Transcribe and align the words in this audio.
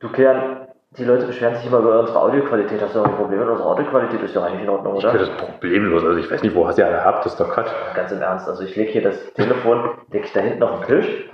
Du, 0.00 0.08
Kian, 0.10 0.68
die 0.96 1.04
Leute 1.04 1.26
beschweren 1.26 1.56
sich 1.56 1.66
immer 1.66 1.78
über 1.78 2.00
unsere 2.00 2.20
Audioqualität. 2.20 2.80
Hast 2.80 2.94
du 2.94 3.00
noch 3.00 3.06
ein 3.06 3.16
Problem 3.16 3.40
mit 3.40 3.48
unserer 3.48 3.68
Audioqualität? 3.70 4.22
Ist 4.22 4.36
doch 4.36 4.44
eigentlich 4.44 4.62
in 4.62 4.68
Ordnung, 4.68 4.96
Ich 4.96 5.04
oder? 5.04 5.12
finde 5.12 5.26
das 5.26 5.36
problemlos. 5.36 6.04
Also 6.04 6.16
ich 6.18 6.30
weiß 6.30 6.42
nicht, 6.42 6.54
wo 6.54 6.66
hast 6.66 6.78
ihr 6.78 6.86
alle 6.86 7.04
habt, 7.04 7.24
das 7.24 7.32
ist 7.32 7.40
doch 7.40 7.50
Quatsch. 7.50 7.70
Ganz 7.94 8.12
im 8.12 8.22
Ernst. 8.22 8.48
Also 8.48 8.62
ich 8.62 8.76
lege 8.76 8.90
hier 8.92 9.02
das 9.02 9.32
Telefon, 9.34 9.90
lege 10.10 10.24
ich 10.24 10.32
da 10.32 10.40
hinten 10.40 10.62
auf 10.62 10.80
den 10.80 11.00
Tisch. 11.00 11.30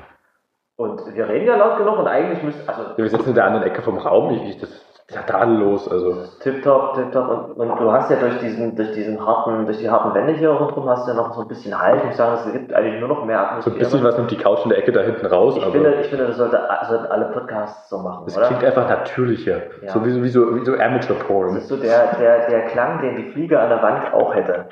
Und 0.77 1.15
wir 1.15 1.29
reden 1.29 1.47
ja 1.47 1.57
laut 1.57 1.79
genug 1.79 1.99
und 1.99 2.09
eigentlich 2.09 2.43
müsste, 2.43 2.69
also 2.69 2.97
Wir 2.97 3.09
sitzen 3.09 3.29
in 3.29 3.35
der 3.35 3.45
anderen 3.45 3.65
Ecke 3.67 3.83
vom 3.83 3.99
Raum. 3.99 4.31
Ich, 4.35 4.43
ich, 4.50 4.61
das 4.61 4.71
ja 5.11 5.23
tadellos. 5.23 5.89
Also 5.91 6.16
tipptopp, 6.41 6.95
tipptopp. 6.95 7.57
Und, 7.57 7.70
und 7.70 7.80
du 7.80 7.93
hast 7.93 8.11
ja 8.11 8.16
durch 8.16 8.39
diesen, 8.39 8.75
durch 8.75 8.93
diesen 8.93 9.25
harten, 9.25 9.66
durch 9.66 9.79
die 9.79 9.91
harten 9.91 10.14
Wände 10.14 10.32
hier 10.32 10.50
rundherum 10.50 10.88
hast 10.88 11.07
du 11.07 11.12
ja 11.12 11.16
noch 11.16 11.32
so 11.34 11.43
ein 11.43 11.48
bisschen 11.48 11.79
Halt. 11.80 11.98
Ich 11.98 12.05
muss 12.07 12.16
sagen, 12.16 12.38
es 12.46 12.52
gibt 12.52 12.73
eigentlich 12.73 13.00
nur 13.00 13.09
noch 13.09 13.25
mehr 13.25 13.38
so 13.38 13.45
Atmosphäre. 13.70 13.75
ein 13.77 13.79
bisschen 13.80 14.05
was 14.05 14.16
nimmt 14.16 14.30
die 14.30 14.37
Couch 14.37 14.61
in 14.64 14.70
der 14.70 14.79
Ecke 14.79 14.93
da 14.93 15.01
hinten 15.02 15.27
raus. 15.27 15.56
ich, 15.56 15.64
finde, 15.66 15.95
ich 16.01 16.06
finde, 16.09 16.27
das 16.27 16.37
sollte, 16.37 16.59
sollten 16.88 17.06
alle 17.06 17.27
Podcasts 17.27 17.88
so 17.91 17.98
machen, 17.98 18.25
es 18.27 18.37
oder? 18.37 18.46
klingt 18.46 18.64
einfach 18.64 18.88
natürlicher. 18.88 19.59
Ja. 19.82 19.91
So 19.91 20.05
wie, 20.05 20.11
so- 20.11 20.23
wie 20.23 20.29
so, 20.29 20.56
wie 20.56 20.65
so 20.65 20.73
Amateur 20.74 21.16
Das 21.48 21.55
ist 21.57 21.68
so 21.68 21.77
der, 21.77 22.15
der, 22.18 22.46
der 22.48 22.62
Klang, 22.66 23.01
den 23.02 23.16
die 23.16 23.30
Fliege 23.32 23.60
an 23.60 23.68
der 23.68 23.82
Wand 23.82 24.12
auch 24.15 24.34
hätte. 24.34 24.66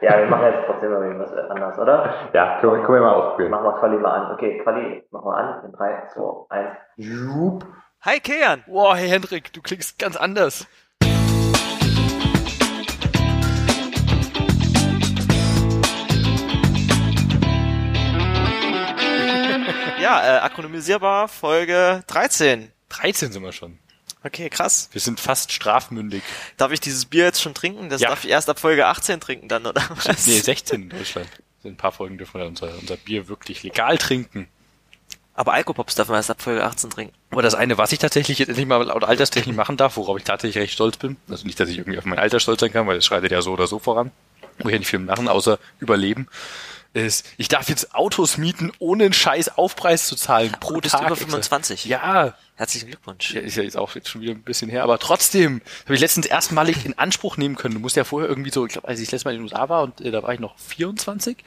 Ja, 0.00 0.18
wir 0.18 0.26
machen 0.26 0.44
jetzt 0.46 0.66
trotzdem 0.66 0.92
mal 0.92 1.02
irgendwas 1.02 1.32
anderes, 1.32 1.78
oder? 1.78 2.14
Ja, 2.32 2.58
können 2.60 2.72
wir, 2.72 2.82
können 2.82 2.98
wir 2.98 3.02
mal 3.02 3.14
ausprobieren. 3.14 3.50
Machen 3.50 3.64
wir 3.64 3.72
Quali 3.78 3.96
mal 3.98 4.10
an. 4.10 4.34
Okay, 4.34 4.58
Quali, 4.58 5.04
machen 5.10 5.26
wir 5.26 5.36
an. 5.36 5.64
In 5.64 5.72
3, 5.72 6.08
2, 6.14 6.46
1. 6.50 7.64
Hi 8.02 8.20
Kian! 8.20 8.64
Wow, 8.66 8.94
hey 8.94 9.08
Hendrik, 9.08 9.52
du 9.52 9.62
klingst 9.62 9.98
ganz 9.98 10.16
anders. 10.16 10.66
Ja, 20.02 20.20
äh, 20.22 20.40
akronymisierbar 20.40 21.28
Folge 21.28 22.02
13. 22.08 22.70
13 22.90 23.32
sind 23.32 23.42
wir 23.42 23.52
schon. 23.52 23.78
Okay, 24.24 24.48
krass. 24.48 24.88
Wir 24.92 25.00
sind 25.02 25.20
fast 25.20 25.52
strafmündig. 25.52 26.22
Darf 26.56 26.72
ich 26.72 26.80
dieses 26.80 27.04
Bier 27.04 27.24
jetzt 27.24 27.42
schon 27.42 27.52
trinken? 27.54 27.90
Das 27.90 28.00
Ja. 28.00 28.08
darf 28.08 28.24
ich 28.24 28.30
erst 28.30 28.48
ab 28.48 28.58
Folge 28.58 28.86
18 28.86 29.20
trinken 29.20 29.48
dann, 29.48 29.66
oder 29.66 29.82
was? 29.90 30.06
Nee, 30.26 30.40
16 30.40 30.82
in 30.84 30.88
Deutschland. 30.88 31.28
In 31.62 31.72
ein 31.72 31.76
paar 31.76 31.92
Folgen 31.92 32.18
dürfen 32.18 32.40
wir 32.40 32.46
unser, 32.46 32.70
unser 32.80 32.96
Bier 32.96 33.28
wirklich 33.28 33.62
legal 33.62 33.98
trinken. 33.98 34.48
Aber 35.34 35.52
Alkopops 35.52 35.94
darf 35.94 36.08
man 36.08 36.16
erst 36.16 36.30
ab 36.30 36.40
Folge 36.40 36.64
18 36.64 36.90
trinken. 36.90 37.14
Aber 37.30 37.42
das 37.42 37.54
eine, 37.54 37.76
was 37.76 37.92
ich 37.92 37.98
tatsächlich 37.98 38.38
jetzt 38.38 38.48
endlich 38.48 38.66
mal 38.66 38.82
laut 38.84 39.04
Alterstechnik 39.04 39.56
machen 39.56 39.76
darf, 39.76 39.96
worauf 39.96 40.16
ich 40.16 40.24
tatsächlich 40.24 40.62
recht 40.62 40.72
stolz 40.74 40.96
bin, 40.96 41.16
also 41.28 41.44
nicht, 41.46 41.58
dass 41.60 41.68
ich 41.68 41.78
irgendwie 41.78 41.98
auf 41.98 42.04
mein 42.04 42.18
Alter 42.18 42.38
stolz 42.40 42.60
sein 42.60 42.72
kann, 42.72 42.86
weil 42.86 42.96
es 42.98 43.04
schreitet 43.04 43.32
ja 43.32 43.42
so 43.42 43.52
oder 43.52 43.66
so 43.66 43.78
voran, 43.78 44.10
wo 44.60 44.68
ich 44.68 44.72
ja 44.74 44.78
nicht 44.78 44.88
viel 44.88 45.00
machen, 45.00 45.26
außer 45.28 45.58
überleben, 45.80 46.28
ist, 46.94 47.26
ich 47.36 47.48
darf 47.48 47.68
jetzt 47.68 47.94
Autos 47.94 48.38
mieten, 48.38 48.72
ohne 48.78 49.04
einen 49.04 49.12
scheiß 49.12 49.58
Aufpreis 49.58 50.06
zu 50.06 50.16
zahlen 50.16 50.52
pro 50.60 50.74
du 50.74 50.80
bist 50.80 50.92
Tag. 50.92 51.02
über 51.02 51.12
extra. 51.12 51.26
25. 51.26 51.84
Ja, 51.84 52.34
Herzlichen 52.56 52.86
Glückwunsch. 52.86 53.34
Ja, 53.34 53.40
ist 53.40 53.56
ja 53.56 53.64
jetzt 53.64 53.76
auch 53.76 53.96
jetzt 53.96 54.08
schon 54.08 54.20
wieder 54.20 54.32
ein 54.32 54.42
bisschen 54.42 54.70
her, 54.70 54.84
aber 54.84 55.00
trotzdem 55.00 55.60
habe 55.84 55.94
ich 55.94 56.00
letztens 56.00 56.26
erstmalig 56.26 56.86
in 56.86 56.96
Anspruch 56.96 57.36
nehmen 57.36 57.56
können. 57.56 57.74
Du 57.74 57.80
musst 57.80 57.96
ja 57.96 58.04
vorher 58.04 58.28
irgendwie 58.28 58.52
so, 58.52 58.64
ich 58.64 58.72
glaube, 58.72 58.86
als 58.86 59.00
ich 59.00 59.06
das 59.06 59.12
letzte 59.12 59.28
Mal 59.28 59.34
in 59.34 59.40
den 59.40 59.44
USA 59.44 59.68
war 59.68 59.82
und 59.82 60.00
äh, 60.00 60.12
da 60.12 60.22
war 60.22 60.32
ich 60.32 60.38
noch 60.38 60.56
24, 60.60 61.38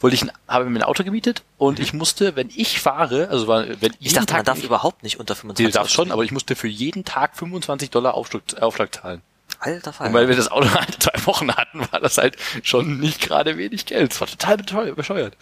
wollte 0.00 0.14
ich 0.14 0.22
ein, 0.22 0.32
habe 0.48 0.64
mir 0.64 0.78
ein 0.78 0.82
Auto 0.82 1.04
gemietet 1.04 1.42
und 1.58 1.78
ich 1.78 1.92
musste, 1.92 2.36
wenn 2.36 2.48
ich 2.54 2.80
fahre, 2.80 3.28
also 3.28 3.48
wenn 3.48 3.92
Ich 4.00 4.14
dachte, 4.14 4.32
man 4.32 4.44
darf 4.44 4.58
ich, 4.58 4.64
überhaupt 4.64 5.02
nicht 5.02 5.20
unter 5.20 5.34
Nee, 5.34 5.40
25 5.40 5.66
du 5.66 5.72
darfst 5.72 5.92
schon, 5.92 6.10
aber 6.10 6.24
ich 6.24 6.32
musste 6.32 6.56
für 6.56 6.68
jeden 6.68 7.04
Tag 7.04 7.36
25 7.36 7.90
Dollar 7.90 8.14
Aufschlag, 8.14 8.42
Aufschlag 8.62 8.94
zahlen. 8.94 9.20
Alter 9.58 9.92
Fall. 9.92 10.08
Und 10.08 10.14
weil 10.14 10.28
wir 10.28 10.36
das 10.36 10.50
Auto 10.50 10.70
halt 10.74 11.02
zwei 11.02 11.26
Wochen 11.26 11.52
hatten, 11.54 11.80
war 11.92 12.00
das 12.00 12.18
halt 12.18 12.36
schon 12.62 12.98
nicht 12.98 13.20
gerade 13.20 13.56
wenig 13.58 13.86
Geld. 13.86 14.12
Es 14.12 14.20
war 14.20 14.28
total 14.28 14.56
bescheuert. 14.94 15.36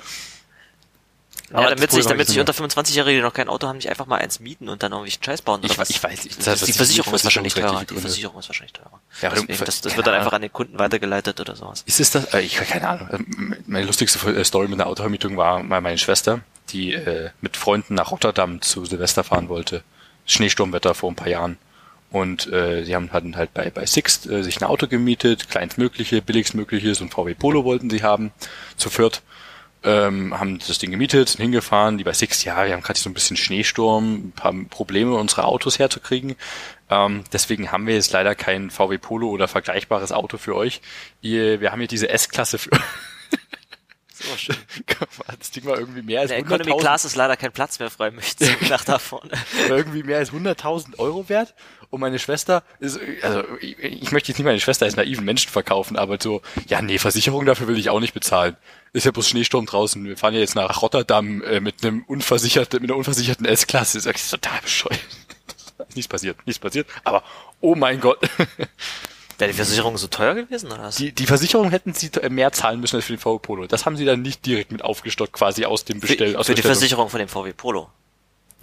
ja, 1.50 1.58
Aber 1.58 1.68
damit 1.70 1.88
das 1.88 1.94
sich, 1.94 2.06
damit 2.06 2.26
sich 2.28 2.38
unter 2.40 2.52
25-Jährige, 2.52 3.18
die 3.18 3.22
noch 3.22 3.34
kein 3.34 3.48
Auto 3.48 3.66
haben, 3.68 3.76
nicht 3.76 3.88
einfach 3.90 4.06
mal 4.06 4.16
eins 4.18 4.40
mieten 4.40 4.68
und 4.68 4.82
dann 4.82 4.92
irgendwie 4.92 5.12
einen 5.12 5.22
Scheiß 5.22 5.42
bauen. 5.42 5.60
oder 5.60 5.70
Ich, 5.70 5.78
was? 5.78 5.90
ich 5.90 6.02
weiß 6.02 6.24
nicht. 6.24 6.38
die 6.66 6.72
Versicherung 6.72 7.12
ist 7.14 7.24
wahrscheinlich 7.24 7.54
teurer. 7.54 7.84
Die. 7.84 7.94
Versicherung 7.96 8.38
ist 8.38 8.48
wahrscheinlich 8.48 8.72
teurer. 8.72 9.00
Ja, 9.20 9.30
Deswegen, 9.30 9.46
du- 9.58 9.64
das, 9.64 9.80
das 9.80 9.92
keine 9.92 9.96
wird 9.98 10.06
dann 10.06 10.14
einfach 10.14 10.32
an 10.32 10.42
den 10.42 10.52
Kunden 10.52 10.78
weitergeleitet 10.78 11.40
oder 11.40 11.54
sowas. 11.54 11.82
Ist 11.86 12.00
es 12.00 12.10
das? 12.10 12.32
Äh, 12.32 12.40
Ich 12.40 12.56
keine 12.56 12.88
Ahnung. 12.88 13.08
Ähm, 13.12 13.56
Meine 13.66 13.86
lustigste 13.86 14.18
äh, 14.34 14.44
Story 14.44 14.68
mit 14.68 14.80
einer 14.80 14.88
Autovermietung 14.88 15.36
war 15.36 15.62
mal 15.62 15.80
meine 15.80 15.98
Schwester, 15.98 16.40
die 16.70 16.94
äh, 16.94 17.30
mit 17.40 17.56
Freunden 17.56 17.94
nach 17.94 18.10
Rotterdam 18.10 18.62
zu 18.62 18.84
Silvester 18.84 19.22
fahren 19.24 19.48
wollte. 19.48 19.82
Schneesturmwetter 20.26 20.94
vor 20.94 21.10
ein 21.12 21.16
paar 21.16 21.28
Jahren. 21.28 21.58
Und 22.14 22.46
äh, 22.52 22.84
sie 22.84 22.94
haben 22.94 23.10
hatten 23.12 23.34
halt 23.34 23.52
bei, 23.54 23.70
bei 23.70 23.86
Sixt 23.86 24.30
äh, 24.30 24.44
sich 24.44 24.60
ein 24.60 24.64
Auto 24.64 24.86
gemietet, 24.86 25.50
kleinstmögliche, 25.50 26.22
billigstmögliche, 26.22 26.94
so 26.94 27.02
ein 27.02 27.10
VW 27.10 27.34
Polo 27.34 27.64
wollten 27.64 27.90
sie 27.90 28.04
haben, 28.04 28.30
zu 28.76 28.88
viert. 28.88 29.22
Ähm, 29.82 30.38
haben 30.38 30.60
das 30.60 30.78
Ding 30.78 30.92
gemietet, 30.92 31.28
sind 31.28 31.40
hingefahren, 31.40 31.98
die 31.98 32.04
bei 32.04 32.12
Sixt, 32.12 32.44
ja, 32.44 32.64
wir 32.66 32.72
haben 32.72 32.82
gerade 32.82 33.00
so 33.00 33.10
ein 33.10 33.14
bisschen 33.14 33.36
Schneesturm, 33.36 34.28
ein 34.28 34.32
paar 34.32 34.54
Probleme, 34.70 35.16
unsere 35.16 35.42
Autos 35.42 35.80
herzukriegen. 35.80 36.36
Ähm, 36.88 37.24
deswegen 37.32 37.72
haben 37.72 37.88
wir 37.88 37.94
jetzt 37.94 38.12
leider 38.12 38.36
kein 38.36 38.70
VW 38.70 38.96
Polo 38.98 39.28
oder 39.28 39.48
vergleichbares 39.48 40.12
Auto 40.12 40.38
für 40.38 40.54
euch. 40.54 40.82
Ihr, 41.20 41.60
wir 41.60 41.72
haben 41.72 41.80
hier 41.80 41.88
diese 41.88 42.10
S-Klasse 42.10 42.58
für 42.58 42.70
schön. 44.36 44.56
das 45.38 45.50
Ding 45.50 45.64
war 45.64 45.78
irgendwie 45.78 46.02
mehr 46.02 46.20
als 46.20 46.30
der 46.30 46.40
100.000 46.40 46.44
Economy 46.44 46.80
Class 46.80 47.04
ist 47.04 47.16
leider 47.16 47.36
kein 47.36 47.52
Platz 47.52 47.78
mehr 47.78 47.90
frei, 47.90 48.10
möchte 48.10 48.44
ich 48.44 48.68
nach 48.70 48.84
da 48.84 48.98
vorne. 48.98 49.32
war 49.68 49.76
irgendwie 49.76 50.02
mehr 50.02 50.18
als 50.18 50.32
100.000 50.32 50.98
Euro 50.98 51.28
wert. 51.28 51.54
Und 51.94 52.00
meine 52.00 52.18
Schwester 52.18 52.64
ist, 52.80 52.98
also 53.22 53.44
ich, 53.60 53.78
ich 53.78 54.10
möchte 54.10 54.32
jetzt 54.32 54.38
nicht 54.38 54.44
meine 54.44 54.58
Schwester 54.58 54.84
als 54.84 54.96
naiven 54.96 55.24
Menschen 55.24 55.48
verkaufen, 55.48 55.96
aber 55.96 56.18
so, 56.20 56.42
ja 56.66 56.82
nee, 56.82 56.98
Versicherung 56.98 57.46
dafür 57.46 57.68
will 57.68 57.78
ich 57.78 57.88
auch 57.88 58.00
nicht 58.00 58.14
bezahlen. 58.14 58.56
Ist 58.92 59.06
ja 59.06 59.12
bloß 59.12 59.28
Schneesturm 59.28 59.66
draußen. 59.66 60.04
Wir 60.04 60.16
fahren 60.16 60.34
ja 60.34 60.40
jetzt 60.40 60.56
nach 60.56 60.82
Rotterdam 60.82 61.40
äh, 61.42 61.60
mit 61.60 61.84
einem 61.84 62.02
unversicherten, 62.08 62.82
mit 62.82 62.90
einer 62.90 62.98
unversicherten 62.98 63.46
S-Klasse. 63.46 63.98
Das 63.98 64.06
ist 64.06 64.28
total 64.28 64.60
bescheuert. 64.60 64.98
Nichts 65.94 66.08
passiert, 66.08 66.36
nichts 66.46 66.58
passiert. 66.58 66.88
Aber 67.04 67.22
oh 67.60 67.76
mein 67.76 68.00
Gott. 68.00 68.18
Wäre 69.38 69.52
die 69.52 69.56
Versicherung 69.56 69.96
so 69.96 70.08
teuer 70.08 70.34
gewesen, 70.34 70.72
oder 70.72 70.82
was? 70.82 70.96
Die, 70.96 71.12
die 71.12 71.26
Versicherung 71.26 71.70
hätten 71.70 71.94
sie 71.94 72.10
äh, 72.20 72.28
mehr 72.28 72.50
zahlen 72.50 72.80
müssen 72.80 72.96
als 72.96 73.04
für 73.04 73.12
den 73.12 73.20
VW 73.20 73.38
Polo. 73.38 73.68
Das 73.68 73.86
haben 73.86 73.96
sie 73.96 74.04
dann 74.04 74.20
nicht 74.22 74.44
direkt 74.46 74.72
mit 74.72 74.82
aufgestockt, 74.82 75.32
quasi 75.32 75.64
aus 75.64 75.84
dem 75.84 76.00
Bestell. 76.00 76.32
für, 76.32 76.40
aus 76.40 76.46
für 76.46 76.56
die. 76.56 76.62
Versicherung 76.62 77.08
von 77.08 77.20
dem 77.20 77.28
VW 77.28 77.52
Polo. 77.52 77.88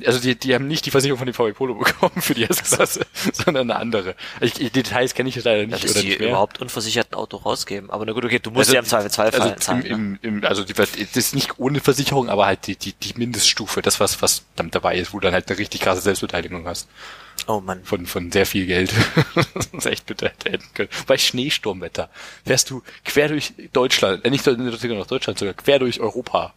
Also 0.04 0.20
die, 0.20 0.36
die 0.36 0.56
haben 0.56 0.68
nicht 0.68 0.86
die 0.88 0.92
Versicherung 0.92 1.20
von 1.20 1.28
dem 1.28 1.34
VW 1.36 1.54
Polo 1.54 1.76
bekommen 1.76 2.22
für 2.22 2.34
die 2.34 2.44
S-Klasse, 2.44 3.06
sondern 3.34 3.70
eine 3.70 3.80
andere. 3.80 4.16
Ich, 4.40 4.54
die 4.54 4.70
Details 4.72 5.14
kenne 5.14 5.30
ich 5.30 5.36
jetzt 5.36 5.46
leider 5.46 5.62
Ja, 5.62 5.68
nicht 5.68 5.84
dass 5.84 5.92
oder 5.92 6.02
die 6.02 6.08
nicht 6.10 6.20
mehr. 6.20 6.30
überhaupt 6.30 6.60
unversichert 6.60 7.12
ein 7.12 7.16
Auto 7.16 7.38
rausgeben. 7.38 7.92
Aber 7.92 8.06
na 8.06 8.14
gut, 8.14 8.26
okay, 8.26 8.40
du 8.40 8.50
musst 8.50 8.70
Also 8.70 8.74
ja 8.74 8.80
im 8.80 8.86
Zweifelsfall 8.88 9.32
also 9.32 9.56
zahlen. 9.60 9.86
im, 9.86 10.12
ne? 10.14 10.20
im, 10.24 10.38
im, 10.38 10.46
also 10.46 10.64
die, 10.64 10.74
das 10.74 10.96
ist 10.96 11.36
nicht 11.36 11.60
ohne 11.60 11.80
Versicherung, 11.82 12.30
aber 12.30 12.48
halt 12.48 12.66
die, 12.66 12.76
die, 12.76 12.94
die 12.94 13.14
Mindeststufe, 13.16 13.84
das 13.84 14.00
was, 14.00 14.22
was 14.24 14.44
damit 14.56 14.74
dabei 14.74 14.98
ist, 14.98 15.14
wo 15.14 15.20
du 15.20 15.26
dann 15.26 15.34
halt 15.36 15.48
eine 15.50 15.60
richtig 15.60 15.82
krasse 15.82 16.02
Selbstbeteiligung 16.02 16.66
hast. 16.68 16.88
Oh 17.48 17.60
Mann. 17.62 17.84
Von, 17.84 18.08
von 18.08 18.32
sehr 18.32 18.46
viel 18.48 18.66
Geld. 18.66 18.92
das 19.54 19.68
ist 19.68 19.86
echt 19.86 20.06
bitter 20.08 20.30
hätte 20.30 20.50
enden 20.50 20.68
können. 20.74 20.90
Bei 21.06 21.18
Schneesturmwetter 21.18 22.10
fährst 22.46 22.70
du 22.72 22.82
quer 23.06 23.28
durch 23.30 23.54
Deutschland, 23.72 24.26
äh, 24.26 24.30
nicht 24.32 24.44
sogar 24.44 24.58
nach 24.58 25.08
Deutschland, 25.08 25.38
sogar 25.38 25.54
quer 25.54 25.78
durch 25.80 26.00
Europa. 26.00 26.54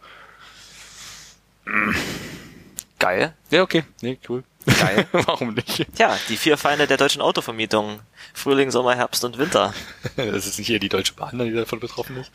Geil. 2.99 3.33
Ja, 3.51 3.61
okay. 3.61 3.83
Nee, 4.01 4.19
cool. 4.29 4.43
Geil. 4.65 5.07
Warum 5.11 5.53
nicht? 5.53 5.85
Tja, 5.95 6.17
die 6.29 6.37
vier 6.37 6.57
Feinde 6.57 6.87
der 6.87 6.97
deutschen 6.97 7.21
Autovermietung. 7.21 7.99
Frühling, 8.33 8.71
Sommer, 8.71 8.95
Herbst 8.95 9.23
und 9.23 9.37
Winter. 9.37 9.73
Das 10.15 10.45
ist 10.47 10.57
nicht 10.57 10.67
hier 10.67 10.79
die 10.79 10.89
Deutsche 10.89 11.13
Bahn, 11.13 11.37
die 11.37 11.51
davon 11.51 11.79
betroffen 11.79 12.17
ist. 12.17 12.31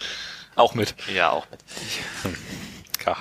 Auch 0.54 0.74
mit. 0.74 0.94
Ja, 1.14 1.30
auch 1.30 1.46
mit. 1.50 1.60
Ja. 3.06 3.16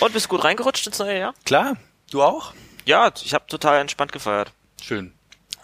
Und 0.00 0.12
bist 0.12 0.26
du 0.26 0.30
gut 0.30 0.44
reingerutscht 0.44 0.86
ins 0.86 0.98
neue 0.98 1.18
Jahr? 1.18 1.34
Klar. 1.46 1.76
Du 2.10 2.22
auch? 2.22 2.52
Ja, 2.84 3.10
ich 3.24 3.32
habe 3.32 3.46
total 3.46 3.80
entspannt 3.80 4.12
gefeiert. 4.12 4.52
Schön. 4.80 5.15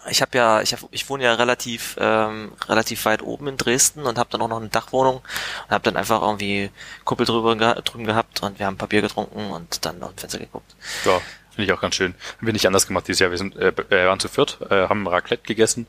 Ich 0.09 0.21
habe 0.21 0.37
ja, 0.37 0.61
ich, 0.61 0.73
hab, 0.73 0.81
ich 0.91 1.09
wohne 1.09 1.23
ja 1.23 1.33
relativ 1.33 1.95
ähm, 1.99 2.51
relativ 2.67 3.05
weit 3.05 3.21
oben 3.21 3.47
in 3.47 3.57
Dresden 3.57 4.03
und 4.03 4.17
habe 4.17 4.29
dann 4.31 4.41
auch 4.41 4.47
noch 4.47 4.59
eine 4.59 4.69
Dachwohnung 4.69 5.17
und 5.17 5.71
habe 5.71 5.83
dann 5.83 5.97
einfach 5.97 6.21
irgendwie 6.21 6.71
Kuppel 7.05 7.25
drüber 7.25 7.55
drüben 7.75 8.05
gehabt 8.05 8.43
und 8.43 8.59
wir 8.59 8.65
haben 8.65 8.77
Bier 8.77 9.01
getrunken 9.01 9.51
und 9.51 9.85
dann 9.85 9.99
noch 9.99 10.11
im 10.11 10.17
Fenster 10.17 10.39
geguckt. 10.39 10.75
Ja, 11.05 11.21
finde 11.51 11.65
ich 11.65 11.73
auch 11.73 11.81
ganz 11.81 11.95
schön. 11.95 12.15
Haben 12.37 12.47
wir 12.47 12.53
nicht 12.53 12.67
anders 12.67 12.87
gemacht 12.87 13.07
dieses 13.07 13.19
Jahr. 13.19 13.31
Wir 13.31 13.37
sind, 13.37 13.55
äh, 13.55 13.69
äh, 13.89 14.07
waren 14.07 14.19
zu 14.19 14.27
viert, 14.27 14.59
äh, 14.69 14.87
haben 14.87 15.07
Raclette 15.07 15.43
gegessen 15.43 15.87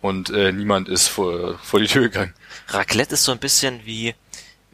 und 0.00 0.30
äh, 0.30 0.52
niemand 0.52 0.88
ist 0.88 1.08
vor, 1.08 1.58
vor 1.58 1.80
die 1.80 1.86
Tür 1.86 2.02
gegangen. 2.02 2.34
Raclette 2.68 3.14
ist 3.14 3.24
so 3.24 3.32
ein 3.32 3.38
bisschen 3.38 3.84
wie 3.84 4.14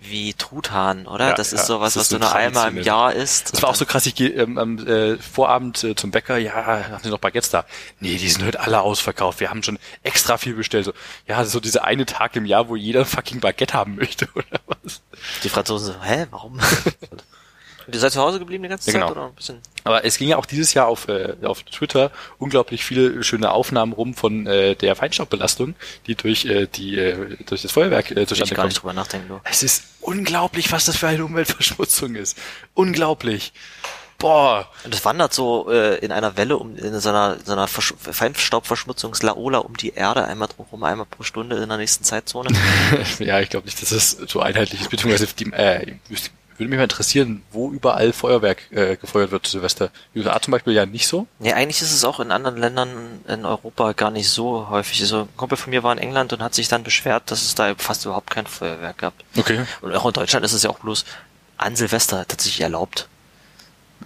wie 0.00 0.32
Truthahn, 0.34 1.06
oder? 1.06 1.30
Ja, 1.30 1.34
das 1.34 1.52
ist 1.52 1.60
ja, 1.60 1.66
sowas, 1.66 1.94
das 1.94 2.00
was 2.00 2.02
ist 2.04 2.12
du 2.12 2.16
so 2.16 2.20
nur 2.20 2.34
einmal 2.34 2.68
im. 2.68 2.82
Jahr 2.82 3.12
isst. 3.12 3.52
Das 3.52 3.62
war 3.62 3.70
auch 3.70 3.74
so 3.74 3.84
krass, 3.84 4.06
ich 4.06 4.14
gehe 4.14 4.30
ähm, 4.30 4.56
am 4.58 4.86
äh, 4.86 5.16
Vorabend 5.16 5.82
äh, 5.82 5.94
zum 5.94 6.10
Bäcker, 6.10 6.38
ja, 6.38 6.54
haben 6.54 7.02
Sie 7.02 7.10
noch 7.10 7.18
Baguettes 7.18 7.50
da? 7.50 7.64
Nee, 8.00 8.16
die 8.16 8.28
sind 8.28 8.44
heute 8.44 8.60
alle 8.60 8.80
ausverkauft. 8.80 9.40
Wir 9.40 9.50
haben 9.50 9.62
schon 9.62 9.78
extra 10.02 10.38
viel 10.38 10.54
bestellt. 10.54 10.84
So, 10.84 10.92
ja, 11.26 11.38
das 11.38 11.48
ist 11.48 11.52
so 11.52 11.60
dieser 11.60 11.84
eine 11.84 12.06
Tag 12.06 12.36
im 12.36 12.44
Jahr, 12.44 12.68
wo 12.68 12.76
jeder 12.76 13.04
fucking 13.04 13.40
Baguette 13.40 13.74
haben 13.74 13.96
möchte, 13.96 14.28
oder 14.34 14.60
was? 14.66 15.02
Die 15.42 15.48
Franzosen 15.48 15.94
so, 15.94 16.02
hä, 16.02 16.26
warum? 16.30 16.60
Und 17.88 17.94
ihr 17.94 18.00
seid 18.00 18.12
zu 18.12 18.20
Hause 18.20 18.38
geblieben 18.38 18.62
die 18.62 18.68
ganze 18.68 18.90
Ja, 18.90 18.92
Zeit 18.92 19.00
genau. 19.08 19.12
oder 19.12 19.26
ein 19.28 19.34
bisschen? 19.34 19.58
Aber 19.84 20.04
es 20.04 20.18
ging 20.18 20.28
ja 20.28 20.36
auch 20.36 20.44
dieses 20.44 20.74
Jahr 20.74 20.86
auf, 20.88 21.08
äh, 21.08 21.34
auf 21.42 21.62
Twitter 21.62 22.10
unglaublich 22.38 22.84
viele 22.84 23.24
schöne 23.24 23.50
Aufnahmen 23.50 23.94
rum 23.94 24.12
von 24.12 24.46
äh, 24.46 24.76
der 24.76 24.94
Feinstaubbelastung, 24.94 25.74
die 26.06 26.14
durch 26.14 26.44
äh, 26.44 26.66
die 26.66 26.98
äh, 26.98 27.36
durch 27.46 27.62
das 27.62 27.72
Feuerwerk 27.72 28.10
äh, 28.10 28.16
Will 28.16 28.22
ich 28.24 28.28
zustande 28.28 28.54
gar 28.54 28.64
nicht 28.66 28.74
kommt. 28.74 28.82
drüber 28.82 28.92
nachdenken, 28.92 29.28
du. 29.28 29.40
Es 29.44 29.62
ist 29.62 29.84
unglaublich, 30.02 30.70
was 30.70 30.84
das 30.84 30.98
für 30.98 31.08
eine 31.08 31.24
Umweltverschmutzung 31.24 32.14
ist. 32.14 32.36
Unglaublich. 32.74 33.54
Boah, 34.18 34.68
Und 34.84 34.92
es 34.92 35.04
wandert 35.04 35.32
so 35.32 35.70
äh, 35.70 35.96
in 36.04 36.10
einer 36.12 36.36
Welle 36.36 36.56
um 36.58 36.76
in 36.76 36.98
so 37.00 37.08
einer, 37.08 37.36
so 37.44 37.52
einer 37.52 37.68
Versch 37.68 37.94
Feinstaubverschmutzungslaola 37.98 39.58
um 39.58 39.76
die 39.76 39.94
Erde 39.94 40.24
einmal 40.24 40.48
drumherum, 40.48 40.82
einmal 40.84 41.06
pro 41.06 41.22
Stunde 41.22 41.56
in 41.56 41.68
der 41.68 41.78
nächsten 41.78 42.04
Zeitzone. 42.04 42.50
ja, 43.20 43.40
ich 43.40 43.48
glaube 43.48 43.66
nicht, 43.66 43.80
dass 43.80 43.90
das 43.90 44.10
so 44.26 44.40
einheitlich 44.40 44.80
ist, 44.80 44.90
beziehungsweise 44.90 45.28
die, 45.38 45.52
äh, 45.52 45.94
würde 46.58 46.70
mich 46.70 46.76
mal 46.76 46.82
interessieren, 46.84 47.42
wo 47.52 47.70
überall 47.70 48.12
Feuerwerk 48.12 48.70
äh, 48.72 48.96
gefeuert 48.96 49.30
wird 49.30 49.46
zu 49.46 49.52
Silvester. 49.52 49.90
USA 50.16 50.40
zum 50.40 50.52
Beispiel 50.52 50.72
ja 50.72 50.86
nicht 50.86 51.06
so. 51.06 51.26
Nee, 51.38 51.52
eigentlich 51.52 51.82
ist 51.82 51.92
es 51.92 52.04
auch 52.04 52.20
in 52.20 52.30
anderen 52.32 52.56
Ländern 52.56 53.20
in 53.28 53.44
Europa 53.44 53.92
gar 53.92 54.10
nicht 54.10 54.28
so 54.28 54.68
häufig. 54.68 55.00
Also 55.00 55.22
ein 55.22 55.36
Kumpel 55.36 55.56
von 55.56 55.70
mir 55.70 55.82
war 55.82 55.92
in 55.92 55.98
England 55.98 56.32
und 56.32 56.42
hat 56.42 56.54
sich 56.54 56.68
dann 56.68 56.82
beschwert, 56.84 57.30
dass 57.30 57.42
es 57.42 57.54
da 57.54 57.74
fast 57.76 58.04
überhaupt 58.04 58.30
kein 58.30 58.46
Feuerwerk 58.46 58.98
gab. 58.98 59.14
Okay. 59.36 59.64
Und 59.80 59.94
auch 59.94 60.06
in 60.06 60.12
Deutschland 60.12 60.44
ist 60.44 60.52
es 60.52 60.62
ja 60.62 60.70
auch 60.70 60.80
bloß 60.80 61.04
an 61.56 61.76
Silvester 61.76 62.26
tatsächlich 62.26 62.60
erlaubt. 62.60 63.08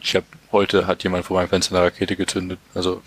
Ich 0.01 0.15
habe 0.15 0.27
heute 0.53 0.87
hat 0.87 1.03
jemand 1.03 1.25
vor 1.27 1.37
meinem 1.39 1.49
Fenster 1.49 1.77
eine 1.77 1.87
Rakete 1.87 2.17
gezündet. 2.17 2.59
Also 2.75 3.03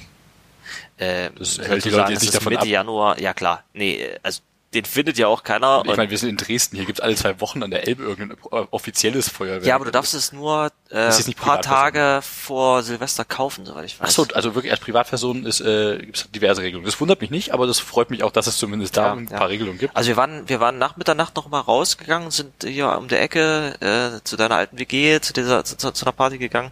Äh, 0.98 1.30
Das 1.38 1.58
hält 1.60 1.84
die 1.86 1.90
Leute 1.90 2.14
jetzt 2.14 2.22
nicht 2.22 2.34
davon 2.36 2.52
Mitte 2.52 2.62
ab. 2.64 2.68
Januar, 2.68 3.20
ja 3.20 3.34
klar. 3.34 3.64
Nee, 3.74 3.96
äh, 3.96 4.20
also 4.24 4.42
den 4.76 4.86
findet 4.86 5.18
ja 5.18 5.28
auch 5.28 5.44
keiner. 5.44 5.84
ich 5.86 5.98
meine, 5.98 6.10
wir 6.10 6.18
sind 6.18 6.30
in 6.30 6.38
Dresden, 6.38 6.76
hier 6.76 6.86
gibt's 6.86 7.02
alle 7.02 7.16
zwei 7.16 7.40
Wochen 7.42 7.64
an 7.64 7.72
der 7.72 7.88
Elbe 7.88 8.04
irgendein 8.04 8.38
offizielles 8.72 9.30
Feuerwerk. 9.30 9.66
ja, 9.66 9.76
aber 9.76 9.86
du 9.86 9.92
darfst 9.92 10.14
es 10.14 10.32
nur 10.32 10.72
äh, 10.96 11.06
ein 11.06 11.10
ist 11.10 11.28
nicht 11.28 11.40
paar. 11.40 11.62
Tage 11.62 12.22
vor 12.22 12.84
Silvester 12.84 13.26
kaufen, 13.26 13.66
soweit 13.66 13.86
ich 13.86 14.00
weiß. 14.00 14.08
Ach 14.08 14.12
so, 14.12 14.28
also 14.34 14.56
wirklich 14.56 14.72
als 14.72 14.80
Privatperson 14.80 15.46
ist 15.46 15.60
äh, 15.62 15.98
gibt's 15.98 16.30
diverse 16.32 16.62
Regelungen. 16.62 16.86
Das 16.86 17.00
wundert 17.02 17.22
mich 17.22 17.32
nicht, 17.32 17.54
aber 17.54 17.68
das 17.68 17.80
freut 17.80 18.10
mich 18.10 18.24
auch, 18.24 18.32
dass 18.32 18.48
es 18.48 18.58
zumindest 18.58 18.96
da 18.98 19.08
Ja, 19.08 19.14
ein 19.14 19.28
ja. 19.30 19.38
paar 19.38 19.50
Regelungen 19.50 19.78
gibt. 19.78 19.96
Also 19.96 20.08
wir 20.08 20.18
waren, 20.18 20.48
wir 20.48 20.60
waren 20.60 20.78
nach 20.78 20.96
Mitternacht 20.98 21.36
noch 21.36 21.50
mal 21.50 21.60
rausgegangen, 21.60 22.32
sind 22.32 22.52
hier 22.64 22.98
um 22.98 23.08
der 23.08 23.22
Ecke 23.22 23.76
äh, 23.82 24.24
zu 24.24 24.38
deiner 24.38 24.56
alten 24.56 24.80
WG, 24.80 25.20
zu 25.20 25.34
dieser 25.34 25.64
zu, 25.66 25.78
zu, 25.78 25.92
zu 25.92 26.06
einer 26.06 26.14
Party 26.14 26.38
gegangen. 26.38 26.72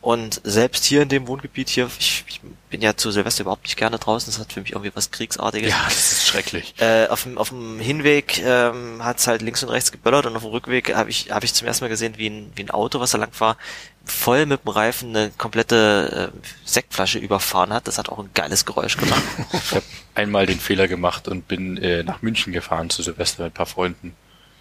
Und 0.00 0.40
selbst 0.44 0.84
hier 0.84 1.02
in 1.02 1.08
dem 1.08 1.26
Wohngebiet 1.26 1.68
hier, 1.68 1.90
ich, 1.98 2.24
ich 2.28 2.40
bin 2.70 2.80
ja 2.80 2.96
zu 2.96 3.10
Silvester 3.10 3.42
überhaupt 3.42 3.64
nicht 3.64 3.76
gerne 3.76 3.98
draußen, 3.98 4.30
das 4.32 4.38
hat 4.38 4.52
für 4.52 4.60
mich 4.60 4.72
irgendwie 4.72 4.92
was 4.94 5.10
Kriegsartiges. 5.10 5.68
ja, 5.70 5.82
das 5.84 6.12
ist 6.12 6.26
schrecklich. 6.28 6.74
Äh, 6.78 7.08
auf, 7.08 7.24
dem, 7.24 7.38
auf 7.38 7.48
dem 7.48 7.80
Hinweg 7.80 8.38
ähm, 8.38 9.02
hat 9.02 9.18
es 9.18 9.26
halt 9.26 9.42
links 9.42 9.64
und 9.64 9.70
rechts 9.70 9.90
geböllert 9.90 10.26
und 10.26 10.36
auf 10.36 10.42
dem 10.42 10.52
Rückweg 10.52 10.94
habe 10.94 11.10
ich, 11.10 11.32
hab 11.32 11.42
ich 11.42 11.54
zum 11.54 11.66
ersten 11.66 11.84
Mal 11.84 11.88
gesehen, 11.88 12.14
wie 12.18 12.28
ein, 12.28 12.52
wie 12.54 12.62
ein 12.62 12.70
Auto, 12.70 13.00
was 13.00 13.10
da 13.10 13.18
lang 13.18 13.32
war, 13.40 13.55
voll 14.04 14.46
mit 14.46 14.64
dem 14.64 14.68
Reifen 14.68 15.16
eine 15.16 15.30
komplette 15.36 16.32
äh, 16.32 16.48
Sektflasche 16.64 17.18
überfahren 17.18 17.72
hat. 17.72 17.88
Das 17.88 17.98
hat 17.98 18.08
auch 18.08 18.18
ein 18.18 18.30
geiles 18.34 18.64
Geräusch 18.64 18.96
gemacht. 18.96 19.22
Ich 19.52 19.72
habe 19.72 19.84
einmal 20.14 20.46
den 20.46 20.60
Fehler 20.60 20.88
gemacht 20.88 21.28
und 21.28 21.48
bin 21.48 21.76
äh, 21.76 22.02
nach 22.02 22.22
München 22.22 22.52
gefahren 22.52 22.88
zu 22.88 23.02
Silvester 23.02 23.44
mit 23.44 23.52
ein 23.52 23.54
paar 23.54 23.66
Freunden. 23.66 24.14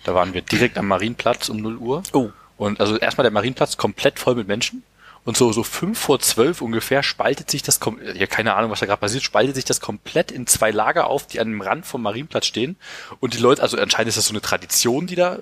Da 0.03 0.13
waren 0.13 0.33
wir 0.33 0.41
direkt 0.41 0.77
am 0.77 0.87
Marienplatz 0.87 1.49
um 1.49 1.57
0 1.57 1.77
Uhr. 1.77 2.03
Oh. 2.13 2.29
Und 2.57 2.79
also 2.79 2.97
erstmal 2.97 3.23
der 3.23 3.31
Marienplatz 3.31 3.77
komplett 3.77 4.19
voll 4.19 4.35
mit 4.35 4.47
Menschen. 4.47 4.83
Und 5.25 5.35
so, 5.35 5.51
so 5.51 5.63
fünf 5.63 5.97
vor 5.97 6.19
zwölf 6.19 6.61
ungefähr 6.61 7.01
spaltet 7.01 7.49
sich 7.49 7.63
das, 7.63 7.79
ja, 8.13 8.27
keine 8.27 8.53
Ahnung, 8.53 8.69
was 8.69 8.79
da 8.79 8.85
gerade 8.85 8.99
passiert, 8.99 9.23
spaltet 9.23 9.55
sich 9.55 9.65
das 9.65 9.81
komplett 9.81 10.31
in 10.31 10.45
zwei 10.45 10.69
Lager 10.69 11.07
auf, 11.07 11.25
die 11.25 11.39
an 11.39 11.49
dem 11.49 11.61
Rand 11.61 11.87
vom 11.87 12.03
Marienplatz 12.03 12.45
stehen. 12.45 12.75
Und 13.19 13.33
die 13.33 13.39
Leute, 13.39 13.63
also 13.63 13.75
anscheinend 13.77 14.09
ist 14.09 14.17
das 14.17 14.27
so 14.27 14.33
eine 14.33 14.41
Tradition, 14.41 15.07
die 15.07 15.15
da 15.15 15.39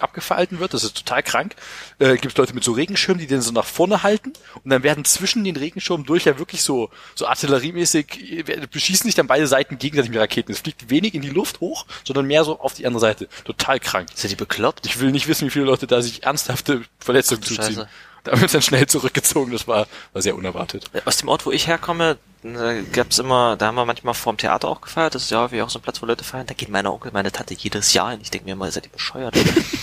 abgefalten 0.00 0.58
wird. 0.58 0.74
Das 0.74 0.82
ist 0.82 0.96
total 0.96 1.22
krank. 1.22 1.54
Äh, 2.00 2.16
Gibt 2.16 2.36
Leute 2.36 2.52
mit 2.52 2.64
so 2.64 2.72
Regenschirmen, 2.72 3.20
die 3.20 3.28
den 3.28 3.42
so 3.42 3.52
nach 3.52 3.64
vorne 3.64 4.02
halten. 4.02 4.32
Und 4.64 4.70
dann 4.70 4.82
werden 4.82 5.04
zwischen 5.04 5.44
den 5.44 5.54
Regenschirmen 5.54 6.04
durch 6.04 6.24
ja 6.24 6.40
wirklich 6.40 6.62
so, 6.62 6.90
so 7.14 7.26
artilleriemäßig, 7.26 8.48
äh, 8.48 8.66
beschießen 8.66 9.06
sich 9.06 9.14
dann 9.14 9.28
beide 9.28 9.46
Seiten 9.46 9.78
gegenseitig 9.78 10.10
mit 10.10 10.18
Raketen. 10.18 10.50
Es 10.50 10.58
fliegt 10.58 10.90
wenig 10.90 11.14
in 11.14 11.22
die 11.22 11.30
Luft 11.30 11.60
hoch, 11.60 11.86
sondern 12.02 12.26
mehr 12.26 12.42
so 12.42 12.58
auf 12.58 12.74
die 12.74 12.86
andere 12.86 13.00
Seite. 13.00 13.28
Total 13.44 13.78
krank. 13.78 14.08
Sind 14.14 14.32
die 14.32 14.36
bekloppt? 14.36 14.84
Ich 14.86 14.98
will 14.98 15.12
nicht 15.12 15.28
wissen, 15.28 15.46
wie 15.46 15.50
viele 15.50 15.66
Leute 15.66 15.86
da 15.86 16.02
sich 16.02 16.24
ernsthafte 16.24 16.82
Verletzungen 16.98 17.42
zuziehen. 17.42 17.76
Scheiße. 17.76 17.88
Da 18.24 18.30
haben 18.32 18.38
wir 18.38 18.44
uns 18.44 18.52
dann 18.52 18.62
schnell 18.62 18.86
zurückgezogen. 18.86 19.50
Das 19.50 19.66
war, 19.66 19.86
war 20.12 20.22
sehr 20.22 20.36
unerwartet. 20.36 20.84
Aus 21.04 21.16
dem 21.16 21.28
Ort, 21.28 21.44
wo 21.44 21.50
ich 21.50 21.66
herkomme, 21.66 22.18
da 22.44 22.80
gab's 22.92 23.18
immer, 23.18 23.56
da 23.56 23.66
haben 23.66 23.74
wir 23.74 23.84
manchmal 23.84 24.14
vorm 24.14 24.36
Theater 24.36 24.68
auch 24.68 24.80
gefeiert. 24.80 25.14
Das 25.16 25.22
ist 25.24 25.30
ja 25.32 25.40
häufig 25.40 25.60
auch 25.60 25.70
so 25.70 25.80
ein 25.80 25.82
Platz, 25.82 26.00
wo 26.02 26.06
Leute 26.06 26.22
feiern. 26.22 26.46
Da 26.46 26.54
geht 26.54 26.68
meine 26.68 26.92
Onkel, 26.92 27.10
meine 27.12 27.32
Tante 27.32 27.54
jedes 27.54 27.92
Jahr 27.94 28.12
hin. 28.12 28.20
Ich 28.22 28.30
denke 28.30 28.46
mir 28.46 28.52
immer, 28.52 28.70
seid 28.70 28.86
ihr 28.86 28.92
bescheuert? 28.92 29.34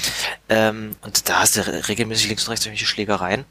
ähm, 0.50 0.96
und 1.02 1.28
da 1.28 1.40
hast 1.40 1.58
du 1.58 1.68
re- 1.68 1.88
regelmäßig 1.90 2.28
links 2.28 2.46
und 2.46 2.52
rechts 2.52 2.66
irgendwelche 2.66 2.86
Schlägereien. 2.86 3.44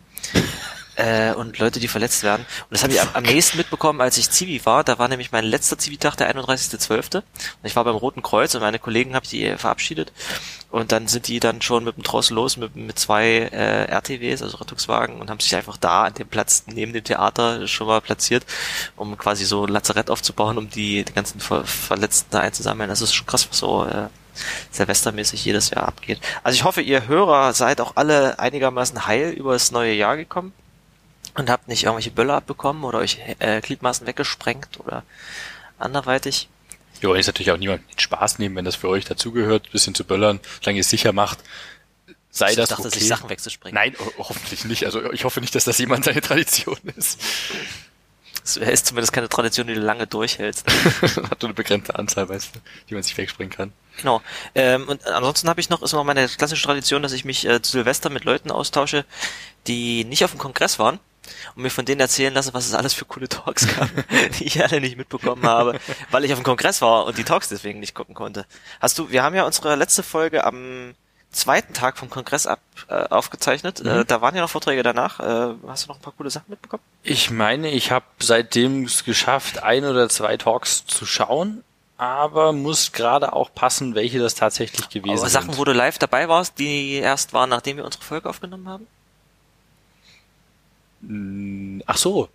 Äh, 0.99 1.33
und 1.35 1.61
Leute, 1.61 1.79
die 1.79 1.87
verletzt 1.87 2.25
werden. 2.25 2.45
Und 2.63 2.73
das 2.73 2.83
habe 2.83 2.93
ich 2.93 3.01
am, 3.01 3.09
am 3.13 3.23
nächsten 3.23 3.57
mitbekommen, 3.57 4.01
als 4.01 4.19
ich 4.19 4.31
Zivi 4.31 4.67
war. 4.67 4.83
Da 4.83 4.99
war 4.99 5.07
nämlich 5.07 5.31
mein 5.31 5.45
letzter 5.45 5.79
Zivi-Tag, 5.79 6.17
der 6.17 6.35
31.12. 6.35 7.19
Und 7.19 7.25
ich 7.63 7.77
war 7.77 7.85
beim 7.85 7.95
Roten 7.95 8.21
Kreuz 8.21 8.57
und 8.57 8.63
meine 8.63 8.81
Kollegen 8.81 9.15
habe 9.15 9.25
ich 9.25 9.31
die 9.31 9.57
verabschiedet. 9.57 10.13
Und 10.73 10.91
dann 10.91 11.07
sind 11.07 11.29
die 11.29 11.39
dann 11.39 11.63
schon 11.63 11.85
mit 11.85 11.97
dem 11.97 12.03
Tross 12.03 12.31
los, 12.31 12.57
mit, 12.57 12.75
mit 12.75 12.99
zwei 12.99 13.49
äh, 13.53 13.85
RTWs, 13.85 14.43
also 14.43 14.57
Rettungswagen, 14.57 15.21
und 15.21 15.31
haben 15.31 15.39
sich 15.39 15.55
einfach 15.55 15.77
da 15.77 16.05
an 16.05 16.15
dem 16.15 16.27
Platz 16.27 16.65
neben 16.67 16.93
dem 16.93 17.05
Theater 17.05 17.69
schon 17.69 17.87
mal 17.87 18.01
platziert, 18.01 18.45
um 18.97 19.17
quasi 19.17 19.45
so 19.45 19.67
ein 19.67 19.73
Lazarett 19.73 20.11
aufzubauen, 20.11 20.59
um 20.59 20.69
die, 20.69 21.05
die 21.05 21.13
ganzen 21.13 21.39
Ver 21.39 21.65
Verletzten 21.65 22.33
da 22.33 22.41
einzusammeln. 22.41 22.91
Das 22.91 23.03
ist 23.03 23.15
schon 23.15 23.27
krass, 23.27 23.49
was 23.49 23.59
so 23.59 23.85
äh, 23.85 24.09
silvestermäßig 24.73 25.45
jedes 25.45 25.71
Jahr 25.71 25.87
abgeht. 25.87 26.21
Also 26.43 26.57
ich 26.57 26.65
hoffe, 26.65 26.81
ihr 26.81 27.07
Hörer 27.07 27.53
seid 27.53 27.81
auch 27.81 27.93
alle 27.95 28.41
einigermaßen 28.41 29.07
heil 29.07 29.31
über 29.31 29.53
das 29.53 29.71
neue 29.71 29.93
Jahr 29.93 30.17
gekommen 30.17 30.53
und 31.39 31.51
habt 31.51 31.69
nicht 31.69 31.85
irgendwelche 31.85 32.11
Böller 32.11 32.35
abbekommen 32.35 32.85
oder 32.85 32.99
euch 32.99 33.19
äh, 33.39 33.61
Gliedmaßen 33.61 34.07
weggesprengt 34.07 34.81
oder 34.81 35.05
anderweitig. 35.79 36.49
Wollen 37.03 37.17
jetzt 37.17 37.29
natürlich 37.29 37.53
auch 37.53 37.57
niemand 37.57 37.87
mit 37.89 38.03
Spaß 38.03 38.41
nehmen, 38.41 38.57
wenn 38.57 38.65
das 38.65 38.75
für 38.75 38.89
euch 38.89 39.05
dazugehört, 39.05 39.71
bisschen 39.71 39.95
zu 39.95 40.05
böllern, 40.05 40.41
solange 40.61 40.79
ihr 40.79 40.81
es 40.81 40.91
sicher 40.91 41.13
macht. 41.13 41.39
Sei 42.31 42.51
ich 42.51 42.57
das 42.57 42.71
dachte, 42.71 42.89
okay. 42.89 42.99
sich 42.99 43.09
Sachen 43.09 43.31
wegzusprengen. 43.31 43.75
Nein, 43.75 43.95
ho- 43.99 44.13
hoffentlich 44.19 44.65
nicht. 44.65 44.85
Also 44.85 45.13
ich 45.13 45.25
hoffe 45.25 45.41
nicht, 45.41 45.55
dass 45.55 45.65
das 45.65 45.79
jemand 45.79 46.05
seine 46.05 46.21
Tradition 46.21 46.77
ist. 46.97 47.21
Es 48.45 48.57
ist 48.57 48.87
zumindest 48.87 49.13
keine 49.13 49.29
Tradition, 49.29 49.67
die 49.67 49.75
du 49.75 49.81
lange 49.81 50.07
durchhältst. 50.07 50.67
Hat 51.03 51.43
nur 51.43 51.51
eine 51.51 51.55
begrenzte 51.55 51.97
Anzahl, 51.97 52.29
weißt 52.29 52.57
du, 52.57 52.61
die 52.89 52.95
man 52.95 53.03
sich 53.03 53.17
wegspringen 53.17 53.55
kann. 53.55 53.73
Genau. 53.99 54.23
Ähm, 54.55 54.89
und 54.89 55.07
ansonsten 55.07 55.49
habe 55.49 55.61
ich 55.61 55.71
noch, 55.71 55.83
ist 55.83 55.93
noch 55.93 56.03
meine 56.05 56.27
klassische 56.29 56.65
Tradition, 56.65 57.03
dass 57.03 57.13
ich 57.13 57.25
mich 57.25 57.47
äh, 57.47 57.63
zu 57.63 57.73
Silvester 57.73 58.11
mit 58.11 58.25
Leuten 58.25 58.51
austausche, 58.51 59.05
die 59.67 60.05
nicht 60.05 60.25
auf 60.25 60.31
dem 60.33 60.39
Kongress 60.39 60.79
waren 60.79 60.99
und 61.55 61.63
mir 61.63 61.71
von 61.71 61.85
denen 61.85 62.01
erzählen 62.01 62.33
lasse, 62.35 62.55
was 62.55 62.67
es 62.67 62.75
alles 62.75 62.95
für 62.95 63.05
coole 63.05 63.29
Talks 63.29 63.67
gab, 63.77 63.89
die 64.39 64.45
ich 64.45 64.63
alle 64.63 64.81
nicht 64.81 64.97
mitbekommen 64.97 65.43
habe, 65.45 65.79
weil 66.11 66.25
ich 66.25 66.33
auf 66.33 66.39
dem 66.39 66.45
Kongress 66.45 66.83
war 66.83 67.05
und 67.07 67.19
die 67.19 67.25
Talks 67.25 67.49
deswegen 67.49 67.81
nicht 67.81 67.95
gucken 67.95 68.15
konnte. 68.15 68.47
Hast 68.81 68.99
du, 68.99 69.11
wir 69.11 69.23
haben 69.23 69.35
ja 69.35 69.45
unsere 69.45 69.75
letzte 69.77 70.03
Folge 70.03 70.45
am 70.45 70.95
zweiten 71.31 71.75
Tag 71.75 71.99
vom 71.99 72.11
Kongress 72.11 72.47
ab, 72.47 72.61
äh, 72.89 72.95
aufgezeichnet. 72.95 73.81
Äh, 73.81 74.05
da 74.05 74.21
waren 74.21 74.35
ja 74.35 74.41
noch 74.43 74.51
Vorträge 74.51 74.83
danach. 74.83 75.21
Äh, 75.21 75.55
hast 75.67 75.85
du 75.85 75.89
noch 75.89 75.97
ein 75.97 76.03
paar 76.03 76.15
coole 76.17 76.31
Sachen 76.31 76.47
mitbekommen? 76.49 76.83
Ich 77.03 77.31
meine, 77.31 77.71
ich 77.71 77.91
habe 77.91 78.07
seitdem 78.19 78.85
es 78.85 79.05
geschafft, 79.05 79.63
ein 79.63 79.85
oder 79.85 80.09
zwei 80.09 80.37
Talks 80.37 80.87
zu 80.87 81.07
schauen, 81.07 81.63
aber 81.97 82.53
muss 82.53 82.93
gerade 82.93 83.33
auch 83.33 83.53
passen, 83.55 83.95
welche 83.95 84.19
das 84.19 84.35
tatsächlich 84.37 84.89
gewesen 84.89 85.19
Aber 85.19 85.29
Sachen, 85.29 85.51
sind. 85.51 85.59
wo 85.59 85.65
du 85.65 85.73
live 85.73 85.99
dabei 85.99 86.29
warst, 86.29 86.59
die 86.59 86.95
erst 86.95 87.33
waren, 87.33 87.51
nachdem 87.51 87.77
wir 87.77 87.85
unsere 87.85 88.05
Folge 88.05 88.29
aufgenommen 88.29 88.69
haben? 88.69 88.87
Mm, 91.01 91.81
Ach 91.87 91.97
so. 91.97 92.29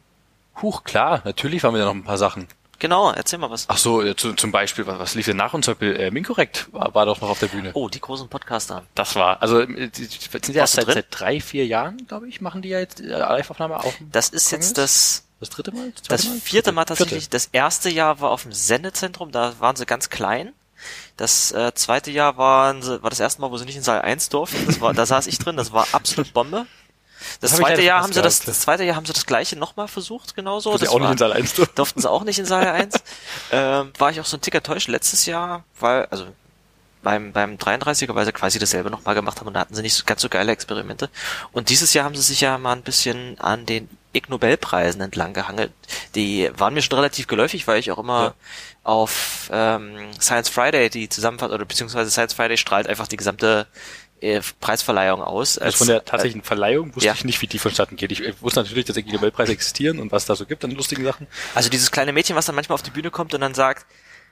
Huch, 0.62 0.84
klar, 0.84 1.22
natürlich 1.26 1.64
waren 1.64 1.74
wir 1.74 1.80
da 1.80 1.86
noch 1.86 1.96
ein 1.96 2.04
paar 2.04 2.18
Sachen. 2.18 2.48
Genau, 2.80 3.12
erzähl 3.12 3.40
mal 3.40 3.50
was. 3.50 3.66
Ach 3.70 3.78
so, 3.78 4.14
zu, 4.14 4.34
zum 4.34 4.52
Beispiel, 4.52 4.86
was, 4.86 5.00
was 5.00 5.16
lief 5.16 5.26
denn 5.26 5.38
nach 5.38 5.54
uns? 5.54 5.66
Zum 5.66 5.74
Beispiel, 5.76 5.96
äh, 5.96 6.12
Minkorrekt 6.12 6.68
war, 6.74 6.94
war 6.94 7.06
doch 7.06 7.22
noch 7.22 7.30
auf 7.30 7.40
der 7.40 7.48
Bühne. 7.48 7.72
Oh, 7.74 7.88
die 7.88 8.02
großen 8.02 8.28
Podcaster. 8.28 8.84
Das 8.94 9.16
war, 9.16 9.42
also 9.42 9.62
äh, 9.62 9.88
die, 9.88 10.08
die 10.08 10.08
sind 10.08 10.50
ja 10.50 10.62
Warst 10.62 10.78
du 10.78 10.82
seit, 10.86 10.94
seit 10.94 11.06
drei, 11.10 11.40
vier 11.40 11.66
Jahren, 11.66 12.06
glaube 12.08 12.28
ich, 12.28 12.42
machen 12.42 12.62
die 12.62 12.70
ja 12.70 12.80
jetzt 12.80 13.00
äh, 13.00 13.06
Live-Aufnahme 13.06 13.80
auf. 13.80 13.96
Das 14.12 14.30
ist 14.30 14.50
Kongress? 14.50 14.68
jetzt 14.68 14.78
das 14.78 15.24
das 15.40 15.50
dritte 15.50 15.72
Mal? 15.72 15.92
Das 15.92 16.04
zweite 16.04 16.28
Mal? 16.28 16.40
vierte 16.42 16.72
Mal 16.72 16.86
tatsächlich. 16.86 17.24
Vierte. 17.24 17.30
Das 17.32 17.50
erste 17.52 17.90
Jahr 17.90 18.20
war 18.22 18.32
auf 18.32 18.44
dem 18.44 18.54
Sendezentrum, 18.54 19.32
da 19.32 19.54
waren 19.60 19.76
sie 19.76 19.86
ganz 19.86 20.10
klein. 20.10 20.54
Das 21.16 21.52
äh, 21.52 21.74
zweite 21.76 22.12
Jahr 22.12 22.38
waren 22.38 22.82
sie, 22.82 23.02
war 23.04 23.10
das 23.10 23.20
erste 23.20 23.42
Mal, 23.42 23.52
wo 23.52 23.58
sie 23.58 23.66
nicht 23.66 23.78
in 23.78 23.84
Saal 23.84 24.02
1 24.02 24.30
durften. 24.30 24.66
Das 24.66 24.82
war, 24.82 24.94
da 24.94 25.06
saß 25.06 25.28
ich 25.28 25.38
drin, 25.40 25.56
das 25.56 25.72
war 25.72 25.88
absolut 25.92 26.34
Bombe. 26.34 26.66
Das, 27.42 27.52
Das 27.52 27.60
zweite 27.60 27.82
Jahr 27.82 28.02
haben 28.04 28.14
sie 28.14 28.22
das, 28.22 28.40
das 28.42 28.60
zweite 28.62 28.84
Jahr 28.84 28.96
haben 28.96 29.06
sie 29.06 29.14
das 29.14 29.26
gleiche 29.26 29.56
nochmal 29.58 29.88
versucht, 29.88 30.36
genauso. 30.36 30.78
Das 30.78 30.88
auch 30.90 30.96
nicht 31.00 31.04
war- 31.06 31.12
in 31.12 31.18
Saal 31.18 31.34
1 31.34 31.54
durften. 31.76 32.02
sie 32.02 32.10
auch 32.10 32.24
nicht 32.24 32.40
in 32.40 32.46
Saal 32.46 32.68
1. 32.68 32.96
ähm, 33.52 33.92
war 33.98 34.12
ich 34.12 34.20
auch 34.22 34.26
so 34.26 34.38
ein 34.38 34.42
Tick 34.42 34.56
enttäuscht 34.56 34.88
letztes 34.88 35.26
Jahr, 35.26 35.64
weil, 35.80 36.06
also 36.06 36.28
beim, 37.02 37.34
beim 37.34 37.56
33er, 37.58 38.16
weil 38.16 38.26
sie 38.26 38.32
quasi 38.32 38.60
dasselbe 38.60 38.90
nochmal 38.90 39.14
gemacht 39.16 39.40
haben 39.40 39.48
und 39.48 39.54
da 39.54 39.60
hatten 39.60 39.76
sie 39.76 39.82
nicht 39.82 39.94
so, 39.94 40.04
ganz 40.06 40.22
so 40.22 40.30
geile 40.30 40.52
Experimente. 40.54 41.10
Und 41.52 41.70
dieses 41.70 41.94
Jahr 41.94 42.06
haben 42.06 42.16
sie 42.16 42.22
sich 42.22 42.40
ja 42.42 42.58
mal 42.58 42.72
ein 42.74 42.82
bisschen 42.82 43.38
an 43.40 43.66
den 43.66 43.90
Ig 44.16 44.30
Nobelpreisen 44.30 45.02
entlang 45.02 45.34
gehangelt. 45.34 45.72
Die 46.16 46.50
waren 46.56 46.74
mir 46.74 46.82
schon 46.82 46.96
relativ 46.98 47.28
geläufig, 47.28 47.68
weil 47.68 47.80
ich 47.80 47.92
auch 47.92 47.98
immer 47.98 48.24
Ja. 48.24 48.34
auf 48.84 49.50
ähm, 49.52 50.12
Science 50.22 50.48
Friday 50.50 50.90
die 50.90 51.10
Zusammenfassung, 51.10 51.56
oder 51.56 51.66
beziehungsweise 51.66 52.10
Science 52.12 52.34
Friday 52.34 52.56
strahlt 52.58 52.88
einfach 52.88 53.08
die 53.08 53.18
gesamte 53.18 53.68
Preisverleihung 54.60 55.22
aus. 55.22 55.58
Also 55.58 55.80
von 55.80 55.88
der 55.88 56.06
tatsächlichen 56.06 56.44
Verleihung 56.44 56.96
wusste 56.96 57.08
ja. 57.08 57.14
ich 57.14 57.26
nicht, 57.26 57.42
wie 57.42 57.48
die 57.48 57.60
vonstatten 57.60 57.96
geht. 57.96 58.12
Ich 58.12 58.24
äh, 58.24 58.34
wusste 58.42 58.62
natürlich, 58.62 58.86
dass 58.86 58.96
die 58.96 59.04
Nobelpreise 59.04 59.52
existieren 59.52 60.00
und 60.00 60.12
was 60.12 60.26
da 60.26 60.36
so 60.36 60.46
gibt 60.46 60.64
an 60.64 60.72
lustigen 60.72 61.04
Sachen. 61.04 61.28
Also 61.56 61.70
dieses 61.70 61.92
kleine 61.92 62.14
Mädchen, 62.14 62.36
was 62.36 62.46
dann 62.46 62.56
manchmal 62.56 62.76
auf 62.76 62.84
die 62.84 62.92
Bühne 62.92 63.12
kommt 63.12 63.34
und 63.34 63.42
dann 63.42 63.54
sagt, 63.54 63.86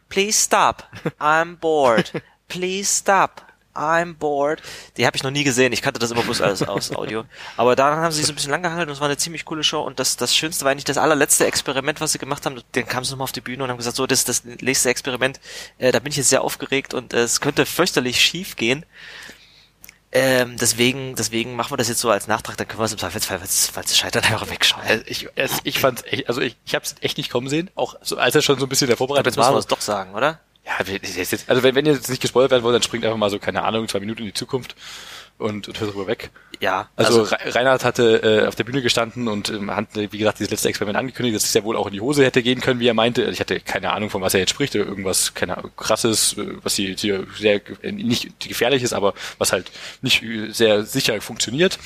please 0.10 0.44
stop, 0.44 0.86
I'm 1.20 1.58
bored, 1.58 2.12
please 2.48 3.00
stop, 3.00 3.42
I'm 3.74 4.16
bored. 4.16 4.62
Die 4.98 5.06
habe 5.06 5.16
ich 5.16 5.24
noch 5.24 5.32
nie 5.32 5.44
gesehen. 5.44 5.72
Ich 5.72 5.82
kannte 5.82 6.00
das 6.00 6.12
immer 6.12 6.24
bloß 6.24 6.42
alles 6.42 6.64
aus 6.64 6.92
Audio. 6.94 7.24
Aber 7.58 7.76
daran 7.76 8.00
haben 8.00 8.12
sie 8.12 8.18
sich 8.18 8.28
so 8.28 8.34
ein 8.34 8.36
bisschen 8.36 8.52
lang 8.52 8.64
gehalten 8.64 8.90
und 8.90 8.96
es 8.96 9.00
war 9.00 9.08
eine 9.08 9.18
ziemlich 9.18 9.46
coole 9.46 9.64
Show. 9.64 9.82
Und 9.82 10.00
das, 10.00 10.18
das 10.18 10.36
Schönste 10.36 10.66
war 10.66 10.72
eigentlich 10.72 10.84
das 10.84 10.98
allerletzte 10.98 11.46
Experiment, 11.46 12.02
was 12.02 12.12
sie 12.12 12.18
gemacht 12.18 12.46
haben. 12.46 12.62
Dann 12.74 12.88
kamen 12.88 13.06
sie 13.06 13.12
nochmal 13.12 13.26
auf 13.26 13.32
die 13.32 13.42
Bühne 13.42 13.64
und 13.64 13.70
haben 13.70 13.78
gesagt, 13.78 13.96
so, 13.96 14.06
das 14.08 14.20
ist 14.20 14.30
das 14.30 14.44
nächste 14.44 14.90
Experiment. 14.90 15.40
Äh, 15.78 15.92
da 15.92 16.00
bin 16.00 16.12
ich 16.12 16.18
jetzt 16.18 16.30
sehr 16.30 16.44
aufgeregt 16.44 16.94
und 16.94 17.14
äh, 17.14 17.20
es 17.20 17.40
könnte 17.40 17.66
fürchterlich 17.66 18.20
schief 18.20 18.56
gehen. 18.58 18.86
Ähm, 20.13 20.58
deswegen, 20.58 21.15
deswegen 21.15 21.56
machen 21.56 21.72
wir 21.72 21.77
das 21.77 21.88
jetzt 21.88 22.01
so 22.01 22.10
als 22.10 22.27
Nachtrag, 22.27 22.58
dann 22.58 22.68
können 22.68 22.80
wir 22.82 22.86
es 22.86 22.91
im 22.91 22.98
Zweifelsfall, 22.98 23.39
falls 23.39 23.70
falls 23.70 23.91
es 23.91 23.98
scheitert, 23.98 24.25
einfach 24.25 24.50
wegschauen. 24.50 24.84
Also 24.86 25.03
ich, 25.08 25.30
es, 25.36 25.60
ich 25.63 25.80
fand's 25.80 26.03
echt, 26.03 26.27
also 26.27 26.41
ich, 26.41 26.58
ich 26.65 26.75
hab's 26.75 26.96
echt 27.00 27.18
nicht 27.18 27.30
kommen 27.32 27.48
sehen, 27.48 27.70
auch 27.75 27.96
so, 28.01 28.18
als 28.18 28.36
er 28.36 28.41
schon 28.41 28.60
so 28.60 28.65
ein 28.65 28.70
bisschen 28.70 28.88
der 28.88 28.98
Vorbereitung 28.98 29.25
jetzt 29.25 29.38
müssen 29.38 29.50
wir 29.50 29.53
war. 29.53 29.60
es 29.60 29.68
doch 29.68 29.80
sagen, 29.80 30.13
oder? 30.13 30.41
Ja, 30.65 30.74
also 31.48 31.63
wenn, 31.63 31.75
wenn 31.75 31.86
ihr 31.86 31.94
jetzt 31.94 32.10
nicht 32.10 32.22
gespoilert 32.22 32.51
werden 32.51 32.63
wollt, 32.63 32.75
dann 32.75 32.84
springt 32.84 33.03
einfach 33.03 33.18
mal 33.18 33.30
so, 33.30 33.39
keine 33.39 33.63
Ahnung, 33.63 33.88
zwei 33.88 34.00
Minuten 34.00 34.20
in 34.20 34.27
die 34.27 34.34
Zukunft 34.34 34.75
und, 35.42 35.68
und 35.68 35.80
hört 35.80 35.92
darüber 35.92 36.08
weg. 36.08 36.30
Ja. 36.60 36.90
Also, 36.96 37.24
Re- 37.24 37.56
Reinhard 37.56 37.84
hatte 37.84 38.44
äh, 38.44 38.48
auf 38.48 38.56
der 38.56 38.64
Bühne 38.64 38.82
gestanden 38.82 39.28
und 39.28 39.50
ähm, 39.50 39.76
hat, 39.76 39.88
wie 39.96 40.18
gesagt, 40.18 40.40
dieses 40.40 40.52
letzte 40.52 40.70
Experiment 40.70 40.98
angekündigt, 40.98 41.36
dass 41.36 41.44
es 41.44 41.54
ja 41.54 41.64
wohl 41.64 41.76
auch 41.76 41.88
in 41.88 41.94
die 41.94 42.02
Hose 42.02 42.24
hätte 42.24 42.44
gehen 42.44 42.62
können, 42.62 42.80
wie 42.80 42.88
er 42.88 42.94
meinte. 42.94 43.24
Ich 43.24 43.40
hatte 43.40 43.60
keine 43.60 43.92
Ahnung, 43.92 44.10
von 44.10 44.22
was 44.22 44.34
er 44.34 44.42
jetzt 44.42 44.52
spricht, 44.52 44.76
oder 44.76 44.86
irgendwas, 44.86 45.34
keine 45.34 45.58
Ahnung, 45.58 45.72
krasses, 45.76 46.38
äh, 46.38 46.46
was 46.62 46.76
hier, 46.76 46.96
hier 46.96 47.26
sehr, 47.38 47.62
äh, 47.82 47.92
nicht 47.92 48.48
gefährlich 48.48 48.84
ist, 48.84 48.94
aber 48.94 49.16
was 49.40 49.52
halt 49.52 49.72
nicht 50.02 50.22
äh, 50.22 50.52
sehr 50.52 50.84
sicher 50.84 51.20
funktioniert. 51.20 51.80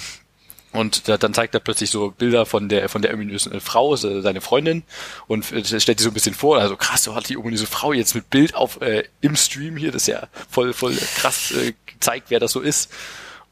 Und 0.73 1.07
da, 1.07 1.17
dann 1.17 1.33
zeigt 1.33 1.53
er 1.53 1.61
plötzlich 1.61 1.89
so 1.89 2.11
Bilder 2.11 2.45
von 2.45 2.67
der 2.67 2.89
von 2.89 3.01
der 3.01 3.13
ominösen 3.13 3.53
äh, 3.53 3.59
Frau, 3.61 3.93
äh, 3.93 4.21
seine 4.21 4.41
Freundin, 4.41 4.83
und 5.27 5.49
äh, 5.53 5.63
stellt 5.63 5.99
die 5.99 6.03
so 6.03 6.09
ein 6.09 6.13
bisschen 6.13 6.35
vor. 6.35 6.59
Also 6.59 6.75
krass, 6.75 7.03
so 7.05 7.15
hat 7.15 7.29
die 7.29 7.37
ominöse 7.37 7.65
Frau 7.65 7.93
jetzt 7.93 8.13
mit 8.13 8.29
Bild 8.29 8.55
auf 8.55 8.81
äh, 8.81 9.05
im 9.21 9.37
Stream 9.37 9.77
hier, 9.77 9.93
das 9.93 10.01
ist 10.01 10.07
ja 10.07 10.27
voll 10.49 10.73
voll 10.73 10.97
krass 11.15 11.51
äh, 11.51 11.71
zeigt, 12.01 12.29
wer 12.29 12.41
das 12.41 12.51
so 12.51 12.59
ist. 12.59 12.91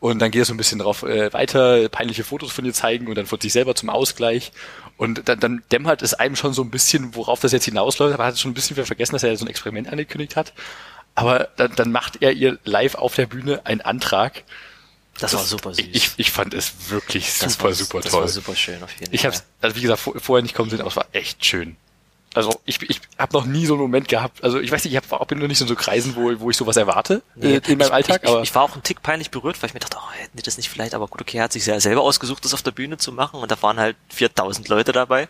Und 0.04 0.20
dann 0.20 0.32
geht 0.32 0.42
er 0.42 0.46
so 0.46 0.54
ein 0.54 0.58
bisschen 0.58 0.80
drauf 0.80 1.04
äh, 1.04 1.32
weiter, 1.32 1.88
peinliche 1.88 2.26
Fotos 2.26 2.52
von 2.52 2.66
ihr 2.66 2.74
zeigen 2.74 3.08
und 3.08 3.16
dann 3.16 3.26
von 3.26 3.40
sich 3.40 3.54
selber 3.54 3.74
zum 3.74 3.90
Ausgleich. 3.90 4.52
Und 4.98 5.30
dann, 5.30 5.40
dann 5.40 5.64
dämmert 5.72 6.02
es 6.02 6.14
einem 6.14 6.36
schon 6.36 6.54
so 6.54 6.62
ein 6.62 6.70
bisschen, 6.70 7.16
worauf 7.16 7.40
das 7.40 7.54
jetzt 7.54 7.64
hinausläuft, 7.64 8.14
aber 8.14 8.26
er 8.26 8.28
hat 8.28 8.38
schon 8.38 8.52
ein 8.52 8.54
bisschen 8.54 8.76
vergessen, 8.86 9.14
dass 9.14 9.24
er 9.24 9.38
so 9.38 9.46
ein 9.46 9.48
Experiment 9.48 9.88
angekündigt 9.88 10.36
hat. 10.36 10.52
Aber 11.16 11.48
dann, 11.56 11.74
dann 11.78 11.94
macht 11.94 12.22
er 12.22 12.34
ihr 12.34 12.60
live 12.66 12.96
auf 12.96 13.16
der 13.16 13.28
Bühne 13.28 13.66
einen 13.66 13.80
Antrag. 13.80 14.44
das, 15.20 15.36
war 15.36 15.46
super 15.46 15.74
süß. 15.74 15.86
Ich, 15.94 16.12
ich 16.18 16.32
fand 16.32 16.54
es 16.54 16.74
wirklich 16.90 17.40
das 17.40 17.54
super, 17.54 17.74
super 17.74 18.02
das 18.02 18.12
toll. 18.12 18.22
war 18.24 18.28
super 18.28 18.58
schön 18.58 18.84
auf 18.84 18.92
jeden 19.00 19.14
Ich 19.16 19.22
Fall. 19.22 19.32
hab's, 19.32 19.46
also 19.62 19.78
wie 19.78 19.82
gesagt, 19.84 20.02
vor, 20.02 20.20
vorher 20.20 20.44
nicht 20.44 20.54
kommen 20.54 20.70
sehen, 20.70 20.82
aber 20.82 20.90
es 20.90 20.98
war 20.98 21.08
echt 21.14 21.46
schön. 21.46 21.78
Also 22.34 22.60
ich, 22.66 22.82
ich 22.90 23.00
habe 23.18 23.34
noch 23.34 23.46
nie 23.46 23.66
so 23.66 23.74
einen 23.74 23.82
Moment 23.82 24.08
gehabt. 24.08 24.44
Also 24.44 24.60
ich 24.60 24.72
weiß 24.72 24.84
nicht, 24.84 24.94
ich 24.94 25.12
hab, 25.12 25.28
bin 25.28 25.38
noch 25.38 25.48
nicht 25.48 25.62
in 25.62 25.68
so 25.68 25.76
Kreisen, 25.76 26.16
wo, 26.16 26.40
wo 26.40 26.50
ich 26.50 26.58
sowas 26.58 26.78
erwarte 26.78 27.22
Nee, 27.36 27.56
äh, 27.56 27.62
in 27.68 27.78
meinem 27.78 27.88
ich, 27.88 27.94
Alltag. 27.94 28.22
ich, 28.24 28.30
aber 28.30 28.42
ich, 28.42 28.56
war 28.56 28.64
auch 28.64 28.76
ein 28.76 28.82
Tick 28.84 29.04
peinlich 29.04 29.30
berührt, 29.30 29.62
weil 29.62 29.68
ich 29.68 29.74
mir 29.74 29.80
dachte, 29.80 29.98
oh, 30.00 30.12
hätten 30.14 30.36
die 30.38 30.44
das 30.44 30.58
nicht 30.58 30.70
vielleicht, 30.70 30.96
aber 30.96 31.08
gut, 31.08 31.22
okay, 31.22 31.38
er 31.38 31.44
hat 31.44 31.54
sich 31.54 31.66
ja 31.66 31.80
selber 31.80 32.02
ausgesucht, 32.02 32.44
das 32.44 32.54
auf 32.54 32.64
der 32.64 32.72
Bühne 32.72 32.98
zu 32.98 33.12
machen 33.12 33.40
und 33.40 33.52
da 33.52 33.62
waren 33.62 33.78
halt 33.78 33.96
4000 34.10 34.68
Leute 34.68 34.92
dabei. 34.92 35.28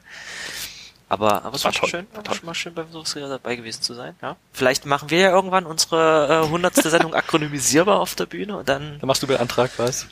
Aber, 1.10 1.44
aber 1.44 1.56
es 1.56 1.64
war, 1.64 1.74
War 1.74 1.80
schon 1.80 1.90
schön, 1.90 2.08
war 2.14 2.34
schon 2.34 2.46
mal 2.46 2.56
schön, 2.56 2.74
bei 2.74 2.86
sowas 2.90 3.16
wieder 3.16 3.30
dabei 3.30 3.56
gewesen 3.56 3.82
zu 3.82 3.94
sein, 3.94 4.16
ja. 4.22 4.38
Vielleicht 4.54 4.86
machen 4.86 5.10
wir 5.10 5.20
ja 5.20 5.30
irgendwann 5.30 5.66
unsere 5.66 6.46
äh, 6.46 6.50
hundertste 6.50 6.90
Sendung 6.90 7.14
akronymisierbar 7.14 8.00
auf 8.00 8.16
der 8.16 8.26
Bühne 8.26 8.58
und 8.58 8.70
dann, 8.70 8.98
dann 9.00 9.08
machst 9.08 9.22
du 9.22 9.28
mir 9.28 9.34
einen 9.34 9.42
Antrag, 9.42 9.72
was? 9.78 10.08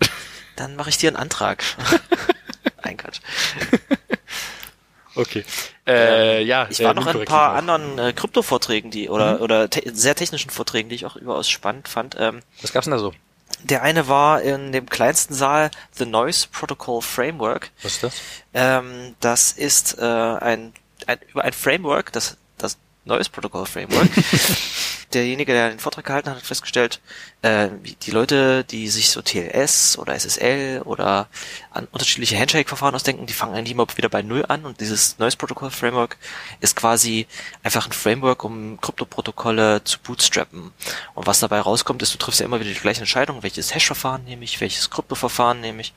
dann 0.56 0.76
mache 0.76 0.88
ich 0.88 0.96
dir 0.96 1.10
einen 1.10 1.16
Antrag. 1.16 1.62
Ein 2.82 2.96
Quatsch. 2.96 3.20
Okay. 5.14 5.44
Äh, 5.86 6.42
ja, 6.44 6.68
Ich 6.70 6.82
war 6.84 6.94
noch 6.94 7.06
in 7.06 7.20
ein 7.20 7.24
paar 7.24 7.60
genau. 7.60 7.72
anderen 7.74 7.98
äh, 7.98 8.12
Krypto-Vorträgen, 8.12 8.90
die, 8.90 9.08
oder, 9.08 9.34
Mhm. 9.36 9.40
oder 9.42 9.68
te 9.70 9.82
sehr 9.92 10.14
technischen 10.14 10.50
Vorträgen, 10.50 10.88
die 10.88 10.94
ich 10.94 11.06
auch 11.06 11.16
überaus 11.16 11.48
spannend 11.50 11.88
fand. 11.88 12.16
Ähm, 12.18 12.40
Was 12.60 12.72
gab's 12.72 12.84
denn 12.84 12.92
da 12.92 12.98
so? 12.98 13.12
Der 13.64 13.82
eine 13.82 14.08
war 14.08 14.42
in 14.42 14.72
dem 14.72 14.88
kleinsten 14.88 15.34
Saal 15.34 15.70
The 15.92 16.06
Noise 16.06 16.48
Protocol 16.52 17.02
Framework. 17.02 17.70
Was 17.82 17.92
ist 17.94 18.02
das? 18.02 18.14
Ähm, 18.54 19.14
das 19.20 19.52
ist 19.52 19.98
äh, 19.98 20.04
ein, 20.04 20.72
ein 21.06 21.18
über 21.32 21.42
ein 21.44 21.52
Framework, 21.52 22.12
das 22.12 22.36
das 22.58 22.76
Noise 23.04 23.30
Protocol 23.30 23.66
Framework. 23.66 24.08
Derjenige, 25.12 25.52
der 25.52 25.70
den 25.70 25.78
Vortrag 25.78 26.04
gehalten 26.04 26.30
hat, 26.30 26.36
hat 26.36 26.44
festgestellt, 26.44 27.00
äh, 27.42 27.68
die 28.02 28.10
Leute, 28.10 28.64
die 28.64 28.88
sich 28.88 29.10
so 29.10 29.22
TLS 29.22 29.98
oder 29.98 30.14
SSL 30.14 30.82
oder 30.84 31.28
an 31.70 31.86
unterschiedliche 31.92 32.38
Handshake-Verfahren 32.38 32.94
ausdenken, 32.94 33.26
die 33.26 33.32
fangen 33.32 33.54
eigentlich 33.54 33.72
immer 33.72 33.86
wieder 33.96 34.08
bei 34.08 34.22
Null 34.22 34.44
an 34.48 34.64
und 34.64 34.80
dieses 34.80 35.18
Noise 35.18 35.36
Protocol 35.36 35.70
Framework 35.70 36.16
ist 36.60 36.76
quasi 36.76 37.26
einfach 37.62 37.86
ein 37.86 37.92
Framework, 37.92 38.44
um 38.44 38.80
Kryptoprotokolle 38.80 39.84
zu 39.84 39.98
bootstrappen. 40.00 40.72
Und 41.14 41.26
was 41.26 41.40
dabei 41.40 41.60
rauskommt, 41.60 42.02
ist, 42.02 42.14
du 42.14 42.18
triffst 42.18 42.40
ja 42.40 42.46
immer 42.46 42.60
wieder 42.60 42.72
die 42.72 42.80
gleiche 42.80 43.00
Entscheidung, 43.00 43.42
welches 43.42 43.74
Hash-Verfahren 43.74 44.24
nehme 44.24 44.44
ich, 44.44 44.60
welches 44.60 44.90
Kryptoverfahren 44.90 45.60
nehme 45.60 45.80
ich 45.80 45.92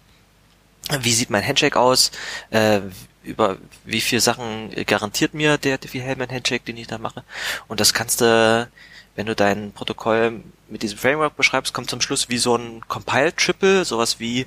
wie 1.01 1.13
sieht 1.13 1.29
mein 1.29 1.45
Handshake 1.45 1.79
aus, 1.79 2.12
äh, 2.51 2.81
über 3.24 3.57
wie 3.86 4.01
viel 4.01 4.19
Sachen 4.19 4.72
garantiert 4.86 5.34
mir 5.34 5.57
der 5.57 5.77
Diffie-Hellman 5.77 6.29
Handshake, 6.29 6.63
den 6.65 6.77
ich 6.77 6.88
da 6.88 6.98
mache. 6.98 7.24
Und 7.67 7.79
das 7.79 7.93
kannst 7.93 8.22
du, 8.22 8.69
wenn 9.15 9.25
du 9.25 9.36
dein 9.36 9.72
Protokoll 9.72 10.41
mit 10.69 10.84
diesem 10.84 10.98
Framework 10.98 11.36
beschreibst, 11.36 11.74
kommt 11.74 11.89
zum 11.89 12.01
Schluss 12.01 12.29
wie 12.29 12.38
so 12.38 12.55
ein 12.55 12.81
Compile-Triple, 12.88 13.86
sowas 13.86 14.19
wie 14.19 14.45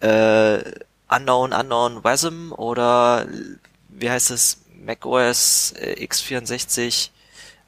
äh, 0.00 0.58
Unknown, 1.08 1.52
Unknown 1.52 2.04
WASM 2.04 2.52
oder 2.52 3.26
wie 3.88 4.10
heißt 4.10 4.30
es, 4.30 4.62
macOS 4.84 5.72
äh, 5.78 6.04
x64 6.06 7.10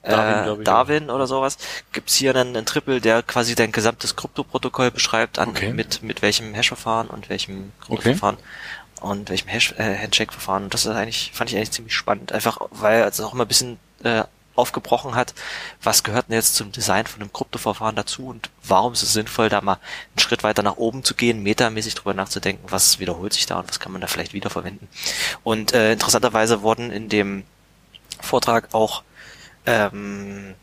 Darwin, 0.03 0.39
äh, 0.41 0.45
glaub 0.45 0.59
ich, 0.61 0.65
Darwin 0.65 1.11
oder 1.11 1.27
sowas, 1.27 1.59
gibt's 1.93 2.15
hier 2.15 2.35
einen, 2.35 2.57
einen 2.57 2.65
Triple, 2.65 3.01
der 3.01 3.23
quasi 3.23 3.55
dein 3.55 3.71
gesamtes 3.73 4.17
Kryptoprotokoll 4.17 4.91
beschreibt, 4.91 5.39
an, 5.39 5.51
Okay. 5.51 5.73
mit, 5.73 6.03
mit 6.03 6.23
welchem 6.23 6.55
Hash-Verfahren 6.55 7.09
und 7.09 7.29
welchem 7.29 7.73
Kryptoverfahren 7.83 8.39
und 9.01 9.29
welchem 9.29 9.49
Hash, 9.49 9.73
äh, 9.73 9.99
Handshake-Verfahren. 9.99 10.65
Und 10.65 10.75
das 10.75 10.87
ist 10.87 10.93
eigentlich, 10.95 11.33
fand 11.35 11.51
ich 11.51 11.57
eigentlich 11.57 11.73
ziemlich 11.73 11.95
spannend. 11.95 12.33
Einfach, 12.33 12.59
weil 12.71 13.03
es 13.03 13.21
auch 13.21 13.35
mal 13.35 13.45
ein 13.45 13.49
bisschen 13.49 13.79
äh, 14.03 14.23
aufgebrochen 14.61 15.15
hat, 15.15 15.35
was 15.83 16.03
gehört 16.03 16.29
denn 16.29 16.37
jetzt 16.37 16.55
zum 16.55 16.73
Design 16.73 17.07
von 17.07 17.21
einem 17.21 17.33
Kryptoverfahren 17.33 17.97
dazu 17.97 18.27
und 18.27 18.51
warum 18.63 18.93
ist 18.93 19.03
es 19.03 19.13
sinnvoll, 19.13 19.49
da 19.49 19.61
mal 19.61 19.75
einen 19.75 20.19
Schritt 20.19 20.43
weiter 20.43 20.63
nach 20.63 20.77
oben 20.77 21.03
zu 21.03 21.15
gehen, 21.15 21.43
metamäßig 21.43 21.95
drüber 21.95 22.15
nachzudenken, 22.15 22.71
was 22.71 22.99
wiederholt 22.99 23.33
sich 23.33 23.47
da 23.47 23.59
und 23.59 23.69
was 23.69 23.81
kann 23.81 23.93
man 23.93 24.01
da 24.01 24.07
vielleicht 24.07 24.33
wiederverwenden. 24.33 24.89
Und 25.43 25.73
äh, 25.73 25.93
interessanterweise 25.93 26.63
wurden 26.63 26.91
in 26.91 27.09
dem 27.09 27.45
Vortrag 28.21 28.69
auch 28.73 29.03
ähm, 29.67 30.55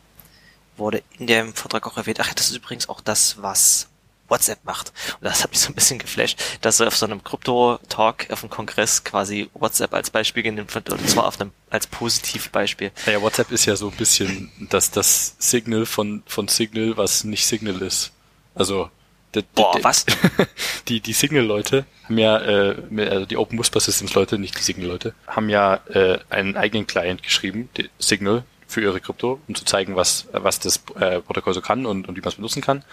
wurde 0.78 1.04
in 1.18 1.28
dem 1.28 1.54
Vortrag 1.54 1.86
auch 1.88 1.98
erwähnt, 1.98 2.20
ach, 2.22 2.34
das 2.34 2.50
ist 2.50 2.56
übrigens 2.56 2.90
auch 2.90 3.02
das, 3.02 3.42
was 3.42 3.88
WhatsApp 4.30 4.64
macht. 4.64 4.92
Und 5.20 5.26
das 5.26 5.44
hat 5.44 5.52
mich 5.52 5.60
so 5.60 5.70
ein 5.70 5.76
bisschen 5.76 6.00
geflasht, 6.00 6.40
dass 6.62 6.80
er 6.80 6.88
auf 6.88 6.98
so 6.98 7.06
einem 7.06 7.24
Krypto-Talk 7.24 8.28
auf 8.32 8.42
dem 8.42 8.50
Kongress 8.50 9.04
quasi 9.04 9.50
WhatsApp 9.54 9.94
als 9.94 10.10
Beispiel 10.10 10.44
genannt 10.44 10.74
wird, 10.74 10.90
und 10.90 11.10
zwar 11.10 11.28
auf 11.28 11.40
einem, 11.40 11.52
als 11.70 11.88
Positivbeispiel. 11.88 12.92
Naja, 13.06 13.22
WhatsApp 13.22 13.52
ist 13.52 13.66
ja 13.66 13.76
so 13.76 13.90
ein 13.90 13.96
bisschen 13.98 14.52
das, 14.70 14.92
das 14.92 15.36
Signal 15.40 15.86
von, 15.86 16.24
von 16.26 16.48
Signal, 16.48 16.98
was 16.98 17.24
nicht 17.24 17.46
Signal 17.46 17.82
ist. 17.82 18.12
Also, 18.56 18.90
der, 19.34 19.44
Boah, 19.54 19.78
was? 19.82 20.06
Die, 20.88 21.02
die 21.02 21.14
Signal-Leute 21.14 21.86
haben 22.06 22.18
ja, 22.18 22.40
äh, 22.40 22.76
also 23.10 23.26
die 23.26 23.36
Open 23.36 23.60
Whisper 23.60 23.82
Systems-Leute, 23.82 24.40
nicht 24.40 24.58
die 24.58 24.64
Signal-Leute, 24.64 25.14
haben 25.28 25.50
ja 25.50 25.82
äh, 25.90 26.20
einen 26.30 26.56
eigenen 26.56 26.88
Client 26.88 27.24
geschrieben, 27.24 27.68
die 27.76 27.90
Signal, 28.00 28.46
für 28.68 28.82
ihre 28.82 29.00
Krypto, 29.00 29.40
um 29.48 29.56
zu 29.56 29.66
zeigen, 29.66 29.96
was, 29.96 30.28
was 30.32 30.60
das 30.60 30.82
äh, 31.00 31.22
Protokoll 31.22 31.54
so 31.54 31.62
kann 31.62 31.86
und, 31.86 32.08
und 32.08 32.16
wie 32.16 32.22
man 32.22 32.30
es 32.30 32.36
benutzen 32.36 32.62
kann. 32.62 32.84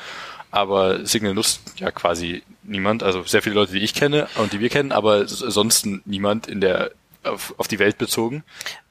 Aber 0.54 1.04
Signal 1.04 1.34
nutzt 1.34 1.60
ja 1.78 1.90
quasi 1.90 2.44
niemand, 2.62 3.02
also 3.02 3.24
sehr 3.24 3.42
viele 3.42 3.56
Leute, 3.56 3.72
die 3.72 3.80
ich 3.80 3.92
kenne 3.92 4.28
und 4.36 4.52
die 4.52 4.60
wir 4.60 4.68
kennen, 4.68 4.92
aber 4.92 5.26
sonst 5.26 5.84
niemand 6.04 6.46
in 6.46 6.60
der 6.60 6.92
auf, 7.24 7.54
auf 7.58 7.66
die 7.66 7.80
Welt 7.80 7.98
bezogen. 7.98 8.44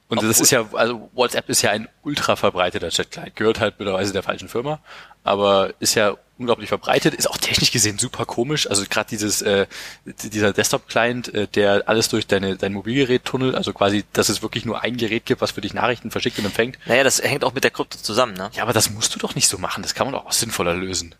Und 0.08 0.18
das 0.22 0.28
Obwohl- 0.32 0.42
ist 0.42 0.50
ja, 0.50 0.66
also 0.74 1.10
WhatsApp 1.14 1.48
ist 1.48 1.62
ja 1.62 1.70
ein 1.70 1.88
ultra 2.02 2.36
verbreiteter 2.36 2.90
Chat-Client, 2.90 3.34
gehört 3.34 3.60
halt 3.60 3.76
mittlerweile 3.78 4.12
der 4.12 4.22
falschen 4.22 4.50
Firma, 4.50 4.78
aber 5.22 5.72
ist 5.80 5.94
ja 5.94 6.18
unglaublich 6.36 6.68
verbreitet, 6.68 7.14
ist 7.14 7.30
auch 7.30 7.38
technisch 7.38 7.70
gesehen 7.72 7.96
super 7.96 8.26
komisch. 8.26 8.68
Also 8.68 8.84
gerade 8.90 9.08
dieses 9.08 9.40
äh, 9.40 9.66
dieser 10.04 10.52
Desktop-Client, 10.52 11.32
äh, 11.32 11.46
der 11.48 11.84
alles 11.88 12.10
durch 12.10 12.26
deine 12.26 12.56
dein 12.56 12.74
Mobilgerät 12.74 13.24
tunnelt, 13.24 13.54
also 13.54 13.72
quasi, 13.72 14.04
dass 14.12 14.28
es 14.28 14.42
wirklich 14.42 14.66
nur 14.66 14.82
ein 14.82 14.98
Gerät 14.98 15.24
gibt, 15.24 15.40
was 15.40 15.52
für 15.52 15.62
dich 15.62 15.72
Nachrichten 15.72 16.10
verschickt 16.10 16.38
und 16.38 16.44
empfängt. 16.44 16.76
Naja, 16.84 17.04
das 17.04 17.22
hängt 17.22 17.42
auch 17.42 17.54
mit 17.54 17.64
der 17.64 17.70
Krypto 17.70 17.96
zusammen, 17.96 18.34
ne? 18.34 18.50
Ja, 18.52 18.64
aber 18.64 18.74
das 18.74 18.90
musst 18.90 19.14
du 19.14 19.18
doch 19.18 19.34
nicht 19.34 19.48
so 19.48 19.56
machen. 19.56 19.82
Das 19.82 19.94
kann 19.94 20.06
man 20.06 20.12
doch 20.14 20.26
auch 20.26 20.32
sinnvoller 20.32 20.74
lösen. 20.74 21.14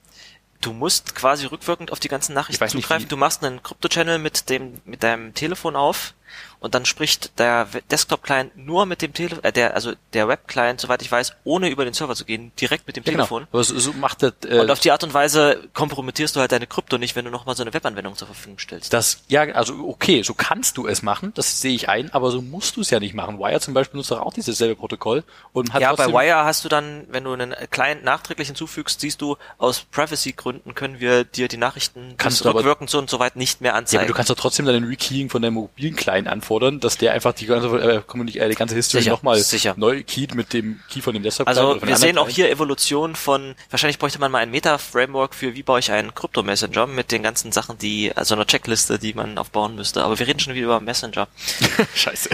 Du 0.64 0.72
musst 0.72 1.14
quasi 1.14 1.44
rückwirkend 1.46 1.92
auf 1.92 2.00
die 2.00 2.08
ganzen 2.08 2.32
Nachrichten 2.34 2.64
nicht, 2.64 2.72
zugreifen. 2.72 3.04
wie- 3.04 3.08
Du 3.08 3.16
machst 3.18 3.44
einen 3.44 3.62
Krypto-Channel 3.62 4.18
mit 4.18 4.48
dem, 4.48 4.80
mit 4.86 5.02
deinem 5.02 5.34
Telefon 5.34 5.76
auf, 5.76 6.14
und 6.60 6.74
dann 6.74 6.84
spricht 6.84 7.38
der 7.38 7.66
Desktop-Client 7.90 8.56
nur 8.56 8.86
mit 8.86 9.02
dem 9.02 9.12
Telefon, 9.12 9.42
äh, 9.44 9.52
der, 9.52 9.74
also 9.74 9.92
der 10.12 10.28
Web-Client, 10.28 10.80
soweit 10.80 11.02
ich 11.02 11.10
weiß, 11.10 11.34
ohne 11.44 11.68
über 11.68 11.84
den 11.84 11.94
Server 11.94 12.14
zu 12.14 12.24
gehen, 12.24 12.52
direkt 12.60 12.86
mit 12.86 12.96
dem 12.96 13.04
Ja, 13.04 13.12
genau. 13.12 13.24
Telefon. 13.24 13.46
Aber 13.52 13.64
so, 13.64 13.78
so 13.78 13.92
macht 13.92 14.22
das, 14.22 14.32
äh, 14.48 14.58
Und 14.58 14.70
auf 14.70 14.80
die 14.80 14.90
Art 14.90 15.04
und 15.04 15.12
Weise 15.14 15.62
kompromittierst 15.74 16.34
du 16.36 16.40
halt 16.40 16.52
deine 16.52 16.66
Krypto 16.66 16.98
nicht, 16.98 17.16
wenn 17.16 17.24
du 17.24 17.30
nochmal 17.30 17.56
so 17.56 17.62
eine 17.62 17.72
Webanwendung 17.74 18.16
zur 18.16 18.26
Verfügung 18.26 18.58
stellst. 18.58 18.92
das, 18.92 19.22
ja, 19.28 19.42
also 19.42 19.74
okay, 19.88 20.22
so 20.22 20.34
kannst 20.34 20.76
du 20.76 20.86
es 20.86 21.02
machen, 21.02 21.32
das 21.34 21.60
sehe 21.60 21.74
ich 21.74 21.88
ein, 21.88 22.12
aber 22.12 22.30
so 22.30 22.40
musst 22.42 22.76
du 22.76 22.80
es 22.80 22.90
ja 22.90 23.00
nicht 23.00 23.14
machen. 23.14 23.38
Wire 23.38 23.60
zum 23.60 23.74
Beispiel 23.74 23.98
nutzt 23.98 24.10
doch 24.10 24.20
auch 24.20 24.32
dieses 24.32 24.58
selbe 24.58 24.76
Protokoll 24.76 25.24
und 25.52 25.72
hat 25.72 25.82
ja, 25.82 25.92
bei 25.94 26.08
Wire 26.08 26.44
hast 26.44 26.64
du 26.64 26.68
dann, 26.68 27.06
wenn 27.10 27.24
du 27.24 27.32
einen 27.32 27.54
Client 27.70 28.04
nachträglich 28.04 28.48
hinzufügst, 28.48 29.00
siehst 29.00 29.20
du, 29.20 29.36
aus 29.58 29.80
Privacy-Gründen 29.90 30.74
können 30.74 31.00
wir 31.00 31.24
dir 31.24 31.48
die 31.48 31.56
Nachrichten 31.56 32.14
Kannst 32.16 32.44
du 32.44 32.48
aber- 32.48 32.60
rückwirkend 32.60 32.90
so 32.90 32.98
und 32.98 33.10
so 33.10 33.18
weit 33.18 33.36
nicht 33.36 33.60
mehr 33.60 33.70
Ja, 33.70 33.72
aber 33.74 33.78
anzeigen. 33.80 34.06
du 34.06 34.14
kannst 34.14 34.30
doch 34.30 34.36
trotzdem 34.36 34.66
dann 34.66 34.74
den 34.74 34.84
Rekeying 34.84 35.30
von 35.30 35.42
deinem 35.42 35.54
mobilen 35.54 35.96
Client 35.96 36.28
anfordern, 36.28 36.53
dass 36.58 36.96
der 36.98 37.12
einfach 37.12 37.32
die 37.32 37.46
ganze, 37.46 37.68
äh, 37.68 37.96
äh, 37.96 38.48
die 38.48 38.54
ganze 38.54 38.74
History 38.74 39.04
nochmal 39.08 39.42
neu 39.76 40.02
keyt 40.02 40.34
mit 40.34 40.52
dem 40.52 40.80
Key 40.90 41.00
von 41.00 41.14
dem 41.14 41.22
Desktop 41.22 41.48
Also 41.48 41.80
wir 41.82 41.96
sehen 41.96 42.18
auch 42.18 42.28
hier 42.28 42.50
Evolution 42.50 43.14
von, 43.16 43.54
wahrscheinlich 43.70 43.98
bräuchte 43.98 44.18
man 44.18 44.32
mal 44.32 44.38
ein 44.38 44.50
Meta-Framework 44.50 45.34
für, 45.34 45.54
wie 45.54 45.62
baue 45.62 45.80
ich 45.80 45.90
einen 45.90 46.14
Krypto-Messenger 46.14 46.86
mit 46.86 47.12
den 47.12 47.22
ganzen 47.22 47.52
Sachen, 47.52 47.78
die, 47.78 48.12
also 48.14 48.34
einer 48.34 48.46
Checkliste, 48.46 48.98
die 48.98 49.14
man 49.14 49.38
aufbauen 49.38 49.74
müsste. 49.74 50.04
Aber 50.04 50.18
wir 50.18 50.26
reden 50.26 50.40
schon 50.40 50.54
wieder 50.54 50.66
über 50.66 50.80
Messenger. 50.80 51.28
Scheiße. 51.94 52.30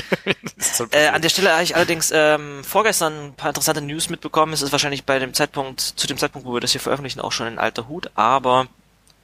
So 0.58 0.86
Äh, 0.90 1.08
an 1.08 1.22
der 1.22 1.28
Stelle 1.28 1.52
habe 1.52 1.62
ich 1.62 1.74
allerdings 1.76 2.10
ähm, 2.14 2.62
vorgestern 2.64 3.28
ein 3.28 3.34
paar 3.34 3.50
interessante 3.50 3.80
News 3.80 4.10
mitbekommen. 4.10 4.52
Es 4.52 4.62
ist 4.62 4.72
wahrscheinlich 4.72 5.04
bei 5.04 5.18
dem 5.18 5.34
Zeitpunkt, 5.34 5.80
zu 5.80 6.06
dem 6.06 6.18
Zeitpunkt, 6.18 6.46
wo 6.46 6.54
wir 6.54 6.60
das 6.60 6.72
hier 6.72 6.80
veröffentlichen, 6.80 7.20
auch 7.20 7.32
schon 7.32 7.46
ein 7.46 7.58
alter 7.58 7.88
Hut, 7.88 8.10
aber 8.14 8.68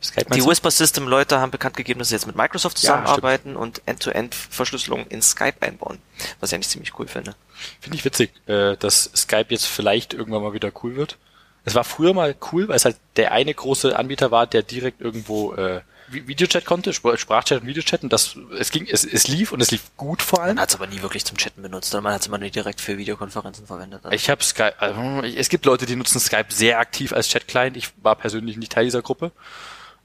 Skype 0.06 0.26
die? 0.34 0.44
Whisper 0.44 0.70
System 0.70 1.08
Leute 1.08 1.40
haben 1.40 1.50
bekannt 1.50 1.76
gegeben, 1.76 1.98
dass 1.98 2.08
sie 2.08 2.14
jetzt 2.14 2.26
mit 2.26 2.36
Microsoft 2.36 2.76
Ja, 2.78 2.80
zusammenarbeiten 2.80 3.56
und 3.56 3.82
End-to-End-Verschlüsselung 3.86 5.06
in 5.08 5.22
Skype 5.22 5.56
einbauen. 5.60 5.98
Was 6.40 6.50
ich 6.50 6.54
eigentlich 6.54 6.68
ziemlich 6.68 6.98
cool 6.98 7.08
finde. 7.08 7.34
Finde 7.80 7.98
ich 7.98 8.04
witzig, 8.04 8.32
äh, 8.46 8.76
dass 8.76 9.10
Skype 9.14 9.46
jetzt 9.50 9.66
vielleicht 9.66 10.14
irgendwann 10.14 10.42
mal 10.42 10.52
wieder 10.52 10.72
cool 10.82 10.96
wird. 10.96 11.18
Es 11.64 11.74
war 11.74 11.84
früher 11.84 12.14
mal 12.14 12.34
cool, 12.52 12.68
weil 12.68 12.76
es 12.76 12.84
halt 12.84 12.96
der 13.16 13.32
eine 13.32 13.52
große 13.52 13.98
Anbieter 13.98 14.30
war, 14.30 14.46
der 14.46 14.62
direkt 14.62 15.00
irgendwo 15.00 15.54
äh, 15.54 15.80
Vi- 16.08 16.28
Videochat 16.28 16.64
konnte, 16.64 16.92
Spr- 16.92 17.18
Sprachchat 17.18 17.62
und 17.62 17.66
Videochat 17.66 18.04
und 18.04 18.12
das 18.12 18.36
es 18.56 18.70
ging, 18.70 18.86
es, 18.88 19.04
es 19.04 19.26
lief 19.26 19.50
und 19.50 19.60
es 19.60 19.72
lief 19.72 19.82
gut 19.96 20.22
vor 20.22 20.40
allem. 20.40 20.54
Man 20.54 20.62
hat 20.62 20.68
es 20.68 20.76
aber 20.76 20.86
nie 20.86 21.02
wirklich 21.02 21.24
zum 21.24 21.36
Chatten 21.36 21.62
benutzt, 21.62 21.90
sondern 21.90 22.04
man 22.04 22.12
hat 22.14 22.20
es 22.20 22.28
immer 22.28 22.38
nur 22.38 22.50
direkt 22.50 22.80
für 22.80 22.96
Videokonferenzen 22.96 23.66
verwendet. 23.66 24.04
Also 24.04 24.14
Ich 24.14 24.30
habe 24.30 24.44
Skype, 24.44 24.74
also, 24.78 25.00
es 25.26 25.48
gibt 25.48 25.64
Leute, 25.66 25.84
die 25.84 25.96
nutzen 25.96 26.20
Skype 26.20 26.46
sehr 26.50 26.78
aktiv 26.78 27.12
als 27.12 27.26
Chat-Client. 27.28 27.76
Ich 27.76 27.88
war 28.00 28.14
persönlich 28.14 28.56
nicht 28.56 28.70
Teil 28.70 28.84
dieser 28.84 29.02
Gruppe. 29.02 29.32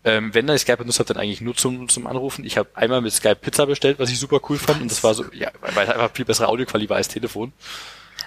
Ähm, 0.04 0.34
wenn 0.34 0.50
ich 0.50 0.62
Skype 0.62 0.78
benutzt 0.78 1.00
habe, 1.00 1.14
dann 1.14 1.22
eigentlich 1.22 1.42
nur 1.42 1.56
zum, 1.56 1.88
zum 1.88 2.08
Anrufen. 2.08 2.44
Ich 2.44 2.58
habe 2.58 2.70
einmal 2.74 3.02
mit 3.02 3.14
Skype 3.14 3.36
Pizza 3.36 3.68
bestellt, 3.68 4.00
was 4.00 4.10
ich 4.10 4.20
super 4.20 4.40
cool 4.50 4.58
fand. 4.58 4.82
Und 4.82 4.90
das 4.92 5.04
war 5.04 5.14
so, 5.14 5.26
ja, 5.32 5.52
weil 5.76 5.86
es 5.88 5.94
einfach 5.94 6.12
viel 6.14 6.26
bessere 6.26 6.48
Audioqualität 6.48 6.90
war 6.90 6.98
als 6.98 7.08
Telefon. 7.08 7.54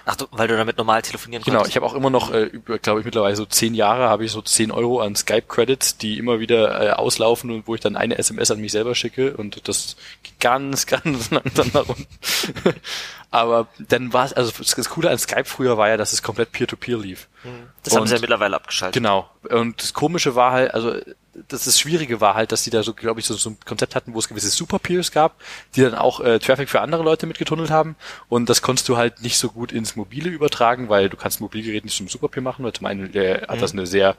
Ach 0.07 0.15
du, 0.15 0.25
weil 0.31 0.47
du 0.47 0.55
damit 0.55 0.77
normal 0.77 1.01
telefonieren 1.01 1.43
Genau, 1.43 1.57
konntest. 1.57 1.71
ich 1.71 1.75
habe 1.77 1.85
auch 1.87 1.95
immer 1.95 2.11
noch, 2.11 2.31
äh, 2.31 2.43
über, 2.43 2.77
glaube 2.77 2.99
ich, 2.99 3.05
mittlerweile 3.05 3.35
so 3.35 3.45
zehn 3.45 3.73
Jahre 3.73 4.07
habe 4.07 4.23
ich 4.23 4.31
so 4.31 4.41
10 4.41 4.71
Euro 4.71 5.01
an 5.01 5.15
Skype-Credits, 5.15 5.97
die 5.97 6.19
immer 6.19 6.39
wieder 6.39 6.79
äh, 6.79 6.89
auslaufen 6.91 7.49
und 7.49 7.67
wo 7.67 7.73
ich 7.73 7.81
dann 7.81 7.95
eine 7.95 8.17
SMS 8.19 8.51
an 8.51 8.59
mich 8.61 8.71
selber 8.71 8.93
schicke 8.93 9.35
und 9.35 9.67
das 9.67 9.95
geht 10.21 10.39
ganz, 10.39 10.85
ganz 10.85 11.31
langsam 11.31 11.71
nach 11.73 11.89
unten. 11.89 12.05
Aber 13.31 13.67
dann 13.79 14.13
war 14.13 14.25
es, 14.25 14.33
also 14.33 14.51
das 14.63 14.89
Coole 14.89 15.09
an 15.09 15.17
Skype 15.17 15.45
früher 15.45 15.77
war 15.77 15.89
ja, 15.89 15.97
dass 15.97 16.13
es 16.13 16.21
komplett 16.21 16.51
Peer-to-Peer 16.51 16.97
lief. 16.97 17.27
das 17.83 17.93
haben 17.95 18.01
und- 18.03 18.07
sie 18.07 18.15
ja 18.15 18.21
mittlerweile 18.21 18.55
abgeschaltet. 18.55 18.93
Genau. 19.01 19.29
Und 19.49 19.81
das 19.81 19.93
Komische 19.93 20.35
war 20.35 20.51
halt, 20.51 20.73
also 20.73 20.95
das, 21.47 21.65
das 21.65 21.79
Schwierige 21.79 22.21
war 22.21 22.35
halt, 22.35 22.51
dass 22.51 22.63
die 22.63 22.69
da 22.69 22.83
so, 22.83 22.93
glaube 22.93 23.19
ich, 23.19 23.25
so, 23.25 23.33
so 23.35 23.51
ein 23.51 23.57
Konzept 23.65 23.95
hatten, 23.95 24.13
wo 24.13 24.19
es 24.19 24.27
gewisse 24.27 24.49
Superpeers 24.49 25.11
gab, 25.11 25.35
die 25.75 25.81
dann 25.81 25.95
auch 25.95 26.19
äh, 26.19 26.39
Traffic 26.39 26.69
für 26.69 26.81
andere 26.81 27.03
Leute 27.03 27.27
mitgetunnelt 27.27 27.69
haben. 27.69 27.95
Und 28.29 28.49
das 28.49 28.61
konntest 28.61 28.87
du 28.89 28.97
halt 28.97 29.21
nicht 29.21 29.37
so 29.37 29.49
gut 29.49 29.71
ins 29.71 29.95
Mobile 29.95 30.29
übertragen, 30.29 30.89
weil 30.89 31.09
du 31.09 31.17
kannst 31.17 31.39
ein 31.39 31.43
Mobilgerät 31.43 31.83
nicht 31.83 31.97
zum 31.97 32.07
Superpeer 32.07 32.41
machen, 32.43 32.63
weil 32.63 32.73
zum 32.73 32.85
einen 32.85 33.11
der, 33.11 33.47
hat 33.47 33.61
das 33.61 33.73
eine 33.73 33.85
sehr, 33.85 34.15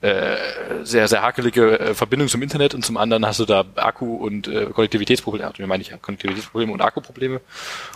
äh, 0.00 0.36
sehr, 0.82 1.08
sehr 1.08 1.22
hakelige 1.22 1.78
äh, 1.78 1.94
Verbindung 1.94 2.28
zum 2.28 2.42
Internet 2.42 2.74
und 2.74 2.84
zum 2.84 2.96
anderen 2.96 3.26
hast 3.26 3.40
du 3.40 3.44
da 3.44 3.64
Akku 3.76 4.16
und 4.16 4.48
äh, 4.48 4.66
Konnektivitätsprobleme, 4.66 5.46
also 5.46 5.66
meine 5.66 5.82
ich 5.82 5.90
ja, 5.90 5.96
Konnektivitätsprobleme 5.96 6.72
und 6.72 6.80
Akkuprobleme. 6.80 7.40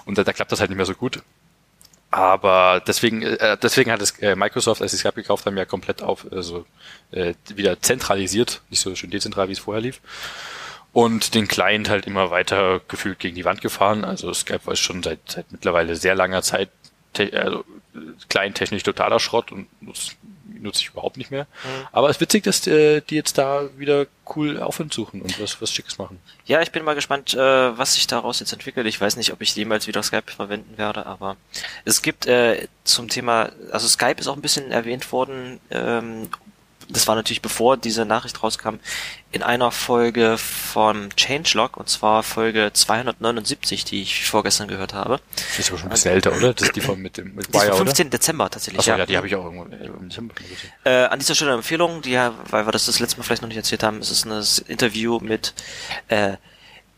Und 0.04 0.18
da, 0.18 0.24
da 0.24 0.32
klappt 0.32 0.52
das 0.52 0.60
halt 0.60 0.70
nicht 0.70 0.76
mehr 0.76 0.86
so 0.86 0.94
gut. 0.94 1.22
Aber 2.10 2.82
deswegen, 2.84 3.22
äh, 3.22 3.56
deswegen 3.62 3.92
hat 3.92 4.02
es 4.02 4.18
äh, 4.18 4.34
Microsoft, 4.34 4.82
als 4.82 4.90
sie 4.90 4.98
Skype 4.98 5.14
gekauft 5.14 5.46
haben, 5.46 5.56
ja 5.56 5.64
komplett 5.64 6.02
auf 6.02 6.26
also, 6.32 6.66
äh, 7.12 7.34
wieder 7.54 7.80
zentralisiert, 7.80 8.62
nicht 8.68 8.80
so 8.80 8.94
schön 8.96 9.10
dezentral, 9.10 9.48
wie 9.48 9.52
es 9.52 9.60
vorher 9.60 9.80
lief. 9.80 10.00
Und 10.92 11.34
den 11.36 11.46
Client 11.46 11.88
halt 11.88 12.06
immer 12.08 12.32
weiter 12.32 12.80
gefühlt 12.88 13.20
gegen 13.20 13.36
die 13.36 13.44
Wand 13.44 13.60
gefahren. 13.60 14.04
Also 14.04 14.32
Skype 14.34 14.66
war 14.66 14.74
schon 14.74 15.04
seit, 15.04 15.20
seit 15.26 15.52
mittlerweile 15.52 15.94
sehr 15.94 16.16
langer 16.16 16.42
Zeit 16.42 16.70
also, 17.32 17.64
client-technisch 18.28 18.82
totaler 18.82 19.18
Schrott 19.18 19.50
und 19.52 19.66
nutze 20.62 20.80
ich 20.80 20.88
überhaupt 20.88 21.16
nicht 21.16 21.30
mehr. 21.30 21.46
Aber 21.92 22.08
es 22.08 22.16
ist 22.16 22.20
witzig, 22.20 22.44
dass 22.44 22.66
äh, 22.66 23.00
die 23.00 23.14
jetzt 23.14 23.38
da 23.38 23.68
wieder 23.76 24.06
cool 24.36 24.60
Aufwand 24.60 24.94
suchen 24.94 25.22
und 25.22 25.40
was, 25.40 25.60
was 25.60 25.72
Schickes 25.72 25.98
machen. 25.98 26.20
Ja, 26.44 26.62
ich 26.62 26.70
bin 26.70 26.84
mal 26.84 26.94
gespannt, 26.94 27.34
äh, 27.34 27.38
was 27.38 27.94
sich 27.94 28.06
daraus 28.06 28.40
jetzt 28.40 28.52
entwickelt. 28.52 28.86
Ich 28.86 29.00
weiß 29.00 29.16
nicht, 29.16 29.32
ob 29.32 29.40
ich 29.40 29.54
jemals 29.56 29.86
wieder 29.86 30.02
Skype 30.02 30.30
verwenden 30.30 30.78
werde, 30.78 31.06
aber 31.06 31.36
es 31.84 32.02
gibt 32.02 32.26
äh, 32.26 32.68
zum 32.84 33.08
Thema, 33.08 33.50
also 33.72 33.88
Skype 33.88 34.20
ist 34.20 34.28
auch 34.28 34.36
ein 34.36 34.42
bisschen 34.42 34.70
erwähnt 34.70 35.10
worden, 35.12 35.60
ähm, 35.70 36.28
das 36.92 37.06
war 37.06 37.14
natürlich 37.14 37.42
bevor 37.42 37.76
diese 37.76 38.04
Nachricht 38.04 38.42
rauskam, 38.42 38.76
in 39.32 39.42
einer 39.42 39.70
Folge 39.70 40.38
von 40.38 41.10
Changelog, 41.16 41.76
und 41.76 41.88
zwar 41.88 42.22
Folge 42.22 42.70
279, 42.72 43.84
die 43.84 44.02
ich 44.02 44.26
vorgestern 44.26 44.68
gehört 44.68 44.92
habe. 44.92 45.20
Das 45.36 45.58
ist 45.58 45.70
aber 45.70 45.78
schon 45.78 45.88
ein 45.88 45.92
bisschen 45.92 46.12
älter, 46.12 46.36
oder? 46.36 46.52
Das 46.52 46.68
ist 46.68 46.76
die 46.76 46.80
von 46.80 47.00
mit 47.00 47.16
dem 47.16 47.34
mit 47.34 47.46
Die 47.46 47.56
ist 47.56 47.62
Wire, 47.62 47.72
vom 47.72 47.82
oder? 47.82 47.86
15. 47.86 48.10
Dezember 48.10 48.50
tatsächlich. 48.50 48.80
Achso, 48.80 48.98
ja, 48.98 49.06
die 49.06 49.16
habe 49.16 49.26
ich 49.26 49.36
auch 49.36 49.44
irgendwo 49.44 49.64
äh, 49.66 49.86
im 49.86 50.08
Dezember. 50.08 50.34
Äh, 50.84 51.04
an 51.04 51.18
dieser 51.18 51.34
Stelle 51.34 51.52
eine 51.52 51.58
Empfehlung, 51.58 52.02
die, 52.02 52.10
ja, 52.10 52.34
weil 52.50 52.66
wir 52.66 52.72
das 52.72 52.86
das 52.86 52.98
letzte 52.98 53.18
Mal 53.18 53.24
vielleicht 53.24 53.42
noch 53.42 53.48
nicht 53.48 53.58
erzählt 53.58 53.82
haben, 53.82 53.98
es 53.98 54.10
ist 54.10 54.24
ein 54.26 54.42
Interview 54.66 55.20
mit 55.20 55.54
äh, 56.08 56.36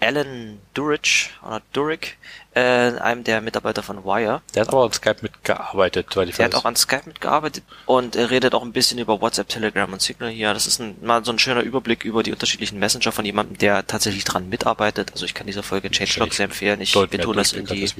Alan 0.00 0.58
Durich 0.74 1.30
oder 1.42 1.62
Durick, 1.72 2.16
äh, 2.54 2.60
einem 2.60 3.24
der 3.24 3.40
Mitarbeiter 3.40 3.82
von 3.82 4.04
Wire. 4.04 4.42
Der 4.54 4.62
hat 4.62 4.68
aber 4.68 4.84
an 4.84 4.92
Skype 4.92 5.16
mitgearbeitet, 5.22 6.14
weil 6.16 6.28
ich 6.28 6.36
Der 6.36 6.46
hat 6.46 6.54
auch 6.54 6.64
an 6.64 6.76
Skype 6.76 7.02
mitgearbeitet 7.06 7.64
und 7.86 8.14
er 8.16 8.30
redet 8.30 8.54
auch 8.54 8.62
ein 8.62 8.72
bisschen 8.72 8.98
über 8.98 9.20
WhatsApp, 9.20 9.48
Telegram 9.48 9.90
und 9.92 10.02
Signal 10.02 10.30
hier. 10.30 10.52
Das 10.52 10.66
ist 10.66 10.80
ein, 10.80 10.96
mal 11.02 11.24
so 11.24 11.32
ein 11.32 11.38
schöner 11.38 11.62
Überblick 11.62 12.04
über 12.04 12.22
die 12.22 12.32
unterschiedlichen 12.32 12.78
Messenger 12.78 13.12
von 13.12 13.24
jemandem, 13.24 13.56
der 13.58 13.86
tatsächlich 13.86 14.24
dran 14.24 14.48
mitarbeitet. 14.48 15.12
Also 15.12 15.24
ich 15.24 15.34
kann 15.34 15.46
diese 15.46 15.62
Folge 15.62 15.90
Changelog 15.90 16.34
sehr 16.34 16.44
empfehlen. 16.44 16.80
Ich, 16.80 16.94
wir 16.94 17.08
tun 17.08 17.36
das 17.36 17.52
in 17.52 17.64
die, 17.64 17.90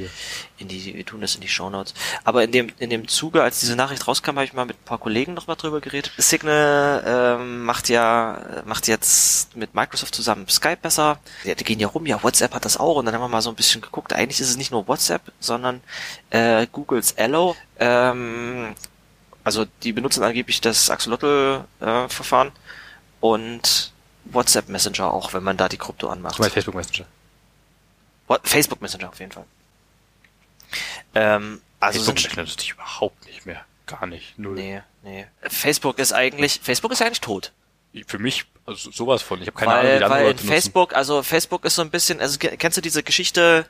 in 0.58 0.68
die, 0.68 0.94
wir 0.94 1.06
tun 1.06 1.20
das 1.22 1.34
in 1.34 1.40
die 1.40 1.48
Shownotes. 1.48 1.94
Aber 2.24 2.44
in 2.44 2.52
dem, 2.52 2.70
in 2.78 2.90
dem 2.90 3.08
Zuge, 3.08 3.42
als 3.42 3.60
diese 3.60 3.76
Nachricht 3.76 4.06
rauskam, 4.06 4.36
habe 4.36 4.44
ich 4.44 4.52
mal 4.52 4.66
mit 4.66 4.76
ein 4.76 4.84
paar 4.84 4.98
Kollegen 4.98 5.34
noch 5.34 5.46
mal 5.46 5.56
drüber 5.56 5.80
geredet. 5.80 6.12
Signal 6.18 7.02
ähm, 7.06 7.64
macht 7.64 7.88
ja, 7.88 8.62
macht 8.66 8.86
jetzt 8.86 9.56
mit 9.56 9.74
Microsoft 9.74 10.14
zusammen 10.14 10.46
Skype 10.48 10.78
besser. 10.82 11.18
Ja, 11.44 11.54
die 11.54 11.64
gehen 11.64 11.80
ja 11.80 11.88
rum, 11.88 12.06
ja, 12.06 12.22
WhatsApp 12.22 12.54
hat 12.54 12.64
das 12.64 12.76
auch. 12.76 12.96
Und 12.96 13.06
dann 13.06 13.14
haben 13.14 13.22
wir 13.22 13.28
mal 13.28 13.42
so 13.42 13.50
ein 13.50 13.56
bisschen 13.56 13.80
geguckt. 13.80 14.12
Eigentlich 14.12 14.41
ist 14.42 14.50
es 14.50 14.56
nicht 14.56 14.70
nur 14.70 14.86
WhatsApp, 14.88 15.32
sondern 15.40 15.80
äh, 16.30 16.66
Googles 16.70 17.16
Allo. 17.16 17.56
Ähm, 17.78 18.74
also 19.44 19.66
die 19.82 19.92
benutzen 19.92 20.22
angeblich 20.22 20.60
das 20.60 20.90
Axolotl-Verfahren 20.90 22.52
und 23.20 23.92
WhatsApp 24.26 24.68
Messenger 24.68 25.12
auch, 25.12 25.32
wenn 25.32 25.42
man 25.42 25.56
da 25.56 25.68
die 25.68 25.78
Krypto 25.78 26.08
anmacht. 26.08 26.38
Meinst 26.38 26.54
Facebook 26.54 26.74
Messenger. 26.74 27.06
What? 28.28 28.40
Facebook 28.48 28.80
Messenger 28.80 29.08
auf 29.08 29.18
jeden 29.18 29.32
Fall. 29.32 29.44
Ähm, 31.14 31.60
also 31.80 31.98
Facebook 31.98 32.18
sind, 32.18 32.30
Messenger 32.36 32.48
nutze 32.48 32.64
ich 32.64 32.70
überhaupt 32.70 33.26
nicht 33.26 33.46
mehr. 33.46 33.64
Gar 33.86 34.06
nicht. 34.06 34.38
Null. 34.38 34.54
nee, 34.54 34.80
nee. 35.02 35.26
Facebook 35.42 35.98
ist 35.98 36.12
eigentlich, 36.12 36.60
Facebook 36.62 36.92
ist 36.92 37.02
eigentlich 37.02 37.20
tot. 37.20 37.52
Für 38.06 38.18
mich, 38.18 38.46
also 38.64 38.90
sowas 38.90 39.20
von. 39.20 39.42
Ich 39.42 39.48
habe 39.48 39.58
keine 39.58 39.72
weil, 39.72 39.78
Ahnung, 39.80 39.90
wie 39.90 39.94
anderen 40.04 40.12
weil 40.12 40.20
in 40.20 40.26
Leute 40.28 40.36
nutzen. 40.36 40.48
Facebook, 40.48 40.94
also 40.94 41.22
Facebook 41.22 41.64
ist 41.66 41.74
so 41.74 41.82
ein 41.82 41.90
bisschen, 41.90 42.20
also 42.20 42.38
ke- 42.38 42.56
kennst 42.56 42.78
du 42.78 42.80
diese 42.80 43.02
Geschichte, 43.02 43.66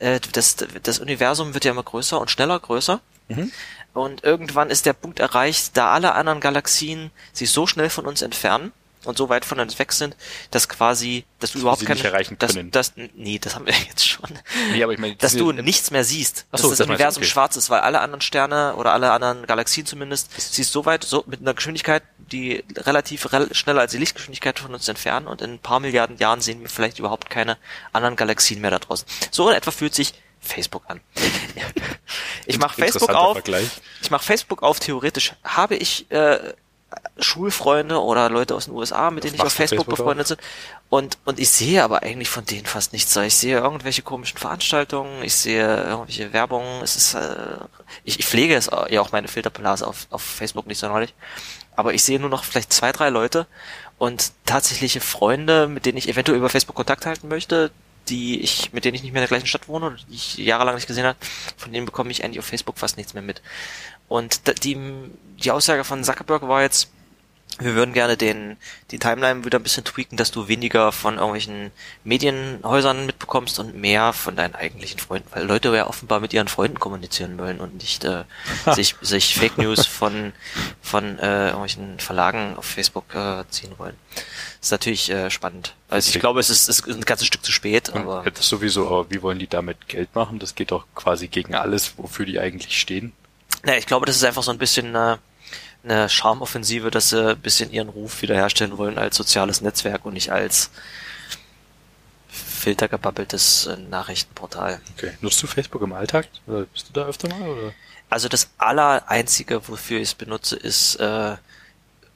äh, 0.00 0.20
das, 0.32 0.56
das 0.82 0.98
Universum 0.98 1.54
wird 1.54 1.64
ja 1.64 1.70
immer 1.70 1.82
größer 1.82 2.20
und 2.20 2.30
schneller 2.30 2.58
größer. 2.58 3.00
Mhm. 3.28 3.52
Und 3.92 4.24
irgendwann 4.24 4.70
ist 4.70 4.86
der 4.86 4.92
Punkt 4.92 5.20
erreicht, 5.20 5.76
da 5.76 5.92
alle 5.92 6.14
anderen 6.14 6.40
Galaxien 6.40 7.10
sich 7.32 7.50
so 7.50 7.66
schnell 7.66 7.90
von 7.90 8.06
uns 8.06 8.22
entfernen 8.22 8.72
und 9.04 9.16
so 9.16 9.28
weit 9.28 9.44
von 9.44 9.58
uns 9.60 9.78
weg 9.78 9.92
sind, 9.92 10.16
dass 10.50 10.68
quasi, 10.68 11.24
dass 11.38 11.52
du 11.52 11.60
überhaupt 11.60 11.84
keine, 11.84 11.94
nicht 11.94 12.04
erreichen 12.04 12.36
dass, 12.38 12.54
können. 12.54 12.70
dass, 12.70 12.92
nee, 13.14 13.38
das 13.38 13.54
haben 13.54 13.66
wir 13.66 13.74
jetzt 13.88 14.06
schon. 14.06 14.30
Nee, 14.72 14.82
aber 14.82 14.92
ich 14.92 14.98
meine, 14.98 15.16
dass 15.16 15.34
du 15.34 15.52
nichts 15.52 15.90
mehr 15.90 16.04
siehst, 16.04 16.46
Ach 16.52 16.58
so, 16.58 16.62
dass 16.64 16.70
das, 16.70 16.78
das 16.78 16.86
du, 16.86 16.92
Universum 16.92 17.22
okay. 17.22 17.30
schwarz 17.30 17.56
ist, 17.56 17.70
weil 17.70 17.80
alle 17.80 18.00
anderen 18.00 18.20
Sterne 18.20 18.74
oder 18.76 18.92
alle 18.92 19.12
anderen 19.12 19.46
Galaxien 19.46 19.86
zumindest 19.86 20.30
siehst 20.38 20.72
so 20.72 20.84
weit, 20.84 21.04
so 21.04 21.24
mit 21.26 21.40
einer 21.40 21.54
Geschwindigkeit, 21.54 22.02
die 22.18 22.64
relativ 22.76 23.32
rel 23.32 23.54
schneller 23.54 23.80
als 23.80 23.92
die 23.92 23.98
Lichtgeschwindigkeit 23.98 24.58
von 24.58 24.74
uns 24.74 24.86
entfernen 24.88 25.26
und 25.26 25.42
in 25.42 25.54
ein 25.54 25.58
paar 25.58 25.80
Milliarden 25.80 26.18
Jahren 26.18 26.40
sehen 26.40 26.60
wir 26.60 26.68
vielleicht 26.68 26.98
überhaupt 26.98 27.30
keine 27.30 27.58
anderen 27.92 28.16
Galaxien 28.16 28.60
mehr 28.60 28.70
da 28.70 28.78
draußen. 28.78 29.06
So 29.30 29.48
in 29.48 29.56
etwa 29.56 29.70
fühlt 29.70 29.94
sich 29.94 30.14
Facebook 30.40 30.84
an. 30.88 31.00
ich 32.46 32.58
mache 32.58 32.80
Facebook 32.80 33.10
auf, 33.10 33.34
Vergleich. 33.34 33.68
ich 34.02 34.10
mache 34.10 34.24
Facebook 34.24 34.62
auf, 34.62 34.80
theoretisch 34.80 35.34
habe 35.44 35.76
ich 35.76 36.10
äh, 36.10 36.54
Schulfreunde 37.22 38.00
oder 38.00 38.28
Leute 38.30 38.54
aus 38.54 38.66
den 38.66 38.74
USA, 38.74 39.10
mit 39.10 39.24
denen 39.24 39.34
ich 39.34 39.40
auf 39.40 39.52
Facebook 39.52 39.84
Facebook 39.84 39.96
befreundet 39.96 40.26
sind. 40.28 40.40
Und, 40.88 41.18
und 41.24 41.38
ich 41.38 41.50
sehe 41.50 41.82
aber 41.84 42.02
eigentlich 42.02 42.28
von 42.28 42.44
denen 42.44 42.66
fast 42.66 42.92
nichts. 42.92 43.14
Ich 43.16 43.36
sehe 43.36 43.58
irgendwelche 43.58 44.02
komischen 44.02 44.38
Veranstaltungen, 44.38 45.22
ich 45.22 45.34
sehe 45.34 45.84
irgendwelche 45.84 46.32
Werbungen. 46.32 46.82
Es 46.82 46.96
ist, 46.96 47.14
äh, 47.14 47.58
ich, 48.04 48.18
ich 48.18 48.26
pflege 48.26 48.54
es 48.54 48.68
äh, 48.68 48.92
ja 48.94 49.00
auch 49.00 49.12
meine 49.12 49.28
Filterblase 49.28 49.86
auf, 49.86 50.06
auf 50.10 50.22
Facebook 50.22 50.66
nicht 50.66 50.78
so 50.78 50.88
neulich. 50.88 51.14
Aber 51.76 51.94
ich 51.94 52.02
sehe 52.02 52.18
nur 52.18 52.28
noch 52.28 52.44
vielleicht 52.44 52.72
zwei, 52.72 52.92
drei 52.92 53.10
Leute 53.10 53.46
und 53.98 54.32
tatsächliche 54.46 55.00
Freunde, 55.00 55.68
mit 55.68 55.86
denen 55.86 55.98
ich 55.98 56.08
eventuell 56.08 56.38
über 56.38 56.48
Facebook 56.48 56.76
Kontakt 56.76 57.06
halten 57.06 57.28
möchte, 57.28 57.70
die 58.08 58.40
ich, 58.40 58.72
mit 58.72 58.84
denen 58.84 58.94
ich 58.94 59.02
nicht 59.02 59.12
mehr 59.12 59.22
in 59.22 59.28
der 59.28 59.28
gleichen 59.28 59.46
Stadt 59.46 59.68
wohne 59.68 59.86
und 59.86 60.06
die 60.08 60.14
ich 60.14 60.38
jahrelang 60.38 60.74
nicht 60.74 60.86
gesehen 60.86 61.04
habe, 61.04 61.18
von 61.56 61.72
denen 61.72 61.86
bekomme 61.86 62.10
ich 62.10 62.24
eigentlich 62.24 62.38
auf 62.38 62.46
Facebook 62.46 62.78
fast 62.78 62.96
nichts 62.96 63.14
mehr 63.14 63.22
mit. 63.22 63.40
Und 64.08 64.64
die, 64.64 64.76
die 65.42 65.50
Aussage 65.50 65.84
von 65.84 66.02
Zuckerberg 66.02 66.42
war 66.48 66.62
jetzt, 66.62 66.90
wir 67.58 67.74
würden 67.74 67.92
gerne 67.92 68.16
den, 68.16 68.56
die 68.90 68.98
Timeline 68.98 69.44
wieder 69.44 69.58
ein 69.58 69.62
bisschen 69.62 69.84
tweaken, 69.84 70.16
dass 70.16 70.30
du 70.30 70.48
weniger 70.48 70.92
von 70.92 71.14
irgendwelchen 71.14 71.70
Medienhäusern 72.04 73.06
mitbekommst 73.06 73.58
und 73.58 73.74
mehr 73.76 74.12
von 74.12 74.36
deinen 74.36 74.54
eigentlichen 74.54 74.98
Freunden, 74.98 75.28
weil 75.32 75.44
Leute 75.44 75.74
ja 75.74 75.86
offenbar 75.86 76.20
mit 76.20 76.32
ihren 76.32 76.48
Freunden 76.48 76.80
kommunizieren 76.80 77.38
wollen 77.38 77.60
und 77.60 77.74
nicht 77.74 78.04
äh, 78.04 78.24
sich, 78.74 78.96
sich 79.02 79.34
Fake 79.34 79.58
News 79.58 79.86
von, 79.86 80.32
von 80.80 81.18
äh, 81.18 81.46
irgendwelchen 81.46 81.98
Verlagen 81.98 82.54
auf 82.56 82.64
Facebook 82.64 83.14
äh, 83.14 83.44
ziehen 83.50 83.72
wollen. 83.78 83.96
Das 84.14 84.68
ist 84.68 84.72
natürlich 84.72 85.10
äh, 85.10 85.30
spannend. 85.30 85.74
Also 85.88 86.10
ich 86.10 86.20
glaube, 86.20 86.40
es 86.40 86.50
ist, 86.50 86.68
es 86.68 86.80
ist 86.80 86.96
ein 86.96 87.00
ganzes 87.02 87.26
Stück 87.26 87.44
zu 87.44 87.52
spät, 87.52 87.92
aber 87.94 88.22
Ja, 88.24 88.30
das 88.30 88.48
sowieso, 88.48 88.86
aber 88.86 89.10
wie 89.10 89.22
wollen 89.22 89.38
die 89.38 89.48
damit 89.48 89.88
Geld 89.88 90.14
machen? 90.14 90.38
Das 90.38 90.54
geht 90.54 90.70
doch 90.70 90.86
quasi 90.94 91.28
gegen 91.28 91.54
alles, 91.54 91.94
wofür 91.96 92.26
die 92.26 92.38
eigentlich 92.38 92.78
stehen. 92.80 93.12
Ja, 93.66 93.74
ich 93.74 93.86
glaube, 93.86 94.06
das 94.06 94.16
ist 94.16 94.24
einfach 94.24 94.42
so 94.42 94.50
ein 94.50 94.58
bisschen 94.58 94.94
äh, 94.94 95.16
eine 95.82 96.08
Charmoffensive, 96.08 96.90
dass 96.90 97.10
sie 97.10 97.30
ein 97.30 97.38
bisschen 97.38 97.72
ihren 97.72 97.88
Ruf 97.88 98.22
wiederherstellen 98.22 98.76
wollen 98.78 98.98
als 98.98 99.16
soziales 99.16 99.60
Netzwerk 99.60 100.04
und 100.04 100.14
nicht 100.14 100.30
als 100.30 100.70
filtergebabbeltes 102.28 103.66
äh, 103.66 103.76
Nachrichtenportal. 103.76 104.80
Okay. 104.96 105.12
Nutzt 105.20 105.42
du 105.42 105.46
Facebook 105.46 105.82
im 105.82 105.92
Alltag? 105.92 106.28
Oder 106.46 106.66
bist 106.66 106.88
du 106.88 106.92
da 106.92 107.06
öfter 107.06 107.28
mal? 107.28 107.48
Oder? 107.48 107.72
Also 108.10 108.28
das 108.28 108.50
allereinzige, 108.58 109.66
wofür 109.68 109.98
ich 109.98 110.08
es 110.08 110.14
benutze, 110.14 110.56
ist 110.56 110.96
äh, 110.96 111.36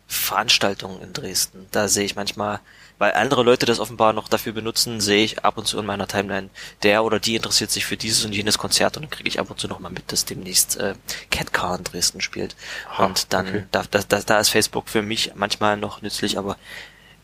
Veranstaltungen 0.07 1.01
in 1.01 1.13
Dresden. 1.13 1.67
Da 1.71 1.89
sehe 1.89 2.05
ich 2.05 2.17
manchmal, 2.17 2.61
weil 2.99 3.13
andere 3.13 3.43
Leute 3.43 3.67
das 3.67 3.81
offenbar 3.81 4.13
noch 4.13 4.29
dafür 4.29 4.53
benutzen, 4.53 5.01
sehe 5.01 5.25
ich 5.25 5.45
ab 5.45 5.59
und 5.59 5.67
zu 5.67 5.79
in 5.79 5.87
meiner 5.87 6.07
Timeline, 6.07 6.51
der 6.83 7.05
oder 7.05 7.19
die 7.19 7.37
interessiert 7.37 7.71
sich 7.71 7.85
für 7.85 7.97
dieses 7.97 8.25
und 8.25 8.33
jenes 8.33 8.59
Konzert 8.59 8.97
und 8.97 9.03
dann 9.03 9.11
kriege 9.11 9.29
ich 9.29 9.41
ab 9.41 9.51
und 9.51 9.59
zu 9.59 9.69
noch 9.69 9.81
mal 9.81 9.91
mit, 9.91 10.13
dass 10.13 10.25
demnächst 10.25 10.77
äh, 10.77 10.95
Catcar 11.31 11.79
in 11.79 11.85
Dresden 11.85 12.21
spielt. 12.21 12.55
Ah, 12.97 13.07
und 13.07 13.33
dann, 13.33 13.49
okay. 13.49 13.65
da, 13.71 13.83
da, 13.91 14.21
da, 14.21 14.39
ist 14.39 14.51
Facebook 14.51 14.89
für 14.89 15.03
mich 15.03 15.33
manchmal 15.35 15.77
noch 15.77 16.03
nützlich, 16.03 16.39
aber 16.39 16.57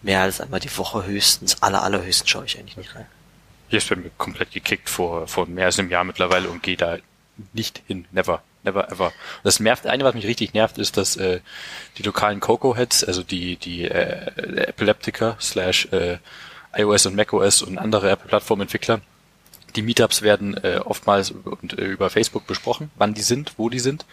mehr 0.02 0.22
als 0.22 0.40
einmal 0.40 0.60
die 0.60 0.76
Woche 0.76 1.06
höchstens, 1.06 1.62
aller, 1.62 1.82
allerhöchstens 1.82 2.28
schaue 2.28 2.44
ich 2.44 2.58
eigentlich 2.58 2.76
nicht 2.76 2.94
rein. 2.94 3.06
Hier 3.68 3.78
ist 3.78 3.88
bei 3.88 3.96
mir 3.96 4.10
komplett 4.18 4.50
gekickt 4.50 4.90
vor, 4.90 5.28
vor 5.28 5.46
mehr 5.46 5.66
als 5.66 5.78
einem 5.78 5.90
Jahr 5.90 6.02
mittlerweile 6.02 6.50
und 6.50 6.62
gehe 6.62 6.76
da 6.76 6.98
nicht 7.52 7.82
hin. 7.86 8.06
Never. 8.10 8.42
Never 8.62 8.90
ever. 8.90 9.12
Das 9.42 9.58
nervt, 9.58 9.86
eine, 9.86 10.04
was 10.04 10.14
mich 10.14 10.26
richtig 10.26 10.52
nervt, 10.52 10.78
ist, 10.78 10.96
dass 10.96 11.16
äh, 11.16 11.40
die 11.96 12.02
lokalen 12.02 12.40
Coco-Heads, 12.40 13.04
also 13.04 13.22
die, 13.22 13.56
die 13.56 13.84
äh, 13.84 14.68
Epileptiker 14.68 15.36
slash 15.40 15.88
äh, 15.92 16.18
iOS 16.76 17.06
und 17.06 17.16
macOS 17.16 17.62
und 17.62 17.78
andere 17.78 18.10
Apple-Plattform-Entwickler, 18.10 19.00
die 19.76 19.82
Meetups 19.82 20.22
werden 20.22 20.56
äh, 20.62 20.80
oftmals 20.84 21.30
und, 21.30 21.78
äh, 21.78 21.84
über 21.84 22.10
Facebook 22.10 22.46
besprochen, 22.46 22.90
wann 22.96 23.14
die 23.14 23.22
sind, 23.22 23.54
wo 23.56 23.68
die 23.68 23.78
sind. 23.78 24.04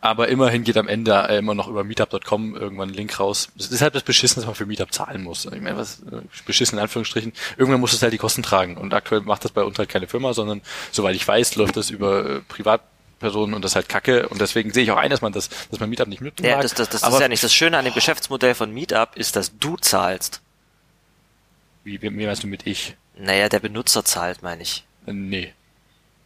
Aber 0.00 0.28
immerhin 0.28 0.64
geht 0.64 0.76
am 0.76 0.88
Ende 0.88 1.12
äh, 1.28 1.38
immer 1.38 1.54
noch 1.54 1.68
über 1.68 1.84
meetup.com 1.84 2.56
irgendwann 2.56 2.90
ein 2.90 2.94
Link 2.94 3.18
raus. 3.20 3.48
Das 3.56 3.70
ist 3.70 3.82
halt 3.82 3.94
das 3.94 4.02
Beschissen, 4.02 4.40
dass 4.40 4.46
man 4.46 4.54
für 4.54 4.66
Meetup 4.66 4.92
zahlen 4.92 5.22
muss. 5.22 5.44
Ich 5.46 5.60
meine, 5.60 5.76
was 5.76 6.00
äh, 6.00 6.22
beschissen 6.44 6.78
in 6.78 6.82
Anführungsstrichen. 6.82 7.32
Irgendwann 7.56 7.80
muss 7.80 7.92
es 7.92 8.02
halt 8.02 8.12
die 8.12 8.18
Kosten 8.18 8.42
tragen. 8.42 8.76
Und 8.76 8.94
aktuell 8.94 9.20
macht 9.20 9.44
das 9.44 9.52
bei 9.52 9.62
uns 9.62 9.78
halt 9.78 9.88
keine 9.88 10.08
Firma, 10.08 10.34
sondern 10.34 10.60
soweit 10.90 11.14
ich 11.14 11.26
weiß, 11.26 11.54
läuft 11.56 11.76
das 11.76 11.90
über 11.90 12.28
äh, 12.28 12.40
Privatpersonen 13.22 13.54
und 13.54 13.62
das 13.62 13.72
ist 13.72 13.76
halt 13.76 13.88
Kacke. 13.88 14.28
Und 14.28 14.40
deswegen 14.40 14.72
sehe 14.72 14.82
ich 14.82 14.90
auch 14.90 14.96
ein, 14.96 15.10
dass 15.10 15.20
man 15.22 15.32
das, 15.32 15.48
dass 15.70 15.80
man 15.80 15.88
Meetup 15.88 16.08
nicht 16.08 16.20
mitmacht. 16.20 16.48
Ja, 16.48 16.60
das, 16.60 16.74
das, 16.74 16.88
das 16.88 17.02
Aber 17.02 17.16
ist 17.16 17.22
ja 17.22 17.28
nicht 17.28 17.42
das 17.42 17.54
Schöne 17.54 17.78
an 17.78 17.84
dem 17.84 17.94
Geschäftsmodell 17.94 18.54
von 18.54 18.72
Meetup, 18.72 19.16
ist, 19.16 19.36
dass 19.36 19.56
du 19.58 19.76
zahlst. 19.76 20.40
Wie, 21.84 22.00
wie, 22.02 22.16
wie 22.18 22.26
meinst 22.26 22.42
du 22.42 22.46
mit 22.46 22.66
ich? 22.66 22.96
Naja, 23.16 23.48
der 23.48 23.60
Benutzer 23.60 24.04
zahlt, 24.04 24.42
meine 24.42 24.62
ich. 24.62 24.84
Äh, 25.06 25.12
Nee. 25.12 25.52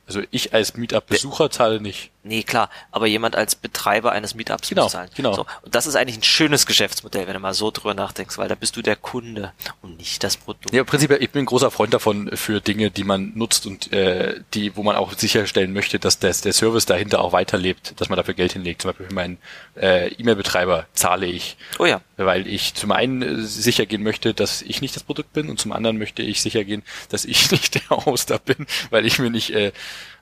Also 0.08 0.22
ich 0.30 0.54
als 0.54 0.76
Meetup-Besucher 0.76 1.50
zahle 1.50 1.80
nicht. 1.80 2.12
Nee, 2.26 2.42
klar, 2.42 2.70
aber 2.90 3.06
jemand 3.06 3.36
als 3.36 3.54
Betreiber 3.54 4.12
eines 4.12 4.34
Meetups 4.34 4.68
Genau, 4.68 4.82
muss 4.84 4.92
zahlen. 4.92 5.10
genau. 5.14 5.34
So, 5.34 5.46
und 5.62 5.74
das 5.74 5.86
ist 5.86 5.94
eigentlich 5.96 6.18
ein 6.18 6.22
schönes 6.22 6.66
Geschäftsmodell, 6.66 7.26
wenn 7.26 7.34
du 7.34 7.40
mal 7.40 7.54
so 7.54 7.70
drüber 7.70 7.94
nachdenkst, 7.94 8.36
weil 8.38 8.48
da 8.48 8.54
bist 8.54 8.76
du 8.76 8.82
der 8.82 8.96
Kunde 8.96 9.52
und 9.82 9.96
nicht 9.98 10.22
das 10.24 10.36
Produkt. 10.36 10.72
Ja, 10.72 10.80
im 10.80 10.86
Prinzip, 10.86 11.10
ich 11.12 11.30
bin 11.30 11.42
ein 11.42 11.46
großer 11.46 11.70
Freund 11.70 11.94
davon 11.94 12.30
für 12.36 12.60
Dinge, 12.60 12.90
die 12.90 13.04
man 13.04 13.32
nutzt 13.34 13.66
und 13.66 13.92
äh, 13.92 14.40
die, 14.54 14.76
wo 14.76 14.82
man 14.82 14.96
auch 14.96 15.12
sicherstellen 15.14 15.72
möchte, 15.72 15.98
dass 15.98 16.18
das, 16.18 16.40
der 16.40 16.52
Service 16.52 16.86
dahinter 16.86 17.20
auch 17.20 17.32
weiterlebt, 17.32 17.94
dass 18.00 18.08
man 18.08 18.16
dafür 18.16 18.34
Geld 18.34 18.52
hinlegt. 18.52 18.82
Zum 18.82 18.90
Beispiel 18.90 19.06
für 19.06 19.14
meinen 19.14 19.38
äh, 19.80 20.08
E-Mail-Betreiber 20.14 20.86
zahle 20.94 21.26
ich, 21.26 21.56
Oh 21.78 21.86
ja. 21.86 22.00
weil 22.16 22.46
ich 22.46 22.74
zum 22.74 22.90
einen 22.92 23.22
äh, 23.22 23.42
sicher 23.42 23.86
gehen 23.86 24.02
möchte, 24.02 24.34
dass 24.34 24.62
ich 24.62 24.80
nicht 24.80 24.96
das 24.96 25.02
Produkt 25.04 25.32
bin 25.32 25.48
und 25.50 25.60
zum 25.60 25.72
anderen 25.72 25.98
möchte 25.98 26.22
ich 26.22 26.42
sicher 26.42 26.64
gehen, 26.64 26.82
dass 27.08 27.24
ich 27.24 27.50
nicht 27.50 27.74
der 27.76 28.04
Hoster 28.04 28.38
bin, 28.38 28.66
weil 28.90 29.06
ich 29.06 29.18
mir 29.18 29.30
nicht, 29.30 29.50
äh, 29.50 29.72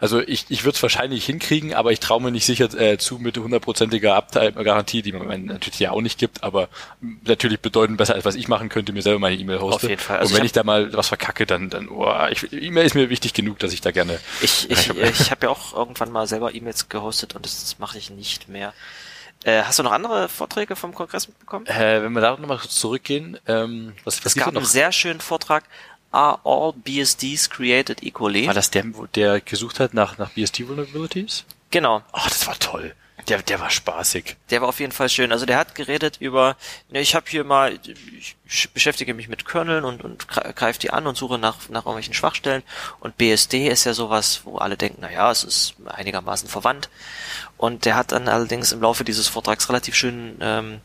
also 0.04 0.20
ich, 0.20 0.44
ich 0.50 0.64
würde 0.64 0.76
es 0.76 0.82
wahrscheinlich 0.82 1.24
hinkriegen, 1.24 1.72
aber 1.72 1.90
ich 1.90 1.98
traue 1.98 2.20
mir 2.20 2.30
nicht 2.30 2.44
sicher 2.44 2.66
äh, 2.78 2.98
zu 2.98 3.18
mit 3.18 3.38
hundertprozentiger 3.38 4.14
Uptime-Garantie, 4.16 5.00
die 5.00 5.12
man 5.12 5.46
natürlich 5.46 5.80
ja 5.80 5.92
auch 5.92 6.02
nicht 6.02 6.18
gibt, 6.18 6.44
aber 6.44 6.68
natürlich 7.00 7.60
bedeutend 7.60 7.96
besser, 7.96 8.14
als 8.14 8.26
was 8.26 8.34
ich 8.34 8.46
machen 8.46 8.68
könnte, 8.68 8.92
mir 8.92 9.00
selber 9.00 9.18
meine 9.18 9.36
E-Mail 9.36 9.60
hoste. 9.60 9.76
Auf 9.76 9.88
jeden 9.88 10.02
Fall. 10.02 10.18
Also 10.18 10.34
und 10.34 10.36
wenn 10.36 10.44
ich 10.44 10.50
ich, 10.50 10.52
da 10.52 10.62
mal 10.62 10.92
was 10.92 11.08
verkacke, 11.08 11.46
dann, 11.46 11.70
dann 11.70 11.88
oh, 11.88 12.12
ich, 12.30 12.52
E-Mail 12.52 12.84
ist 12.84 12.94
mir 12.94 13.08
wichtig 13.08 13.32
genug, 13.32 13.58
dass 13.60 13.72
ich 13.72 13.80
da 13.80 13.92
gerne 13.92 14.20
Ich, 14.42 14.70
ich, 14.70 14.90
ich 14.90 15.30
habe 15.30 15.46
ja 15.46 15.48
auch 15.48 15.72
irgendwann 15.72 16.12
mal 16.12 16.26
selber 16.26 16.54
E-Mails 16.54 16.90
gehostet 16.90 17.34
und 17.34 17.46
das, 17.46 17.62
das 17.62 17.78
mache 17.78 17.96
ich 17.96 18.10
nicht 18.10 18.50
mehr. 18.50 18.74
Äh, 19.44 19.62
hast 19.62 19.78
du 19.78 19.84
noch 19.84 19.92
andere 19.92 20.28
Vorträge 20.28 20.76
vom 20.76 20.94
Kongress 20.94 21.28
mitbekommen? 21.28 21.64
Äh, 21.64 22.02
wenn 22.02 22.12
wir 22.12 22.20
da 22.20 22.36
nochmal 22.36 22.58
kurz 22.58 22.76
zurückgehen, 22.76 23.38
ähm, 23.46 23.94
was, 24.04 24.18
was 24.18 24.32
Es 24.32 24.34
gab 24.34 24.48
denn 24.48 24.58
einen 24.58 24.66
sehr 24.66 24.92
schönen 24.92 25.20
Vortrag, 25.20 25.64
Are 26.14 26.38
all 26.44 26.72
BSDs 26.72 27.50
created 27.50 28.04
equally? 28.04 28.46
War 28.46 28.54
das 28.54 28.70
der, 28.70 28.84
der 29.16 29.40
gesucht 29.40 29.80
hat 29.80 29.94
nach, 29.94 30.16
nach 30.16 30.30
BSD 30.30 30.68
Vulnerabilities? 30.68 31.44
Genau. 31.72 32.02
Oh, 32.12 32.20
das 32.22 32.46
war 32.46 32.56
toll. 32.56 32.94
Der, 33.26 33.42
der 33.42 33.58
war 33.58 33.68
spaßig. 33.68 34.36
Der 34.50 34.60
war 34.60 34.68
auf 34.68 34.78
jeden 34.78 34.92
Fall 34.92 35.08
schön. 35.08 35.32
Also 35.32 35.44
der 35.44 35.56
hat 35.56 35.74
geredet 35.74 36.18
über, 36.20 36.56
ne, 36.88 37.00
ich 37.00 37.16
habe 37.16 37.26
hier 37.28 37.42
mal, 37.42 37.80
ich 38.46 38.70
beschäftige 38.70 39.12
mich 39.12 39.26
mit 39.26 39.44
Kerneln 39.44 39.84
und, 39.84 40.04
und 40.04 40.28
greife 40.28 40.78
die 40.78 40.90
an 40.90 41.08
und 41.08 41.16
suche 41.16 41.36
nach, 41.36 41.68
nach 41.68 41.80
irgendwelchen 41.80 42.14
Schwachstellen. 42.14 42.62
Und 43.00 43.16
BSD 43.16 43.66
ist 43.66 43.82
ja 43.84 43.92
sowas, 43.92 44.42
wo 44.44 44.58
alle 44.58 44.76
denken, 44.76 44.98
na 45.00 45.10
ja, 45.10 45.32
es 45.32 45.42
ist 45.42 45.74
einigermaßen 45.84 46.48
verwandt. 46.48 46.90
Und 47.56 47.86
der 47.86 47.96
hat 47.96 48.12
dann 48.12 48.28
allerdings 48.28 48.70
im 48.70 48.82
Laufe 48.82 49.02
dieses 49.02 49.26
Vortrags 49.26 49.68
relativ 49.68 49.96
schön 49.96 50.36
ähm, 50.40 50.80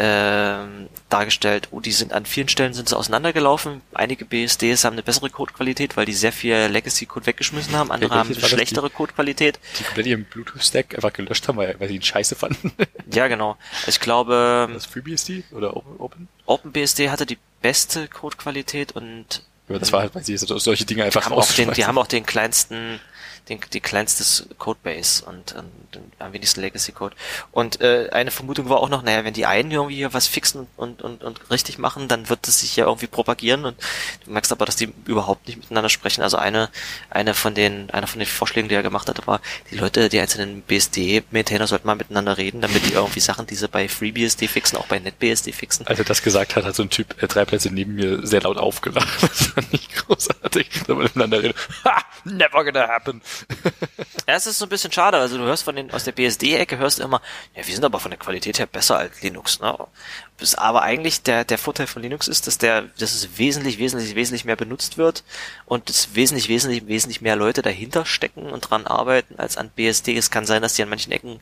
ähm, 0.00 0.88
dargestellt, 1.08 1.68
oh, 1.72 1.80
die 1.80 1.90
sind 1.90 2.12
an 2.12 2.24
vielen 2.24 2.48
Stellen 2.48 2.72
sind 2.72 2.88
sie 2.88 2.96
auseinandergelaufen. 2.96 3.80
Einige 3.92 4.24
BSDs 4.24 4.84
haben 4.84 4.92
eine 4.92 5.02
bessere 5.02 5.28
Codequalität, 5.28 5.96
weil 5.96 6.06
die 6.06 6.12
sehr 6.12 6.30
viel 6.30 6.54
Legacy-Code 6.54 7.26
weggeschmissen 7.26 7.74
haben. 7.74 7.90
Andere 7.90 8.14
haben 8.14 8.30
eine 8.32 8.40
schlechtere 8.40 8.90
Codequalität. 8.90 9.58
Die 9.80 9.82
komplett 9.82 10.06
ihren 10.06 10.24
Bluetooth-Stack 10.24 10.94
einfach 10.94 11.12
gelöscht 11.12 11.48
haben, 11.48 11.58
weil, 11.58 11.74
weil 11.80 11.88
sie 11.88 11.96
ihn 11.96 12.02
scheiße 12.02 12.36
fanden. 12.36 12.72
Ja, 13.10 13.26
genau. 13.26 13.56
Ich 13.86 14.00
glaube, 14.00 14.68
das 14.70 14.84
FreeBSD 14.84 15.44
oder 15.52 15.74
Open? 15.74 16.28
OpenBSD 16.44 17.08
hatte 17.08 17.24
die 17.24 17.38
beste 17.62 18.06
Codequalität 18.06 18.92
und 18.92 19.42
Ja, 19.68 19.78
das 19.78 19.92
war 19.92 20.00
halt, 20.00 20.14
weil 20.14 20.22
sie 20.24 20.36
so, 20.36 20.58
solche 20.58 20.84
Dinge 20.84 21.04
einfach 21.04 21.24
haben 21.24 21.32
auch 21.32 21.50
den, 21.52 21.72
die 21.72 21.86
haben 21.86 21.96
auch 21.96 22.06
den 22.06 22.26
kleinsten, 22.26 23.00
den, 23.48 23.60
die 23.72 23.80
kleinstes 23.80 24.48
Codebase 24.58 25.24
und, 25.24 25.52
und 25.52 25.70
den 25.94 26.12
am 26.18 26.32
wenigsten 26.32 26.60
Legacy 26.60 26.92
Code. 26.92 27.14
Und 27.52 27.80
äh, 27.80 28.08
eine 28.12 28.30
Vermutung 28.30 28.68
war 28.68 28.78
auch 28.78 28.88
noch, 28.88 29.02
naja, 29.02 29.24
wenn 29.24 29.34
die 29.34 29.46
einen 29.46 29.70
irgendwie 29.70 29.96
hier 29.96 30.12
was 30.12 30.26
fixen 30.26 30.66
und, 30.76 31.02
und, 31.02 31.22
und 31.22 31.50
richtig 31.50 31.78
machen, 31.78 32.08
dann 32.08 32.28
wird 32.28 32.46
es 32.48 32.60
sich 32.60 32.76
ja 32.76 32.86
irgendwie 32.86 33.06
propagieren 33.06 33.64
und 33.64 33.76
du 34.24 34.32
merkst 34.32 34.52
aber, 34.52 34.66
dass 34.66 34.76
die 34.76 34.92
überhaupt 35.06 35.46
nicht 35.46 35.58
miteinander 35.58 35.88
sprechen. 35.88 36.22
Also 36.22 36.36
eine, 36.36 36.70
eine 37.10 37.34
von 37.34 37.54
den, 37.54 37.90
einer 37.90 38.06
von 38.06 38.18
den 38.18 38.28
Vorschlägen, 38.28 38.68
die 38.68 38.74
er 38.74 38.82
gemacht 38.82 39.08
hatte, 39.08 39.26
war, 39.26 39.40
die 39.70 39.76
Leute, 39.76 40.08
die 40.08 40.20
einzelnen 40.20 40.62
BSD-Maintainer 40.62 41.66
sollten 41.66 41.86
mal 41.86 41.96
miteinander 41.96 42.36
reden, 42.36 42.60
damit 42.60 42.86
die 42.86 42.92
irgendwie 42.92 43.20
Sachen, 43.20 43.46
die 43.46 43.54
sie 43.54 43.68
bei 43.68 43.88
FreeBSD 43.88 44.48
fixen, 44.48 44.78
auch 44.78 44.86
bei 44.86 44.98
NetBSD 44.98 45.52
fixen. 45.52 45.86
Als 45.86 45.98
er 45.98 46.04
das 46.04 46.22
gesagt 46.22 46.56
hat, 46.56 46.64
hat 46.64 46.74
so 46.74 46.82
ein 46.82 46.90
Typ 46.90 47.22
äh, 47.22 47.28
drei 47.28 47.44
Plätze 47.44 47.70
neben 47.70 47.94
mir 47.94 48.26
sehr 48.26 48.42
laut 48.42 48.58
aufgelacht. 48.58 49.08
Das 49.28 49.48
fand 49.48 49.72
ich 49.72 49.88
großartig. 49.90 50.68
Da 50.86 50.94
man 50.94 51.04
miteinander 51.04 51.42
reden. 51.42 51.54
Ha! 51.84 52.02
Never 52.24 52.64
gonna 52.64 52.88
happen. 52.88 53.20
Ja, 54.26 54.34
es 54.34 54.46
ist 54.46 54.58
so 54.58 54.66
ein 54.66 54.68
bisschen 54.68 54.92
schade. 54.92 55.16
Also 55.16 55.38
du 55.38 55.44
hörst 55.44 55.64
von 55.64 55.74
den 55.76 55.90
aus 55.90 56.04
der 56.04 56.12
BSD-Ecke 56.12 56.76
hörst 56.78 56.98
immer, 57.00 57.22
ja, 57.56 57.66
wir 57.66 57.74
sind 57.74 57.84
aber 57.84 57.98
von 58.00 58.10
der 58.10 58.18
Qualität 58.18 58.58
her 58.58 58.66
besser 58.66 58.98
als 58.98 59.22
Linux, 59.22 59.60
ne? 59.60 59.76
Bis- 60.36 60.54
Aber 60.54 60.82
eigentlich 60.82 61.22
der, 61.22 61.44
der 61.44 61.58
Vorteil 61.58 61.86
von 61.86 62.02
Linux 62.02 62.28
ist, 62.28 62.46
dass 62.46 62.58
der, 62.58 62.82
dass 62.98 63.14
es 63.14 63.38
wesentlich, 63.38 63.78
wesentlich, 63.78 64.14
wesentlich 64.14 64.44
mehr 64.44 64.56
benutzt 64.56 64.98
wird 64.98 65.24
und 65.66 65.88
es 65.90 66.14
wesentlich, 66.14 66.48
wesentlich, 66.48 66.86
wesentlich 66.86 67.20
mehr 67.20 67.36
Leute 67.36 67.62
dahinter 67.62 68.04
stecken 68.04 68.50
und 68.50 68.60
dran 68.70 68.86
arbeiten 68.86 69.36
als 69.38 69.56
an 69.56 69.70
BSD. 69.70 70.16
Es 70.16 70.30
kann 70.30 70.46
sein, 70.46 70.62
dass 70.62 70.74
die 70.74 70.82
an 70.82 70.88
manchen 70.90 71.12
Ecken 71.12 71.40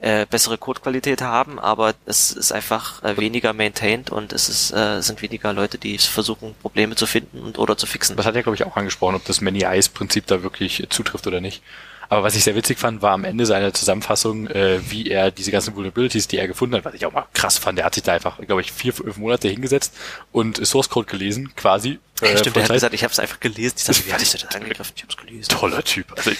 äh, 0.00 0.26
bessere 0.26 0.58
Codequalität 0.58 1.22
haben, 1.22 1.58
aber 1.58 1.94
es 2.06 2.30
ist 2.32 2.52
einfach 2.52 3.02
äh, 3.02 3.16
weniger 3.16 3.52
maintained 3.52 4.10
und 4.10 4.32
es 4.32 4.48
ist, 4.48 4.72
äh, 4.72 5.00
sind 5.02 5.20
weniger 5.22 5.52
Leute, 5.52 5.78
die 5.78 5.98
versuchen, 5.98 6.54
Probleme 6.62 6.94
zu 6.94 7.06
finden 7.06 7.40
und 7.40 7.58
oder 7.58 7.76
zu 7.76 7.86
fixen. 7.86 8.16
Das 8.16 8.26
hat 8.26 8.36
ja, 8.36 8.42
glaube 8.42 8.54
ich, 8.54 8.64
auch 8.64 8.76
angesprochen, 8.76 9.16
ob 9.16 9.24
das 9.24 9.40
Many 9.40 9.62
Eyes 9.62 9.88
Prinzip 9.88 10.26
da 10.26 10.42
wirklich 10.42 10.86
zutrifft 10.90 11.26
oder 11.26 11.40
nicht. 11.40 11.62
Aber 12.10 12.22
was 12.22 12.34
ich 12.34 12.44
sehr 12.44 12.54
witzig 12.54 12.78
fand, 12.78 13.02
war 13.02 13.12
am 13.12 13.24
Ende 13.24 13.44
seiner 13.44 13.74
Zusammenfassung, 13.74 14.46
äh, 14.48 14.80
wie 14.90 15.10
er 15.10 15.30
diese 15.30 15.50
ganzen 15.50 15.74
Vulnerabilities, 15.76 16.26
die 16.26 16.38
er 16.38 16.48
gefunden 16.48 16.74
hat, 16.76 16.84
was 16.84 16.94
ich 16.94 17.04
auch 17.04 17.12
mal 17.12 17.26
krass 17.34 17.58
fand. 17.58 17.76
Der 17.76 17.84
hat 17.84 17.94
sich 17.94 18.02
da 18.02 18.14
einfach, 18.14 18.38
glaube 18.38 18.62
ich, 18.62 18.72
vier, 18.72 18.94
fünf 18.94 19.18
Monate 19.18 19.48
hingesetzt 19.48 19.94
und 20.32 20.64
Source 20.66 20.88
Code 20.88 21.06
gelesen, 21.06 21.54
quasi. 21.54 21.98
Äh, 22.22 22.38
Stimmt, 22.38 22.56
der 22.56 22.64
hat 22.64 22.72
gesagt, 22.72 22.94
ich 22.94 23.04
habe 23.04 23.12
es 23.12 23.18
einfach 23.18 23.40
gelesen. 23.40 23.76
Ich 23.78 23.84
dachte, 23.84 24.06
wie 24.06 24.12
hatte 24.12 24.22
ich 24.22 24.32
das 24.32 24.46
angegriffen? 24.46 24.92
Ich 24.96 25.02
habe 25.02 25.12
es 25.12 25.16
gelesen. 25.18 25.48
toller 25.50 25.84
Typ. 25.84 26.12
Also 26.16 26.30
ich, 26.30 26.38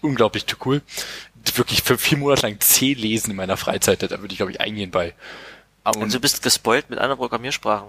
unglaublich 0.00 0.46
cool. 0.64 0.82
Wirklich 1.54 1.82
für 1.82 1.96
vier 1.96 2.18
Monate 2.18 2.42
lang 2.42 2.58
C 2.60 2.94
lesen 2.94 3.30
in 3.30 3.36
meiner 3.36 3.56
Freizeit, 3.56 4.02
da 4.02 4.10
würde 4.10 4.32
ich, 4.32 4.38
glaube 4.38 4.50
ich, 4.50 4.60
eingehen 4.60 4.90
bei. 4.90 5.14
Aber 5.84 6.00
Und 6.00 6.12
du 6.12 6.18
bist 6.18 6.42
gespoilt 6.42 6.90
mit 6.90 6.98
anderen 6.98 7.18
Programmiersprachen. 7.18 7.88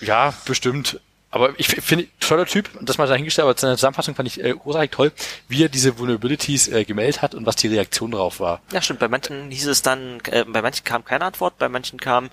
Ja, 0.00 0.32
bestimmt. 0.46 1.00
Aber 1.32 1.54
ich 1.56 1.66
finde, 1.66 2.06
toller 2.20 2.44
Typ, 2.44 2.68
das 2.82 2.98
mal 2.98 3.08
dahingestellt, 3.08 3.48
aber 3.48 3.58
seine 3.58 3.76
Zusammenfassung 3.76 4.14
fand 4.14 4.28
ich 4.28 4.44
äh, 4.44 4.52
großartig 4.52 4.90
toll, 4.90 5.12
wie 5.48 5.64
er 5.64 5.70
diese 5.70 5.98
Vulnerabilities 5.98 6.68
äh, 6.68 6.84
gemeldet 6.84 7.22
hat 7.22 7.34
und 7.34 7.46
was 7.46 7.56
die 7.56 7.68
Reaktion 7.68 8.10
darauf 8.10 8.38
war. 8.38 8.60
Ja, 8.70 8.82
stimmt. 8.82 9.00
Bei 9.00 9.08
manchen 9.08 9.50
hieß 9.50 9.66
es 9.66 9.80
dann, 9.80 10.20
äh, 10.30 10.44
bei 10.44 10.60
manchen 10.60 10.84
kam 10.84 11.06
keine 11.06 11.24
Antwort, 11.24 11.58
bei 11.58 11.70
manchen 11.70 11.98
kam, 11.98 12.28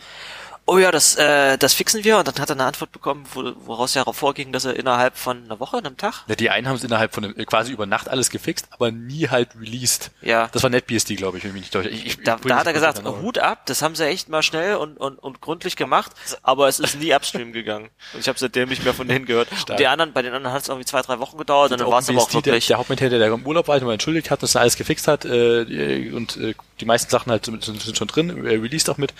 oh 0.69 0.77
ja, 0.77 0.91
das, 0.91 1.15
äh, 1.15 1.57
das 1.57 1.73
fixen 1.73 2.03
wir. 2.03 2.17
Und 2.17 2.27
dann 2.27 2.35
hat 2.35 2.49
er 2.49 2.55
eine 2.55 2.65
Antwort 2.65 2.91
bekommen, 2.91 3.25
wo, 3.33 3.51
woraus 3.65 3.93
ja 3.93 4.03
vorging, 4.11 4.51
dass 4.51 4.65
er 4.65 4.75
innerhalb 4.75 5.17
von 5.17 5.43
einer 5.43 5.59
Woche, 5.59 5.77
einem 5.77 5.97
Tag, 5.97 6.25
Ja, 6.27 6.35
die 6.35 6.49
einen 6.49 6.67
haben 6.67 6.75
es 6.75 6.83
innerhalb 6.83 7.13
von 7.13 7.25
einem, 7.25 7.37
äh, 7.37 7.45
quasi 7.45 7.71
über 7.71 7.85
Nacht 7.85 8.09
alles 8.09 8.29
gefixt, 8.29 8.67
aber 8.71 8.91
nie 8.91 9.27
halt 9.29 9.49
released. 9.59 10.11
Ja. 10.21 10.47
Das 10.51 10.63
war 10.63 10.69
NetBSD, 10.69 11.15
glaube 11.15 11.37
ich, 11.37 11.43
wenn 11.43 11.53
mich 11.53 11.61
nicht 11.61 11.73
täusche. 11.73 11.89
Ich, 11.89 12.05
ich, 12.05 12.23
da, 12.23 12.37
da 12.37 12.57
hat 12.57 12.67
er 12.67 12.73
gesagt. 12.73 13.03
Hut 13.03 13.39
ab, 13.39 13.65
das 13.65 13.81
haben 13.81 13.95
sie 13.95 14.05
echt 14.05 14.29
mal 14.29 14.43
schnell 14.43 14.75
und, 14.75 14.97
und, 14.97 15.17
und 15.17 15.41
gründlich 15.41 15.75
gemacht, 15.75 16.11
aber 16.43 16.67
es 16.67 16.79
ist 16.79 16.99
nie 16.99 17.13
upstream 17.13 17.51
gegangen. 17.51 17.89
Und 18.13 18.19
ich 18.21 18.27
habe 18.27 18.37
seitdem 18.37 18.69
nicht 18.69 18.83
mehr 18.83 18.93
von 18.93 19.07
denen 19.07 19.25
gehört. 19.25 19.49
Und 19.69 19.79
die 19.79 19.87
anderen, 19.87 20.13
bei 20.13 20.21
den 20.21 20.33
anderen 20.33 20.53
hat 20.53 20.63
es 20.63 20.67
irgendwie 20.67 20.85
zwei, 20.85 21.01
drei 21.01 21.19
Wochen 21.19 21.37
gedauert 21.37 21.71
und 21.71 21.79
dann 21.79 21.87
war 21.89 21.99
es 21.99 22.09
aber 22.09 22.19
auch 22.19 22.27
BSD, 22.27 22.41
der, 22.41 22.53
wirklich. 22.53 22.67
der 22.67 22.77
Hauptmanager, 22.77 23.17
der 23.19 23.27
im 23.31 23.45
Urlaub 23.45 23.67
war, 23.67 23.77
der 23.77 23.85
mal 23.85 23.93
entschuldigt 23.93 24.31
hat, 24.31 24.41
dass 24.41 24.55
er 24.55 24.61
alles 24.61 24.75
gefixt 24.77 25.07
hat 25.07 25.25
äh, 25.25 26.11
und 26.11 26.37
äh, 26.37 26.55
die 26.79 26.85
meisten 26.85 27.09
Sachen 27.09 27.31
halt 27.31 27.45
sind, 27.45 27.63
sind 27.63 27.97
schon 27.97 28.07
drin, 28.07 28.45
äh, 28.45 28.55
released 28.55 28.89
auch 28.89 28.97
mit. 28.97 29.13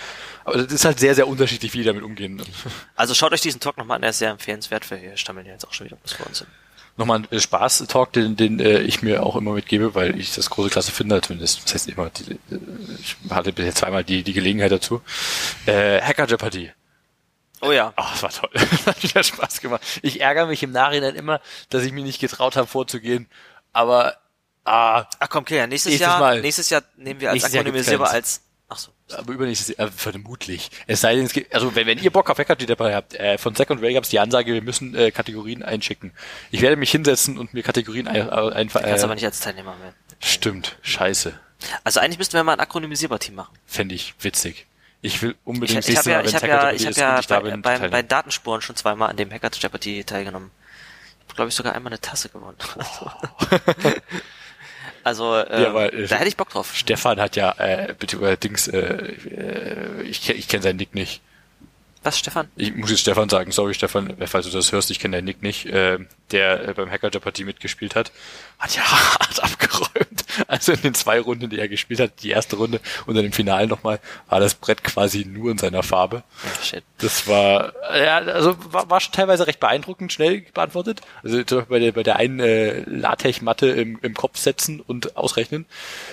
Aber 0.49 0.63
das 0.63 0.73
ist 0.73 0.85
halt 0.85 0.99
sehr, 0.99 1.15
sehr 1.15 1.27
unterschiedlich, 1.27 1.73
wie 1.73 1.79
die 1.79 1.83
damit 1.83 2.03
umgehen. 2.03 2.41
Also 2.95 3.13
schaut 3.13 3.31
euch 3.31 3.41
diesen 3.41 3.59
Talk 3.59 3.77
nochmal 3.77 3.95
an, 3.95 4.01
der 4.01 4.11
ist 4.11 4.19
sehr 4.19 4.31
empfehlenswert, 4.31 4.89
weil 4.91 5.01
wir 5.01 5.17
stammeln 5.17 5.45
ja 5.45 5.53
jetzt 5.53 5.67
auch 5.67 5.73
schon 5.73 5.87
wieder 5.87 5.97
was 6.03 6.13
vor 6.13 6.27
uns 6.27 6.39
hin. 6.39 6.47
Nochmal 6.97 7.19
ein 7.19 7.27
äh, 7.31 7.39
Spaß-Talk, 7.39 8.11
den, 8.11 8.35
den 8.35 8.59
äh, 8.59 8.79
ich 8.81 9.01
mir 9.01 9.23
auch 9.23 9.37
immer 9.37 9.53
mitgebe, 9.53 9.95
weil 9.95 10.19
ich 10.19 10.35
das 10.35 10.49
große 10.49 10.69
Klasse 10.69 10.91
finde, 10.91 11.21
zumindest. 11.21 11.63
Das 11.63 11.73
heißt 11.73 11.87
immer, 11.87 12.09
die, 12.09 12.33
äh, 12.33 12.59
ich 12.99 13.15
hatte 13.29 13.53
bisher 13.53 13.73
zweimal 13.73 14.03
die, 14.03 14.23
die 14.23 14.33
Gelegenheit 14.33 14.71
dazu. 14.71 15.01
Äh, 15.65 16.01
Hacker 16.01 16.25
Jeopardy. 16.27 16.71
Oh 17.61 17.71
ja. 17.71 17.93
Oh, 17.97 18.03
das 18.11 18.23
war 18.23 18.29
toll. 18.31 18.49
Das 18.53 18.85
hat 18.85 19.03
wieder 19.03 19.23
Spaß 19.23 19.61
gemacht. 19.61 19.81
Ich 20.01 20.21
ärgere 20.21 20.47
mich 20.47 20.63
im 20.63 20.71
Nachhinein 20.71 21.15
immer, 21.15 21.41
dass 21.69 21.83
ich 21.83 21.91
mich 21.93 22.03
nicht 22.03 22.19
getraut 22.19 22.55
habe, 22.55 22.67
vorzugehen. 22.67 23.27
Aber, 23.73 24.17
ah, 24.65 25.05
Ach 25.19 25.29
komm, 25.29 25.45
Kilian, 25.45 25.69
nächstes, 25.69 25.91
Nächstes 25.91 26.07
Jahr, 26.07 26.19
Mal. 26.19 26.41
nächstes 26.41 26.69
Jahr 26.69 26.83
nehmen 26.97 27.21
wir 27.21 27.31
als 27.31 27.43
Akronymisierer 27.43 28.09
als, 28.09 28.41
ach. 28.43 28.48
Aber 29.13 29.33
übernächstes 29.33 29.77
äh, 29.77 29.87
vermutlich. 29.87 30.69
Es 30.87 31.01
sei 31.01 31.15
denn, 31.15 31.25
es 31.25 31.33
gibt, 31.33 31.53
also 31.53 31.75
wenn, 31.75 31.87
wenn 31.87 31.97
ihr 31.99 32.11
Bock 32.11 32.29
auf 32.29 32.37
Hacker 32.37 32.55
dabei 32.55 32.95
habt, 32.95 33.13
äh, 33.15 33.37
von 33.37 33.55
Second 33.55 33.81
Ray 33.81 33.93
gab 33.93 34.03
es 34.03 34.09
die 34.09 34.19
Ansage, 34.19 34.53
wir 34.53 34.61
müssen 34.61 34.95
äh, 34.95 35.11
Kategorien 35.11 35.63
einschicken. 35.63 36.11
Ich 36.51 36.61
werde 36.61 36.75
mich 36.75 36.91
hinsetzen 36.91 37.37
und 37.37 37.53
mir 37.53 37.63
Kategorien 37.63 38.07
ein, 38.07 38.29
einfach. 38.29 38.81
Kannst 38.81 39.03
aber 39.03 39.13
Äh, 39.13 39.15
nicht 39.15 39.25
als 39.25 39.39
Teilnehmer 39.39 39.75
mehr. 39.77 39.93
stimmt, 40.19 40.77
scheiße. 40.81 41.39
Also 41.83 41.99
eigentlich 41.99 42.17
müssten 42.17 42.33
wir 42.33 42.43
mal 42.43 42.53
ein 42.53 42.59
Akronymisierer-Team 42.59 43.35
machen. 43.35 43.53
Fände 43.65 43.93
ich 43.95 44.13
witzig. 44.21 44.65
Ich 45.01 45.21
will 45.21 45.35
unbedingt 45.45 45.87
ich 45.87 45.97
habe 45.97 46.09
ja, 46.09 46.21
ich 46.21 46.35
habe 46.35 46.47
Hacker 46.47 46.63
ja, 46.69 46.71
ich 46.73 46.85
ist 46.85 46.97
ja 46.97 47.13
und 47.15 47.19
ich 47.21 47.27
da 47.27 47.39
bei, 47.39 47.49
bin, 47.51 47.61
bei, 47.61 47.71
teilnehmen. 47.71 47.91
bei 47.91 48.01
Datenspuren 48.01 48.61
schon 48.61 48.75
zweimal 48.75 49.09
an 49.09 49.17
dem 49.17 49.31
Hacker 49.31 49.49
Jeopardy 49.53 50.03
teilgenommen. 50.03 50.51
Ich 51.29 51.35
glaube 51.35 51.49
ich, 51.49 51.55
sogar 51.55 51.73
einmal 51.73 51.91
eine 51.93 52.01
Tasse 52.01 52.27
gewonnen. 52.29 52.57
also, 55.03 55.35
äh, 55.35 55.63
Ja, 55.63 55.69
aber, 55.69 55.93
äh, 55.93 56.07
da 56.07 56.15
hätte 56.17 56.29
ich 56.29 56.37
Bock 56.37 56.49
drauf. 56.49 56.75
Stefan 56.75 57.19
hat 57.19 57.35
ja, 57.35 57.53
äh, 57.57 57.93
bitte 57.97 58.17
allerdings, 58.17 58.67
äh, 58.67 58.79
äh, 58.79 60.01
ich, 60.03 60.29
ich 60.29 60.47
kenne 60.47 60.63
seinen 60.63 60.77
Nick 60.77 60.95
nicht. 60.95 61.21
Was, 62.01 62.17
Stefan? 62.17 62.47
Ich 62.55 62.73
muss 62.73 62.89
jetzt 62.91 63.01
Stefan 63.01 63.27
sagen, 63.27 63.51
sorry 63.51 63.73
Stefan, 63.73 64.15
falls 64.25 64.45
du 64.45 64.51
das 64.51 64.71
hörst, 64.71 64.89
ich 64.89 64.99
kenne 64.99 65.17
deinen 65.17 65.25
Nick 65.25 65.41
nicht, 65.41 65.65
äh, 65.65 65.99
der 66.31 66.69
äh, 66.69 66.73
beim 66.73 66.89
Hacker 66.89 67.09
Jeopardy 67.11 67.43
mitgespielt 67.43 67.95
hat, 67.95 68.11
hat 68.59 68.75
ja 68.75 68.81
hart 69.19 69.43
abgeräumt. 69.43 70.25
Also 70.47 70.73
in 70.73 70.81
den 70.81 70.93
zwei 70.93 71.19
Runden, 71.19 71.49
die 71.49 71.59
er 71.59 71.67
gespielt 71.67 71.99
hat, 71.99 72.23
die 72.23 72.29
erste 72.29 72.57
Runde 72.57 72.79
und 73.05 73.15
dann 73.15 73.25
im 73.25 73.31
Finale 73.31 73.67
nochmal, 73.67 73.99
war 74.27 74.39
das 74.39 74.53
Brett 74.53 74.83
quasi 74.83 75.25
nur 75.25 75.51
in 75.51 75.57
seiner 75.57 75.81
Farbe. 75.81 76.23
Ja, 76.43 76.63
shit. 76.63 76.83
Das 76.99 77.27
war, 77.27 77.73
ja, 77.97 78.17
also 78.17 78.55
war, 78.71 78.89
war 78.89 78.99
schon 78.99 79.13
teilweise 79.13 79.47
recht 79.47 79.59
beeindruckend 79.59 80.11
schnell 80.11 80.41
beantwortet. 80.53 81.01
Also 81.23 81.41
zum 81.43 81.59
Beispiel 81.59 81.75
bei 81.75 81.79
der, 81.79 81.91
bei 81.93 82.03
der 82.03 82.15
einen 82.17 82.39
äh, 82.39 82.81
LaTeX-Matte 82.81 83.67
im, 83.67 83.99
im 84.01 84.13
Kopf 84.13 84.37
setzen 84.37 84.81
und 84.81 85.15
ausrechnen, 85.15 85.65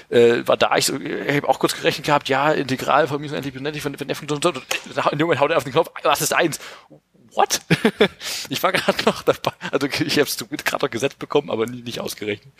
äh, 0.09 0.47
war 0.47 0.57
da 0.57 0.77
ich 0.77 0.87
so, 0.87 0.99
ich 1.01 1.37
habe 1.37 1.49
auch 1.49 1.59
kurz 1.59 1.75
gerechnet 1.75 2.07
gehabt, 2.07 2.29
ja, 2.29 2.53
Integral 2.53 3.09
von 3.09 3.21
mir 3.21 3.27
ist 3.27 3.33
endlich 3.33 3.55
benötigt, 3.55 3.85
wenn, 3.85 3.99
wenn 3.99 4.09
f 4.09 4.23
und 4.23 4.31
so, 4.43 4.49
und 4.49 4.63
in 5.13 5.19
dem 5.19 5.27
Moment 5.27 5.41
haut 5.41 5.51
er 5.51 5.57
auf 5.57 5.65
den 5.65 5.73
Knopf, 5.73 5.91
was 6.03 6.21
ist 6.21 6.33
eins? 6.33 6.61
What? 7.37 7.61
ich 8.49 8.63
war 8.63 8.73
gerade 8.73 9.05
noch 9.05 9.23
dabei, 9.23 9.53
also 9.71 9.87
ich 9.87 10.19
habe 10.19 10.29
es 10.29 10.39
gerade 10.65 10.85
noch 10.85 10.91
gesetzt 10.91 11.19
bekommen, 11.19 11.51
aber 11.51 11.67
nie, 11.67 11.83
nicht 11.83 12.01
ausgerechnet. 12.01 12.53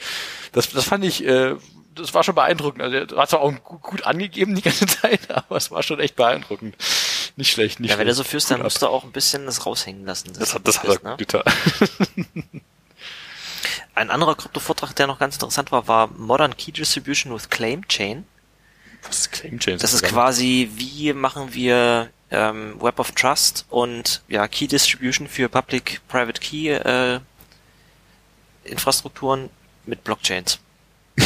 Das, 0.53 0.69
das 0.69 0.85
fand 0.85 1.03
ich, 1.03 1.25
äh, 1.25 1.57
das 1.95 2.13
war 2.13 2.23
schon 2.23 2.35
beeindruckend. 2.35 2.83
Also 2.83 2.97
er 2.97 3.23
hat 3.23 3.31
zwar 3.31 3.41
auch 3.41 3.55
gut, 3.65 3.81
gut 3.81 4.03
angegeben 4.05 4.55
die 4.55 4.61
ganze 4.61 4.87
Zeit, 5.01 5.31
aber 5.31 5.57
es 5.57 5.71
war 5.71 5.83
schon 5.83 5.99
echt 5.99 6.15
beeindruckend. 6.15 6.77
Nicht 7.37 7.53
schlecht, 7.53 7.81
nicht 7.81 7.91
Ja, 7.91 7.99
wenn 7.99 8.07
du 8.07 8.13
so 8.13 8.23
führst, 8.23 8.51
dann 8.51 8.63
musst 8.63 8.83
du 8.83 8.87
auch 8.87 9.05
ein 9.05 9.13
bisschen 9.13 9.47
das 9.47 9.65
raushängen 9.65 10.05
lassen. 10.05 10.35
das 10.39 10.55
hat, 10.55 10.69
das 10.69 10.83
hat 10.83 11.03
er 11.03 11.11
ne? 11.11 11.17
getan. 11.17 11.43
Ein 13.95 14.11
anderer 14.11 14.35
Krypto-Vortrag, 14.35 14.95
der 14.95 15.07
noch 15.07 15.19
ganz 15.19 15.37
interessant 15.37 15.73
war, 15.73 15.89
war 15.89 16.09
Modern 16.09 16.55
Key 16.55 16.71
Distribution 16.71 17.35
with 17.35 17.49
Claim 17.49 17.89
Chain. 17.89 18.27
Was 19.07 19.21
ist 19.21 19.33
Claim 19.33 19.59
Chain? 19.59 19.79
Das 19.79 19.95
ist 19.95 20.03
quasi, 20.03 20.71
wie 20.75 21.15
machen 21.15 21.55
wir 21.55 22.11
ähm, 22.31 22.81
Web 22.81 22.99
of 22.99 23.13
Trust 23.13 23.67
und 23.71 24.23
ja, 24.29 24.47
Key 24.49 24.67
Distribution 24.67 25.29
für 25.29 25.49
Public-Private 25.49 26.41
Key 26.41 26.69
äh, 26.71 27.21
Infrastrukturen 28.65 29.51
mit 29.85 30.03
Blockchains. 30.05 30.59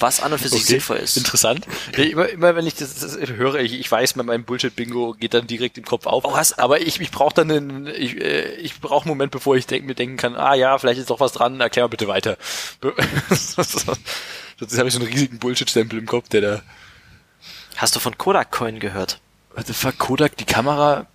Was 0.00 0.20
an 0.20 0.32
und 0.32 0.40
für 0.40 0.48
sich 0.48 0.62
Okay, 0.62 0.72
sinnvoll 0.72 0.96
ist. 0.96 1.16
Interessant. 1.16 1.66
Immer, 1.96 2.28
immer 2.28 2.56
wenn 2.56 2.66
ich 2.66 2.74
das, 2.74 2.96
das 2.96 3.16
höre, 3.16 3.56
ich, 3.60 3.74
ich 3.74 3.88
weiß, 3.90 4.16
mein 4.16 4.44
Bullshit-Bingo 4.44 5.12
geht 5.12 5.34
dann 5.34 5.46
direkt 5.46 5.78
im 5.78 5.84
Kopf 5.84 6.06
auf. 6.06 6.24
Oh, 6.24 6.36
hast- 6.36 6.58
aber 6.58 6.80
ich, 6.80 7.00
ich 7.00 7.10
brauche 7.12 7.32
dann 7.34 7.50
einen, 7.50 7.86
ich, 7.86 8.20
äh, 8.20 8.54
ich 8.56 8.80
brauche 8.80 9.04
einen 9.04 9.10
Moment, 9.10 9.30
bevor 9.30 9.54
ich 9.56 9.66
denk, 9.66 9.86
mir 9.86 9.94
denken 9.94 10.16
kann, 10.16 10.34
ah 10.34 10.54
ja, 10.54 10.76
vielleicht 10.78 10.98
ist 10.98 11.10
doch 11.10 11.20
was 11.20 11.30
dran, 11.32 11.60
erklär 11.60 11.84
mal 11.84 11.88
bitte 11.88 12.08
weiter. 12.08 12.36
Sonst 13.30 13.86
habe 13.86 14.88
ich 14.88 14.94
so 14.94 15.00
einen 15.00 15.08
riesigen 15.08 15.38
Bullshit-Stempel 15.38 15.98
im 16.00 16.06
Kopf, 16.06 16.28
der 16.28 16.40
da. 16.40 16.62
Hast 17.76 17.94
du 17.94 18.00
von 18.00 18.18
Kodak 18.18 18.50
Coin 18.50 18.80
gehört? 18.80 19.20
What 19.54 19.68
the 19.68 19.72
fuck, 19.72 19.98
Kodak, 19.98 20.36
die 20.36 20.44
Kameramacher 20.44 21.06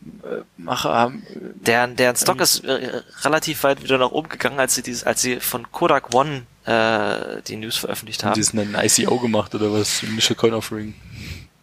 haben. 0.94 1.24
Deren, 1.56 1.98
deren 1.98 2.16
Stock 2.16 2.40
ist 2.40 2.64
äh, 2.64 3.02
relativ 3.24 3.64
weit 3.64 3.84
wieder 3.84 3.98
nach 3.98 4.12
oben 4.12 4.30
gegangen, 4.30 4.60
als 4.60 4.76
sie 4.76 4.82
dieses, 4.82 5.04
als 5.04 5.22
sie 5.22 5.42
von 5.42 5.70
Kodak 5.72 6.14
One 6.14 6.44
äh, 6.66 7.42
die 7.48 7.58
News 7.58 7.76
veröffentlicht 7.78 8.24
Haben 8.24 8.30
haben. 8.32 8.36
die 8.36 8.42
ist 8.42 8.54
ein 8.54 8.76
ICO 8.82 9.20
gemacht 9.20 9.54
oder 9.56 9.74
was? 9.74 10.04
Initial 10.04 10.36
Coin 10.36 10.54
Offering. 10.54 10.94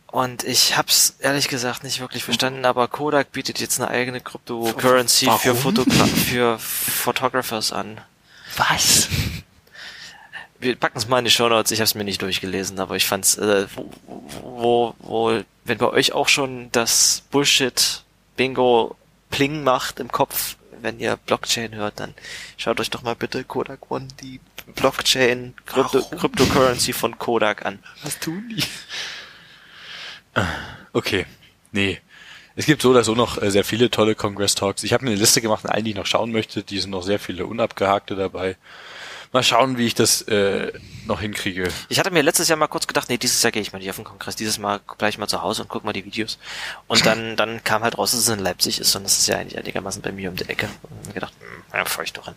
Und 0.09 0.45
ich 0.45 0.77
hab's 0.77 1.17
ehrlich 1.19 1.49
gesagt 1.49 1.83
nicht 1.83 2.01
wirklich 2.01 2.25
verstanden, 2.25 2.65
aber 2.65 2.89
Kodak 2.89 3.33
bietet 3.33 3.59
jetzt 3.61 3.81
eine 3.81 3.89
eigene 3.91 4.21
Cryptocurrency 4.21 5.27
Warum? 5.27 5.41
für, 5.41 5.55
Fotogra 5.55 6.05
für 6.07 6.59
Photographers 6.59 7.73
an. 7.73 8.01
Was? 8.57 9.09
Wir 10.59 10.77
packen 10.77 10.99
es 10.99 11.09
mal 11.09 11.19
in 11.19 11.25
die 11.25 11.31
Show 11.31 11.49
Notes. 11.49 11.71
Ich 11.71 11.81
habe 11.81 11.87
es 11.87 11.95
mir 11.95 12.05
nicht 12.05 12.23
durchgelesen, 12.23 12.79
aber 12.81 12.97
ich 12.97 13.07
fand's, 13.07 13.37
äh, 13.37 13.67
wo, 13.75 13.91
wo, 14.43 14.95
wo, 14.99 15.43
wenn 15.65 15.79
bei 15.79 15.89
euch 15.89 16.13
auch 16.13 16.29
schon 16.29 16.71
das 16.73 17.23
Bullshit 17.31 18.05
Bingo 18.37 18.97
Pling 19.31 19.63
macht 19.65 20.01
im 20.01 20.11
Kopf, 20.11 20.57
wenn 20.81 21.01
ihr 21.01 21.17
Blockchain 21.17 21.75
hört, 21.75 22.01
dann 22.01 22.15
schaut 22.57 22.81
euch 22.81 22.91
doch 22.91 23.03
mal 23.03 23.15
bitte 23.15 23.45
Kodak 23.45 23.91
One 23.91 24.09
die 24.23 24.41
Blockchain 24.75 25.55
Crypto, 25.67 26.01
Warum? 26.01 26.19
Cryptocurrency 26.19 26.93
von 26.93 27.19
Kodak 27.19 27.65
an. 27.65 27.79
Was 28.03 28.19
tun 28.19 28.49
die? 28.49 28.63
Okay, 30.93 31.27
nee. 31.73 32.01
Es 32.57 32.65
gibt 32.65 32.81
so 32.81 32.91
oder 32.91 33.05
so 33.05 33.15
noch 33.15 33.41
äh, 33.41 33.51
sehr 33.51 33.65
viele 33.65 33.91
tolle 33.91 34.15
Congress 34.15 34.55
Talks. 34.55 34.83
Ich 34.83 34.95
habe 34.95 35.05
mir 35.05 35.11
eine 35.11 35.21
Liste 35.21 35.43
gemacht, 35.43 35.67
an 35.67 35.71
allen, 35.71 35.85
die 35.85 35.91
ich 35.91 35.97
noch 35.97 36.07
schauen 36.07 36.33
möchte. 36.33 36.63
Die 36.63 36.79
sind 36.79 36.91
noch 36.91 37.03
sehr 37.03 37.19
viele 37.19 37.47
unabgehakte 37.47 38.17
dabei. 38.17 38.57
Mal 39.33 39.43
schauen, 39.43 39.79
wie 39.79 39.87
ich 39.87 39.95
das 39.95 40.23
äh, 40.23 40.73
noch 41.07 41.21
hinkriege. 41.21 41.69
Ich 41.89 41.99
hatte 41.99 42.11
mir 42.11 42.23
letztes 42.23 42.49
Jahr 42.49 42.59
mal 42.59 42.67
kurz 42.67 42.87
gedacht, 42.87 43.09
nee, 43.09 43.19
dieses 43.19 43.43
Jahr 43.43 43.53
gehe 43.53 43.63
ich 43.63 43.73
mal 43.73 43.79
nicht 43.79 43.91
auf 43.91 43.97
den 43.97 44.05
Kongress, 44.05 44.37
dieses 44.37 44.59
Mal 44.59 44.81
bleib 44.99 45.11
ich 45.11 45.19
mal 45.19 45.29
zu 45.29 45.43
Hause 45.43 45.63
und 45.63 45.69
guck 45.69 45.85
mal 45.85 45.93
die 45.93 46.05
Videos. 46.05 46.39
Und 46.87 47.05
dann, 47.07 47.37
dann 47.37 47.63
kam 47.65 47.83
halt 47.83 47.99
raus, 47.99 48.13
dass 48.13 48.21
es 48.21 48.29
in 48.29 48.39
Leipzig 48.39 48.81
ist 48.81 48.95
und 48.97 49.05
das 49.05 49.19
ist 49.19 49.27
ja 49.29 49.39
eigentlich 49.39 49.59
einigermaßen 49.59 50.03
bei 50.03 50.13
mir 50.13 50.31
um 50.31 50.37
die 50.37 50.49
Ecke. 50.49 50.69
Und 50.83 51.07
mir 51.07 51.15
gedacht, 51.15 51.35
hm, 51.41 51.63
ja, 51.75 51.85
fahr 51.85 52.05
ich 52.05 52.13
doch 52.13 52.27
hin. 52.27 52.35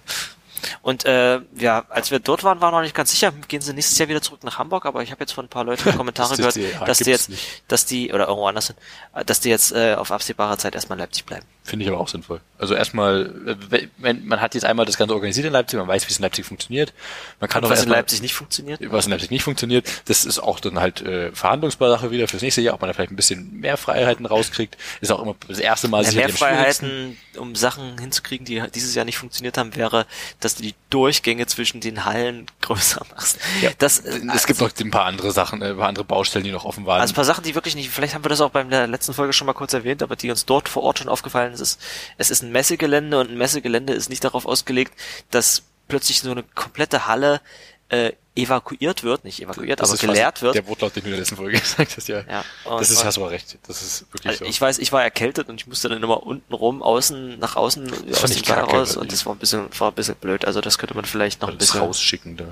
Und 0.82 1.06
äh, 1.06 1.40
ja, 1.58 1.86
als 1.90 2.12
wir 2.12 2.20
dort 2.20 2.44
waren, 2.44 2.62
war 2.62 2.72
noch 2.72 2.82
nicht 2.82 2.96
ganz 2.96 3.12
sicher, 3.12 3.32
gehen 3.48 3.62
sie 3.62 3.74
nächstes 3.74 3.98
Jahr 3.98 4.10
wieder 4.10 4.22
zurück 4.22 4.44
nach 4.44 4.58
Hamburg, 4.58 4.86
aber 4.86 5.02
ich 5.04 5.12
habe 5.12 5.22
jetzt 5.22 5.32
von 5.34 5.46
ein 5.46 5.50
paar 5.50 5.64
Leuten 5.64 5.92
Kommentare 5.98 6.30
Das 6.30 6.38
gehört, 6.38 6.56
die- 6.56 6.86
dass 6.86 6.98
die 7.00 7.10
jetzt, 7.10 7.30
nicht. 7.30 7.64
dass 7.68 7.86
die, 7.86 8.14
oder 8.14 8.28
irgendwo 8.28 8.48
anders 8.48 8.68
hin, 8.68 8.76
äh, 9.16 9.26
dass 9.26 9.40
die 9.40 9.50
jetzt 9.50 9.72
äh, 9.72 9.96
auf 9.96 10.12
absehbare 10.12 10.58
Zeit 10.58 10.76
erstmal 10.76 10.98
in 10.98 11.02
Leipzig 11.02 11.26
bleiben. 11.26 11.46
Finde 11.64 11.86
ich 11.86 11.92
aber 11.92 12.00
auch 12.00 12.08
sinnvoll. 12.08 12.42
Also 12.58 12.74
erstmal, 12.74 13.58
äh, 13.72 13.88
wenn, 13.98 14.26
man 14.26 14.42
hat 14.42 14.56
jetzt 14.56 14.64
einmal 14.66 14.86
das 14.88 14.98
Ganze 14.98 15.14
organisiert 15.14 15.46
in 15.46 15.54
Leipzig, 15.54 15.78
man 15.78 15.88
weiß, 15.88 16.08
wie 16.08 16.12
es 16.12 16.18
in 16.18 16.24
Leipzig 16.24 16.46
funktioniert. 16.46 16.94
Man 17.40 17.50
kann 17.50 17.64
auch 17.64 17.70
Was 17.70 17.84
in 17.84 17.90
Leipzig 17.90 18.22
nicht 18.24 18.34
funktioniert. 18.34 18.80
was 18.92 19.06
in 19.06 19.12
Leipzig 19.12 19.30
nicht 19.30 19.44
funktioniert, 19.44 19.88
das 20.06 20.26
ist 20.26 20.40
auch 20.40 20.60
dann 20.60 20.80
halt 20.80 21.02
äh, 21.02 21.32
Verhandlungssache 21.32 22.10
wieder 22.12 22.28
fürs 22.28 22.42
nächste 22.42 22.62
Jahr, 22.62 22.74
ob 22.74 22.82
man 22.82 22.90
da 22.90 22.94
vielleicht 22.94 23.12
ein 23.12 23.16
bisschen 23.16 23.60
mehr 23.60 23.78
Freiheiten 23.78 24.26
rauskriegt. 24.26 24.78
Ist 25.02 25.12
auch 25.12 25.22
immer 25.22 25.36
das 25.48 25.60
erste 25.60 25.88
Mal 25.88 26.04
Ja, 26.06 26.12
mehr. 26.14 26.30
Freiheiten, 26.30 27.18
um 27.38 27.56
Sachen 27.56 27.98
hinzukriegen, 28.00 28.46
die 28.46 28.64
dieses 28.74 28.96
Jahr 28.96 29.06
nicht 29.06 29.18
funktioniert 29.18 29.58
haben, 29.58 29.76
wäre, 29.76 30.08
dass 30.40 30.49
du 30.56 30.64
die 30.64 30.76
Durchgänge 30.90 31.46
zwischen 31.46 31.82
den 31.82 32.06
Hallen 32.06 32.48
größer 32.62 33.06
machst. 33.12 33.40
Ja, 33.62 33.72
das, 33.78 34.00
äh, 34.00 34.22
es 34.34 34.48
gibt 34.48 34.60
noch 34.60 34.72
ein 34.78 34.92
paar 34.92 35.06
andere 35.06 35.32
Sachen, 35.32 35.62
äh, 35.62 35.70
ein 35.70 35.78
paar 35.78 35.88
andere 35.88 36.06
Baustellen, 36.06 36.46
die 36.46 36.52
noch 36.52 36.66
offen 36.66 36.86
waren. 36.86 37.02
Also 37.02 37.14
ein 37.14 37.16
paar 37.16 37.26
Sachen, 37.26 37.44
die 37.44 37.56
wirklich 37.56 37.76
nicht, 37.76 37.90
vielleicht 37.90 38.16
haben 38.16 38.24
wir 38.24 38.30
das 38.30 38.42
auch 38.42 38.52
bei 38.52 38.64
der 38.64 38.88
letzten 38.88 39.14
Folge 39.14 39.34
schon 39.34 39.46
mal 39.46 39.54
kurz 39.54 39.74
erwähnt, 39.74 40.02
aber 40.04 40.16
die 40.16 40.30
uns 40.30 40.46
dort 40.46 40.70
vor 40.70 40.84
Ort 40.84 41.00
schon 41.00 41.10
aufgefallen 41.10 41.54
ist, 41.54 41.80
es 42.18 42.32
ist 42.32 42.42
ein 42.44 42.52
Messegelände 42.52 43.20
und 43.20 43.30
ein 43.30 43.38
Messegelände 43.38 43.94
ist 43.94 44.10
nicht 44.10 44.24
darauf 44.24 44.46
ausgelegt, 44.46 44.94
dass 45.32 45.64
plötzlich 45.88 46.22
so 46.22 46.32
eine 46.32 46.44
komplette 46.44 47.08
Halle 47.08 47.42
äh, 47.90 48.14
evakuiert 48.36 49.04
wird, 49.04 49.26
nicht 49.26 49.42
evakuiert, 49.42 49.80
Das 49.82 49.90
aber 49.90 49.98
fast 49.98 50.02
geleert 50.08 50.42
wird. 50.42 50.56
Der 50.56 50.68
Wortlaut, 50.68 50.96
den 50.96 51.02
du 51.04 51.08
in 51.10 51.12
der 51.14 51.20
letzten 51.20 51.36
Folge 51.36 51.60
gesagt 51.60 51.98
hast, 51.98 52.08
ja. 52.08 52.22
Ja, 52.22 52.46
das 52.66 52.90
ist, 52.90 53.04
hast 53.04 53.18
du 53.18 53.26
recht. 53.26 53.58
Das 53.68 53.82
ist 53.82 54.06
wirklich 54.14 54.28
Also 54.28 54.46
so. 54.46 54.50
ich 54.50 54.62
weiß, 54.62 54.78
ich 54.80 54.92
war 54.92 55.04
erkältet 55.04 55.50
und 55.50 55.60
ich 55.60 55.68
musste 55.68 55.90
dann 55.90 56.02
immer 56.02 56.24
unten 56.24 56.54
rum, 56.54 56.82
außen, 56.82 57.38
nach 57.40 57.56
außen, 57.56 57.92
aus 58.12 58.20
fand 58.20 58.36
dem 58.36 58.44
kacke, 58.44 58.72
raus 58.72 58.96
und 58.96 59.12
das 59.12 59.26
war 59.26 59.34
ein 59.36 59.40
bisschen, 59.40 59.68
war 59.80 59.90
ein 59.92 59.96
bisschen 59.96 60.16
blöd. 60.16 60.46
Also 60.46 60.62
das 60.62 60.78
könnte 60.78 60.96
man 60.96 61.06
vielleicht 61.06 61.42
noch 61.42 61.50
ein 61.50 61.58
das 61.58 61.68
bisschen, 61.70 61.82
rausschicken 61.82 62.38
da. 62.38 62.46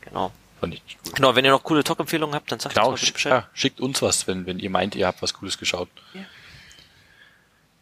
genau. 0.00 0.32
Fand 0.60 0.74
ich 0.74 0.82
gut. 1.04 1.14
Genau, 1.14 1.36
wenn 1.36 1.44
ihr 1.44 1.52
noch 1.52 1.62
coole 1.62 1.84
Talk-Empfehlungen 1.84 2.34
habt, 2.34 2.50
dann 2.50 2.58
sagt 2.58 2.74
Genau, 2.74 2.90
uns 2.90 3.12
Bescheid. 3.12 3.30
ja, 3.32 3.48
schickt 3.54 3.80
uns 3.80 4.02
was, 4.02 4.26
wenn, 4.26 4.44
wenn 4.46 4.58
ihr 4.58 4.70
meint, 4.70 4.96
ihr 4.96 5.06
habt 5.06 5.22
was 5.22 5.34
Cooles 5.34 5.56
geschaut. 5.58 5.88
Ja. 6.14 6.22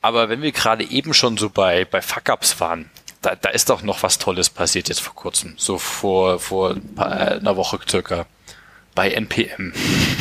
Aber 0.03 0.29
wenn 0.29 0.43
wir 0.43 0.53
gerade 0.53 0.85
eben 0.85 1.15
schon 1.15 1.37
so 1.37 1.49
bei, 1.51 1.85
bei 1.85 2.03
Fuck-Ups 2.03 2.61
waren, 2.61 2.91
da, 3.27 3.35
da 3.35 3.49
ist 3.49 3.71
doch 3.71 3.83
noch 3.83 4.05
was 4.05 4.19
Tolles 4.19 4.51
passiert 4.51 4.89
jetzt 4.89 5.01
vor 5.01 5.15
kurzem. 5.15 5.55
So 5.57 5.79
vor, 5.79 6.39
vor 6.39 6.77
äh, 6.97 7.01
einer 7.01 7.57
Woche 7.57 7.81
circa. 7.89 8.27
Bei 8.95 9.11
NPM. 9.11 9.73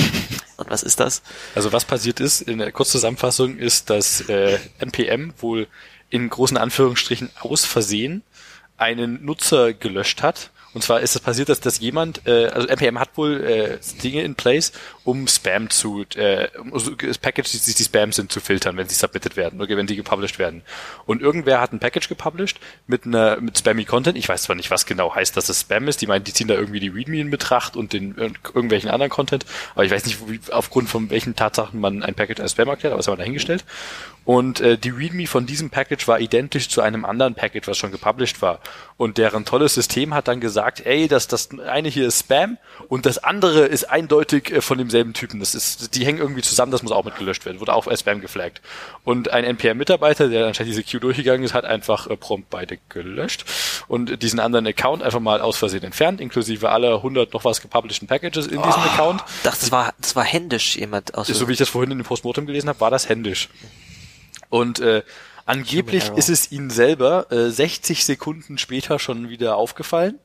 Und 0.57 0.69
was 0.69 0.83
ist 0.83 0.99
das? 0.99 1.21
Also 1.53 1.71
was 1.71 1.85
passiert 1.85 2.19
ist, 2.19 2.41
in 2.41 2.57
der 2.57 2.71
Kurzzusammenfassung 2.71 3.57
ist, 3.57 3.89
dass 3.89 4.21
äh, 4.21 4.57
NPM 4.79 5.33
wohl 5.37 5.67
in 6.09 6.29
großen 6.29 6.57
Anführungsstrichen 6.57 7.29
aus 7.39 7.63
Versehen 7.63 8.23
einen 8.77 9.23
Nutzer 9.23 9.73
gelöscht 9.73 10.23
hat. 10.23 10.49
Und 10.75 10.83
zwar 10.83 10.99
ist 10.99 11.15
es 11.15 11.21
passiert, 11.21 11.47
dass, 11.47 11.61
dass 11.61 11.79
jemand, 11.79 12.27
äh, 12.27 12.47
also 12.47 12.67
NPM 12.67 12.99
hat 12.99 13.15
wohl 13.15 13.41
äh, 13.45 13.77
Dinge 14.03 14.23
in 14.23 14.35
place, 14.35 14.73
um 15.05 15.25
Spam 15.25 15.69
zu, 15.69 16.03
äh, 16.15 16.49
um 16.59 16.77
so 16.77 16.91
Packages, 17.21 17.63
die, 17.63 17.73
die 17.73 17.83
Spam 17.83 18.11
sind, 18.11 18.29
zu 18.29 18.41
filtern, 18.41 18.75
wenn 18.75 18.89
sie 18.89 18.95
submitted 18.95 19.37
werden 19.37 19.61
oder 19.61 19.77
wenn 19.77 19.87
die 19.87 19.95
gepublished 19.95 20.37
werden. 20.37 20.63
Und 21.05 21.21
irgendwer 21.21 21.61
hat 21.61 21.71
ein 21.71 21.79
Package 21.79 22.09
gepublished 22.09 22.59
mit 22.87 23.05
einer 23.05 23.39
mit 23.39 23.57
spammy 23.57 23.85
Content. 23.85 24.17
Ich 24.17 24.27
weiß 24.27 24.43
zwar 24.43 24.57
nicht, 24.57 24.69
was 24.69 24.85
genau 24.85 25.15
heißt, 25.15 25.37
dass 25.37 25.47
es 25.47 25.61
Spam 25.61 25.87
ist. 25.87 26.01
Die 26.01 26.07
meinen, 26.07 26.25
die 26.25 26.33
ziehen 26.33 26.49
da 26.49 26.55
irgendwie 26.55 26.81
die 26.81 26.89
README 26.89 27.21
in 27.21 27.31
Betracht 27.31 27.77
und 27.77 27.93
den 27.93 28.11
und 28.15 28.37
irgendwelchen 28.43 28.89
anderen 28.89 29.09
Content. 29.09 29.45
Aber 29.75 29.85
ich 29.85 29.91
weiß 29.91 30.05
nicht, 30.05 30.29
wie, 30.29 30.41
aufgrund 30.51 30.89
von 30.89 31.09
welchen 31.09 31.37
Tatsachen 31.37 31.79
man 31.79 32.03
ein 32.03 32.15
Package 32.15 32.41
als 32.41 32.51
Spam 32.51 32.67
erklärt, 32.67 32.91
aber 32.91 32.99
das 32.99 33.07
haben 33.07 33.13
wir 33.13 33.19
dahingestellt. 33.19 33.63
Und 34.25 34.59
äh, 34.59 34.77
die 34.77 34.89
README 34.89 35.27
von 35.27 35.45
diesem 35.45 35.69
Package 35.69 36.07
war 36.07 36.19
identisch 36.19 36.67
zu 36.67 36.81
einem 36.81 37.05
anderen 37.05 37.35
Package, 37.35 37.67
was 37.67 37.77
schon 37.77 37.91
gepublished 37.91 38.41
war. 38.41 38.59
Und 38.97 39.19
deren 39.19 39.45
tolles 39.45 39.75
System 39.75 40.15
hat 40.15 40.27
dann 40.27 40.41
gesagt, 40.41 40.64
ey, 40.85 41.07
das, 41.07 41.27
das 41.27 41.49
eine 41.59 41.89
hier 41.89 42.07
ist 42.07 42.21
Spam 42.21 42.57
und 42.87 43.05
das 43.05 43.17
andere 43.17 43.65
ist 43.65 43.85
eindeutig 43.85 44.51
äh, 44.51 44.61
von 44.61 44.77
demselben 44.77 45.13
Typen. 45.13 45.39
Das 45.39 45.55
ist, 45.55 45.95
die 45.95 46.05
hängen 46.05 46.19
irgendwie 46.19 46.41
zusammen, 46.41 46.71
das 46.71 46.83
muss 46.83 46.91
auch 46.91 47.05
mit 47.05 47.17
gelöscht 47.17 47.45
werden. 47.45 47.59
Wurde 47.59 47.73
auch 47.73 47.87
als 47.87 48.01
Spam 48.01 48.21
geflaggt. 48.21 48.61
Und 49.03 49.31
ein 49.31 49.43
NPM-Mitarbeiter, 49.43 50.29
der 50.29 50.47
anscheinend 50.47 50.73
diese 50.73 50.83
Queue 50.83 50.99
durchgegangen 50.99 51.43
ist, 51.43 51.53
hat 51.53 51.65
einfach 51.65 52.07
äh, 52.07 52.17
prompt 52.17 52.49
beide 52.49 52.77
gelöscht 52.89 53.45
und 53.87 54.21
diesen 54.21 54.39
anderen 54.39 54.67
Account 54.67 55.03
einfach 55.03 55.19
mal 55.19 55.41
aus 55.41 55.57
Versehen 55.57 55.83
entfernt, 55.83 56.19
inklusive 56.21 56.69
aller 56.69 56.95
100 56.95 57.33
noch 57.33 57.45
was 57.45 57.61
gepublishten 57.61 58.07
Packages 58.07 58.47
in 58.47 58.61
diesem 58.61 58.81
Account. 58.81 59.23
Ich 59.27 59.43
dachte, 59.43 59.59
das 59.61 59.71
war, 59.71 59.93
das 59.99 60.15
war 60.15 60.23
händisch 60.23 60.75
jemand 60.75 61.15
aus. 61.15 61.27
So 61.27 61.47
wie 61.47 61.53
ich 61.53 61.59
das 61.59 61.69
vorhin 61.69 61.91
in 61.91 61.99
dem 61.99 62.05
Postmortem 62.05 62.45
gelesen 62.45 62.69
habe, 62.69 62.79
war 62.79 62.91
das 62.91 63.09
händisch. 63.09 63.49
Und 64.49 64.79
äh, 64.79 65.03
angeblich 65.45 66.09
ist 66.15 66.29
es 66.29 66.51
ihnen 66.51 66.69
selber 66.69 67.31
äh, 67.31 67.49
60 67.49 68.05
Sekunden 68.05 68.57
später 68.57 68.99
schon 68.99 69.29
wieder 69.29 69.55
aufgefallen. 69.57 70.19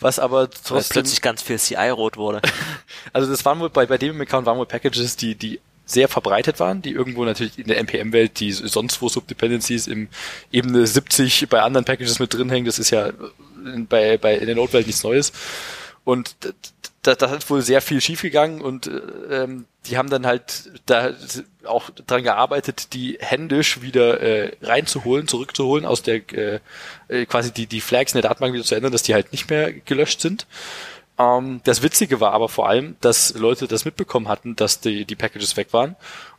Was 0.00 0.18
aber 0.18 0.42
weil 0.42 0.48
trotzdem, 0.48 0.94
plötzlich 0.94 1.22
ganz 1.22 1.42
viel 1.42 1.58
CI-rot 1.58 2.16
wurde. 2.16 2.42
also 3.12 3.30
das 3.30 3.44
waren 3.44 3.60
wohl 3.60 3.70
bei, 3.70 3.86
bei 3.86 3.98
dem 3.98 4.20
Account 4.20 4.46
waren 4.46 4.58
wohl 4.58 4.66
Packages, 4.66 5.16
die, 5.16 5.34
die 5.34 5.60
sehr 5.86 6.08
verbreitet 6.08 6.60
waren, 6.60 6.82
die 6.82 6.90
irgendwo 6.90 7.24
natürlich 7.24 7.58
in 7.58 7.66
der 7.66 7.78
NPM-Welt, 7.78 8.40
die 8.40 8.52
sonst 8.52 9.02
wo 9.02 9.08
Subdependencies 9.08 9.86
im 9.86 10.08
Ebene 10.50 10.86
70 10.86 11.48
bei 11.48 11.62
anderen 11.62 11.84
Packages 11.84 12.18
mit 12.18 12.32
drin 12.32 12.48
hängen, 12.48 12.66
das 12.66 12.78
ist 12.78 12.90
ja 12.90 13.10
in, 13.64 13.86
bei, 13.86 14.16
bei 14.16 14.36
in 14.36 14.46
der 14.46 14.56
Node-Welt 14.56 14.86
nichts 14.86 15.02
Neues. 15.02 15.32
Und 16.04 16.34
da, 17.04 17.14
da 17.14 17.30
hat 17.30 17.48
wohl 17.50 17.62
sehr 17.62 17.80
viel 17.80 18.00
schiefgegangen 18.00 18.60
und 18.60 18.86
äh, 18.86 19.42
ähm, 19.42 19.66
die 19.86 19.98
haben 19.98 20.08
dann 20.08 20.26
halt 20.26 20.70
da 20.86 21.12
auch 21.64 21.90
dran 21.90 22.22
gearbeitet, 22.22 22.94
die 22.94 23.18
händisch 23.20 23.82
wieder 23.82 24.20
äh, 24.20 24.56
reinzuholen, 24.62 25.28
zurückzuholen, 25.28 25.84
aus 25.84 26.02
der 26.02 26.22
äh, 26.32 26.60
äh, 27.08 27.26
quasi 27.26 27.52
die, 27.52 27.66
die 27.66 27.82
Flags 27.82 28.12
in 28.12 28.20
der 28.20 28.28
Datenbank 28.28 28.54
wieder 28.54 28.64
zu 28.64 28.74
ändern, 28.74 28.92
dass 28.92 29.02
die 29.02 29.14
halt 29.14 29.32
nicht 29.32 29.50
mehr 29.50 29.72
gelöscht 29.72 30.20
sind. 30.20 30.46
Ähm, 31.18 31.60
das 31.64 31.82
Witzige 31.82 32.20
war 32.20 32.32
aber 32.32 32.48
vor 32.48 32.68
allem, 32.68 32.96
dass 33.02 33.34
Leute 33.34 33.68
das 33.68 33.84
mitbekommen 33.84 34.28
hatten, 34.28 34.56
dass 34.56 34.80
die, 34.80 35.04
die 35.04 35.16
Packages 35.16 35.56
weg 35.58 35.72
waren 35.72 35.96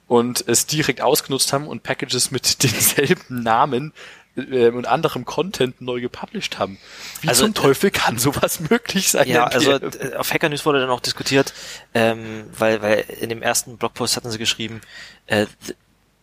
und 0.07 0.47
es 0.47 0.65
direkt 0.65 1.01
ausgenutzt 1.01 1.53
haben 1.53 1.67
und 1.67 1.83
Packages 1.83 2.31
mit 2.31 2.63
denselben 2.63 3.43
Namen 3.43 3.93
äh, 4.35 4.69
und 4.69 4.87
anderem 4.87 5.25
Content 5.25 5.81
neu 5.81 6.01
gepublished 6.01 6.59
haben. 6.59 6.77
Wie 7.21 7.27
Also, 7.27 7.43
zum 7.43 7.53
Teufel 7.53 7.91
kann 7.91 8.17
sowas 8.17 8.59
möglich 8.69 9.09
sein? 9.09 9.27
Ja, 9.27 9.45
also 9.45 9.73
äh, 9.73 10.15
auf 10.15 10.33
Hacker 10.33 10.49
News 10.49 10.65
wurde 10.65 10.79
dann 10.79 10.89
auch 10.89 11.01
diskutiert, 11.01 11.53
ähm, 11.93 12.45
weil, 12.57 12.81
weil 12.81 13.05
in 13.21 13.29
dem 13.29 13.41
ersten 13.41 13.77
Blogpost 13.77 14.15
hatten 14.17 14.31
sie 14.31 14.37
geschrieben, 14.37 14.81
äh, 15.27 15.45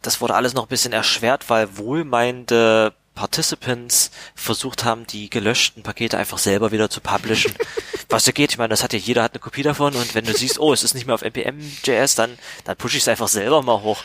das 0.02 0.20
wurde 0.20 0.34
alles 0.34 0.54
noch 0.54 0.64
ein 0.64 0.68
bisschen 0.68 0.92
erschwert, 0.92 1.48
weil 1.48 1.76
wohlmeinende 1.78 2.92
Participants 3.14 4.10
versucht 4.34 4.84
haben, 4.84 5.06
die 5.06 5.28
gelöschten 5.28 5.82
Pakete 5.82 6.18
einfach 6.18 6.38
selber 6.38 6.72
wieder 6.72 6.88
zu 6.90 7.00
publishen. 7.00 7.54
Was 8.08 8.26
ja 8.26 8.32
geht, 8.32 8.50
ich 8.52 8.58
meine, 8.58 8.70
das 8.70 8.82
hat 8.82 8.92
ja 8.92 8.98
jeder 8.98 9.22
hat 9.22 9.32
eine 9.32 9.40
Kopie 9.40 9.62
davon 9.62 9.94
und 9.94 10.14
wenn 10.14 10.24
du 10.24 10.34
siehst, 10.34 10.58
oh, 10.58 10.72
es 10.72 10.82
ist 10.82 10.94
nicht 10.94 11.06
mehr 11.06 11.14
auf 11.14 11.22
npm.js, 11.22 12.14
dann, 12.14 12.38
dann 12.64 12.76
pushe 12.76 12.96
ich 12.96 13.02
es 13.02 13.08
einfach 13.08 13.28
selber 13.28 13.62
mal 13.62 13.80
hoch. 13.82 14.02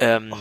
Ähm, 0.00 0.34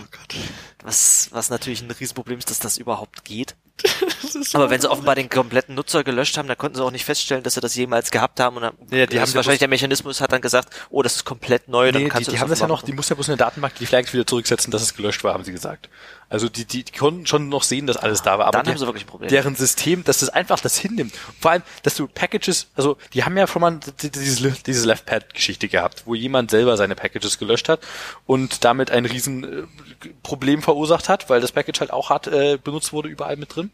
was, 0.83 1.29
was 1.31 1.49
natürlich 1.49 1.81
ein 1.81 1.91
Riesenproblem 1.91 2.39
ist, 2.39 2.49
dass 2.49 2.59
das 2.59 2.77
überhaupt 2.77 3.25
geht. 3.25 3.55
Aber 4.53 4.69
wenn 4.69 4.81
sie 4.81 4.89
offenbar 4.89 5.15
den 5.15 5.29
kompletten 5.29 5.75
Nutzer 5.75 6.03
gelöscht 6.03 6.37
haben, 6.37 6.47
dann 6.47 6.57
konnten 6.57 6.77
sie 6.77 6.83
auch 6.83 6.91
nicht 6.91 7.05
feststellen, 7.05 7.43
dass 7.43 7.53
sie 7.53 7.61
das 7.61 7.75
jemals 7.75 8.11
gehabt 8.11 8.39
haben. 8.39 8.57
Und 8.57 8.63
dann, 8.63 8.73
Ja, 8.91 9.05
die 9.05 9.15
das 9.17 9.29
haben 9.29 9.35
wahrscheinlich 9.35 9.59
der 9.59 9.67
Mechanismus 9.67 10.21
hat 10.21 10.31
dann 10.31 10.41
gesagt, 10.41 10.69
oh, 10.89 11.01
das 11.01 11.17
ist 11.17 11.25
komplett 11.25 11.67
neu, 11.67 11.91
dann 11.91 12.01
Nee, 12.01 12.07
die, 12.07 12.11
kannst 12.11 12.27
du 12.27 12.31
die 12.31 12.39
haben 12.39 12.49
das 12.49 12.59
ja 12.59 12.67
noch, 12.67 12.83
die 12.83 12.93
muss 12.93 13.09
ja 13.09 13.15
bloß 13.15 13.27
in 13.29 13.37
der 13.37 13.45
Datenbank 13.45 13.75
die 13.75 13.85
Flags 13.85 14.13
wieder 14.13 14.25
zurücksetzen, 14.25 14.71
dass 14.71 14.81
es 14.81 14.95
gelöscht 14.95 15.23
war, 15.23 15.33
haben 15.33 15.43
sie 15.43 15.51
gesagt. 15.51 15.89
Also 16.29 16.47
die, 16.47 16.65
die, 16.65 16.83
die 16.83 16.91
konnten 16.91 17.25
schon 17.25 17.49
noch 17.49 17.63
sehen, 17.63 17.87
dass 17.87 17.97
alles 17.97 18.21
da 18.21 18.37
war. 18.37 18.45
Aber 18.45 18.51
Dann 18.51 18.65
der, 18.65 18.73
haben 18.73 18.79
sie 18.79 18.85
wirklich 18.85 19.05
ein 19.05 19.09
Problem. 19.09 19.29
Deren 19.29 19.55
System, 19.55 20.03
dass 20.03 20.19
das 20.19 20.29
einfach 20.29 20.59
das 20.59 20.77
hinnimmt. 20.77 21.13
Vor 21.39 21.51
allem, 21.51 21.63
dass 21.81 21.95
du 21.95 22.07
Packages, 22.07 22.67
also 22.75 22.97
die 23.13 23.23
haben 23.23 23.35
ja 23.35 23.47
schon 23.47 23.61
mal 23.61 23.79
diese, 24.01 24.51
diese 24.51 24.87
Left-Pad-Geschichte 24.87 25.67
gehabt, 25.67 26.03
wo 26.05 26.13
jemand 26.13 26.51
selber 26.51 26.77
seine 26.77 26.95
Packages 26.95 27.39
gelöscht 27.39 27.67
hat 27.67 27.81
und 28.27 28.63
damit 28.63 28.91
ein 28.91 29.05
riesen 29.05 29.43
äh, 29.43 30.09
Problem 30.21 30.61
verursacht 30.61 31.09
hat, 31.09 31.29
weil 31.29 31.41
das 31.41 31.51
Package 31.51 31.79
halt 31.79 31.91
auch 31.91 32.11
hart 32.11 32.27
äh, 32.27 32.59
benutzt 32.63 32.93
wurde 32.93 33.09
überall 33.09 33.35
mit 33.35 33.55
drin. 33.55 33.71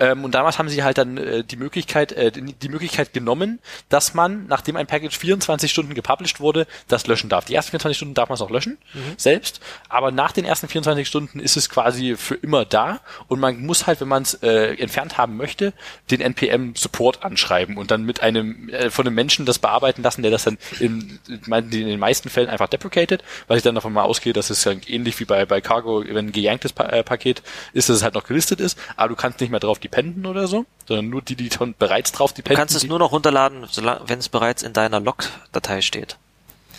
Ähm, 0.00 0.24
und 0.24 0.34
damals 0.34 0.58
haben 0.58 0.68
sie 0.68 0.82
halt 0.82 0.98
dann 0.98 1.16
äh, 1.18 1.44
die 1.44 1.56
Möglichkeit, 1.56 2.12
äh, 2.12 2.32
die 2.32 2.68
Möglichkeit 2.68 3.12
genommen, 3.12 3.60
dass 3.88 4.14
man, 4.14 4.46
nachdem 4.46 4.76
ein 4.76 4.86
Package 4.86 5.16
24 5.16 5.70
Stunden 5.70 5.94
gepublished 5.94 6.40
wurde, 6.40 6.66
das 6.88 7.06
löschen 7.06 7.28
darf. 7.28 7.44
Die 7.44 7.54
ersten 7.54 7.70
24 7.70 7.96
Stunden 7.96 8.14
darf 8.14 8.28
man 8.30 8.34
es 8.34 8.40
auch 8.40 8.50
löschen, 8.50 8.78
selbst, 9.16 9.60
aber 9.88 10.10
nach 10.10 10.32
den 10.32 10.44
ersten 10.44 10.68
24 10.68 11.06
Stunden 11.06 11.38
ist 11.38 11.56
es 11.56 11.68
quasi 11.68 12.16
für 12.16 12.34
immer 12.34 12.64
da. 12.64 13.00
Und 13.28 13.40
man 13.40 13.60
muss 13.64 13.86
halt, 13.86 14.00
wenn 14.00 14.08
man 14.08 14.22
es 14.22 14.34
äh, 14.34 14.74
entfernt 14.74 15.18
haben 15.18 15.36
möchte, 15.36 15.72
den 16.10 16.20
NPM-Support 16.20 17.22
anschreiben 17.22 17.76
und 17.76 17.90
dann 17.90 18.04
mit 18.04 18.22
einem, 18.22 18.68
äh, 18.70 18.90
von 18.90 19.06
einem 19.06 19.14
Menschen 19.14 19.44
das 19.44 19.58
bearbeiten 19.58 20.02
lassen, 20.02 20.22
der 20.22 20.30
das 20.30 20.44
dann 20.44 20.58
in, 20.78 21.18
in 21.28 21.70
den 21.70 21.98
meisten 22.00 22.30
Fällen 22.30 22.48
einfach 22.48 22.68
deprecated, 22.68 23.22
weil 23.48 23.58
ich 23.58 23.62
dann 23.62 23.74
davon 23.74 23.92
mal 23.92 24.04
ausgehe, 24.04 24.32
dass 24.32 24.48
es 24.50 24.62
dann 24.62 24.80
ähnlich 24.86 25.20
wie 25.20 25.24
bei, 25.24 25.44
bei 25.44 25.60
Cargo, 25.60 26.02
wenn 26.06 26.28
ein 26.28 26.32
gejanktes 26.32 26.72
pa 26.72 26.84
äh, 26.84 27.04
Paket 27.04 27.42
ist, 27.72 27.88
dass 27.88 27.96
es 27.96 28.02
halt 28.02 28.14
noch 28.14 28.24
gelistet 28.24 28.60
ist, 28.60 28.78
aber 28.96 29.10
du 29.10 29.16
kannst 29.16 29.40
nicht 29.40 29.50
mehr 29.50 29.60
drauf 29.60 29.78
die 29.78 29.89
dependen 29.90 30.26
oder 30.26 30.46
so, 30.46 30.64
sondern 30.86 31.08
nur 31.10 31.22
die, 31.22 31.36
die 31.36 31.50
schon 31.50 31.74
bereits 31.78 32.12
drauf 32.12 32.32
Du 32.32 32.36
dependen. 32.36 32.58
kannst 32.58 32.74
es 32.76 32.84
nur 32.84 32.98
noch 32.98 33.12
runterladen, 33.12 33.66
wenn 34.06 34.18
es 34.18 34.28
bereits 34.28 34.62
in 34.62 34.72
deiner 34.72 35.00
Log-Datei 35.00 35.80
steht. 35.80 36.16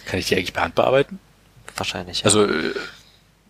kann 0.06 0.20
ich 0.20 0.28
die 0.28 0.36
eigentlich 0.36 0.54
per 0.54 0.64
Hand 0.64 0.76
bearbeiten? 0.76 1.20
Wahrscheinlich. 1.76 2.20
ja. 2.20 2.26
Also, 2.26 2.46
äh, 2.46 2.74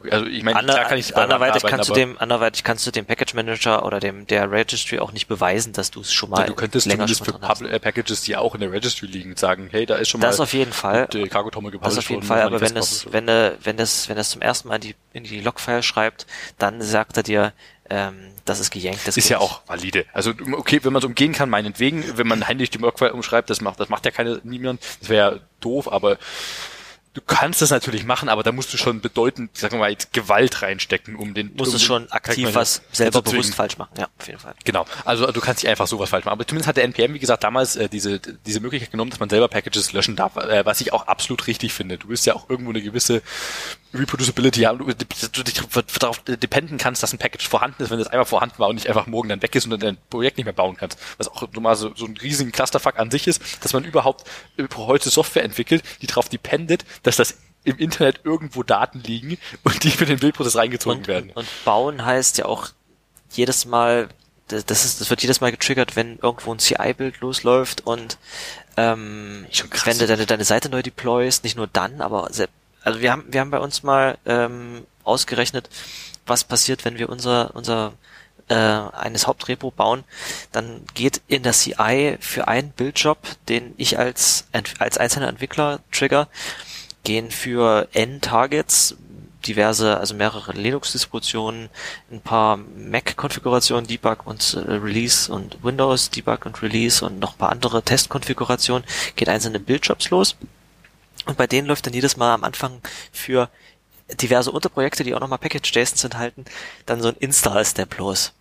also 0.10 0.26
ich 0.26 0.42
meine, 0.44 0.58
Ander, 0.58 0.74
klar 0.74 0.86
kann 0.86 0.98
ich 0.98 1.16
anderweitig 1.16 1.62
kannst 1.64 1.88
du 1.90 1.94
dem, 1.94 2.18
anderweitig 2.18 2.64
kannst 2.64 2.88
du 2.88 2.92
dem 2.92 3.06
Package 3.06 3.36
Manager 3.36 3.86
oder 3.86 4.00
dem 4.00 4.26
der 4.26 4.50
Registry 4.52 4.98
auch 4.98 5.12
nicht 5.12 5.28
beweisen, 5.28 5.74
dass 5.74 5.92
du 5.92 6.02
es 6.02 6.12
schon 6.12 6.32
mal 6.32 6.48
du 6.48 6.56
könntest 6.56 6.88
länger 6.88 7.06
zumindest 7.06 7.20
für 7.24 7.32
schon 7.32 7.42
mal 7.42 7.48
drin 7.48 7.50
hast. 7.50 7.60
Pub 7.62 7.72
äh, 7.72 7.80
Packages, 7.80 8.22
die 8.22 8.36
auch 8.36 8.56
in 8.56 8.62
der 8.62 8.72
Registry 8.72 9.06
liegen, 9.06 9.36
sagen, 9.36 9.68
hey, 9.70 9.86
da 9.86 9.98
ist 9.98 10.10
schon 10.10 10.20
Das 10.20 10.40
mal 10.40 10.44
auf 10.46 10.54
jeden 10.54 10.74
Fall. 10.74 11.02
mit, 11.02 11.14
äh, 11.16 11.28
Cargo 11.28 11.52
Tommel 11.52 11.70
Das 11.72 11.80
gepublished 11.82 12.00
auf 12.00 12.10
jeden 12.10 12.24
Fall, 12.24 12.42
aber 12.42 12.62
wenn 12.62 12.74
Manifest 12.74 12.92
es, 12.94 13.00
gepublished 13.04 13.14
wenn 13.14 13.28
er, 13.28 13.54
wenn 13.64 13.78
das, 13.78 14.10
wenn 14.10 14.16
das 14.16 14.30
zum 14.32 14.42
ersten 14.42 14.70
Mal 14.70 14.76
in 14.76 14.82
die, 14.82 14.96
in 15.14 15.24
die 15.24 15.40
Logfile 15.42 15.84
schreibt, 15.84 16.26
dann 16.58 16.82
sagt 16.82 17.18
er 17.18 17.24
dir, 17.24 17.54
ähm, 17.92 18.32
das 18.46 18.60
ist 18.62 18.72
gejankt. 18.72 19.06
Das 19.06 19.18
ist 19.18 19.28
ja 19.28 19.40
nicht. 19.40 19.46
auch 19.46 19.62
valide. 19.68 20.06
Also 20.14 20.32
okay, 20.54 20.80
wenn 20.84 20.94
man 20.94 21.02
es 21.02 21.06
umgehen 21.06 21.34
kann, 21.34 21.50
meinetwegen, 21.50 22.18
wenn 22.18 22.26
man 22.26 22.42
händisch 22.42 22.70
die 22.70 22.82
Workfile 22.82 23.14
umschreibt, 23.14 23.50
das 23.50 23.60
macht, 23.60 23.80
das 23.80 23.90
macht 23.90 24.06
ja 24.06 24.12
keine 24.12 24.40
niemand, 24.44 24.82
das 25.02 25.10
wäre 25.10 25.34
ja 25.34 25.40
doof, 25.60 25.92
aber 25.92 26.18
du 27.14 27.22
kannst 27.22 27.62
das 27.62 27.72
natürlich 27.72 28.06
machen, 28.06 28.30
aber 28.30 28.42
da 28.42 28.52
musst 28.52 28.74
du 28.74 28.78
schon 28.78 29.02
bedeutend, 29.02 29.58
sagen 29.58 29.74
wir 29.74 29.80
mal, 29.80 29.96
Gewalt 30.14 30.62
reinstecken, 30.62 31.16
um 31.16 31.34
den 31.34 31.54
Muss 31.56 31.70
um 31.70 31.76
es 31.76 31.84
schon 31.84 32.10
aktiv 32.12 32.56
was 32.56 32.82
selber 32.92 33.22
bewusst 33.22 33.54
falsch 33.54 33.78
machen. 33.78 33.92
Ja, 33.98 34.08
auf 34.18 34.28
jeden 34.28 34.40
Fall. 34.40 34.56
Genau, 34.64 34.86
also 35.04 35.30
du 35.32 35.42
kannst 35.42 35.64
nicht 35.64 35.70
einfach 35.70 35.88
sowas 35.88 36.10
falsch 36.10 36.26
machen. 36.26 36.34
Aber 36.34 36.48
zumindest 36.48 36.70
hat 36.70 36.78
der 36.78 36.86
NPM, 36.86 37.14
wie 37.14 37.20
gesagt, 37.20 37.44
damals 37.44 37.76
äh, 37.76 37.90
diese, 37.90 38.20
diese 38.20 38.62
Möglichkeit 38.62 38.92
genommen, 38.92 39.12
dass 39.12 39.20
man 39.20 39.30
selber 39.30 39.50
Packages 39.50 39.92
löschen 39.92 40.16
darf, 40.16 40.38
äh, 40.38 40.66
was 40.66 40.80
ich 40.80 40.94
auch 40.94 41.08
absolut 41.08 41.48
richtig 41.48 41.74
finde. 41.74 41.98
Du 41.98 42.08
willst 42.08 42.26
ja 42.26 42.34
auch 42.34 42.50
irgendwo 42.50 42.72
eine 42.72 42.82
gewisse 42.82 43.22
Reproducibility 43.94 44.62
haben, 44.62 44.78
du, 44.78 44.86
du 44.86 45.44
dich 45.44 45.62
darauf 46.00 46.20
dependen 46.20 46.78
kannst, 46.78 47.04
dass 47.04 47.12
ein 47.12 47.18
Package 47.18 47.48
vorhanden 47.48 47.84
ist, 47.84 47.90
wenn 47.90 48.00
es 48.00 48.08
einmal 48.08 48.26
vorhanden 48.26 48.58
war 48.58 48.70
und 48.70 48.76
nicht 48.76 48.88
einfach 48.88 49.08
morgen 49.08 49.28
dann 49.28 49.42
weg 49.42 49.54
ist 49.54 49.66
und 49.66 49.72
dann 49.72 49.80
dein 49.82 49.98
Projekt 50.10 50.38
nicht 50.38 50.46
mehr 50.46 50.54
bauen 50.54 50.78
kannst. 50.78 50.98
Was 51.18 51.28
auch 51.28 51.52
normal 51.52 51.76
so, 51.76 51.94
so 51.94 52.06
ein 52.06 52.16
riesigen 52.16 52.54
Clusterfuck 52.54 52.98
an 52.98 53.12
sich 53.12 53.28
ist, 53.28 53.42
dass 53.62 53.74
man 53.74 53.84
überhaupt 53.84 54.26
äh, 54.58 54.64
heute 54.78 55.10
Software 55.10 55.44
entwickelt, 55.44 55.84
die 56.02 56.08
darauf 56.08 56.30
dependet, 56.30 56.86
dass 57.04 57.18
das 57.18 57.36
im 57.64 57.78
Internet 57.78 58.22
irgendwo 58.24 58.64
Daten 58.64 59.02
liegen 59.02 59.38
und 59.64 59.84
die 59.84 59.92
für 59.92 60.06
den 60.06 60.20
Bildprozess 60.20 60.56
reingezogen 60.56 61.00
Und, 61.00 61.08
werden. 61.08 61.32
und 61.32 61.48
bauen 61.64 62.06
heißt 62.06 62.38
ja 62.40 62.46
auch 62.46 62.70
jedes 63.32 63.66
Mal, 63.66 64.10
das 64.48 64.84
ist, 64.86 65.00
das 65.00 65.10
wird 65.10 65.22
jedes 65.22 65.42
Mal 65.42 65.52
getriggert, 65.52 65.96
wenn 65.96 66.18
irgendwo 66.20 66.54
ein 66.54 66.60
CI-Bild 66.60 67.22
losläuft 67.22 67.82
und 67.82 68.18
ähm, 68.78 69.46
wenn 69.86 69.98
du 69.98 70.08
deine, 70.08 70.26
deine 70.26 70.44
Seite 70.44 70.70
neu 70.70 70.82
deployst, 70.82 71.44
nicht 71.44 71.56
nur 71.56 71.68
dann, 71.68 72.02
aber 72.02 72.26
also 72.26 73.00
wir 73.00 73.12
haben, 73.12 73.26
wir 73.28 73.40
haben 73.40 73.52
bei 73.52 73.60
uns 73.60 73.84
mal 73.84 74.18
ähm, 74.26 74.86
ausgerechnet, 75.04 75.70
was 76.26 76.44
passiert, 76.44 76.84
wenn 76.84 76.98
wir 76.98 77.10
unser, 77.10 77.56
unser 77.56 77.94
äh, 78.48 78.56
eines 78.56 79.28
Hauptrepo 79.28 79.72
bauen, 79.72 80.04
dann 80.52 80.82
geht 80.94 81.22
in 81.28 81.44
der 81.44 81.54
CI 81.54 82.18
für 82.20 82.48
einen 82.48 82.72
Bildjob, 82.72 83.18
den 83.48 83.74
ich 83.78 83.98
als, 83.98 84.46
als 84.80 84.98
einzelner 84.98 85.30
Entwickler 85.30 85.80
trigger, 85.92 86.28
gehen 87.04 87.32
für 87.32 87.88
N 87.94 88.22
Targets 88.22 88.96
diverse, 89.46 89.98
also 89.98 90.14
mehrere 90.14 90.54
Linux-Distributionen, 90.54 91.70
ein 92.12 92.22
paar 92.22 92.58
Mac-Konfigurationen, 92.58 93.88
Debug 93.88 94.26
und 94.28 94.54
äh, 94.54 94.74
Release 94.74 95.32
und 95.32 95.64
Windows, 95.64 96.10
Debug 96.10 96.46
und 96.46 96.62
Release 96.62 97.04
und 97.04 97.20
noch 97.20 97.34
ein 97.34 97.38
paar 97.38 97.52
andere 97.52 97.82
Testkonfigurationen, 97.84 98.86
geht 99.16 99.30
einzelne 99.30 99.60
Bildjobs 99.60 100.10
los. 100.10 100.36
Und 101.26 101.38
bei 101.38 101.48
denen 101.48 101.68
läuft 101.68 101.86
dann 101.86 101.94
jedes 101.94 102.18
Mal 102.18 102.34
am 102.34 102.44
Anfang 102.44 102.82
für 103.12 103.50
diverse 104.16 104.52
Unterprojekte, 104.52 105.04
die 105.04 105.16
auch 105.16 105.20
nochmal 105.20 105.40
Package.json 105.40 106.12
enthalten, 106.12 106.46
dann 106.86 107.02
so 107.02 107.10
ein 107.10 107.16
Install-Step 107.20 107.98
los. 107.98 108.34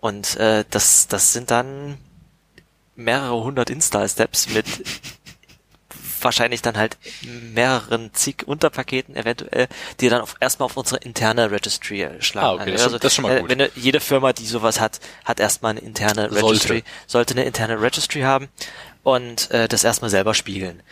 Und 0.00 0.36
äh, 0.36 0.64
das, 0.70 1.08
das 1.08 1.32
sind 1.32 1.50
dann 1.50 1.98
mehrere 2.96 3.42
hundert 3.42 3.70
Install-Steps 3.70 4.50
mit 4.50 4.66
wahrscheinlich 6.24 6.62
dann 6.62 6.76
halt 6.76 6.96
mehreren 7.52 8.12
zig 8.14 8.46
Unterpaketen 8.46 9.14
eventuell, 9.16 9.68
die 10.00 10.08
dann 10.08 10.20
auf, 10.22 10.36
erstmal 10.40 10.66
auf 10.66 10.76
unsere 10.76 11.00
interne 11.02 11.50
Registry 11.50 12.02
äh, 12.02 12.22
schlagen. 12.22 12.46
Ah, 12.60 12.62
okay, 12.62 12.72
das 12.72 12.82
schon- 12.82 12.92
das 12.94 13.04
ist 13.04 13.14
schon 13.14 13.22
mal 13.24 13.36
äh, 13.36 13.40
gut. 13.40 13.50
Wenn 13.50 13.58
du- 13.58 13.70
jede 13.76 14.00
Firma, 14.00 14.32
die 14.32 14.46
sowas 14.46 14.80
hat, 14.80 15.00
hat 15.24 15.40
erstmal 15.40 15.70
eine 15.72 15.80
interne 15.80 16.30
Sollte. 16.30 16.46
Registry, 16.46 16.84
sollte 17.06 17.34
eine 17.34 17.44
interne 17.44 17.80
Registry 17.80 18.22
haben 18.22 18.48
und 19.02 19.50
äh, 19.50 19.68
das 19.68 19.84
erstmal 19.84 20.10
selber 20.10 20.34
spiegeln. 20.34 20.82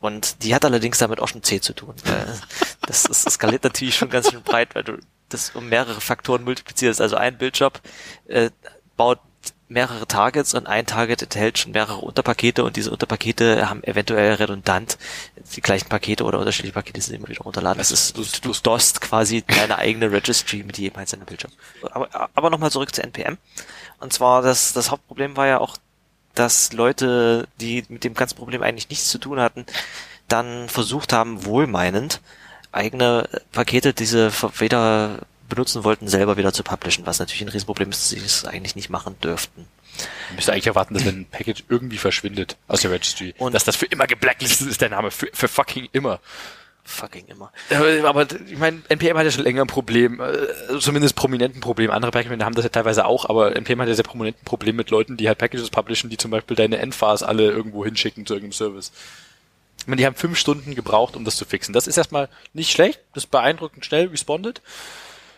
Und 0.00 0.42
die 0.42 0.52
hat 0.54 0.64
allerdings 0.64 0.98
damit 0.98 1.20
auch 1.20 1.28
schon 1.28 1.42
C 1.44 1.60
zu 1.60 1.72
tun. 1.74 1.94
Äh, 2.04 2.24
das, 2.86 3.04
das 3.04 3.22
skaliert 3.22 3.62
natürlich 3.64 3.94
schon 3.96 4.10
ganz 4.10 4.30
schön 4.30 4.42
breit, 4.42 4.74
weil 4.74 4.82
du 4.82 4.98
das 5.28 5.50
um 5.50 5.68
mehrere 5.68 6.00
Faktoren 6.00 6.42
multiplizierst. 6.44 7.00
Also 7.00 7.16
ein 7.16 7.38
Bildjob 7.38 7.80
äh, 8.26 8.50
baut 8.96 9.20
mehrere 9.72 10.06
Targets 10.06 10.54
und 10.54 10.66
ein 10.66 10.86
Target 10.86 11.22
enthält 11.22 11.58
schon 11.58 11.72
mehrere 11.72 11.98
Unterpakete 11.98 12.64
und 12.64 12.76
diese 12.76 12.90
Unterpakete 12.90 13.68
haben 13.68 13.82
eventuell 13.84 14.34
redundant 14.34 14.98
die 15.56 15.60
gleichen 15.60 15.88
Pakete 15.88 16.24
oder 16.24 16.38
unterschiedliche 16.38 16.74
Pakete 16.74 17.00
sind 17.00 17.16
immer 17.16 17.28
wieder 17.28 17.42
runterladen. 17.42 17.78
Das 17.78 17.90
ist, 17.90 18.16
du, 18.16 18.24
du 18.42 18.52
dost 18.62 19.00
quasi 19.00 19.42
deine 19.42 19.78
eigene 19.78 20.12
Registry 20.12 20.62
mit 20.62 20.78
jedem 20.78 20.98
einzelnen 20.98 21.26
Bildjob. 21.26 21.50
Aber, 21.90 22.08
aber 22.34 22.50
nochmal 22.50 22.70
zurück 22.70 22.94
zu 22.94 23.02
NPM. 23.02 23.38
Und 24.00 24.12
zwar 24.12 24.42
das, 24.42 24.72
das 24.72 24.90
Hauptproblem 24.90 25.36
war 25.36 25.46
ja 25.46 25.58
auch, 25.58 25.76
dass 26.34 26.72
Leute, 26.72 27.46
die 27.60 27.84
mit 27.88 28.04
dem 28.04 28.14
ganzen 28.14 28.36
Problem 28.36 28.62
eigentlich 28.62 28.88
nichts 28.88 29.08
zu 29.08 29.18
tun 29.18 29.40
hatten, 29.40 29.66
dann 30.28 30.68
versucht 30.68 31.12
haben, 31.12 31.44
wohlmeinend 31.44 32.20
eigene 32.72 33.28
Pakete, 33.52 33.92
die 33.92 34.06
sie 34.06 34.30
weder 34.58 35.18
benutzen 35.54 35.84
wollten, 35.84 36.08
selber 36.08 36.36
wieder 36.36 36.52
zu 36.52 36.62
publishen, 36.62 37.06
was 37.06 37.18
natürlich 37.18 37.42
ein 37.42 37.48
Riesenproblem 37.48 37.90
ist, 37.90 38.00
dass 38.00 38.08
sie 38.10 38.18
es 38.24 38.44
eigentlich 38.44 38.76
nicht 38.76 38.90
machen 38.90 39.16
dürften. 39.22 39.66
Man 40.28 40.36
müsste 40.36 40.52
eigentlich 40.52 40.66
erwarten, 40.66 40.94
dass 40.94 41.04
wenn 41.04 41.20
ein 41.20 41.26
Package 41.30 41.64
irgendwie 41.68 41.98
verschwindet 41.98 42.56
aus 42.68 42.80
der 42.80 42.90
Registry, 42.90 43.34
Und- 43.38 43.54
dass 43.54 43.64
das 43.64 43.76
für 43.76 43.86
immer 43.86 44.06
geblacklistet 44.06 44.68
ist, 44.68 44.80
der 44.80 44.88
Name, 44.90 45.10
für, 45.10 45.28
für 45.32 45.48
fucking 45.48 45.88
immer. 45.92 46.20
Fucking 46.84 47.26
immer. 47.28 47.52
Aber, 47.70 48.08
aber 48.08 48.26
ich 48.50 48.58
meine, 48.58 48.82
NPM 48.88 49.16
hat 49.16 49.24
ja 49.24 49.30
schon 49.30 49.44
länger 49.44 49.62
ein 49.62 49.68
Problem, 49.68 50.20
äh, 50.20 50.78
zumindest 50.80 51.14
prominenten 51.14 51.60
Problem. 51.60 51.92
Andere 51.92 52.10
Package 52.10 52.42
haben 52.42 52.54
das 52.56 52.64
ja 52.64 52.70
teilweise 52.70 53.04
auch, 53.04 53.28
aber 53.28 53.54
NPM 53.54 53.80
hat 53.80 53.88
ja 53.88 53.94
sehr 53.94 54.02
prominenten 54.04 54.44
Problem 54.44 54.74
mit 54.76 54.90
Leuten, 54.90 55.16
die 55.16 55.28
halt 55.28 55.38
Packages 55.38 55.70
publishen, 55.70 56.10
die 56.10 56.16
zum 56.16 56.32
Beispiel 56.32 56.56
deine 56.56 56.78
Endphase 56.78 57.28
alle 57.28 57.50
irgendwo 57.52 57.84
hinschicken 57.84 58.26
zu 58.26 58.34
irgendeinem 58.34 58.52
Service. 58.52 58.90
Ich 59.78 59.86
meine, 59.86 59.98
die 59.98 60.06
haben 60.06 60.16
fünf 60.16 60.38
Stunden 60.38 60.74
gebraucht, 60.74 61.14
um 61.16 61.24
das 61.24 61.36
zu 61.36 61.44
fixen. 61.44 61.72
Das 61.72 61.86
ist 61.86 61.96
erstmal 61.96 62.28
nicht 62.52 62.72
schlecht, 62.72 63.00
das 63.14 63.24
ist 63.24 63.30
beeindruckend 63.30 63.84
schnell 63.84 64.08
respondet. 64.08 64.60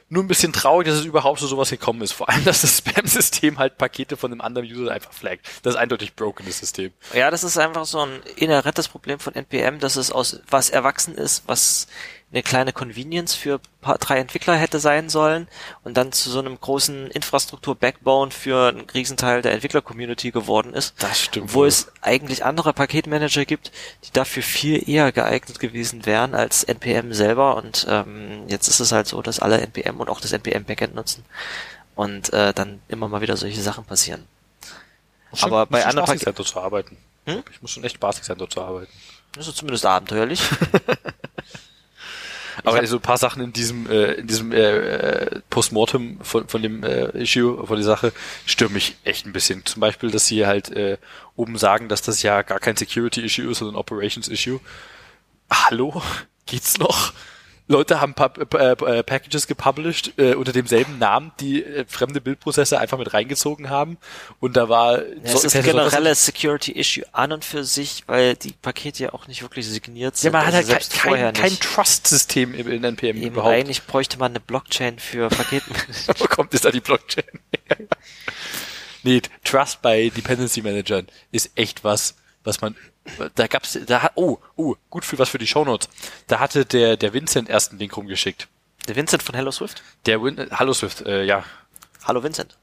Nur 0.08 0.22
ein 0.22 0.28
bisschen 0.28 0.52
traurig, 0.52 0.86
dass 0.86 0.98
es 0.98 1.04
überhaupt 1.04 1.40
zu 1.40 1.46
sowas 1.46 1.70
gekommen 1.70 2.02
ist. 2.02 2.12
Vor 2.12 2.28
allem, 2.28 2.44
dass 2.44 2.60
das 2.60 2.78
Spam-System 2.78 3.58
halt 3.58 3.78
Pakete 3.78 4.16
von 4.16 4.30
einem 4.30 4.40
anderen 4.40 4.68
User 4.68 4.92
einfach 4.92 5.12
flaggt. 5.12 5.46
Das 5.62 5.74
ist 5.74 5.80
eindeutig 5.80 6.14
broken, 6.14 6.44
das 6.46 6.58
System. 6.58 6.92
Ja, 7.14 7.30
das 7.30 7.42
ist 7.42 7.56
einfach 7.58 7.84
so 7.86 8.00
ein 8.00 8.22
inhärentes 8.36 8.88
Problem 8.88 9.18
von 9.18 9.34
NPM, 9.34 9.78
dass 9.78 9.96
es 9.96 10.12
aus 10.12 10.40
was 10.48 10.70
erwachsen 10.70 11.14
ist, 11.14 11.44
was 11.46 11.86
eine 12.34 12.42
kleine 12.42 12.72
Convenience 12.72 13.34
für 13.34 13.60
paar, 13.80 13.96
drei 13.98 14.18
Entwickler 14.18 14.56
hätte 14.56 14.80
sein 14.80 15.08
sollen 15.08 15.46
und 15.84 15.96
dann 15.96 16.10
zu 16.10 16.30
so 16.30 16.40
einem 16.40 16.60
großen 16.60 17.06
Infrastruktur-Backbone 17.12 18.32
für 18.32 18.68
einen 18.68 18.80
Riesenteil 18.90 19.40
der 19.40 19.52
Entwickler-Community 19.52 20.32
geworden 20.32 20.74
ist. 20.74 20.94
Das 21.02 21.20
stimmt 21.20 21.54
Wo 21.54 21.60
wohl. 21.60 21.68
es 21.68 21.92
eigentlich 22.02 22.44
andere 22.44 22.72
Paketmanager 22.72 23.44
gibt, 23.44 23.70
die 24.04 24.12
dafür 24.12 24.42
viel 24.42 24.88
eher 24.88 25.12
geeignet 25.12 25.60
gewesen 25.60 26.06
wären 26.06 26.34
als 26.34 26.64
NPM 26.64 27.12
selber 27.14 27.56
und 27.56 27.86
ähm, 27.88 28.42
jetzt 28.48 28.66
ist 28.68 28.80
es 28.80 28.90
halt 28.90 29.06
so, 29.06 29.22
dass 29.22 29.38
alle 29.38 29.60
NPM 29.60 30.00
und 30.00 30.08
auch 30.10 30.20
das 30.20 30.32
NPM-Backend 30.32 30.94
nutzen 30.94 31.24
und 31.94 32.32
äh, 32.32 32.52
dann 32.52 32.80
immer 32.88 33.08
mal 33.08 33.20
wieder 33.20 33.36
solche 33.36 33.62
Sachen 33.62 33.84
passieren. 33.84 34.26
Muss 35.30 35.44
Aber 35.44 35.62
schon- 35.62 35.68
bei 35.70 35.80
schon 35.82 35.90
anderen 35.90 36.06
spaßig 36.06 36.24
Paket- 36.24 36.24
sein, 36.24 36.34
dort 36.36 36.48
zu 36.48 36.60
arbeiten. 36.60 36.96
Hm? 37.26 37.42
Ich 37.52 37.62
muss 37.62 37.70
schon 37.70 37.84
echt 37.84 37.94
spaßig 37.94 38.24
sein, 38.24 38.38
dort 38.38 38.52
zu 38.52 38.60
arbeiten. 38.60 38.90
Das 39.36 39.46
ist 39.48 39.56
zumindest 39.56 39.86
abenteuerlich. 39.86 40.40
Aber 42.62 42.78
hab- 42.78 42.86
so 42.86 42.96
ein 42.96 43.02
paar 43.02 43.18
Sachen 43.18 43.42
in 43.42 43.52
diesem, 43.52 43.90
äh, 43.90 44.12
in 44.12 44.26
diesem 44.26 44.52
äh, 44.52 44.58
äh, 44.60 45.40
Postmortem 45.50 46.18
von, 46.22 46.46
von 46.48 46.62
dem 46.62 46.84
äh, 46.84 47.06
Issue, 47.22 47.66
von 47.66 47.76
der 47.76 47.84
Sache, 47.84 48.12
stören 48.46 48.72
mich 48.72 48.96
echt 49.04 49.26
ein 49.26 49.32
bisschen. 49.32 49.64
Zum 49.66 49.80
Beispiel, 49.80 50.10
dass 50.10 50.26
sie 50.26 50.46
halt 50.46 50.70
äh, 50.70 50.98
oben 51.36 51.58
sagen, 51.58 51.88
dass 51.88 52.02
das 52.02 52.22
ja 52.22 52.42
gar 52.42 52.60
kein 52.60 52.76
Security-Issue 52.76 53.50
ist, 53.50 53.58
sondern 53.58 53.74
ein 53.76 53.80
Operations-Issue. 53.80 54.60
Hallo? 55.50 56.02
Geht's 56.46 56.78
noch? 56.78 57.12
Leute 57.66 58.00
haben 58.00 58.12
Pub 58.12 58.52
äh, 58.54 58.72
äh, 58.72 59.02
Packages 59.02 59.46
gepublished 59.46 60.18
äh, 60.18 60.34
unter 60.34 60.52
demselben 60.52 60.98
Namen, 60.98 61.32
die 61.40 61.64
äh, 61.64 61.86
fremde 61.88 62.20
Bildprozesse 62.20 62.78
einfach 62.78 62.98
mit 62.98 63.14
reingezogen 63.14 63.70
haben. 63.70 63.96
Und 64.38 64.56
da 64.56 64.68
war 64.68 64.98
Ja, 64.98 65.04
es 65.22 65.44
ist 65.44 65.56
ein 65.56 65.62
generelles 65.62 66.26
Security-Issue 66.26 67.04
an 67.12 67.32
und 67.32 67.42
für 67.42 67.64
sich, 67.64 68.04
weil 68.06 68.36
die 68.36 68.52
Pakete 68.52 69.04
ja 69.04 69.14
auch 69.14 69.28
nicht 69.28 69.40
wirklich 69.40 69.66
signiert 69.66 70.14
ja, 70.16 70.20
sind. 70.20 70.32
man 70.32 70.42
hat 70.46 70.54
also 70.54 70.56
halt 70.58 70.66
selbst 70.66 70.92
kein, 70.92 71.32
kein. 71.32 71.58
Trust-System 71.58 72.52
in, 72.54 72.68
in 72.68 72.84
NPM 72.84 73.16
Eben 73.16 73.22
überhaupt. 73.22 73.54
eigentlich 73.54 73.82
bräuchte 73.84 74.18
man 74.18 74.32
eine 74.32 74.40
Blockchain 74.40 74.98
für 74.98 75.30
Paketen. 75.30 75.74
Wo 76.18 76.26
kommt 76.26 76.52
es 76.52 76.60
da 76.60 76.70
die 76.70 76.80
Blockchain? 76.80 77.24
nee, 79.04 79.22
Trust 79.42 79.80
bei 79.80 80.10
Dependency 80.14 80.60
Managern 80.60 81.06
ist 81.32 81.50
echt 81.54 81.82
was, 81.82 82.16
was 82.42 82.60
man, 82.60 82.76
da 83.34 83.46
gab's, 83.46 83.78
da 83.86 84.02
hat, 84.02 84.12
oh, 84.14 84.38
oh, 84.56 84.76
gut 84.90 85.04
für 85.04 85.18
was 85.18 85.28
für 85.28 85.38
die 85.38 85.46
Shownotes. 85.46 85.88
Da 86.26 86.40
hatte 86.40 86.64
der, 86.64 86.96
der 86.96 87.12
Vincent 87.12 87.48
erst 87.48 87.70
einen 87.70 87.80
Link 87.80 87.96
rumgeschickt. 87.96 88.48
Der 88.88 88.96
Vincent 88.96 89.22
von 89.22 89.34
Hello 89.34 89.50
Swift? 89.50 89.82
Der 90.06 90.22
Win, 90.22 90.48
Hallo 90.50 90.74
Swift, 90.74 91.02
äh, 91.02 91.24
ja. 91.24 91.44
Hallo 92.06 92.22
Vincent. 92.22 92.58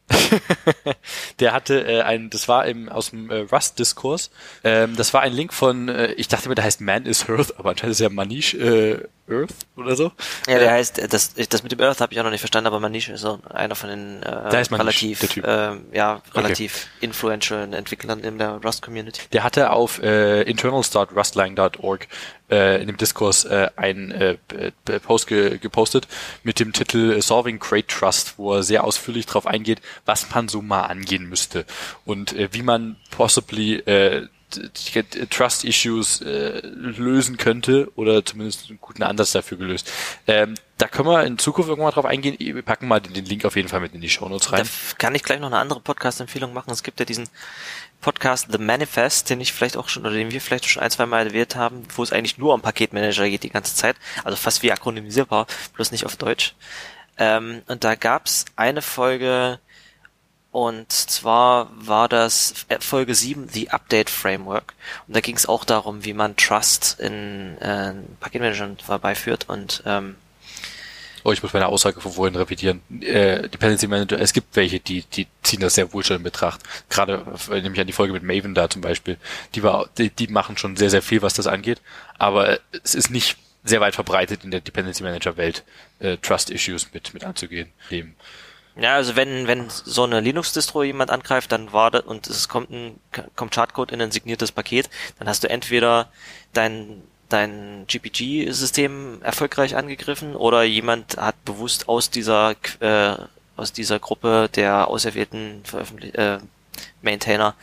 der 1.40 1.52
hatte 1.52 1.84
äh, 1.84 2.02
ein, 2.02 2.30
das 2.30 2.48
war 2.48 2.68
im 2.68 2.90
aus 2.90 3.10
dem 3.10 3.32
äh, 3.32 3.40
Rust-Diskurs. 3.52 4.30
Ähm, 4.64 4.96
das 4.96 5.16
war 5.16 5.22
ein 5.22 5.34
Link 5.34 5.52
von, 5.52 5.90
äh, 5.90 6.12
ich 6.14 6.28
dachte 6.28 6.48
mir, 6.48 6.54
der 6.54 6.64
heißt 6.64 6.80
Man 6.80 7.08
is 7.08 7.28
Earth, 7.28 7.58
aber 7.58 7.72
anscheinend 7.72 7.94
ist 7.94 8.02
ja 8.02 8.10
Manish 8.10 8.54
äh, 8.54 9.00
Earth 9.28 9.56
oder 9.76 9.96
so. 9.96 10.12
Ja, 10.48 10.60
der 10.60 10.72
heißt, 10.72 11.00
äh, 11.00 11.08
das, 11.08 11.34
das 11.34 11.64
mit 11.64 11.72
dem 11.72 11.82
Earth 11.82 12.02
habe 12.02 12.14
ich 12.14 12.20
auch 12.20 12.24
noch 12.24 12.30
nicht 12.30 12.42
verstanden, 12.42 12.68
aber 12.68 12.80
Manish 12.80 13.10
ist 13.10 13.22
so 13.22 13.40
einer 13.50 13.74
von 13.74 13.90
den 13.90 14.22
äh, 14.22 14.64
Manish, 14.70 14.72
relativ, 14.72 15.42
ähm, 15.44 15.86
ja, 15.92 16.22
relativ 16.36 16.88
influential 17.00 17.74
Entwicklern 17.74 18.20
in 18.20 18.38
der 18.38 18.62
Rust-Community. 18.64 19.22
Der 19.34 19.44
hatte 19.44 19.72
auf 19.72 20.02
äh, 20.04 20.44
internals.rustlang.org 20.44 22.08
äh, 22.52 22.82
in 22.82 22.88
dem 22.88 22.98
Diskurs 22.98 23.46
äh, 23.46 23.70
einen 23.76 24.12
äh, 24.12 24.38
äh, 24.56 25.00
Post 25.00 25.28
ge 25.28 25.58
gepostet 25.58 26.08
mit 26.44 26.60
dem 26.60 26.74
Titel 26.74 27.14
äh, 27.14 27.22
Solving 27.22 27.60
Great 27.60 27.88
Trust, 27.88 28.36
wo 28.38 28.54
er 28.54 28.64
sehr 28.64 28.84
ausführlich 28.84 29.26
darauf 29.26 29.48
eingeht, 29.48 29.82
was 30.06 30.30
man 30.34 30.48
so 30.48 30.62
mal 30.62 30.84
angehen 30.84 31.28
müsste 31.28 31.66
und 32.06 32.34
äh, 32.34 32.50
wie 32.52 32.64
man 32.64 32.98
possibly 33.10 33.76
äh, 33.76 34.28
Trust 35.30 35.64
Issues 35.64 36.22
äh, 36.22 36.60
lösen 36.66 37.38
könnte 37.38 37.90
oder 37.96 38.26
zumindest 38.26 38.70
einen 38.70 38.80
guten 38.82 39.04
Ansatz 39.04 39.32
dafür 39.32 39.58
gelöst. 39.58 39.90
Ähm, 40.28 40.56
da 40.78 40.88
können 40.88 41.08
wir 41.08 41.24
in 41.24 41.38
Zukunft 41.38 41.70
irgendwann 41.70 41.94
drauf 41.94 42.06
eingehen. 42.06 42.36
Wir 42.38 42.62
packen 42.62 42.88
mal 42.88 43.00
den, 43.00 43.14
den 43.14 43.26
Link 43.26 43.46
auf 43.46 43.56
jeden 43.56 43.70
Fall 43.70 43.80
mit 43.80 43.94
in 43.94 44.02
die 44.02 44.10
Show 44.10 44.28
Notes 44.28 44.52
rein. 44.52 44.64
Da 44.66 44.98
kann 44.98 45.16
ich 45.16 45.24
gleich 45.24 45.40
noch 45.40 45.48
eine 45.48 45.60
andere 45.60 45.80
Podcast-Empfehlung 45.80 46.54
machen. 46.54 46.72
Es 46.72 46.84
gibt 46.84 47.00
ja 47.00 47.06
diesen 47.06 47.30
Podcast 48.02 48.48
The 48.52 48.58
Manifest, 48.58 49.30
den 49.30 49.42
ich 49.42 49.54
vielleicht 49.54 49.78
auch 49.78 49.90
schon, 49.90 50.04
oder 50.06 50.16
den 50.16 50.32
wir 50.32 50.42
vielleicht 50.42 50.68
schon 50.68 50.84
ein, 50.84 50.92
zwei 50.92 51.06
Mal 51.06 51.28
erwähnt 51.28 51.56
haben, 51.56 51.86
wo 51.96 52.04
es 52.04 52.12
eigentlich 52.12 52.38
nur 52.38 52.54
um 52.54 52.62
Paketmanager 52.62 53.30
geht 53.30 53.44
die 53.44 53.50
ganze 53.50 53.76
Zeit. 53.76 53.96
Also 54.24 54.36
fast 54.36 54.64
wie 54.64 54.72
akronymisierbar, 54.72 55.48
bloß 55.76 55.92
nicht 55.92 56.06
auf 56.06 56.16
Deutsch. 56.16 56.56
Ähm, 57.18 57.62
und 57.68 57.84
da 57.84 57.96
gab's 57.96 58.46
eine 58.56 58.82
Folge, 58.82 59.60
und 60.52 60.92
zwar 60.92 61.70
war 61.74 62.10
das 62.10 62.66
Folge 62.82 63.16
7, 63.16 63.48
The 63.48 63.70
Update 63.70 64.10
Framework. 64.10 64.74
Und 65.08 65.16
da 65.16 65.22
ging 65.22 65.38
es 65.38 65.46
auch 65.46 65.64
darum, 65.64 66.04
wie 66.04 66.14
man 66.14 66.36
Trust 66.36 67.00
in 67.00 67.58
äh, 67.60 67.94
Paketmanagern 68.20 68.78
herbeiführt. 68.86 69.48
Und 69.48 69.82
ähm, 69.86 70.18
Oh, 71.24 71.32
ich 71.32 71.44
muss 71.44 71.54
meine 71.54 71.68
Aussage 71.68 72.02
von 72.02 72.12
vorhin 72.12 72.36
revidieren. 72.36 72.82
Äh, 73.02 73.50
Dependency 73.50 73.88
Manager, 73.88 74.20
es 74.20 74.34
gibt 74.34 74.56
welche, 74.56 74.80
die, 74.80 75.04
die 75.04 75.28
ziehen 75.44 75.60
das 75.60 75.76
sehr 75.76 75.94
wohl 75.94 76.04
schon 76.04 76.18
in 76.18 76.24
Betracht. 76.24 76.62
Gerade 76.90 77.26
äh, 77.52 77.62
nämlich 77.62 77.80
an 77.80 77.88
die 77.88 77.94
Folge 77.94 78.14
mit 78.14 78.24
Maven 78.24 78.54
da 78.56 78.70
zum 78.70 78.82
Beispiel. 78.82 79.18
Die 79.56 79.64
war, 79.64 79.90
die, 79.98 80.10
die 80.10 80.28
machen 80.28 80.58
schon 80.58 80.76
sehr, 80.76 80.90
sehr 80.90 81.02
viel, 81.02 81.22
was 81.22 81.34
das 81.34 81.48
angeht. 81.48 81.82
Aber 82.18 82.60
es 82.84 82.96
ist 82.96 83.10
nicht 83.10 83.38
sehr 83.64 83.82
weit 83.82 83.96
verbreitet 83.96 84.44
in 84.44 84.52
der 84.52 84.62
Dependency 84.62 85.04
Manager 85.04 85.38
Welt, 85.38 85.64
äh, 86.00 86.18
Trust 86.18 86.50
Issues 86.50 86.94
mit, 86.94 87.14
mit 87.14 87.24
anzugehen. 87.24 87.72
Dem, 87.92 88.16
ja, 88.76 88.96
also 88.96 89.16
wenn, 89.16 89.48
wenn 89.48 89.70
so 89.70 90.04
eine 90.04 90.22
Linux-Distro 90.22 90.84
jemand 90.84 91.12
angreift, 91.12 91.52
dann 91.52 91.74
war 91.74 92.08
und 92.08 92.28
es 92.28 92.48
kommt 92.48 92.70
ein, 92.70 93.00
kommt 93.36 93.54
Chartcode 93.54 93.92
in 93.92 94.02
ein 94.02 94.12
signiertes 94.12 94.52
Paket, 94.52 94.90
dann 95.20 95.28
hast 95.28 95.44
du 95.44 95.50
entweder 95.50 96.10
dein, 96.54 97.04
dein 97.32 97.86
GPG-System 97.88 99.22
erfolgreich 99.22 99.76
angegriffen 99.76 100.36
oder 100.36 100.64
jemand 100.64 101.18
hat 101.18 101.44
bewusst 101.46 101.90
aus 101.90 102.10
dieser, 102.10 102.56
äh, 102.80 103.16
aus 103.56 103.74
dieser 103.74 104.00
Gruppe 104.00 104.50
der 104.54 104.88
auserwählten 104.88 105.64
Veröffentlich 105.64 106.16
äh, 106.16 106.40
Maintainer, 107.02 107.56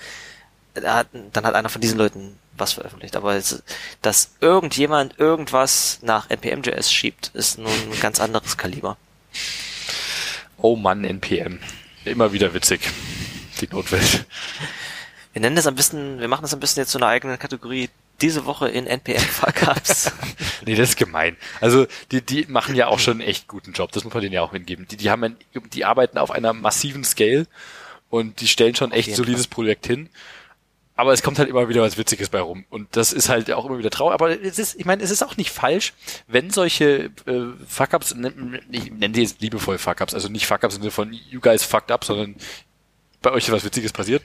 hat, 0.84 1.08
dann 1.32 1.44
hat 1.44 1.54
einer 1.54 1.68
von 1.68 1.80
diesen 1.80 1.98
Leuten 1.98 2.38
was 2.56 2.72
veröffentlicht. 2.72 3.16
Aber 3.16 3.34
es, 3.34 3.62
dass 4.02 4.32
irgendjemand 4.40 5.18
irgendwas 5.18 5.98
nach 6.02 6.30
NPM.js 6.30 6.92
schiebt, 6.92 7.30
ist 7.34 7.58
nun 7.58 7.72
ein 7.72 8.00
ganz 8.00 8.20
anderes 8.20 8.56
Kaliber. 8.56 8.96
Oh 10.56 10.76
Mann, 10.76 11.04
NPM. 11.04 11.60
Immer 12.04 12.32
wieder 12.32 12.54
witzig. 12.54 12.80
Die 13.60 13.68
Notwelt. 13.68 14.26
Wir 15.32 15.42
nennen 15.42 15.56
das 15.56 15.66
ein 15.66 15.74
bisschen, 15.74 16.20
wir 16.20 16.28
machen 16.28 16.42
das 16.42 16.54
ein 16.54 16.60
bisschen 16.60 16.82
jetzt 16.82 16.90
zu 16.90 16.98
einer 16.98 17.08
eigenen 17.08 17.38
Kategorie. 17.38 17.90
Diese 18.20 18.46
Woche 18.46 18.68
in 18.68 18.86
NPM 18.86 19.20
Fuck-Ups. 19.20 20.12
nee, 20.66 20.74
das 20.74 20.90
ist 20.90 20.96
gemein. 20.96 21.36
Also, 21.60 21.86
die, 22.10 22.20
die 22.20 22.46
machen 22.48 22.74
ja 22.74 22.88
auch 22.88 22.98
schon 22.98 23.20
einen 23.20 23.28
echt 23.28 23.46
guten 23.46 23.72
Job. 23.72 23.92
Das 23.92 24.04
muss 24.04 24.12
man 24.12 24.22
denen 24.22 24.34
ja 24.34 24.42
auch 24.42 24.52
hingeben. 24.52 24.86
Die, 24.88 24.96
die 24.96 25.10
haben, 25.10 25.24
ein, 25.24 25.36
die 25.72 25.84
arbeiten 25.84 26.18
auf 26.18 26.30
einer 26.30 26.52
massiven 26.52 27.04
Scale 27.04 27.46
und 28.10 28.40
die 28.40 28.48
stellen 28.48 28.74
schon 28.74 28.92
echt 28.92 29.14
solides 29.14 29.46
Fall. 29.46 29.54
Projekt 29.54 29.86
hin 29.86 30.08
aber 30.98 31.12
es 31.12 31.22
kommt 31.22 31.38
halt 31.38 31.48
immer 31.48 31.68
wieder 31.68 31.80
was 31.80 31.96
Witziges 31.96 32.28
bei 32.28 32.40
rum. 32.40 32.64
Und 32.70 32.96
das 32.96 33.12
ist 33.12 33.28
halt 33.28 33.52
auch 33.52 33.64
immer 33.64 33.78
wieder 33.78 33.88
traurig. 33.88 34.14
Aber 34.14 34.42
es 34.42 34.58
ist, 34.58 34.74
ich 34.74 34.84
meine, 34.84 35.00
es 35.00 35.12
ist 35.12 35.22
auch 35.22 35.36
nicht 35.36 35.50
falsch, 35.50 35.92
wenn 36.26 36.50
solche 36.50 37.12
äh, 37.24 37.42
Fuck-Ups, 37.68 38.16
ich 38.72 38.90
nenne 38.90 39.10
die 39.10 39.22
jetzt 39.22 39.40
liebevoll 39.40 39.78
Fuck-Ups, 39.78 40.12
also 40.12 40.28
nicht 40.28 40.48
Fuck-Ups 40.48 40.74
im 40.74 40.82
Sinne 40.82 40.90
von 40.90 41.12
you 41.12 41.40
guys 41.40 41.62
fucked 41.62 41.92
up, 41.92 42.04
sondern 42.04 42.34
bei 43.22 43.32
euch 43.32 43.44
ist 43.44 43.52
was 43.52 43.64
Witziges 43.64 43.92
passiert. 43.92 44.22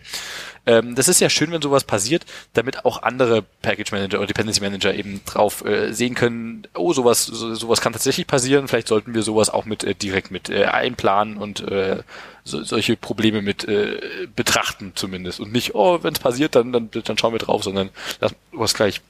Ähm, 0.65 0.95
das 0.95 1.07
ist 1.07 1.19
ja 1.19 1.29
schön, 1.29 1.51
wenn 1.51 1.61
sowas 1.61 1.83
passiert, 1.83 2.25
damit 2.53 2.85
auch 2.85 3.01
andere 3.01 3.41
Package 3.61 3.91
Manager 3.91 4.19
oder 4.19 4.27
Dependency 4.27 4.61
Manager 4.61 4.93
eben 4.93 5.21
drauf 5.25 5.65
äh, 5.65 5.91
sehen 5.91 6.15
können, 6.15 6.67
oh, 6.75 6.93
sowas, 6.93 7.25
so, 7.25 7.53
sowas 7.55 7.81
kann 7.81 7.93
tatsächlich 7.93 8.27
passieren, 8.27 8.67
vielleicht 8.67 8.87
sollten 8.87 9.13
wir 9.13 9.23
sowas 9.23 9.49
auch 9.49 9.65
mit 9.65 9.83
äh, 9.83 9.95
direkt 9.95 10.31
mit 10.31 10.49
äh, 10.49 10.65
einplanen 10.65 11.37
und 11.37 11.61
äh, 11.61 12.03
so, 12.43 12.63
solche 12.63 12.95
Probleme 12.95 13.41
mit 13.41 13.67
äh, 13.67 14.27
betrachten 14.35 14.93
zumindest. 14.95 15.39
Und 15.39 15.51
nicht, 15.51 15.75
oh, 15.75 16.03
wenn 16.03 16.13
es 16.13 16.19
passiert, 16.19 16.55
dann, 16.55 16.71
dann, 16.71 16.89
dann 16.91 17.17
schauen 17.17 17.33
wir 17.33 17.39
drauf, 17.39 17.63
sondern 17.63 17.89
lass 18.21 18.35
was 18.51 18.73
gleich 18.73 19.01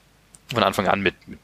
von 0.52 0.62
Anfang 0.62 0.88
an 0.88 1.00
mit, 1.00 1.14
mit, 1.28 1.38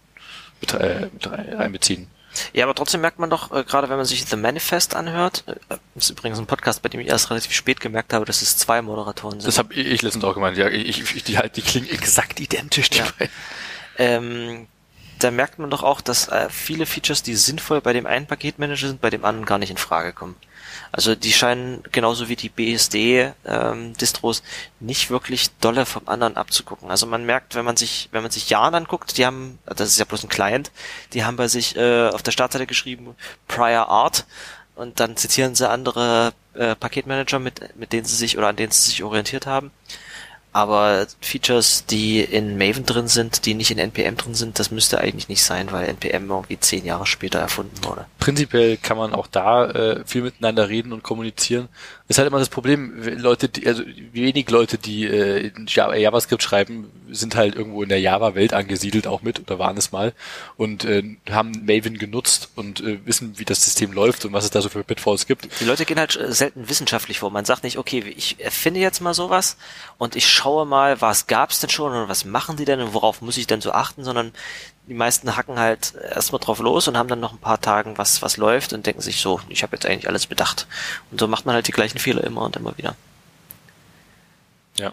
mit, 0.61 0.75
äh, 0.75 1.09
mit 1.13 1.29
einbeziehen. 1.29 2.09
Ja, 2.53 2.65
aber 2.65 2.75
trotzdem 2.75 3.01
merkt 3.01 3.19
man 3.19 3.31
doch, 3.31 3.53
äh, 3.53 3.65
gerade 3.65 3.89
wenn 3.89 3.97
man 3.97 4.07
sich 4.07 4.25
The 4.25 4.37
Manifest 4.37 4.95
anhört, 4.95 5.45
äh, 5.47 5.55
das 5.95 6.05
ist 6.05 6.11
übrigens 6.11 6.39
ein 6.39 6.47
Podcast, 6.47 6.83
bei 6.83 6.89
dem 6.89 7.01
ich 7.01 7.09
erst 7.09 7.31
relativ 7.31 7.53
spät 7.53 7.81
gemerkt 7.81 8.13
habe, 8.13 8.25
dass 8.25 8.43
es 8.43 8.57
zwei 8.57 8.83
Moderatoren 8.83 9.41
sind. 9.41 9.49
Das 9.49 9.59
habe 9.59 9.75
ich 9.75 10.03
letztens 10.03 10.25
auch 10.25 10.35
gemeint, 10.35 10.57
ja, 10.57 10.69
ich, 10.69 11.15
ich, 11.15 11.25
die 11.25 11.39
halt, 11.39 11.57
die 11.57 11.63
klingen 11.63 11.89
exakt 11.91 12.41
identisch, 12.41 12.91
die 12.91 12.99
ja. 12.99 13.07
beiden. 13.19 13.33
Ähm, 13.99 14.67
da 15.19 15.31
merkt 15.31 15.59
man 15.59 15.71
doch 15.71 15.83
auch, 15.83 16.01
dass 16.01 16.29
äh, 16.29 16.49
viele 16.51 16.87
Features, 16.87 17.23
die 17.23 17.35
sinnvoll 17.35 17.81
bei 17.81 17.93
dem 17.93 18.07
einen 18.07 18.27
Paketmanager 18.27 18.89
sind, 18.89 19.01
bei 19.01 19.11
dem 19.11 19.25
anderen 19.25 19.47
gar 19.47 19.59
nicht 19.59 19.71
in 19.71 19.77
Frage 19.77 20.13
kommen. 20.13 20.37
Also 20.93 21.15
die 21.15 21.33
scheinen 21.33 21.83
genauso 21.93 22.29
wie 22.29 22.37
die 22.37 22.49
BSD-Distros 22.49 24.39
ähm, 24.41 24.45
nicht 24.81 25.11
wirklich 25.11 25.51
dolle 25.61 25.87
vom 25.87 26.09
anderen 26.09 26.37
abzugucken. 26.37 26.91
Also 26.91 27.07
man 27.07 27.25
merkt, 27.25 27.55
wenn 27.55 27.65
man 27.65 27.77
sich, 27.77 28.09
wenn 28.13 28.23
man 28.23 28.31
sich 28.31 28.51
Jan 28.51 28.75
anguckt, 28.75 29.17
die 29.17 29.27
haben, 29.27 29.59
das 29.67 29.89
ist 29.89 29.99
ja 29.99 30.05
bloß 30.05 30.25
ein 30.25 30.29
Client, 30.29 30.71
die 31.13 31.25
haben 31.25 31.37
bei 31.37 31.49
sich 31.49 31.77
äh, 31.77 32.09
auf 32.09 32.23
der 32.23 32.33
Startseite 32.33 32.67
geschrieben 32.67 33.15
Prior 33.47 33.89
Art 33.89 34.27
und 34.75 34.99
dann 35.01 35.17
zitieren 35.17 35.55
sie 35.55 35.69
andere 35.69 36.33
äh, 36.55 36.75
Paketmanager, 36.75 37.39
mit, 37.39 37.77
mit 37.77 37.93
denen 37.93 38.07
sie 38.07 38.17
sich 38.17 38.39
oder 38.39 38.49
an 38.49 38.57
denen 38.57 38.73
sie 38.73 38.91
sich 38.91 39.03
orientiert 39.03 39.47
haben. 39.47 39.71
Aber 40.53 41.07
Features, 41.21 41.87
die 41.87 42.21
in 42.21 42.59
Maven 42.59 42.85
drin 42.85 43.07
sind, 43.07 43.47
die 43.47 43.55
nicht 43.55 43.71
in 43.71 43.79
NPM 43.79 44.17
drin 44.17 44.35
sind, 44.35 44.59
das 44.59 44.71
müsste 44.71 44.99
eigentlich 44.99 45.29
nicht 45.29 45.45
sein, 45.45 45.71
weil 45.71 45.89
NPM 45.89 46.29
irgendwie 46.29 46.59
zehn 46.59 46.85
Jahre 46.85 47.07
später 47.07 47.39
erfunden 47.39 47.85
wurde. 47.85 48.07
Prinzipiell 48.19 48.77
kann 48.77 48.97
man 48.97 49.15
auch 49.15 49.29
da 49.29 49.67
äh, 49.71 50.05
viel 50.05 50.23
miteinander 50.23 50.69
reden 50.69 50.93
und 50.93 51.05
kommunizieren. 51.05 51.69
Ist 52.11 52.19
halt 52.19 52.27
immer 52.27 52.41
das 52.41 52.49
Problem, 52.49 53.01
Leute, 53.19 53.49
die, 53.49 53.69
also 53.69 53.85
wenig 54.11 54.51
Leute, 54.51 54.79
die 54.79 55.07
äh, 55.07 55.53
JavaScript 55.69 56.43
schreiben, 56.43 56.91
sind 57.09 57.37
halt 57.37 57.55
irgendwo 57.55 57.85
in 57.85 57.89
der 57.89 58.01
Java-Welt 58.01 58.53
angesiedelt 58.53 59.07
auch 59.07 59.23
mit 59.23 59.39
oder 59.39 59.61
waren 59.61 59.77
es 59.77 59.93
mal 59.93 60.13
und 60.57 60.85
äh, 60.85 61.05
haben 61.31 61.53
Maven 61.65 61.99
genutzt 61.99 62.49
und 62.57 62.81
äh, 62.81 62.99
wissen, 63.07 63.39
wie 63.39 63.45
das 63.45 63.65
System 63.65 63.93
läuft 63.93 64.25
und 64.25 64.33
was 64.33 64.43
es 64.43 64.51
da 64.51 64.61
so 64.61 64.69
für 64.69 64.83
Pitfalls 64.83 65.29
gibt. 65.29 65.49
Die 65.61 65.65
Leute 65.65 65.85
gehen 65.85 66.01
halt 66.01 66.17
äh, 66.17 66.33
selten 66.33 66.69
wissenschaftlich 66.69 67.21
vor. 67.21 67.31
Man 67.31 67.45
sagt 67.45 67.63
nicht, 67.63 67.79
okay, 67.79 68.03
ich 68.17 68.41
erfinde 68.41 68.81
jetzt 68.81 69.01
mal 69.01 69.15
sowas 69.15 69.57
und 69.97 70.17
ich 70.17 70.29
schaue 70.29 70.67
mal, 70.67 71.01
was 71.01 71.29
gab's 71.29 71.61
denn 71.61 71.71
schon 71.71 71.93
und 71.93 72.09
was 72.09 72.25
machen 72.25 72.57
die 72.57 72.65
denn 72.65 72.81
und 72.81 72.93
worauf 72.93 73.23
muss 73.23 73.37
ich 73.37 73.47
denn 73.47 73.61
so 73.61 73.71
achten, 73.71 74.03
sondern 74.03 74.33
die 74.87 74.95
meisten 74.95 75.37
hacken 75.37 75.59
halt 75.59 75.95
erstmal 75.95 76.41
drauf 76.41 76.59
los 76.59 76.89
und 76.89 76.97
haben 76.97 77.09
dann 77.09 77.21
noch 77.21 77.33
ein 77.33 77.39
paar 77.39 77.61
Tagen 77.61 77.99
was, 77.99 78.23
was 78.23 78.37
läuft 78.37 78.73
und 78.73 78.87
denken 78.87 79.01
sich 79.01 79.21
so, 79.21 79.41
ich 79.49 79.63
habe 79.63 79.77
jetzt 79.77 79.87
eigentlich 79.87 80.09
alles 80.09 80.27
bedacht. 80.27 80.67
Und 81.11 81.21
so 81.21 81.29
macht 81.29 81.47
man 81.47 81.55
halt 81.55 81.69
die 81.69 81.73
gleichen 81.73 81.99
Fehler 81.99 82.25
immer 82.25 82.43
und 82.43 82.57
immer 82.57 82.77
wieder. 82.77 82.97
Ja. 84.77 84.93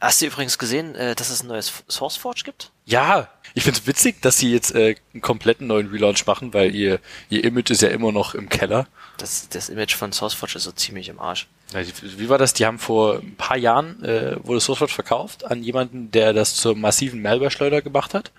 Hast 0.00 0.22
du 0.22 0.26
übrigens 0.26 0.58
gesehen, 0.58 0.94
äh, 0.94 1.14
dass 1.14 1.30
es 1.30 1.42
ein 1.42 1.48
neues 1.48 1.72
SourceForge 1.88 2.42
gibt? 2.44 2.70
Ja, 2.86 3.28
ich 3.54 3.64
find's 3.64 3.86
witzig, 3.86 4.20
dass 4.22 4.38
sie 4.38 4.52
jetzt 4.52 4.74
äh, 4.74 4.96
einen 5.12 5.22
kompletten 5.22 5.66
neuen 5.66 5.88
Relaunch 5.88 6.26
machen, 6.26 6.52
weil 6.54 6.74
ihr, 6.74 7.00
ihr 7.28 7.44
Image 7.44 7.70
ist 7.70 7.82
ja 7.82 7.88
immer 7.88 8.12
noch 8.12 8.34
im 8.34 8.48
Keller. 8.48 8.86
Das, 9.16 9.48
das 9.48 9.68
Image 9.68 9.94
von 9.94 10.12
SourceForge 10.12 10.56
ist 10.56 10.64
so 10.64 10.72
ziemlich 10.72 11.08
im 11.08 11.20
Arsch. 11.20 11.46
Wie 11.72 12.28
war 12.28 12.38
das? 12.38 12.52
Die 12.52 12.66
haben 12.66 12.78
vor 12.78 13.18
ein 13.18 13.36
paar 13.36 13.56
Jahren 13.56 14.02
äh, 14.04 14.36
wurde 14.44 14.60
SourceForge 14.60 14.92
verkauft 14.92 15.44
an 15.44 15.62
jemanden, 15.62 16.10
der 16.10 16.32
das 16.32 16.54
zur 16.54 16.76
massiven 16.76 17.22
Malware-Schleuder 17.22 17.82
gemacht 17.82 18.14
hat. 18.14 18.32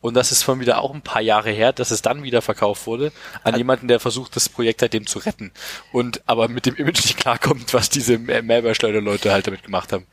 Und 0.00 0.14
das 0.14 0.32
ist 0.32 0.42
von 0.42 0.58
wieder 0.58 0.80
auch 0.80 0.92
ein 0.92 1.02
paar 1.02 1.22
Jahre 1.22 1.50
her, 1.50 1.72
dass 1.72 1.90
es 1.90 2.02
dann 2.02 2.22
wieder 2.22 2.42
verkauft 2.42 2.86
wurde 2.86 3.12
an 3.44 3.56
jemanden, 3.56 3.88
der 3.88 4.00
versucht, 4.00 4.34
das 4.34 4.48
Projekt 4.48 4.80
seitdem 4.80 5.06
zu 5.06 5.20
retten. 5.20 5.52
Und 5.92 6.22
aber 6.26 6.48
mit 6.48 6.66
dem 6.66 6.76
Image 6.76 7.04
nicht 7.04 7.18
klarkommt, 7.18 7.72
was 7.74 7.88
diese 7.88 8.18
Malware-Schleuder-Leute 8.18 9.32
halt 9.32 9.46
damit 9.46 9.62
gemacht 9.62 9.92
haben. 9.92 10.06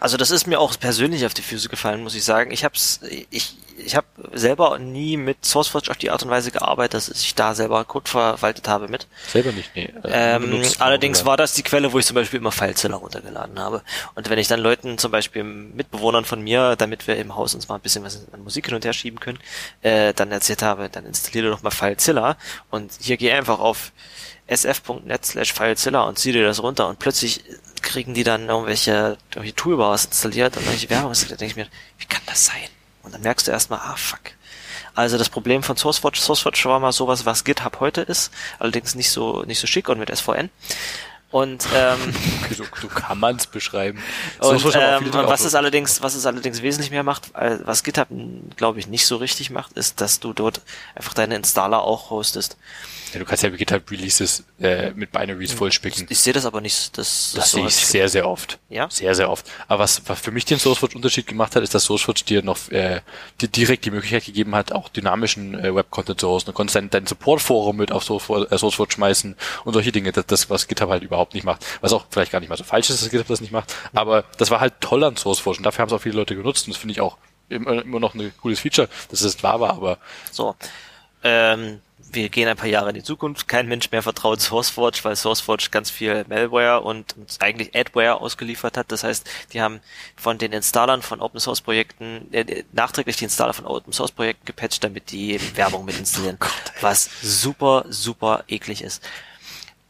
Also 0.00 0.16
das 0.16 0.30
ist 0.30 0.46
mir 0.46 0.60
auch 0.60 0.78
persönlich 0.78 1.24
auf 1.26 1.34
die 1.34 1.42
Füße 1.42 1.68
gefallen, 1.68 2.02
muss 2.02 2.14
ich 2.14 2.24
sagen. 2.24 2.50
Ich 2.50 2.64
hab's, 2.64 3.00
ich, 3.30 3.56
ich 3.76 3.96
habe 3.96 4.06
selber 4.32 4.78
nie 4.78 5.16
mit 5.16 5.44
SourceForge 5.44 5.90
auf 5.90 5.96
die 5.96 6.10
Art 6.10 6.22
und 6.22 6.30
Weise 6.30 6.50
gearbeitet, 6.50 6.94
dass 6.94 7.08
ich 7.08 7.34
da 7.34 7.54
selber 7.54 7.84
Code 7.84 8.08
verwaltet 8.10 8.68
habe 8.68 8.88
mit. 8.88 9.06
Selber 9.32 9.52
nicht, 9.52 9.70
nee. 9.74 9.92
Äh, 10.04 10.36
Ähm, 10.36 10.62
allerdings 10.78 11.20
oder- 11.20 11.26
war 11.30 11.36
das 11.36 11.54
die 11.54 11.62
Quelle, 11.62 11.92
wo 11.92 11.98
ich 11.98 12.06
zum 12.06 12.14
Beispiel 12.14 12.38
immer 12.40 12.52
FileZilla 12.52 12.96
runtergeladen 12.96 13.58
habe. 13.58 13.82
Und 14.14 14.28
wenn 14.30 14.38
ich 14.38 14.46
dann 14.48 14.60
Leuten, 14.60 14.98
zum 14.98 15.10
Beispiel 15.10 15.42
Mitbewohnern 15.42 16.24
von 16.24 16.42
mir, 16.42 16.76
damit 16.76 17.06
wir 17.06 17.16
im 17.16 17.34
Haus 17.34 17.54
uns 17.54 17.68
mal 17.68 17.76
ein 17.76 17.80
bisschen 17.80 18.04
was 18.04 18.26
an 18.32 18.42
Musik 18.44 18.66
hin 18.66 18.74
und 18.74 18.84
her 18.84 18.92
schieben 18.92 19.20
können, 19.20 19.38
äh, 19.82 20.12
dann 20.14 20.30
erzählt 20.32 20.62
habe, 20.62 20.88
dann 20.90 21.06
installiere 21.06 21.50
doch 21.50 21.62
mal 21.62 21.70
FileZilla 21.70 22.36
und 22.70 22.92
hier 23.00 23.16
geh 23.16 23.32
einfach 23.32 23.58
auf 23.58 23.92
sf.net 24.46 25.24
slash 25.24 25.52
FileZilla 25.52 26.02
und 26.02 26.18
zieh 26.18 26.32
dir 26.32 26.44
das 26.44 26.62
runter 26.62 26.88
und 26.88 26.98
plötzlich 26.98 27.42
kriegen 27.84 28.14
die 28.14 28.24
dann 28.24 28.48
irgendwelche, 28.48 29.16
irgendwelche 29.30 29.54
Toolbars 29.54 30.06
installiert 30.06 30.56
und 30.56 30.62
irgendwelche 30.62 30.90
Werbung 30.90 31.10
installiert. 31.10 31.40
Da 31.40 31.44
denke 31.44 31.60
ich 31.60 31.66
mir, 31.66 31.70
wie 31.98 32.06
kann 32.06 32.22
das 32.26 32.46
sein? 32.46 32.68
Und 33.02 33.14
dann 33.14 33.20
merkst 33.20 33.46
du 33.46 33.52
erstmal, 33.52 33.80
ah 33.80 33.96
fuck. 33.96 34.20
Also 34.94 35.18
das 35.18 35.28
Problem 35.28 35.62
von 35.62 35.76
SourceForge, 35.76 36.18
SourceForge 36.18 36.62
war 36.66 36.80
mal 36.80 36.92
sowas, 36.92 37.26
was 37.26 37.44
GitHub 37.44 37.80
heute 37.80 38.02
ist, 38.02 38.32
allerdings 38.58 38.94
nicht 38.94 39.10
so 39.10 39.42
nicht 39.42 39.58
so 39.58 39.66
schick 39.66 39.88
und 39.88 39.98
mit 39.98 40.14
SVN. 40.16 40.50
Und 41.30 41.66
ähm, 41.74 42.14
So, 42.56 42.64
so 42.80 42.86
kann 42.86 43.18
man 43.18 43.34
es 43.34 43.48
beschreiben. 43.48 44.00
und, 44.38 44.64
ähm, 44.76 45.12
was 45.12 45.44
es 45.44 45.56
allerdings, 45.56 46.00
was 46.00 46.14
es 46.14 46.26
allerdings 46.26 46.62
wesentlich 46.62 46.92
mehr 46.92 47.02
macht, 47.02 47.34
äh, 47.34 47.58
was 47.64 47.82
GitHub 47.82 48.06
glaube 48.56 48.78
ich 48.78 48.86
nicht 48.86 49.04
so 49.06 49.16
richtig 49.16 49.50
macht, 49.50 49.72
ist, 49.72 50.00
dass 50.00 50.20
du 50.20 50.32
dort 50.32 50.60
einfach 50.94 51.12
deine 51.12 51.34
Installer 51.34 51.82
auch 51.82 52.10
hostest. 52.10 52.56
Ja, 53.14 53.20
du 53.20 53.26
kannst 53.26 53.42
ja 53.42 53.48
GitHub 53.50 53.90
Releases 53.90 54.44
äh, 54.60 54.90
mit 54.90 55.12
Binaries 55.12 55.52
vollspicken. 55.52 56.06
Ich 56.08 56.18
sehe 56.18 56.32
das 56.32 56.44
aber 56.46 56.60
nicht, 56.60 56.98
dass 56.98 57.32
Das 57.34 57.50
so 57.50 57.58
sehe 57.58 57.66
ich 57.66 57.76
sehr, 57.76 58.08
sehr 58.08 58.28
oft. 58.28 58.58
Ja? 58.68 58.88
Sehr, 58.90 59.14
sehr 59.14 59.30
oft. 59.30 59.50
Aber 59.68 59.84
was, 59.84 60.02
was 60.06 60.20
für 60.20 60.32
mich 60.32 60.44
den 60.44 60.58
SourceForge 60.58 60.96
Unterschied 60.96 61.26
gemacht 61.26 61.54
hat, 61.54 61.62
ist, 61.62 61.74
dass 61.74 61.84
SourceForge 61.84 62.24
dir 62.26 62.42
noch 62.42 62.70
äh, 62.70 63.00
dir 63.40 63.48
direkt 63.48 63.84
die 63.84 63.90
Möglichkeit 63.90 64.24
gegeben 64.24 64.54
hat, 64.54 64.72
auch 64.72 64.88
dynamischen 64.88 65.54
äh, 65.54 65.74
Web-Content 65.74 66.20
zu 66.20 66.28
hosten. 66.28 66.50
Du 66.50 66.54
konntest 66.54 66.76
dein, 66.76 66.90
dein 66.90 67.06
Support-Forum 67.06 67.76
mit 67.76 67.92
auf 67.92 68.04
SourceForge, 68.04 68.48
äh, 68.50 68.58
SourceForge 68.58 68.94
schmeißen 68.94 69.36
und 69.64 69.72
solche 69.72 69.92
Dinge. 69.92 70.12
Das, 70.12 70.26
das, 70.26 70.50
was 70.50 70.66
GitHub 70.66 70.90
halt 70.90 71.02
überhaupt 71.02 71.34
nicht 71.34 71.44
macht. 71.44 71.64
Was 71.80 71.92
auch 71.92 72.06
vielleicht 72.10 72.32
gar 72.32 72.40
nicht 72.40 72.48
mal 72.48 72.56
so 72.56 72.64
falsch 72.64 72.90
ist, 72.90 73.02
dass 73.02 73.10
GitHub 73.10 73.28
das 73.28 73.40
nicht 73.40 73.52
macht. 73.52 73.74
Aber 73.92 74.24
das 74.38 74.50
war 74.50 74.60
halt 74.60 74.74
toll 74.80 75.04
an 75.04 75.16
SourceForge 75.16 75.58
und 75.58 75.64
dafür 75.64 75.82
haben 75.82 75.88
es 75.88 75.94
auch 75.94 76.02
viele 76.02 76.16
Leute 76.16 76.34
genutzt. 76.34 76.66
Und 76.66 76.74
das 76.74 76.80
finde 76.80 76.92
ich 76.92 77.00
auch 77.00 77.16
immer, 77.48 77.82
immer 77.82 78.00
noch 78.00 78.14
ein 78.14 78.32
cooles 78.40 78.60
Feature, 78.60 78.88
dass 79.10 79.20
es 79.20 79.42
wahr 79.42 79.60
war, 79.60 79.74
aber 79.74 79.98
So. 80.32 80.56
Ähm, 81.22 81.80
wir 82.14 82.28
gehen 82.28 82.48
ein 82.48 82.56
paar 82.56 82.68
Jahre 82.68 82.90
in 82.90 82.94
die 82.94 83.02
Zukunft. 83.02 83.48
Kein 83.48 83.66
Mensch 83.66 83.90
mehr 83.90 84.02
vertraut 84.02 84.40
SourceForge, 84.40 85.00
weil 85.02 85.16
SourceForge 85.16 85.68
ganz 85.70 85.90
viel 85.90 86.24
Malware 86.28 86.80
und 86.80 87.14
eigentlich 87.40 87.74
Adware 87.74 88.20
ausgeliefert 88.20 88.76
hat. 88.76 88.90
Das 88.92 89.04
heißt, 89.04 89.28
die 89.52 89.60
haben 89.60 89.80
von 90.16 90.38
den 90.38 90.52
Installern 90.52 91.02
von 91.02 91.20
Open 91.20 91.40
Source 91.40 91.60
Projekten 91.60 92.32
äh, 92.32 92.64
nachträglich 92.72 93.16
die 93.16 93.24
Installer 93.24 93.52
von 93.52 93.66
Open 93.66 93.92
Source 93.92 94.12
Projekten 94.12 94.46
gepatcht, 94.46 94.82
damit 94.84 95.10
die 95.10 95.40
Werbung 95.56 95.84
mit 95.84 95.98
installieren. 95.98 96.38
was 96.80 97.08
super, 97.22 97.84
super 97.88 98.44
eklig 98.48 98.82
ist. 98.82 99.02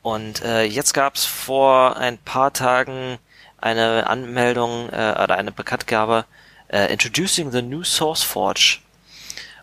Und 0.03 0.43
äh, 0.43 0.65
jetzt 0.65 0.93
gab 0.93 1.15
es 1.15 1.25
vor 1.25 1.97
ein 1.97 2.19
paar 2.19 2.53
Tagen 2.53 3.19
eine 3.59 4.07
Anmeldung 4.07 4.91
äh, 4.91 5.15
oder 5.23 5.37
eine 5.37 5.53
Bekanntgabe 5.53 6.27
äh, 6.69 6.93
Introducing 6.93 7.51
the 7.51 7.63
New 7.63 7.85
SourceForge. 7.85 8.79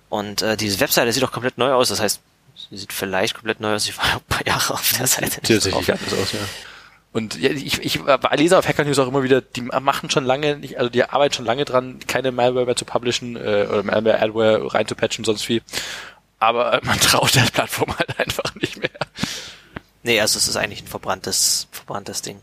Und 0.10 0.42
äh, 0.42 0.58
diese 0.58 0.80
Webseite 0.80 1.12
sieht 1.14 1.24
auch 1.24 1.32
komplett 1.32 1.58
neu 1.58 1.74
aus. 1.74 1.90
Das 1.90 2.00
heißt, 2.00 2.22
sie 2.72 2.78
sieht 2.78 2.94
vielleicht 2.94 3.36
komplett 3.36 3.60
neu 3.60 3.76
aus. 3.76 3.88
Ich 3.88 3.98
war 3.98 4.06
ein 4.06 4.22
paar 4.28 4.46
Jahre 4.48 4.74
auf 4.74 4.94
der 4.98 5.06
Seite. 5.06 5.26
nicht 5.26 5.46
Sieht 5.48 5.74
tatsächlich 5.74 5.92
anders 5.92 6.14
aus, 6.14 6.32
ja. 6.32 6.40
Und 7.14 7.38
ja, 7.38 7.50
ich, 7.50 7.80
ich 7.82 8.00
lese 8.38 8.58
auf 8.58 8.68
Hacker 8.68 8.86
News 8.86 8.98
auch 8.98 9.08
immer 9.08 9.22
wieder, 9.22 9.42
die 9.42 9.62
machen 9.62 10.10
schon 10.10 10.24
lange, 10.24 10.56
nicht, 10.56 10.78
also 10.78 10.90
die 10.90 11.04
arbeiten 11.04 11.34
schon 11.34 11.46
lange 11.46 11.66
dran, 11.66 12.00
keine 12.08 12.32
Malware 12.32 12.66
mehr 12.66 12.78
zu 12.78 12.86
publishen 12.86 13.36
äh, 13.36 13.68
oder 13.70 13.84
Malware 13.84 14.22
Adware 14.22 14.74
reinzupatchen, 14.74 15.26
sonst 15.26 15.44
viel. 15.44 15.62
Aber 16.40 16.74
äh, 16.74 16.80
man 16.86 16.98
traut 17.02 17.36
der 17.36 17.42
Plattform 17.42 17.98
halt 18.00 18.18
einfach 18.18 18.56
nicht 18.56 18.78
mehr. 18.78 18.90
Nee, 20.04 20.22
also 20.22 20.38
es 20.38 20.48
ist 20.48 20.56
eigentlich 20.56 20.84
ein 20.84 20.88
verbranntes, 20.88 21.68
verbranntes 21.72 22.22
Ding. 22.22 22.40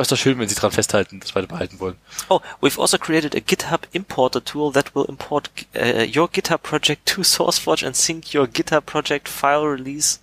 Aber 0.00 0.04
ist 0.04 0.12
doch 0.12 0.16
schön, 0.16 0.38
wenn 0.38 0.48
sie 0.48 0.54
dran 0.54 0.72
festhalten, 0.72 1.20
das 1.20 1.34
weiter 1.34 1.46
behalten 1.46 1.78
wollen. 1.78 1.98
Oh, 2.30 2.40
we've 2.62 2.80
also 2.80 2.96
created 2.96 3.34
a 3.34 3.38
GitHub 3.38 3.80
importer 3.92 4.42
tool 4.42 4.72
that 4.72 4.94
will 4.94 5.04
import 5.04 5.50
uh, 5.76 6.06
your 6.06 6.26
GitHub 6.26 6.62
project 6.62 7.04
to 7.04 7.20
SourceForge 7.20 7.84
and 7.84 7.94
sync 7.94 8.34
your 8.34 8.46
GitHub 8.46 8.86
project 8.86 9.28
file 9.28 9.66
release 9.66 10.18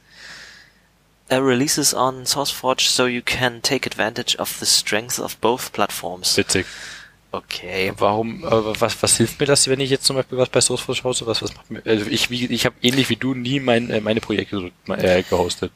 uh, 1.32 1.40
releases 1.44 1.94
on 1.94 2.26
SourceForge 2.26 2.88
so 2.88 3.06
you 3.06 3.22
can 3.22 3.62
take 3.62 3.86
advantage 3.86 4.36
of 4.38 4.60
the 4.60 4.66
strength 4.66 5.20
of 5.20 5.40
both 5.42 5.72
platforms. 5.74 6.36
Witzig. 6.36 6.66
Okay. 7.32 7.94
Warum, 8.00 8.46
aber 8.46 8.82
was, 8.82 9.04
was 9.04 9.18
hilft 9.18 9.40
mir 9.40 9.46
das, 9.46 9.68
wenn 9.68 9.80
ich 9.80 9.92
jetzt 9.92 10.06
zum 10.06 10.16
Beispiel 10.16 10.40
was 10.40 10.50
bei 10.50 10.60
SourceForge 10.60 11.04
hoste? 11.04 11.28
Was, 11.28 11.44
was 11.44 11.54
macht 11.54 11.70
mir, 11.70 11.84
also 11.86 12.10
ich, 12.10 12.32
wie, 12.32 12.48
ich 12.48 12.66
habe 12.66 12.76
ähnlich 12.82 13.10
wie 13.10 13.16
du 13.16 13.36
nie 13.36 13.60
mein, 13.60 13.92
äh, 13.92 14.02
meine 14.02 14.22
Projekte 14.22 14.72
äh, 14.88 15.22
gehostet. 15.22 15.72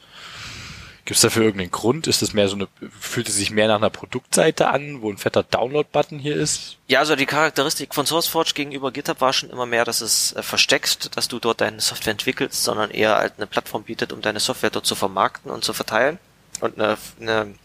Gibt 1.04 1.16
es 1.16 1.22
dafür 1.22 1.44
irgendeinen 1.44 1.72
Grund? 1.72 2.06
Ist 2.08 2.22
das 2.22 2.34
mehr 2.34 2.48
so 2.48 2.56
eine, 2.56 2.68
fühlt 3.00 3.28
es 3.28 3.36
sich 3.36 3.50
mehr 3.50 3.68
nach 3.68 3.78
einer 3.78 3.90
Produktseite 3.90 4.68
an, 4.68 5.02
wo 5.02 5.10
ein 5.10 5.18
fetter 5.18 5.42
Download-Button 5.44 6.20
hier 6.20 6.36
ist? 6.36 6.78
Ja, 6.88 7.00
also 7.00 7.16
die 7.16 7.26
Charakteristik 7.26 7.96
von 7.96 8.06
SourceForge 8.06 8.52
gegenüber 8.54 8.92
GitHub 8.92 9.20
war 9.20 9.34
schon 9.34 9.50
immer 9.50 9.66
mehr, 9.66 9.84
dass 9.84 10.02
es 10.02 10.34
äh, 10.34 10.44
versteckt, 10.44 11.18
dass 11.18 11.28
du 11.28 11.40
dort 11.40 11.62
deine 11.62 11.82
Software 11.82 12.12
entwickelst, 12.12 12.64
sondern 12.64 12.92
eher 12.92 13.16
halt 13.16 13.34
eine 13.38 13.48
Plattform 13.48 13.84
bietet, 13.84 14.14
um 14.14 14.22
deine 14.22 14.40
Software 14.40 14.70
dort 14.70 14.86
zu 14.86 14.96
vermarkten 14.96 15.52
und 15.52 15.64
zu 15.64 15.74
verteilen 15.74 16.20
und 16.60 16.80
eine, 16.80 16.98
eine, 17.20 17.56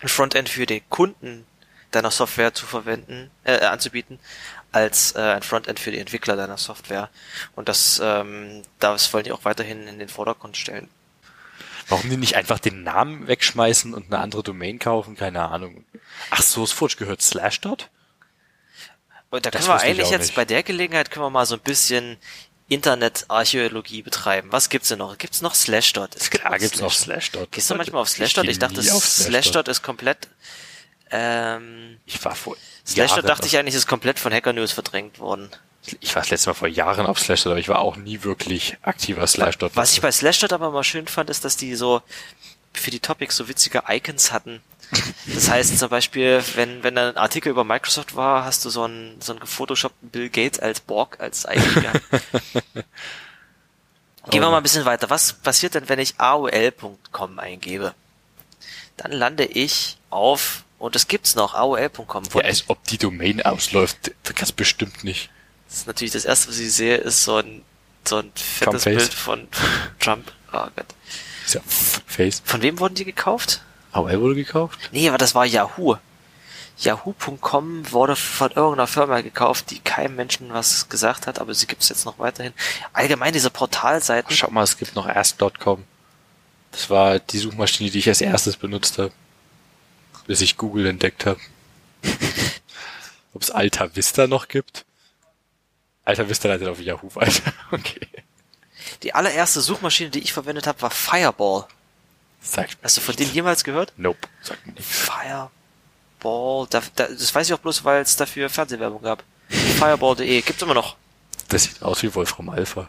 ein 0.00 0.08
Frontend 0.08 0.48
für 0.48 0.66
die 0.66 0.82
Kunden 0.88 1.46
deiner 1.92 2.10
Software 2.10 2.52
zu 2.54 2.66
verwenden, 2.66 3.30
äh, 3.44 3.60
anzubieten, 3.60 4.18
als 4.72 5.14
äh, 5.14 5.20
ein 5.20 5.42
Frontend 5.42 5.78
für 5.78 5.92
die 5.92 5.98
Entwickler 5.98 6.34
deiner 6.34 6.58
Software. 6.58 7.08
Und 7.54 7.68
das, 7.68 8.00
ähm, 8.02 8.62
das 8.80 9.12
wollen 9.14 9.24
die 9.24 9.32
auch 9.32 9.44
weiterhin 9.44 9.86
in 9.86 10.00
den 10.00 10.08
Vordergrund 10.08 10.56
stellen. 10.56 10.88
Warum 11.88 12.08
die 12.10 12.16
nicht 12.16 12.36
einfach 12.36 12.58
den 12.58 12.82
Namen 12.82 13.26
wegschmeißen 13.26 13.92
und 13.94 14.06
eine 14.12 14.20
andere 14.22 14.42
Domain 14.42 14.78
kaufen? 14.78 15.16
Keine 15.16 15.42
Ahnung. 15.48 15.84
Ach, 16.30 16.42
SourceForge 16.42 16.96
gehört 16.96 17.22
Slashdot? 17.22 17.90
Und 19.30 19.44
da 19.46 19.50
Das 19.50 19.66
können 19.66 19.74
wir 19.74 19.84
ich 19.84 19.90
eigentlich 19.90 20.10
jetzt 20.10 20.26
nicht. 20.26 20.34
bei 20.36 20.44
der 20.44 20.62
Gelegenheit 20.62 21.10
können 21.10 21.24
wir 21.26 21.30
mal 21.30 21.44
so 21.46 21.54
ein 21.56 21.60
bisschen 21.60 22.16
Internetarchäologie 22.68 24.02
betreiben. 24.02 24.50
Was 24.52 24.68
gibt's 24.68 24.88
denn 24.88 24.98
noch? 24.98 25.18
Gibt's 25.18 25.42
noch 25.42 25.54
Slashdot? 25.54 26.14
Es 26.16 26.30
gibt 26.30 26.44
Klar 26.44 26.58
gibt's 26.58 26.80
noch 26.80 26.92
Slashdot. 26.92 27.50
Gehst 27.52 27.70
du 27.70 27.74
manchmal 27.74 28.02
auf 28.02 28.08
Slashdot? 28.08 28.44
geh 28.44 28.50
Ich 28.52 28.58
dachte, 28.58 28.82
Slashdot 28.82 29.68
ist 29.68 29.82
komplett. 29.82 30.28
Ähm, 31.10 31.98
Ich 32.06 32.24
war 32.24 32.34
vor 32.34 32.56
Slashdot 32.86 33.28
dachte 33.28 33.46
ich 33.46 33.56
eigentlich 33.58 33.74
ist 33.74 33.86
komplett 33.86 34.18
von 34.18 34.32
Hacker 34.32 34.52
News 34.52 34.72
verdrängt 34.72 35.18
worden. 35.18 35.50
Ich 36.00 36.14
war 36.14 36.22
das 36.22 36.30
letzte 36.30 36.50
Mal 36.50 36.54
vor 36.54 36.68
Jahren 36.68 37.06
auf 37.06 37.18
Slashdot, 37.18 37.52
aber 37.52 37.60
ich 37.60 37.68
war 37.68 37.80
auch 37.80 37.96
nie 37.96 38.22
wirklich 38.22 38.76
aktiver 38.82 39.26
Slashdot. 39.26 39.72
Was 39.74 39.92
ich 39.92 40.00
bei 40.00 40.12
Slashdot 40.12 40.52
aber 40.52 40.70
mal 40.70 40.84
schön 40.84 41.06
fand, 41.06 41.30
ist, 41.30 41.44
dass 41.44 41.56
die 41.56 41.74
so 41.74 42.02
für 42.72 42.90
die 42.90 43.00
Topics 43.00 43.36
so 43.36 43.48
witzige 43.48 43.84
Icons 43.88 44.32
hatten. 44.32 44.60
Das 45.26 45.48
heißt 45.50 45.78
zum 45.78 45.88
Beispiel, 45.88 46.42
wenn, 46.54 46.82
wenn 46.82 46.94
da 46.94 47.08
ein 47.08 47.16
Artikel 47.16 47.50
über 47.50 47.64
Microsoft 47.64 48.16
war, 48.16 48.44
hast 48.44 48.64
du 48.64 48.70
so 48.70 48.84
einen, 48.84 49.20
so 49.20 49.32
einen 49.32 49.40
gefotoshoppten 49.40 50.10
Bill 50.10 50.28
Gates 50.28 50.58
als 50.58 50.80
Borg 50.80 51.18
als 51.20 51.46
Icon. 51.48 51.84
Gehen 54.30 54.40
wir 54.40 54.50
mal 54.50 54.58
ein 54.58 54.62
bisschen 54.62 54.84
weiter. 54.84 55.10
Was 55.10 55.34
passiert 55.34 55.74
denn, 55.74 55.88
wenn 55.88 55.98
ich 55.98 56.18
aol.com 56.18 57.38
eingebe? 57.38 57.94
Dann 58.96 59.12
lande 59.12 59.44
ich 59.44 59.98
auf, 60.10 60.63
und 60.78 60.94
das 60.94 61.08
gibt's 61.08 61.34
noch, 61.34 61.54
aol.com. 61.54 62.24
ja, 62.34 62.40
als 62.42 62.64
ob 62.68 62.82
die 62.84 62.98
Domain 62.98 63.42
ausläuft, 63.42 64.12
das 64.22 64.34
kannst 64.34 64.56
bestimmt 64.56 65.04
nicht. 65.04 65.30
Das 65.68 65.78
ist 65.78 65.86
natürlich 65.86 66.12
das 66.12 66.24
erste, 66.24 66.48
was 66.48 66.58
ich 66.58 66.72
sehe, 66.72 66.96
ist 66.96 67.24
so 67.24 67.36
ein, 67.36 67.62
so 68.06 68.18
ein 68.18 68.30
fettes. 68.34 68.84
Bild 68.84 69.14
von, 69.14 69.48
von 69.50 69.68
Trump. 69.98 70.32
Oh 70.52 70.66
Gott. 70.76 70.86
Ist 71.44 71.54
ja 71.54 71.60
Face. 72.06 72.42
Von 72.44 72.62
wem 72.62 72.78
wurden 72.78 72.94
die 72.94 73.04
gekauft? 73.04 73.62
AOL 73.92 74.20
wurde 74.20 74.34
gekauft? 74.34 74.78
Nee, 74.92 75.08
aber 75.08 75.18
das 75.18 75.34
war 75.34 75.46
Yahoo. 75.46 75.96
Yahoo.com 76.78 77.92
wurde 77.92 78.16
von 78.16 78.50
irgendeiner 78.50 78.86
Firma 78.86 79.20
gekauft, 79.20 79.70
die 79.70 79.78
keinem 79.78 80.16
Menschen 80.16 80.52
was 80.52 80.88
gesagt 80.88 81.26
hat, 81.26 81.40
aber 81.40 81.54
sie 81.54 81.66
gibt's 81.66 81.88
jetzt 81.88 82.04
noch 82.04 82.18
weiterhin. 82.18 82.52
Allgemein 82.92 83.32
diese 83.32 83.50
Portalseiten. 83.50 84.34
Schau 84.34 84.50
mal, 84.50 84.64
es 84.64 84.76
gibt 84.76 84.96
noch 84.96 85.06
Ask.com. 85.06 85.84
Das 86.72 86.90
war 86.90 87.20
die 87.20 87.38
Suchmaschine, 87.38 87.90
die 87.90 88.00
ich 88.00 88.08
als 88.08 88.20
erstes 88.20 88.56
benutzt 88.56 88.98
habe. 88.98 89.12
Bis 90.26 90.40
ich 90.40 90.56
Google 90.56 90.86
entdeckt 90.86 91.26
habe. 91.26 91.40
Ob 93.34 93.42
es 93.42 93.50
Alta 93.50 93.94
Vista 93.94 94.26
noch 94.26 94.48
gibt? 94.48 94.84
Alta 96.04 96.28
Vista 96.28 96.48
leitet 96.48 96.68
auf 96.68 96.80
Yahoo 96.80 97.14
weiter. 97.14 97.52
Okay. 97.70 98.06
Die 99.02 99.14
allererste 99.14 99.60
Suchmaschine, 99.60 100.10
die 100.10 100.20
ich 100.20 100.32
verwendet 100.32 100.66
habe, 100.66 100.80
war 100.82 100.90
Fireball. 100.90 101.66
Sagt 102.40 102.78
Hast 102.82 102.96
du 102.96 103.00
von 103.00 103.16
denen 103.16 103.32
jemals 103.32 103.64
gehört? 103.64 103.92
Nope. 103.96 104.28
Sagt 104.42 104.66
mir 104.66 104.72
nichts. 104.74 104.88
Fireball. 104.88 106.66
Da, 106.70 106.82
da, 106.94 107.08
das 107.08 107.34
weiß 107.34 107.48
ich 107.48 107.54
auch 107.54 107.58
bloß, 107.58 107.84
weil 107.84 108.02
es 108.02 108.16
dafür 108.16 108.48
Fernsehwerbung 108.48 109.02
gab. 109.02 109.24
Fireball.de. 109.48 110.42
Gibt's 110.42 110.62
immer 110.62 110.74
noch. 110.74 110.96
Das 111.48 111.64
sieht 111.64 111.82
aus 111.82 112.02
wie 112.02 112.14
Wolfram 112.14 112.48
Alpha. 112.50 112.88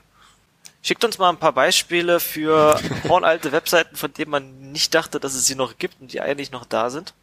Schickt 0.82 1.04
uns 1.04 1.18
mal 1.18 1.30
ein 1.30 1.40
paar 1.40 1.54
Beispiele 1.54 2.20
für 2.20 2.80
hornalte 3.10 3.52
Webseiten, 3.52 3.96
von 3.96 4.14
denen 4.14 4.32
man 4.32 4.72
nicht 4.72 4.94
dachte, 4.94 5.20
dass 5.20 5.34
es 5.34 5.48
sie 5.48 5.56
noch 5.56 5.78
gibt 5.78 6.00
und 6.00 6.14
die 6.14 6.22
eigentlich 6.22 6.52
noch 6.52 6.66
da 6.66 6.90
sind. 6.90 7.14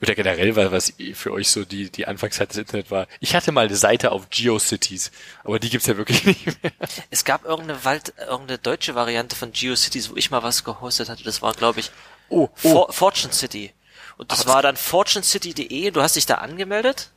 Oder 0.00 0.14
generell, 0.14 0.56
weil 0.56 0.72
was 0.72 0.94
für 1.14 1.32
euch 1.32 1.50
so 1.50 1.64
die, 1.64 1.90
die 1.90 2.06
Anfangszeit 2.06 2.50
des 2.50 2.56
Internet 2.56 2.90
war. 2.90 3.06
Ich 3.20 3.34
hatte 3.34 3.52
mal 3.52 3.66
eine 3.66 3.76
Seite 3.76 4.12
auf 4.12 4.30
GeoCities, 4.30 5.10
aber 5.44 5.58
die 5.58 5.68
gibt's 5.68 5.86
ja 5.86 5.96
wirklich 5.96 6.24
nicht 6.24 6.46
mehr. 6.46 6.72
Es 7.10 7.24
gab 7.24 7.44
irgendeine 7.44 7.84
Wald, 7.84 8.14
irgendeine 8.18 8.58
deutsche 8.58 8.94
Variante 8.94 9.36
von 9.36 9.52
GeoCities, 9.52 10.10
wo 10.10 10.16
ich 10.16 10.30
mal 10.30 10.42
was 10.42 10.64
gehostet 10.64 11.08
hatte. 11.08 11.24
Das 11.24 11.42
war, 11.42 11.52
glaube 11.52 11.80
ich, 11.80 11.90
Oh, 12.30 12.48
For 12.54 12.92
Fortune 12.92 13.32
City. 13.32 13.72
Und 14.16 14.30
das 14.32 14.42
Aber 14.42 14.54
war 14.54 14.62
dann 14.62 14.76
fortunecity.de, 14.76 15.90
du 15.90 16.00
hast 16.00 16.16
dich 16.16 16.26
da 16.26 16.36
angemeldet 16.36 17.10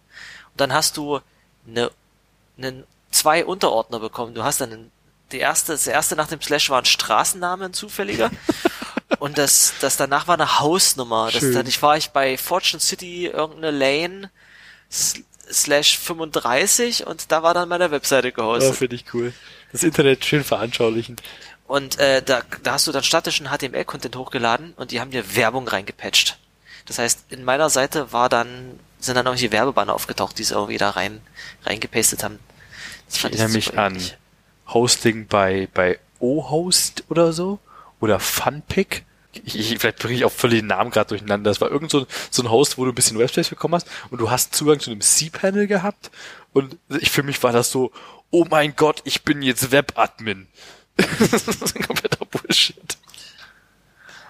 und 0.52 0.62
dann 0.62 0.74
hast 0.74 0.98
du 0.98 1.20
eine, 1.68 1.92
einen, 2.58 2.84
zwei 3.12 3.46
Unterordner 3.46 4.00
bekommen. 4.00 4.34
Du 4.34 4.44
hast 4.44 4.60
dann 4.62 4.74
einen, 4.74 4.92
die 5.32 5.40
erste, 5.40 5.74
das 5.74 5.86
erste 5.86 6.16
nach 6.16 6.28
dem 6.28 6.42
Slash 6.42 6.70
war 6.70 6.82
ein 6.82 6.86
Straßenname, 6.86 7.66
ein 7.66 7.74
zufälliger. 7.74 8.32
und 9.20 9.38
das, 9.38 9.74
das 9.82 9.98
danach 9.98 10.28
war 10.28 10.36
eine 10.36 10.60
Hausnummer. 10.60 11.30
Das, 11.32 11.42
Schön. 11.42 11.54
dann 11.54 11.68
ich 11.68 11.82
war 11.82 11.98
ich 11.98 12.10
bei 12.10 12.38
Fortune 12.38 12.80
City 12.80 13.28
irgendeine 13.28 13.72
Lane 13.72 14.32
slash 15.52 15.98
35 15.98 17.06
und 17.08 17.32
da 17.32 17.44
war 17.44 17.54
dann 17.54 17.70
meine 17.70 17.92
Webseite 17.92 18.32
gehostet. 18.32 18.76
finde 18.76 18.96
ich 18.96 19.06
cool. 19.14 19.34
Das 19.72 19.84
Internet 19.84 20.24
schön 20.24 20.44
veranschaulichen. 20.44 21.16
Und 21.66 21.98
äh, 22.00 22.22
da, 22.22 22.42
da 22.62 22.74
hast 22.74 22.88
du 22.88 22.92
dann 22.92 23.04
statischen 23.04 23.48
HTML-Content 23.48 24.16
hochgeladen 24.16 24.74
und 24.76 24.92
die 24.92 25.00
haben 25.00 25.12
dir 25.12 25.36
Werbung 25.36 25.68
reingepatcht. 25.68 26.38
Das 26.86 27.00
heißt, 27.00 27.26
in 27.30 27.44
meiner 27.44 27.70
Seite 27.70 28.12
war 28.12 28.30
dann, 28.30 28.80
sind 29.00 29.16
dann 29.16 29.26
irgendwelche 29.26 29.52
Werbebanner 29.52 29.94
aufgetaucht, 29.94 30.38
die 30.38 30.44
sie 30.44 30.54
irgendwie 30.54 30.78
da 30.78 30.92
rein, 30.92 31.22
reingepastet 31.64 32.24
haben. 32.24 32.40
Das 33.08 33.18
Ich 33.18 33.24
erinnere 33.24 33.50
mich 33.50 33.78
an. 33.78 34.00
Hosting 34.68 35.28
bei, 35.28 35.68
bei 35.74 36.00
O-Host 36.20 37.04
oder 37.10 37.34
so. 37.34 37.60
Oder 38.04 38.20
Funpick. 38.20 39.06
Ich, 39.32 39.58
ich, 39.58 39.80
vielleicht 39.80 40.00
bringe 40.00 40.16
ich 40.16 40.26
auch 40.26 40.32
völlig 40.32 40.60
den 40.60 40.68
Namen 40.68 40.92
gerade 40.92 41.08
durcheinander. 41.08 41.50
Das 41.50 41.62
war 41.62 41.72
irgend 41.72 41.90
so 41.90 42.02
ein, 42.02 42.06
so 42.30 42.44
ein 42.44 42.52
Host, 42.52 42.78
wo 42.78 42.84
du 42.84 42.92
ein 42.92 42.96
bisschen 42.96 43.18
Webspace 43.18 43.48
bekommen 43.48 43.76
hast 43.76 43.88
und 44.10 44.20
du 44.20 44.30
hast 44.30 44.54
Zugang 44.54 44.82
zu 44.82 44.92
einem 44.92 45.00
C-Panel 45.00 45.68
gehabt. 45.68 46.12
Und 46.52 46.76
ich, 46.90 47.12
für 47.12 47.24
mich 47.24 47.42
war 47.44 47.54
das 47.54 47.72
so, 47.72 47.94
oh 48.30 48.44
mein 48.50 48.76
Gott, 48.76 49.00
ich 49.06 49.24
bin 49.24 49.42
jetzt 49.42 49.72
Webadmin. 49.72 50.48
das 50.98 51.48
ist 51.48 51.78
ein 51.78 51.82
kompletter 51.82 52.26
Bullshit. 52.26 52.98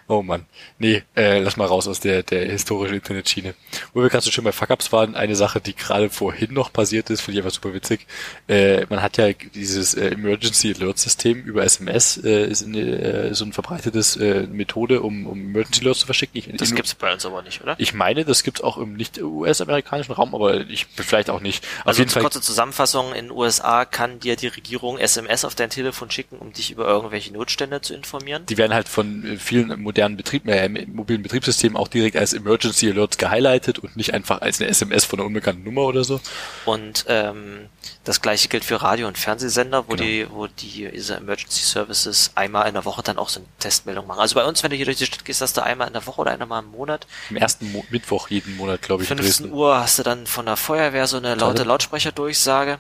Oh 0.08 0.22
Mann. 0.22 0.46
Nee, 0.80 1.04
äh, 1.16 1.40
lass 1.40 1.56
mal 1.58 1.66
raus 1.66 1.88
aus 1.88 2.00
der, 2.00 2.24
der 2.24 2.46
historischen 2.46 2.96
Internetschiene. 2.96 3.54
Wo 3.94 4.02
wir 4.02 4.10
gerade 4.10 4.24
so 4.24 4.32
schön 4.32 4.44
bei 4.44 4.52
Fuck-Ups 4.52 4.92
waren, 4.92 5.16
eine 5.16 5.36
Sache, 5.36 5.62
die 5.62 5.76
gerade 5.76 6.10
vorhin 6.10 6.54
noch 6.54 6.74
passiert 6.74 7.10
ist, 7.10 7.22
finde 7.22 7.40
ich 7.40 7.46
einfach 7.46 7.56
super 7.56 7.74
witzig. 7.74 8.06
Äh, 8.48 8.86
man 8.90 9.02
hat 9.02 9.18
ja 9.18 9.32
dieses 9.34 9.94
äh, 9.94 10.10
Emergency 10.10 10.74
Alert 10.78 11.00
System 11.00 11.42
über 11.44 11.64
SMS, 11.64 12.18
äh, 12.24 12.48
ist 12.48 12.66
eine, 12.66 12.80
äh, 12.82 13.34
so 13.34 13.46
ein 13.46 13.54
verbreitetes 13.54 14.18
äh, 14.18 14.42
Methode, 14.48 15.02
um, 15.02 15.26
um 15.26 15.40
Emergency 15.40 15.82
Alerts 15.82 16.00
zu 16.02 16.06
verschicken. 16.06 16.38
Ich, 16.38 16.50
Das 16.58 16.76
gibt's 16.76 16.96
bei 16.96 17.14
uns 17.14 17.26
aber 17.26 17.42
nicht, 17.42 17.62
oder? 17.62 17.76
ich 17.78 17.94
meine, 17.94 18.26
das 18.26 18.44
gibt's 18.44 18.62
auch 18.62 18.78
im 18.78 18.94
nicht 18.96 19.22
US-amerikanischen 19.22 20.12
Raum, 20.14 20.36
aber 20.36 20.62
ich 20.70 20.86
vielleicht 20.96 21.30
auch 21.30 21.40
nicht. 21.42 21.64
Auf 21.82 21.88
Also 21.88 22.02
jeden 22.02 22.12
Fall 22.12 22.22
kurze 22.24 22.42
Zusammenfassung, 22.42 23.14
in 23.14 23.26
den 23.28 23.32
USA 23.32 23.86
kann 23.86 24.20
dir 24.20 24.36
die 24.36 24.48
Regierung 24.48 24.98
SMS 24.98 25.46
auf 25.46 25.56
dein 25.56 25.70
Telefon 25.70 26.12
schicken, 26.12 26.38
um 26.38 26.52
dich 26.54 26.72
über 26.72 26.88
irgendwelche 26.88 27.34
Notstände 27.34 27.82
zu 27.82 27.94
informieren. 27.94 28.46
die 28.48 28.58
werden 28.58 28.74
halt 28.74 28.90
von 28.90 29.26
äh, 29.26 29.38
vielen 29.38 29.72
modernen 29.94 30.18
Betrieb, 30.18 30.48
äh, 30.48 30.68
mobilen 30.88 31.22
Betriebssystemen 31.22 31.78
auch 31.78 31.88
direkt 31.88 32.18
als 32.18 32.34
Emergency 32.34 32.90
Alerts 32.90 33.18
gehighlightet 33.20 33.78
und 33.80 33.96
nicht 33.96 34.14
einfach 34.14 34.42
als 34.42 34.60
eine 34.60 34.70
SMS 34.70 35.06
von 35.06 35.20
einer 35.20 35.28
unbekannten 35.28 35.64
Nummer 35.64 35.84
oder 35.84 36.04
so. 36.04 36.20
Und 36.66 37.06
ähm, 37.08 37.68
das 38.04 38.22
gleiche 38.22 38.48
gilt 38.50 38.66
für 38.66 38.82
Radio- 38.82 39.08
und 39.08 39.18
Fernsehsender, 39.20 39.86
wo 39.88 39.92
Genau. 39.94 40.04
die, 40.04 40.28
wo 40.32 40.48
die 40.48 40.90
diese 40.92 41.16
Emergency 41.18 41.64
Services 41.64 42.32
einmal 42.36 42.68
in 42.68 42.74
der 42.74 42.86
Woche 42.86 43.04
dann 43.04 43.18
auch 43.20 43.30
so 43.30 43.40
eine 43.40 43.48
Testmeldung 43.60 44.08
machen. 44.08 44.20
Also 44.20 44.34
bei 44.36 44.44
uns, 44.46 44.64
wenn 44.64 44.72
du 44.72 44.76
hier 44.78 44.86
durch 44.86 44.98
die 44.98 45.06
Stadt 45.06 45.24
gehst, 45.26 45.42
hast 45.42 45.56
du 45.58 45.62
einmal 45.64 45.88
in 45.88 45.94
der 45.94 46.06
Woche 46.08 46.22
oder 46.22 46.32
einmal 46.32 46.64
im 46.64 46.72
Monat. 46.72 47.06
Im 47.30 47.38
ersten 47.38 47.72
Mo 47.72 47.86
Mittwoch 47.92 48.30
jeden 48.30 48.58
Monat, 48.58 48.82
glaube 48.82 49.04
ich, 49.04 49.12
in 49.12 49.18
15 49.18 49.46
Dresden. 49.46 49.56
Uhr 49.58 49.78
hast 49.80 50.00
du 50.00 50.04
dann 50.04 50.26
von 50.26 50.46
der 50.48 50.58
Feuerwehr 50.58 51.06
so 51.08 51.18
eine 51.18 51.36
laute. 51.36 51.64
Lautsprecherdurchsage. 51.64 52.80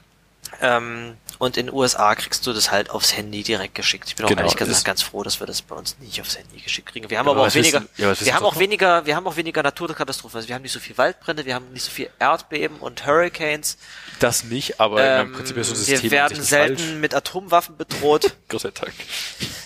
Ähm, 0.62 1.14
und 1.44 1.58
in 1.58 1.68
den 1.68 1.76
USA 1.76 2.16
kriegst 2.16 2.46
du 2.48 2.54
das 2.54 2.72
halt 2.72 2.90
aufs 2.90 3.16
Handy 3.16 3.44
direkt 3.44 3.76
geschickt. 3.76 4.06
Ich 4.08 4.16
bin 4.16 4.26
auch 4.26 4.30
Genau, 4.30 4.42
ehrlich 4.42 4.56
gesagt 4.58 4.84
ganz 4.86 5.02
froh, 5.02 5.24
dass 5.24 5.40
wir 5.40 5.48
das 5.48 5.62
bei 5.62 5.76
uns 5.76 5.98
nicht 6.00 6.20
aufs 6.22 6.38
Handy 6.38 6.60
geschickt 6.60 6.90
kriegen. 6.90 7.10
Wir 7.10 7.20
haben 7.20 7.26
Ja, 7.28 7.32
aber 7.34 7.42
auch 7.48 7.54
weniger, 7.56 7.82
wissen- 7.82 7.90
ja, 7.98 8.20
wir 8.26 8.34
haben 8.36 8.46
auch 8.46 8.54
noch? 8.54 8.60
weniger, 8.60 9.06
wir 9.06 9.16
haben 9.16 9.28
auch 9.28 9.36
weniger 9.36 9.62
Naturkatastrophen. 9.64 10.38
Also 10.38 10.48
wir 10.48 10.56
haben 10.56 10.62
nicht 10.64 10.72
so 10.72 10.80
viel 10.80 10.98
Waldbrände, 10.98 11.46
wir 11.46 11.56
haben 11.56 11.72
nicht 11.72 11.84
so 11.84 11.92
viel 11.92 12.10
Erdbeben 12.20 12.78
und 12.78 13.06
Hurricanes. 13.06 13.78
Das 14.20 14.44
nicht, 14.44 14.80
aber 14.80 15.04
Ähm, 15.04 15.28
im 15.28 15.34
Prinzip 15.34 15.58
ist 15.58 15.68
so 15.68 15.74
ein 15.74 15.78
System 15.78 16.02
wir 16.04 16.12
werden 16.12 16.42
selten 16.42 16.78
falsch. 16.78 16.92
mit 17.00 17.14
Atomwaffen 17.16 17.78
bedroht. 17.78 18.34
Gott 18.50 18.62
sei 18.62 18.72
Dank. 18.72 18.94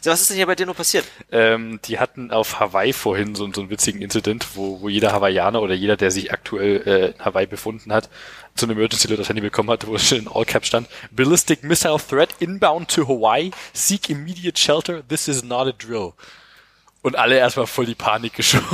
so, 0.02 0.10
was 0.12 0.22
ist 0.22 0.30
denn 0.30 0.38
hier 0.38 0.48
bei 0.48 0.56
dir 0.56 0.66
nur 0.66 0.76
passiert? 0.76 1.06
Ähm, 1.32 1.80
die 1.86 2.00
hatten 2.00 2.32
auf 2.32 2.60
Hawaii 2.60 2.94
vorhin 2.94 3.36
so, 3.36 3.52
so 3.54 3.62
einen 3.62 3.70
witzigen 3.70 4.02
Incident, 4.02 4.46
wo, 4.56 4.82
wo 4.82 4.90
jeder 4.90 5.12
Hawaiianer 5.12 5.62
oder 5.62 5.74
jeder, 5.76 5.98
der 5.98 6.12
sich 6.12 6.32
aktuell 6.32 6.82
äh, 6.88 7.08
in 7.18 7.26
Hawaii 7.26 7.46
befunden 7.46 7.92
hat, 7.94 8.10
so 8.60 8.66
eine 8.66 8.74
Emergency 8.74 9.08
Alert 9.08 9.20
aufs 9.22 9.30
Handy 9.30 9.42
bekommen 9.42 9.70
hat, 9.70 9.86
wo 9.88 9.96
es 9.96 10.08
schon 10.08 10.20
in 10.20 10.28
All 10.28 10.46
Caps 10.46 10.68
stand, 10.68 10.88
Ballistic 11.12 11.64
Missile 11.64 11.98
Threat 11.98 12.30
inbound 12.40 12.90
to 12.90 13.08
Hawaii, 13.08 13.52
seek 13.74 14.10
immediate 14.10 14.58
shelter, 14.60 15.08
this 15.08 15.28
is 15.28 15.44
not 15.44 15.68
a 15.68 15.72
drill. 15.72 16.14
Und 17.04 17.16
alle 17.16 17.38
erstmal 17.38 17.68
voll 17.68 17.86
die 17.86 17.96
Panik 17.96 18.34
geschoben, 18.34 18.66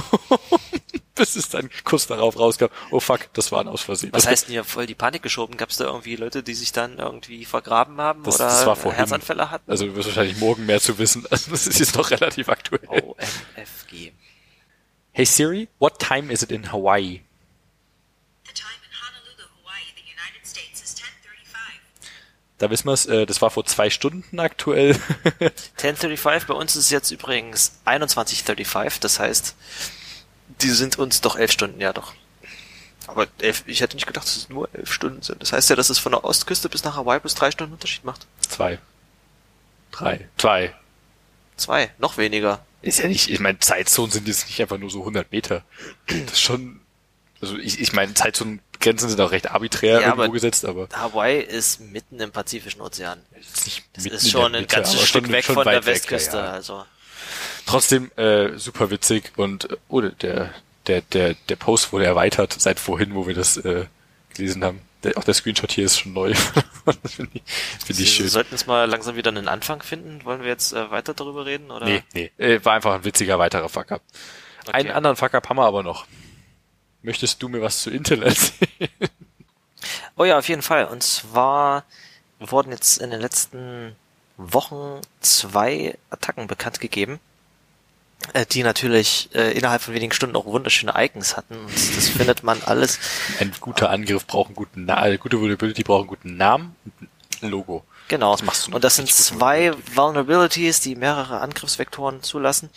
bis 1.15 1.35
es 1.35 1.49
dann 1.49 1.69
kurz 1.83 2.07
darauf 2.07 2.39
rauskam, 2.39 2.67
oh 2.89 2.99
fuck, 2.99 3.31
das 3.33 3.51
war 3.51 3.59
ein 3.61 3.67
Aus 3.67 3.81
Versehen. 3.83 4.11
Was 4.13 4.25
heißt 4.25 4.47
denn 4.47 4.53
hier 4.53 4.63
voll 4.63 4.87
die 4.87 4.95
Panik 4.95 5.21
geschoben? 5.21 5.57
Gab 5.57 5.69
es 5.69 5.77
da 5.77 5.85
irgendwie 5.85 6.15
Leute, 6.15 6.41
die 6.41 6.55
sich 6.55 6.71
dann 6.71 6.97
irgendwie 6.97 7.45
vergraben 7.45 7.97
haben 8.01 8.23
Das- 8.23 8.35
oder 8.35 8.45
das 8.45 8.65
war 8.65 8.75
vorhin. 8.75 8.97
Herzanfälle 8.97 9.51
hatten? 9.51 9.69
Also 9.69 9.85
du 9.85 9.95
wirst 9.95 10.07
wahrscheinlich 10.07 10.37
morgen 10.37 10.65
mehr 10.65 10.79
zu 10.79 10.97
wissen. 10.97 11.25
Also 11.29 11.51
das 11.51 11.67
ist 11.67 11.79
jetzt 11.79 11.95
noch 11.95 12.09
relativ 12.09 12.49
aktuell. 12.49 12.87
OMFG. 12.87 14.13
Hey 15.11 15.25
Siri, 15.25 15.67
what 15.77 15.99
time 15.99 16.31
is 16.33 16.41
it 16.41 16.51
in 16.51 16.71
Hawaii? 16.71 17.21
Da 22.63 22.69
wissen 22.69 22.85
wir 22.87 22.93
es, 22.93 23.05
äh, 23.07 23.25
das 23.25 23.41
war 23.41 23.49
vor 23.49 23.65
zwei 23.65 23.89
Stunden 23.89 24.39
aktuell. 24.39 24.91
1035, 25.75 26.47
bei 26.47 26.53
uns 26.53 26.77
ist 26.77 26.85
es 26.85 26.89
jetzt 26.91 27.11
übrigens 27.11 27.73
2135, 27.83 29.01
das 29.01 29.19
heißt, 29.19 29.55
die 30.61 30.69
sind 30.69 30.97
uns 30.97 31.19
doch 31.19 31.35
elf 31.35 31.51
Stunden, 31.51 31.81
ja 31.81 31.91
doch. 31.91 32.13
Aber 33.05 33.27
elf, 33.39 33.63
ich 33.65 33.81
hätte 33.81 33.97
nicht 33.97 34.07
gedacht, 34.07 34.25
dass 34.25 34.37
es 34.37 34.47
nur 34.47 34.69
elf 34.71 34.93
Stunden 34.93 35.21
sind. 35.23 35.41
Das 35.41 35.51
heißt 35.51 35.69
ja, 35.71 35.75
dass 35.75 35.89
es 35.89 35.99
von 35.99 36.13
der 36.13 36.23
Ostküste 36.23 36.69
bis 36.69 36.85
nach 36.85 36.95
Hawaii 36.95 37.19
bis 37.19 37.35
drei 37.35 37.51
Stunden 37.51 37.73
Unterschied 37.73 38.05
macht. 38.05 38.27
Zwei. 38.39 38.79
Drei. 39.91 40.29
Zwei. 40.37 40.73
Zwei, 41.57 41.91
noch 41.97 42.15
weniger. 42.15 42.65
Ist 42.81 42.99
ja 42.99 43.09
nicht, 43.09 43.29
ich 43.29 43.41
meine, 43.41 43.59
Zeitzonen 43.59 44.11
sind 44.11 44.25
jetzt 44.25 44.47
nicht 44.47 44.61
einfach 44.61 44.77
nur 44.77 44.89
so 44.89 44.99
100 44.99 45.33
Meter. 45.33 45.65
Das 46.07 46.31
ist 46.31 46.41
schon, 46.41 46.79
also 47.41 47.57
ich, 47.57 47.81
ich 47.81 47.91
meine, 47.91 48.13
Zeitzonengrenzen 48.83 49.09
sind 49.09 49.21
auch 49.21 49.31
recht 49.31 49.51
arbiträr 49.51 49.93
Ja, 49.93 50.07
irgendwo 50.07 50.23
aber- 50.23 50.33
gesetzt, 50.33 50.65
aber 50.65 50.87
Hawaii 50.93 51.39
ist 51.41 51.79
mitten 51.79 52.19
im 52.19 52.31
Pazifischen 52.31 52.81
Ozean. 52.81 53.19
ist 53.39 53.65
nicht 53.65 53.83
Das 53.93 54.05
ist 54.05 54.29
schon 54.31 54.53
ein 54.55 54.67
ganzes 54.67 55.07
Stück 55.07 55.29
weg 55.31 55.45
von 55.45 55.55
der 55.55 55.65
weit 55.65 55.85
weg, 55.85 55.95
Westküste. 55.95 56.37
ja. 56.37 56.51
Also 56.51 56.85
Trotzdem 57.65 58.11
äh, 58.17 58.57
super 58.57 58.89
witzig 58.89 59.31
und 59.37 59.69
oh, 59.87 60.01
der, 60.01 60.53
der, 60.87 61.01
der, 61.01 61.33
der 61.47 61.55
Post 61.55 61.93
wurde 61.93 62.05
erweitert 62.05 62.53
seit 62.59 62.79
vorhin, 62.79 63.15
wo 63.15 63.25
wir 63.25 63.33
das 63.33 63.55
äh, 63.57 63.85
gelesen 64.35 64.63
haben. 64.63 64.81
Der, 65.03 65.17
auch 65.17 65.23
der 65.23 65.33
Screenshot 65.33 65.71
hier 65.71 65.85
ist 65.85 65.99
schon 65.99 66.13
neu. 66.13 66.33
das 67.01 67.13
finde 67.13 67.31
ich, 67.35 67.43
find 67.85 67.99
ich 67.99 68.13
schön. 68.15 68.27
sollten 68.27 68.53
jetzt 68.53 68.67
mal 68.67 68.89
langsam 68.89 69.15
wieder 69.15 69.29
einen 69.31 69.47
Anfang 69.47 69.81
finden. 69.81 70.23
Wollen 70.25 70.41
wir 70.41 70.47
jetzt 70.49 70.73
äh, 70.73 70.91
weiter 70.91 71.13
darüber 71.13 71.45
reden? 71.45 71.71
Oder? 71.71 71.85
Nee, 71.85 72.03
nee. 72.13 72.31
Äh, 72.37 72.63
war 72.63 72.73
einfach 72.73 72.93
ein 72.95 73.05
witziger 73.05 73.39
weiterer 73.39 73.69
Fuck-Up. 73.69 74.01
Okay. 74.65 74.71
Einen 74.73 74.91
anderen 74.91 75.15
Fuck-Up 75.17 75.47
haben 75.49 75.57
wir 75.57 75.65
aber 75.65 75.83
noch. 75.83 76.05
Möchtest 77.03 77.43
du 77.43 77.49
mir 77.49 77.61
was 77.61 77.83
zu 77.83 77.91
Intel 77.91 78.23
erzählen? 78.23 78.89
Oh 80.15 80.25
ja, 80.25 80.37
auf 80.37 80.47
jeden 80.47 80.61
Fall. 80.61 80.85
Und 80.85 81.01
zwar 81.01 81.83
wurden 82.39 82.71
jetzt 82.71 82.99
in 82.99 83.09
den 83.09 83.19
letzten 83.19 83.95
Wochen 84.37 85.01
zwei 85.21 85.97
Attacken 86.09 86.47
bekannt 86.47 86.79
gegeben, 86.79 87.19
äh, 88.33 88.45
die 88.45 88.63
natürlich 88.63 89.29
äh, 89.33 89.51
innerhalb 89.57 89.81
von 89.81 89.93
wenigen 89.93 90.13
Stunden 90.13 90.35
auch 90.35 90.45
wunderschöne 90.45 90.93
Icons 90.95 91.35
hatten. 91.35 91.55
Und 91.55 91.97
das 91.97 92.09
findet 92.09 92.43
man 92.43 92.61
alles. 92.63 92.99
Ein 93.39 93.51
guter 93.59 93.89
Angriff 93.89 94.25
braucht 94.27 94.47
einen 94.47 94.55
guten 94.55 94.85
Na 94.85 95.05
äh, 95.07 95.17
gute 95.17 95.39
Vulnerability 95.39 95.83
braucht 95.83 96.01
einen 96.01 96.07
guten 96.07 96.37
Namen 96.37 96.75
und 96.85 97.09
ein 97.41 97.49
Logo. 97.49 97.83
Genau. 98.07 98.33
Das 98.33 98.43
machst 98.43 98.67
du 98.67 98.75
und 98.75 98.83
das 98.83 98.95
sind 98.95 99.09
zwei 99.11 99.73
Vulnerabilities, 99.95 100.79
die 100.79 100.95
mehrere 100.95 101.41
Angriffsvektoren 101.41 102.21
zulassen. 102.21 102.69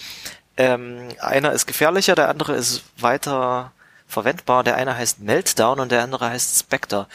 Ähm, 0.56 1.08
einer 1.20 1.52
ist 1.52 1.66
gefährlicher, 1.66 2.14
der 2.14 2.30
andere 2.30 2.54
ist 2.54 2.82
weiter 2.98 3.72
verwendbar. 4.08 4.64
Der 4.64 4.76
eine 4.76 4.96
heißt 4.96 5.20
Meltdown 5.20 5.80
und 5.80 5.92
der 5.92 6.02
andere 6.02 6.30
heißt 6.30 6.58
Spectre. 6.58 7.06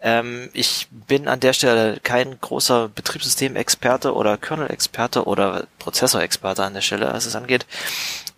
Ähm, 0.00 0.48
ich 0.52 0.86
bin 0.90 1.26
an 1.26 1.40
der 1.40 1.52
Stelle 1.52 1.98
kein 2.02 2.40
großer 2.40 2.88
Betriebssystemexperte 2.88 4.14
oder 4.14 4.36
Kernel-Experte 4.36 5.24
oder 5.24 5.66
Prozessorexperte 5.78 6.64
an 6.64 6.74
der 6.74 6.82
Stelle, 6.82 7.12
was 7.12 7.26
es 7.26 7.34
angeht. 7.34 7.66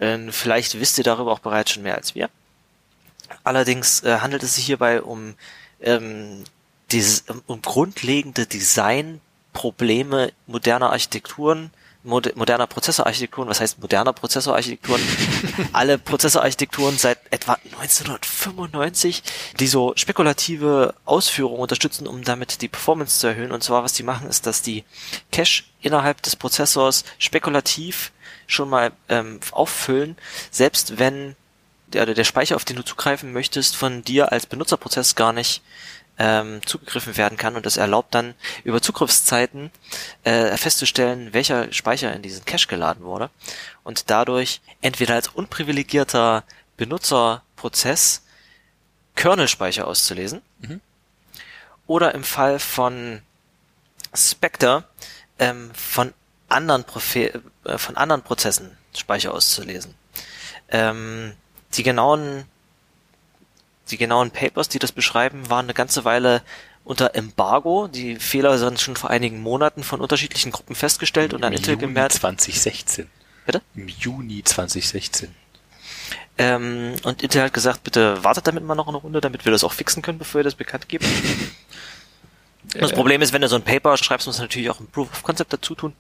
Ähm, 0.01 0.32
vielleicht 0.32 0.80
wisst 0.80 0.96
ihr 0.98 1.05
darüber 1.05 1.32
auch 1.32 1.40
bereits 1.40 1.72
schon 1.72 1.82
mehr 1.82 1.96
als 1.96 2.14
wir. 2.14 2.30
Allerdings 3.44 4.03
äh, 4.03 4.18
handelt 4.20 4.42
es 4.42 4.55
sich 4.55 4.64
hierbei 4.66 5.03
um, 5.03 5.34
ähm, 5.80 6.44
um 7.46 7.62
grundlegende 7.62 8.46
Designprobleme 8.46 10.32
moderner 10.46 10.90
Architekturen, 10.90 11.70
moderner 12.03 12.66
Prozessorarchitekturen, 12.66 13.48
was 13.48 13.61
heißt 13.61 13.78
moderner 13.80 14.12
Prozessorarchitekturen? 14.12 15.03
Alle 15.72 15.98
Prozessorarchitekturen 15.98 16.96
seit 16.96 17.18
etwa 17.30 17.59
1995, 17.78 19.22
die 19.59 19.66
so 19.66 19.92
spekulative 19.96 20.94
Ausführungen 21.05 21.61
unterstützen, 21.61 22.07
um 22.07 22.24
damit 22.24 22.62
die 22.62 22.68
Performance 22.68 23.18
zu 23.18 23.26
erhöhen. 23.26 23.53
Und 23.53 23.62
zwar, 23.62 23.82
was 23.82 23.92
die 23.92 24.03
machen, 24.03 24.28
ist, 24.28 24.46
dass 24.46 24.62
die 24.62 24.84
Cache 25.30 25.64
innerhalb 25.82 26.22
des 26.22 26.36
Prozessors 26.36 27.05
spekulativ 27.18 28.12
schon 28.46 28.70
mal 28.70 28.92
ähm, 29.09 29.40
auffüllen, 29.53 30.16
selbst 30.51 30.98
wenn 30.98 31.36
der, 31.92 32.07
der 32.07 32.24
Speicher, 32.24 32.57
auf 32.57 32.64
den 32.64 32.76
du 32.76 32.84
zugreifen 32.84 33.32
möchtest, 33.32 33.76
von 33.76 34.03
dir 34.03 34.32
als 34.32 34.46
Benutzerprozess 34.46 35.16
gar 35.16 35.32
nicht 35.32 35.62
ähm, 36.20 36.60
zugegriffen 36.66 37.16
werden 37.16 37.38
kann 37.38 37.56
und 37.56 37.64
das 37.64 37.78
erlaubt 37.78 38.14
dann 38.14 38.34
über 38.62 38.82
Zugriffszeiten 38.82 39.70
äh, 40.22 40.54
festzustellen, 40.58 41.32
welcher 41.32 41.72
Speicher 41.72 42.12
in 42.12 42.20
diesen 42.20 42.44
Cache 42.44 42.68
geladen 42.68 43.04
wurde 43.04 43.30
und 43.84 44.10
dadurch 44.10 44.60
entweder 44.82 45.14
als 45.14 45.28
unprivilegierter 45.28 46.44
Benutzerprozess 46.76 48.22
Kernelspeicher 49.16 49.86
auszulesen 49.86 50.42
mhm. 50.58 50.82
oder 51.86 52.14
im 52.14 52.22
Fall 52.22 52.58
von 52.58 53.22
Spectre 54.14 54.84
ähm, 55.38 55.70
von 55.74 56.12
anderen 56.50 56.84
Profe 56.84 57.40
äh, 57.64 57.78
von 57.78 57.96
anderen 57.96 58.22
Prozessen 58.22 58.76
Speicher 58.94 59.32
auszulesen. 59.32 59.94
Ähm, 60.68 61.32
die 61.74 61.82
genauen 61.82 62.44
die 63.91 63.99
genauen 63.99 64.30
Papers, 64.30 64.68
die 64.68 64.78
das 64.78 64.93
beschreiben, 64.93 65.51
waren 65.51 65.66
eine 65.66 65.74
ganze 65.74 66.05
Weile 66.05 66.43
unter 66.84 67.14
Embargo. 67.14 67.88
Die 67.88 68.16
Fehler 68.16 68.59
sind 68.59 68.80
schon 68.80 68.97
vor 68.97 69.11
einigen 69.11 69.41
Monaten 69.41 69.82
von 69.82 70.01
unterschiedlichen 70.01 70.53
Gruppen 70.53 70.74
festgestellt 70.74 71.34
und 71.34 71.45
an 71.45 71.53
Intel 71.53 71.76
gemerkt. 71.76 72.14
2016. 72.14 73.07
Bitte? 73.47 73.62
Im 73.74 73.88
Juni 73.88 74.43
2016. 74.43 75.34
Ähm, 76.38 76.95
und 77.03 77.22
Intel 77.22 77.43
hat 77.43 77.53
gesagt, 77.53 77.84
bitte 77.84 78.24
wartet 78.24 78.47
damit 78.47 78.64
mal 78.64 78.74
noch 78.74 78.88
eine 78.88 78.97
Runde, 78.97 79.20
damit 79.20 79.45
wir 79.45 79.53
das 79.53 79.62
auch 79.62 79.72
fixen 79.72 80.03
können, 80.03 80.18
bevor 80.18 80.38
wir 80.38 80.45
das 80.45 80.55
bekannt 80.55 80.88
geben. 80.88 81.05
Das 82.74 82.92
Problem 82.92 83.20
ist, 83.20 83.32
wenn 83.32 83.42
du 83.42 83.48
so 83.48 83.56
ein 83.56 83.62
Paper 83.62 83.96
schreibst, 83.96 84.26
musst 84.26 84.38
du 84.38 84.42
natürlich 84.42 84.70
auch 84.70 84.78
ein 84.78 84.86
Proof 84.86 85.10
of 85.10 85.22
Concept 85.22 85.52
dazu 85.52 85.74
tun. 85.74 85.94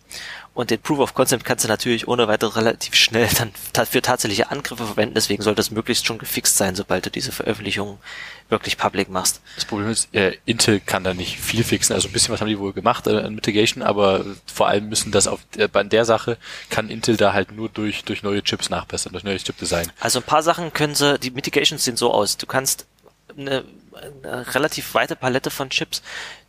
Und 0.52 0.70
den 0.70 0.80
Proof 0.80 0.98
of 0.98 1.14
Concept 1.14 1.44
kannst 1.44 1.64
du 1.64 1.68
natürlich 1.68 2.06
ohne 2.06 2.28
weiteres 2.28 2.56
relativ 2.56 2.94
schnell 2.94 3.28
dann 3.72 3.86
für 3.86 4.02
tatsächliche 4.02 4.50
Angriffe 4.50 4.86
verwenden. 4.86 5.14
Deswegen 5.14 5.42
sollte 5.42 5.60
es 5.60 5.70
möglichst 5.70 6.06
schon 6.06 6.18
gefixt 6.18 6.56
sein, 6.56 6.76
sobald 6.76 7.06
du 7.06 7.10
diese 7.10 7.32
Veröffentlichung 7.32 7.98
wirklich 8.48 8.76
public 8.76 9.08
machst. 9.08 9.40
Das 9.54 9.64
Problem 9.64 9.90
ist, 9.90 10.12
äh, 10.14 10.36
Intel 10.44 10.80
kann 10.80 11.04
da 11.04 11.14
nicht 11.14 11.40
viel 11.40 11.64
fixen. 11.64 11.94
Also 11.94 12.08
ein 12.08 12.12
bisschen 12.12 12.32
was 12.32 12.40
haben 12.40 12.48
die 12.48 12.58
wohl 12.58 12.72
gemacht 12.72 13.06
äh, 13.06 13.16
an 13.16 13.34
Mitigation, 13.34 13.82
aber 13.82 14.24
vor 14.52 14.68
allem 14.68 14.88
müssen 14.88 15.12
das 15.12 15.28
auf 15.28 15.40
äh, 15.56 15.68
bei 15.68 15.82
der 15.84 16.04
Sache 16.04 16.36
kann 16.68 16.90
Intel 16.90 17.16
da 17.16 17.32
halt 17.32 17.52
nur 17.52 17.68
durch 17.68 18.04
durch 18.04 18.22
neue 18.22 18.42
Chips 18.42 18.70
nachbessern, 18.70 19.12
durch 19.12 19.24
neues 19.24 19.44
Chipdesign. 19.44 19.90
Also 20.00 20.18
ein 20.18 20.24
paar 20.24 20.42
Sachen 20.42 20.72
können 20.72 20.94
sie, 20.94 21.18
die 21.18 21.30
Mitigations 21.30 21.84
sehen 21.84 21.96
so 21.96 22.12
aus. 22.12 22.36
Du 22.36 22.46
kannst 22.46 22.86
eine, 23.38 23.64
eine 23.94 24.54
relativ 24.54 24.94
weite 24.94 25.16
Palette 25.16 25.50
von 25.50 25.70
Chips 25.70 26.02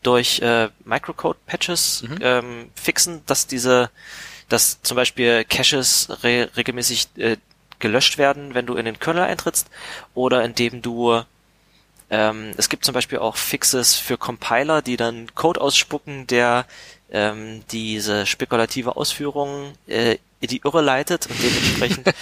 durch 0.04 0.39
äh, 0.42 0.70
Microcode-Patches 0.86 2.04
mhm. 2.04 2.20
ähm, 2.22 2.72
fixen, 2.76 3.24
dass 3.26 3.48
diese, 3.48 3.89
dass 4.50 4.82
zum 4.82 4.96
Beispiel 4.96 5.44
Caches 5.46 6.10
re 6.24 6.50
regelmäßig 6.56 7.10
äh, 7.18 7.38
gelöscht 7.80 8.18
werden, 8.18 8.54
wenn 8.54 8.66
du 8.66 8.76
in 8.76 8.86
den 8.86 9.00
Kernel 9.00 9.24
eintrittst, 9.24 9.68
oder 10.14 10.44
indem 10.44 10.82
du 10.82 11.24
ähm, 12.12 12.52
es 12.58 12.68
gibt 12.68 12.84
zum 12.84 12.94
Beispiel 12.94 13.20
auch 13.20 13.38
Fixes 13.38 13.96
für 13.96 14.18
Compiler, 14.18 14.82
die 14.82 14.98
dann 14.98 15.34
Code 15.34 15.62
ausspucken, 15.62 16.28
der 16.28 16.66
ähm, 17.10 17.64
diese 17.72 18.26
spekulative 18.26 18.98
Ausführung 18.98 19.74
äh, 19.88 20.18
in 20.42 20.48
die 20.50 20.62
Irre 20.64 20.82
leitet 20.82 21.28
und 21.28 21.42
dementsprechend 21.42 22.08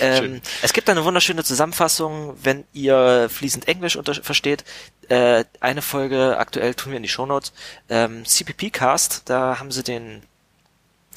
ähm, 0.00 0.40
es 0.62 0.72
gibt 0.72 0.88
eine 0.88 1.04
wunderschöne 1.04 1.44
Zusammenfassung, 1.44 2.36
wenn 2.42 2.64
ihr 2.72 3.28
fließend 3.30 3.68
Englisch 3.68 3.98
versteht. 4.22 4.64
Äh, 5.08 5.44
eine 5.60 5.82
Folge 5.82 6.38
aktuell 6.38 6.74
tun 6.74 6.92
wir 6.92 6.96
in 6.96 7.02
die 7.02 7.08
Shownotes. 7.08 7.52
Ähm, 7.88 8.24
CPP 8.24 8.70
Cast, 8.70 9.22
da 9.28 9.58
haben 9.58 9.70
sie 9.70 9.82
den 9.82 10.22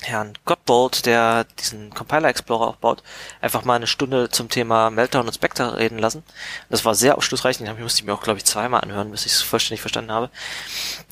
Herrn 0.01 0.33
Gottbold, 0.45 1.05
der 1.05 1.45
diesen 1.59 1.93
Compiler 1.93 2.27
Explorer 2.27 2.67
auch 2.67 2.75
baut, 2.75 3.01
einfach 3.41 3.63
mal 3.63 3.75
eine 3.75 3.87
Stunde 3.87 4.29
zum 4.29 4.49
Thema 4.49 4.89
Meltdown 4.89 5.25
und 5.25 5.33
Spectre 5.33 5.77
reden 5.77 5.97
lassen. 5.97 6.23
Das 6.69 6.85
war 6.85 6.95
sehr 6.95 7.17
aufschlussreich, 7.17 7.57
den 7.57 7.81
musste 7.81 8.01
ich 8.01 8.05
mir 8.05 8.13
auch, 8.13 8.21
glaube 8.21 8.37
ich, 8.37 8.45
zweimal 8.45 8.81
anhören, 8.81 9.11
bis 9.11 9.25
ich 9.25 9.33
es 9.33 9.41
vollständig 9.41 9.81
verstanden 9.81 10.11
habe. 10.11 10.29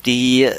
Die 0.06 0.50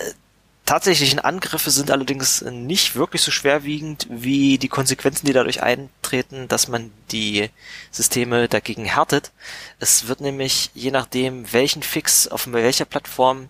tatsächlichen 0.66 1.20
Angriffe 1.20 1.70
sind 1.70 1.91
allerdings 1.91 2.41
nicht 2.41 2.95
wirklich 2.95 3.22
so 3.22 3.32
schwerwiegend 3.32 4.07
wie 4.09 4.57
die 4.57 4.68
Konsequenzen, 4.68 5.28
die 5.28 5.34
dadurch 5.34 5.61
eintreten, 5.61 6.47
dass 6.47 6.68
man 6.68 6.91
die 7.11 7.49
Systeme 7.91 8.47
dagegen 8.49 8.86
härtet. 8.86 9.32
Es 9.80 10.07
wird 10.07 10.22
nämlich, 10.22 10.72
je 10.74 10.91
nachdem, 10.91 11.51
welchen 11.53 11.84
Fix 11.84 12.28
auf 12.28 12.51
welcher 12.51 12.86
Plattform 12.86 13.49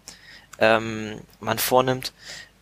ähm, 0.60 1.22
man 1.40 1.58
vornimmt, 1.58 2.12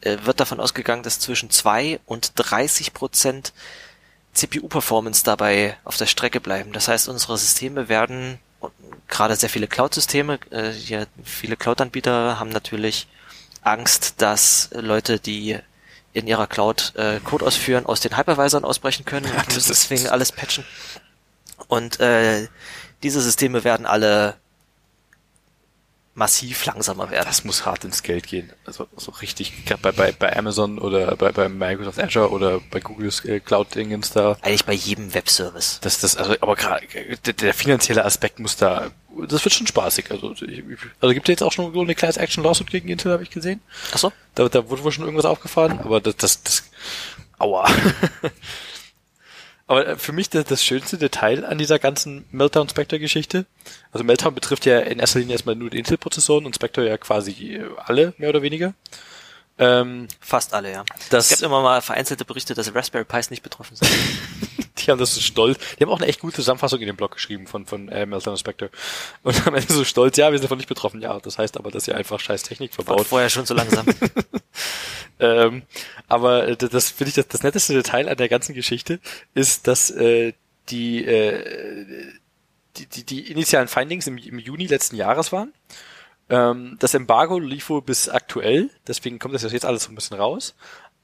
äh, 0.01 0.17
wird 0.23 0.39
davon 0.39 0.59
ausgegangen, 0.59 1.03
dass 1.03 1.19
zwischen 1.19 1.49
zwei 1.49 1.99
und 2.05 2.33
30 2.35 2.93
Prozent 2.93 3.53
CPU-Performance 4.33 5.23
dabei 5.23 5.77
auf 5.83 5.97
der 5.97 6.07
Strecke 6.07 6.39
bleiben. 6.39 6.73
Das 6.73 6.87
heißt, 6.87 7.07
unsere 7.07 7.37
Systeme 7.37 7.89
werden, 7.89 8.39
gerade 9.07 9.35
sehr 9.35 9.49
viele 9.49 9.67
Cloud-Systeme, 9.67 10.39
äh, 10.51 10.71
ja, 10.71 11.05
viele 11.23 11.55
Cloud-Anbieter 11.55 12.39
haben 12.39 12.49
natürlich 12.49 13.07
Angst, 13.63 14.21
dass 14.21 14.69
Leute, 14.73 15.19
die 15.19 15.57
in 16.13 16.27
ihrer 16.27 16.47
Cloud 16.47 16.93
äh, 16.95 17.19
Code 17.19 17.45
ausführen, 17.45 17.85
aus 17.85 17.99
den 18.01 18.17
Hypervisern 18.17 18.63
ausbrechen 18.63 19.05
können 19.05 19.25
und 19.25 19.53
müssen 19.53 19.69
deswegen 19.69 20.07
alles 20.07 20.31
patchen. 20.31 20.63
Und 21.67 21.99
äh, 21.99 22.47
diese 23.01 23.21
Systeme 23.21 23.63
werden 23.63 23.85
alle 23.85 24.35
massiv 26.15 26.65
langsamer 26.65 27.09
werden. 27.09 27.25
Das 27.25 27.43
muss 27.43 27.65
hart 27.65 27.83
ins 27.85 28.03
Geld 28.03 28.27
gehen. 28.27 28.51
Also 28.65 28.87
so 28.97 29.11
richtig 29.11 29.51
bei, 29.81 29.91
bei, 29.91 30.11
bei 30.11 30.35
Amazon 30.35 30.77
oder 30.77 31.15
bei, 31.15 31.31
bei 31.31 31.49
Microsoft 31.49 31.99
Azure 31.99 32.29
oder 32.29 32.59
bei 32.71 32.79
Googles 32.79 33.25
äh, 33.25 33.39
Cloud-Dingens 33.39 34.11
da. 34.11 34.37
Eigentlich 34.41 34.65
bei 34.65 34.73
jedem 34.73 35.13
Webservice. 35.13 35.79
Das, 35.81 35.99
das, 35.99 36.15
also, 36.15 36.35
aber 36.39 36.55
gerade 36.55 36.85
der, 37.25 37.33
der 37.33 37.53
finanzielle 37.53 38.05
Aspekt 38.05 38.39
muss 38.39 38.55
da, 38.55 38.91
das 39.27 39.43
wird 39.43 39.55
schon 39.55 39.67
spaßig. 39.67 40.11
Also, 40.11 40.33
ich, 40.33 40.63
also 41.01 41.13
gibt 41.13 41.27
es 41.27 41.33
jetzt 41.33 41.43
auch 41.43 41.51
schon 41.51 41.73
so 41.73 41.81
eine 41.81 41.95
Class 41.95 42.17
Action 42.17 42.43
Lawsuit 42.43 42.69
gegen 42.69 42.89
Intel, 42.89 43.11
habe 43.11 43.23
ich 43.23 43.31
gesehen. 43.31 43.61
Ach 43.91 43.97
so? 43.97 44.11
Da, 44.35 44.47
da 44.49 44.69
wurde 44.69 44.83
wohl 44.83 44.91
schon 44.91 45.05
irgendwas 45.05 45.25
aufgefahren, 45.25 45.79
aber 45.79 45.99
das, 45.99 46.15
das, 46.17 46.43
das 46.43 46.63
aua. 47.39 47.67
Aber 49.73 49.87
äh, 49.87 49.97
für 49.97 50.11
mich 50.11 50.29
das, 50.29 50.45
das 50.45 50.63
schönste 50.63 50.99
Detail 50.99 51.45
an 51.45 51.57
dieser 51.57 51.79
ganzen 51.79 52.25
Meltdown 52.31 52.69
Spectre 52.69 52.99
Geschichte, 52.99 53.47
also 53.91 54.03
Meltdown 54.03 54.35
betrifft 54.35 54.67
ja 54.67 54.79
in 54.79 54.99
erster 54.99 55.19
Linie 55.19 55.33
erstmal 55.33 55.55
nur 55.55 55.71
die 55.71 55.79
Intel-Prozessoren 55.79 56.45
und 56.45 56.53
Spectre 56.53 56.87
ja 56.87 56.97
quasi 56.97 57.59
alle, 57.77 58.13
mehr 58.17 58.29
oder 58.29 58.43
weniger. 58.43 58.75
Ähm, 59.57 60.07
Fast 60.19 60.53
alle, 60.53 60.71
ja. 60.71 60.83
Es 61.11 61.29
gibt 61.29 61.41
immer 61.41 61.61
mal 61.61 61.81
vereinzelte 61.81 62.23
Berichte, 62.23 62.53
dass 62.53 62.73
Raspberry 62.73 63.05
Pis 63.05 63.31
nicht 63.31 63.41
betroffen 63.41 63.75
sind. 63.75 63.89
die 64.77 64.91
haben 64.91 64.99
das 64.99 65.15
so 65.15 65.21
stolz. 65.21 65.59
Die 65.77 65.83
haben 65.83 65.91
auch 65.91 65.99
eine 65.99 66.07
echt 66.07 66.19
gute 66.19 66.35
Zusammenfassung 66.35 66.79
in 66.79 66.87
dem 66.87 66.95
Blog 66.95 67.11
geschrieben 67.13 67.47
von, 67.47 67.65
von 67.65 67.89
äh, 67.89 68.05
Meltdown 68.05 68.37
Spectre. 68.37 68.69
Und 69.23 69.47
am 69.47 69.55
Ende 69.55 69.71
so 69.71 69.83
stolz, 69.83 70.17
ja, 70.17 70.31
wir 70.31 70.37
sind 70.37 70.45
davon 70.45 70.57
nicht 70.57 70.69
betroffen. 70.69 71.01
Ja, 71.01 71.19
das 71.19 71.37
heißt 71.37 71.57
aber, 71.57 71.71
dass 71.71 71.87
ihr 71.87 71.95
einfach 71.95 72.19
scheiß 72.19 72.43
Technik 72.43 72.73
verbaut. 72.73 72.99
War 72.99 73.05
vorher 73.05 73.29
schon 73.29 73.45
so 73.45 73.53
langsam. 73.53 73.85
ähm, 75.19 75.63
aber 76.07 76.47
äh, 76.47 76.57
das 76.57 76.91
finde 76.91 77.09
ich 77.09 77.15
das, 77.15 77.27
das 77.27 77.43
netteste 77.43 77.73
Detail 77.73 78.09
an 78.09 78.17
der 78.17 78.29
ganzen 78.29 78.53
Geschichte 78.53 78.99
ist, 79.33 79.67
dass 79.67 79.91
äh, 79.91 80.33
die, 80.69 81.05
äh, 81.05 82.13
die, 82.77 82.85
die, 82.87 83.03
die 83.03 83.31
initialen 83.31 83.67
Findings 83.67 84.07
im, 84.07 84.17
im 84.17 84.39
Juni 84.39 84.67
letzten 84.67 84.95
Jahres 84.95 85.31
waren. 85.31 85.53
Ähm, 86.29 86.77
das 86.79 86.93
Embargo 86.93 87.37
lief 87.37 87.69
wohl 87.69 87.81
bis 87.81 88.09
aktuell, 88.09 88.69
deswegen 88.87 89.19
kommt 89.19 89.35
das 89.35 89.43
jetzt 89.43 89.65
alles 89.65 89.83
so 89.83 89.91
ein 89.91 89.95
bisschen 89.95 90.17
raus. 90.17 90.55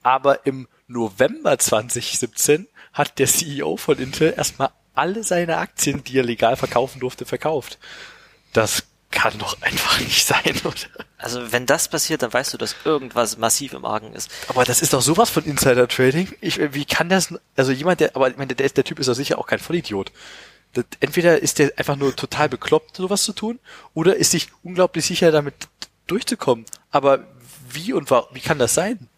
Aber 0.02 0.46
im 0.46 0.66
November 0.88 1.58
2017 1.58 2.66
hat 2.92 3.18
der 3.18 3.26
CEO 3.26 3.76
von 3.76 3.98
Intel 3.98 4.34
erstmal 4.36 4.70
alle 4.94 5.22
seine 5.24 5.58
Aktien, 5.58 6.04
die 6.04 6.18
er 6.18 6.24
legal 6.24 6.56
verkaufen 6.56 7.00
durfte, 7.00 7.24
verkauft. 7.24 7.78
Das 8.52 8.84
kann 9.10 9.38
doch 9.38 9.60
einfach 9.62 10.00
nicht 10.00 10.26
sein, 10.26 10.54
oder? 10.64 11.04
Also 11.18 11.52
wenn 11.52 11.66
das 11.66 11.88
passiert, 11.88 12.22
dann 12.22 12.32
weißt 12.32 12.54
du, 12.54 12.58
dass 12.58 12.76
irgendwas 12.84 13.36
massiv 13.36 13.72
im 13.72 13.84
Argen 13.84 14.12
ist. 14.14 14.30
Aber 14.48 14.64
das 14.64 14.82
ist 14.82 14.92
doch 14.92 15.02
sowas 15.02 15.30
von 15.30 15.44
Insider 15.44 15.88
Trading. 15.88 16.28
Ich, 16.40 16.58
wie 16.74 16.84
kann 16.84 17.08
das? 17.08 17.34
Also 17.56 17.72
jemand, 17.72 18.00
der, 18.00 18.14
aber 18.16 18.30
ich 18.30 18.36
meine, 18.36 18.54
der, 18.54 18.68
der 18.68 18.84
Typ 18.84 18.98
ist 18.98 19.08
doch 19.08 19.14
sicher 19.14 19.38
auch 19.38 19.46
kein 19.46 19.58
Vollidiot. 19.58 20.12
Das, 20.72 20.84
entweder 21.00 21.40
ist 21.40 21.58
der 21.58 21.72
einfach 21.76 21.96
nur 21.96 22.14
total 22.14 22.48
bekloppt, 22.48 22.96
sowas 22.96 23.24
zu 23.24 23.32
tun, 23.32 23.58
oder 23.94 24.16
ist 24.16 24.30
sich 24.30 24.48
unglaublich 24.62 25.04
sicher, 25.04 25.32
damit 25.32 25.54
durchzukommen. 26.06 26.64
Aber 26.90 27.26
wie 27.68 27.92
und 27.92 28.10
wie 28.10 28.40
kann 28.40 28.58
das 28.58 28.74
sein? 28.74 29.08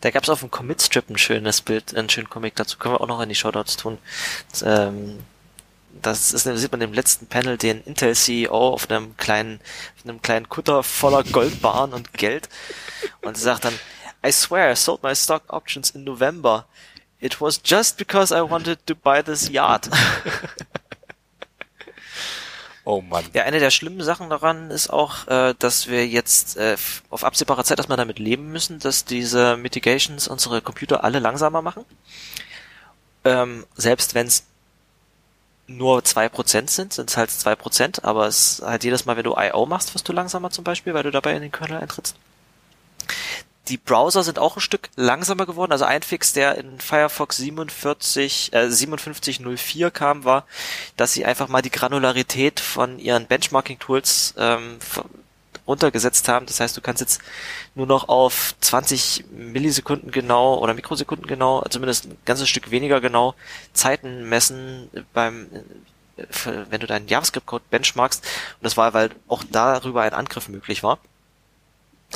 Da 0.00 0.10
gab 0.10 0.24
es 0.24 0.28
auf 0.28 0.40
dem 0.40 0.50
Commit-Strip 0.50 1.08
ein 1.10 1.18
schönes 1.18 1.60
Bild, 1.60 1.96
einen 1.96 2.10
schönen 2.10 2.28
Comic, 2.28 2.56
dazu 2.56 2.78
können 2.78 2.94
wir 2.94 3.00
auch 3.00 3.06
noch 3.06 3.20
in 3.20 3.28
die 3.28 3.34
Shoutouts 3.34 3.76
tun. 3.76 3.98
Das, 4.50 4.62
ähm, 4.62 5.20
das 6.00 6.30
sieht 6.30 6.72
man 6.72 6.80
im 6.80 6.92
letzten 6.92 7.26
Panel 7.26 7.56
den 7.58 7.82
Intel 7.84 8.14
CEO 8.14 8.50
auf 8.50 8.90
einem 8.90 9.16
kleinen, 9.16 9.60
auf 9.96 10.04
einem 10.04 10.22
kleinen 10.22 10.48
Kutter 10.48 10.82
voller 10.82 11.22
Goldbarren 11.22 11.92
und 11.92 12.12
Geld 12.14 12.48
und 13.22 13.36
sagt 13.36 13.64
dann, 13.64 13.78
I 14.24 14.30
swear 14.30 14.72
I 14.72 14.76
sold 14.76 15.02
my 15.02 15.14
stock 15.14 15.42
options 15.48 15.90
in 15.90 16.04
November. 16.04 16.66
It 17.20 17.40
was 17.40 17.60
just 17.64 17.96
because 17.96 18.34
I 18.34 18.40
wanted 18.40 18.84
to 18.86 18.94
buy 18.94 19.22
this 19.22 19.48
yacht. 19.48 19.88
Oh 22.84 23.00
Mann. 23.00 23.24
Ja, 23.32 23.44
eine 23.44 23.60
der 23.60 23.70
schlimmen 23.70 24.02
Sachen 24.02 24.28
daran 24.28 24.70
ist 24.70 24.90
auch, 24.90 25.28
äh, 25.28 25.54
dass 25.58 25.86
wir 25.86 26.06
jetzt 26.06 26.56
äh, 26.56 26.76
auf 27.10 27.22
absehbare 27.22 27.62
Zeit 27.64 27.78
erstmal 27.78 27.96
damit 27.96 28.18
leben 28.18 28.50
müssen, 28.50 28.80
dass 28.80 29.04
diese 29.04 29.56
Mitigations 29.56 30.26
unsere 30.26 30.60
Computer 30.62 31.04
alle 31.04 31.20
langsamer 31.20 31.62
machen. 31.62 31.84
Ähm, 33.24 33.66
selbst 33.76 34.14
wenn 34.14 34.26
es 34.26 34.44
nur 35.68 36.04
zwei 36.04 36.28
Prozent 36.28 36.70
sind, 36.70 36.92
sind 36.92 37.08
es 37.08 37.16
halt 37.16 37.30
zwei 37.30 37.54
Prozent, 37.54 38.04
aber 38.04 38.26
es 38.26 38.60
halt 38.64 38.82
jedes 38.82 39.04
Mal, 39.06 39.16
wenn 39.16 39.24
du 39.24 39.36
I.O. 39.38 39.64
machst, 39.66 39.94
wirst 39.94 40.08
du 40.08 40.12
langsamer 40.12 40.50
zum 40.50 40.64
Beispiel, 40.64 40.92
weil 40.92 41.04
du 41.04 41.12
dabei 41.12 41.34
in 41.34 41.42
den 41.42 41.52
Kernel 41.52 41.78
eintrittst. 41.78 42.16
Die 43.68 43.76
Browser 43.76 44.22
sind 44.24 44.38
auch 44.38 44.56
ein 44.56 44.60
Stück 44.60 44.90
langsamer 44.96 45.46
geworden. 45.46 45.72
Also 45.72 45.84
ein 45.84 46.02
Fix, 46.02 46.32
der 46.32 46.58
in 46.58 46.80
Firefox 46.80 47.36
47, 47.36 48.52
äh, 48.52 48.70
5704 48.70 49.90
kam, 49.90 50.24
war, 50.24 50.46
dass 50.96 51.12
sie 51.12 51.24
einfach 51.24 51.48
mal 51.48 51.62
die 51.62 51.70
Granularität 51.70 52.58
von 52.58 52.98
ihren 52.98 53.26
Benchmarking-Tools 53.26 54.34
ähm, 54.36 54.78
runtergesetzt 55.66 56.28
haben. 56.28 56.46
Das 56.46 56.60
heißt, 56.60 56.76
du 56.76 56.80
kannst 56.80 57.00
jetzt 57.00 57.20
nur 57.74 57.86
noch 57.86 58.08
auf 58.08 58.54
20 58.60 59.26
Millisekunden 59.30 60.10
genau 60.10 60.58
oder 60.58 60.74
Mikrosekunden 60.74 61.26
genau, 61.26 61.64
zumindest 61.70 62.06
ein 62.06 62.18
ganzes 62.24 62.48
Stück 62.48 62.70
weniger 62.70 63.00
genau, 63.00 63.34
Zeiten 63.72 64.28
messen 64.28 64.90
beim 65.12 65.46
äh, 66.16 66.24
wenn 66.70 66.80
du 66.80 66.86
deinen 66.86 67.08
JavaScript-Code 67.08 67.64
benchmarkst. 67.70 68.24
Und 68.24 68.64
das 68.64 68.76
war, 68.76 68.92
weil 68.94 69.10
auch 69.28 69.44
darüber 69.50 70.02
ein 70.02 70.12
Angriff 70.12 70.48
möglich 70.48 70.82
war. 70.82 70.98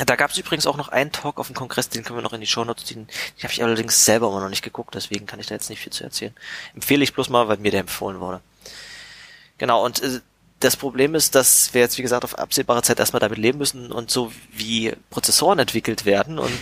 Da 0.05 0.17
gab 0.17 0.31
es 0.31 0.37
übrigens 0.37 0.67
auch 0.67 0.77
noch 0.77 0.89
einen 0.89 1.11
Talk 1.11 1.39
auf 1.39 1.47
dem 1.47 1.57
Kongress, 1.57 1.89
den 1.89 2.05
können 2.05 2.19
wir 2.19 2.23
noch 2.23 2.35
in 2.35 2.41
die 2.41 2.47
Show 2.47 2.65
Notes 2.65 2.85
ziehen. 2.85 3.07
Den 3.37 3.45
habe 3.45 3.53
ich 3.53 3.63
allerdings 3.63 4.05
selber 4.05 4.29
immer 4.29 4.41
noch 4.41 4.51
nicht 4.51 4.63
geguckt, 4.63 4.95
deswegen 4.95 5.27
kann 5.27 5.41
ich 5.41 5.47
da 5.47 5.55
jetzt 5.55 5.71
nicht 5.71 5.81
viel 5.81 5.93
zu 5.93 6.05
erzählen. 6.05 6.35
Empfehle 6.75 7.03
ich 7.03 7.15
bloß 7.15 7.31
mal, 7.31 7.49
weil 7.49 7.57
mir 7.57 7.71
der 7.71 7.81
empfohlen 7.81 8.21
wurde. 8.21 8.41
Genau, 9.57 9.83
und 9.85 10.03
äh, 10.03 10.21
das 10.61 10.77
Problem 10.77 11.15
ist, 11.15 11.35
dass 11.35 11.75
wir 11.75 11.83
jetzt, 11.83 11.99
wie 11.99 12.03
gesagt, 12.03 12.25
auf 12.25 12.39
absehbare 12.39 12.83
Zeit 12.83 12.99
erstmal 12.99 13.21
damit 13.21 13.39
leben 13.39 13.59
müssen 13.59 13.93
und 13.93 14.11
so 14.11 14.33
wie 14.53 14.93
Prozessoren 15.11 15.59
entwickelt 15.59 16.07
werden 16.07 16.39
und 16.39 16.53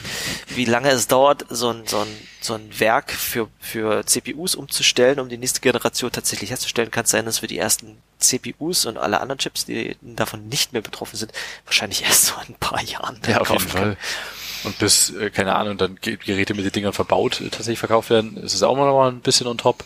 wie 0.48 0.64
lange 0.64 0.90
es 0.90 1.06
dauert, 1.06 1.46
so 1.48 1.70
ein, 1.70 1.86
so 1.86 2.00
ein, 2.00 2.08
so 2.40 2.54
ein 2.54 2.80
Werk 2.80 3.12
für, 3.12 3.48
für 3.60 4.04
CPUs 4.04 4.56
umzustellen, 4.56 5.20
um 5.20 5.28
die 5.28 5.38
nächste 5.38 5.60
Generation 5.60 6.10
tatsächlich 6.10 6.50
herzustellen, 6.50 6.90
kann 6.90 7.04
es 7.04 7.10
sein, 7.10 7.24
dass 7.24 7.40
wir 7.40 7.48
die 7.48 7.58
ersten 7.58 7.98
CPUs 8.28 8.86
und 8.86 8.98
alle 8.98 9.20
anderen 9.20 9.38
Chips, 9.38 9.64
die 9.64 9.96
davon 10.00 10.48
nicht 10.48 10.72
mehr 10.72 10.82
betroffen 10.82 11.16
sind, 11.16 11.32
wahrscheinlich 11.64 12.02
erst 12.02 12.26
so 12.26 12.34
in 12.46 12.54
ein 12.54 12.58
paar 12.58 12.82
Jahren 12.82 13.20
ja, 13.26 13.40
auf 13.40 13.50
jeden 13.50 13.68
Fall. 13.68 13.96
Und 14.64 14.78
bis, 14.78 15.10
äh, 15.10 15.30
keine 15.30 15.54
Ahnung, 15.56 15.76
dann 15.76 15.98
Geräte 16.00 16.54
mit 16.54 16.64
den 16.64 16.72
Dingern 16.72 16.92
verbaut 16.92 17.40
äh, 17.40 17.50
tatsächlich 17.50 17.78
verkauft 17.78 18.10
werden, 18.10 18.36
ist 18.38 18.54
es 18.54 18.62
auch 18.62 18.76
mal 18.76 19.08
ein 19.10 19.20
bisschen 19.20 19.46
on 19.46 19.58
top. 19.58 19.84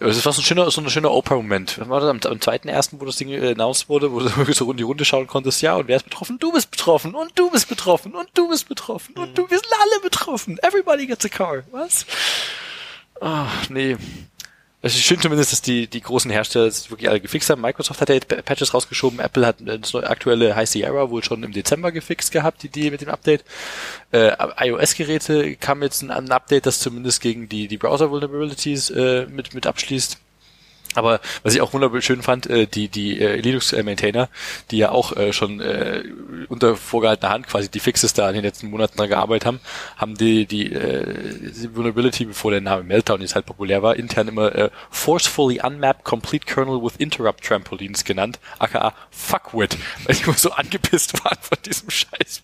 Es 0.00 0.24
war 0.24 0.32
so 0.32 0.40
ein 0.40 0.44
schöner, 0.44 0.70
so 0.70 0.80
ein 0.80 0.90
schöner 0.90 1.10
das 2.00 2.10
am, 2.10 2.20
am 2.32 2.40
zweiten 2.40 2.68
ersten, 2.68 3.00
wo 3.00 3.04
das 3.04 3.16
Ding 3.16 3.28
äh, 3.28 3.52
announced 3.52 3.88
wurde, 3.88 4.10
wo 4.12 4.20
du 4.20 4.52
so 4.52 4.70
in 4.70 4.76
die 4.76 4.82
Runde 4.82 5.04
schauen 5.04 5.26
konntest, 5.26 5.62
ja, 5.62 5.76
und 5.76 5.88
wer 5.88 5.96
ist 5.96 6.04
betroffen? 6.04 6.38
Du 6.38 6.52
bist 6.52 6.70
betroffen 6.70 7.14
und 7.14 7.38
du 7.38 7.50
bist 7.50 7.68
betroffen 7.68 8.12
und 8.14 8.28
du 8.34 8.48
bist 8.48 8.68
betroffen 8.68 9.14
und 9.16 9.38
du, 9.38 9.48
wir 9.48 9.58
sind 9.58 9.72
alle 9.80 10.00
betroffen. 10.02 10.58
Everybody 10.62 11.06
gets 11.06 11.24
a 11.24 11.28
car. 11.28 11.62
Was? 11.70 12.06
Ach, 13.20 13.68
nee. 13.70 13.96
Es 14.86 14.94
ist 14.94 15.04
schön 15.04 15.18
zumindest, 15.18 15.50
dass 15.50 15.62
die, 15.62 15.86
die 15.86 16.02
großen 16.02 16.30
Hersteller 16.30 16.66
das 16.66 16.90
wirklich 16.90 17.08
alle 17.08 17.18
gefixt 17.18 17.48
haben. 17.48 17.62
Microsoft 17.62 18.02
hat 18.02 18.10
ja 18.10 18.18
Patches 18.20 18.74
rausgeschoben, 18.74 19.18
Apple 19.18 19.46
hat 19.46 19.56
das 19.60 19.94
neue 19.94 20.06
aktuelle 20.06 20.54
High 20.56 20.68
Sierra 20.68 21.08
wohl 21.08 21.24
schon 21.24 21.42
im 21.42 21.52
Dezember 21.52 21.90
gefixt 21.90 22.32
gehabt, 22.32 22.62
die 22.62 22.66
Idee 22.66 22.90
mit 22.90 23.00
dem 23.00 23.08
Update. 23.08 23.44
Äh, 24.12 24.32
iOS-Geräte 24.58 25.56
kam 25.56 25.82
jetzt 25.82 26.02
ein, 26.02 26.10
ein, 26.10 26.30
Update, 26.30 26.66
das 26.66 26.80
zumindest 26.80 27.22
gegen 27.22 27.48
die, 27.48 27.66
die 27.66 27.78
Browser-Vulnerabilities 27.78 28.90
äh, 28.90 29.26
mit, 29.30 29.54
mit 29.54 29.66
abschließt. 29.66 30.18
Aber 30.94 31.20
was 31.42 31.54
ich 31.54 31.60
auch 31.60 31.72
wunderschön 31.72 32.22
fand, 32.22 32.46
äh, 32.48 32.66
die, 32.66 32.88
die 32.88 33.20
äh, 33.20 33.36
Linux-Maintainer, 33.36 34.28
die 34.70 34.78
ja 34.78 34.90
auch 34.90 35.16
äh, 35.16 35.32
schon 35.32 35.60
äh, 35.60 36.02
unter 36.48 36.76
vorgehaltener 36.76 37.30
Hand 37.30 37.46
quasi 37.46 37.70
die 37.70 37.80
Fixes 37.80 38.12
da 38.12 38.28
in 38.28 38.34
den 38.34 38.44
letzten 38.44 38.70
Monaten 38.70 38.96
dran 38.96 39.08
gearbeitet 39.08 39.46
haben, 39.46 39.60
haben 39.96 40.14
die, 40.14 40.46
die, 40.46 40.72
äh, 40.72 41.50
die 41.50 41.74
Vulnerability, 41.74 42.26
bevor 42.26 42.50
der 42.50 42.60
Name 42.60 42.84
Meltdown 42.84 43.20
jetzt 43.20 43.34
halt 43.34 43.46
populär 43.46 43.82
war, 43.82 43.96
intern 43.96 44.28
immer 44.28 44.54
äh, 44.54 44.70
Forcefully 44.90 45.60
Unmapped 45.62 46.04
Complete 46.04 46.46
Kernel 46.46 46.82
with 46.82 46.94
Interrupt 46.98 47.44
Trampolines 47.44 48.04
genannt, 48.04 48.38
aka 48.58 48.94
Fuckwit, 49.10 49.76
weil 50.04 50.16
die 50.16 50.22
immer 50.24 50.34
so 50.34 50.52
angepisst 50.52 51.24
waren 51.24 51.38
von 51.40 51.58
diesem 51.64 51.90
Scheiß 51.90 52.42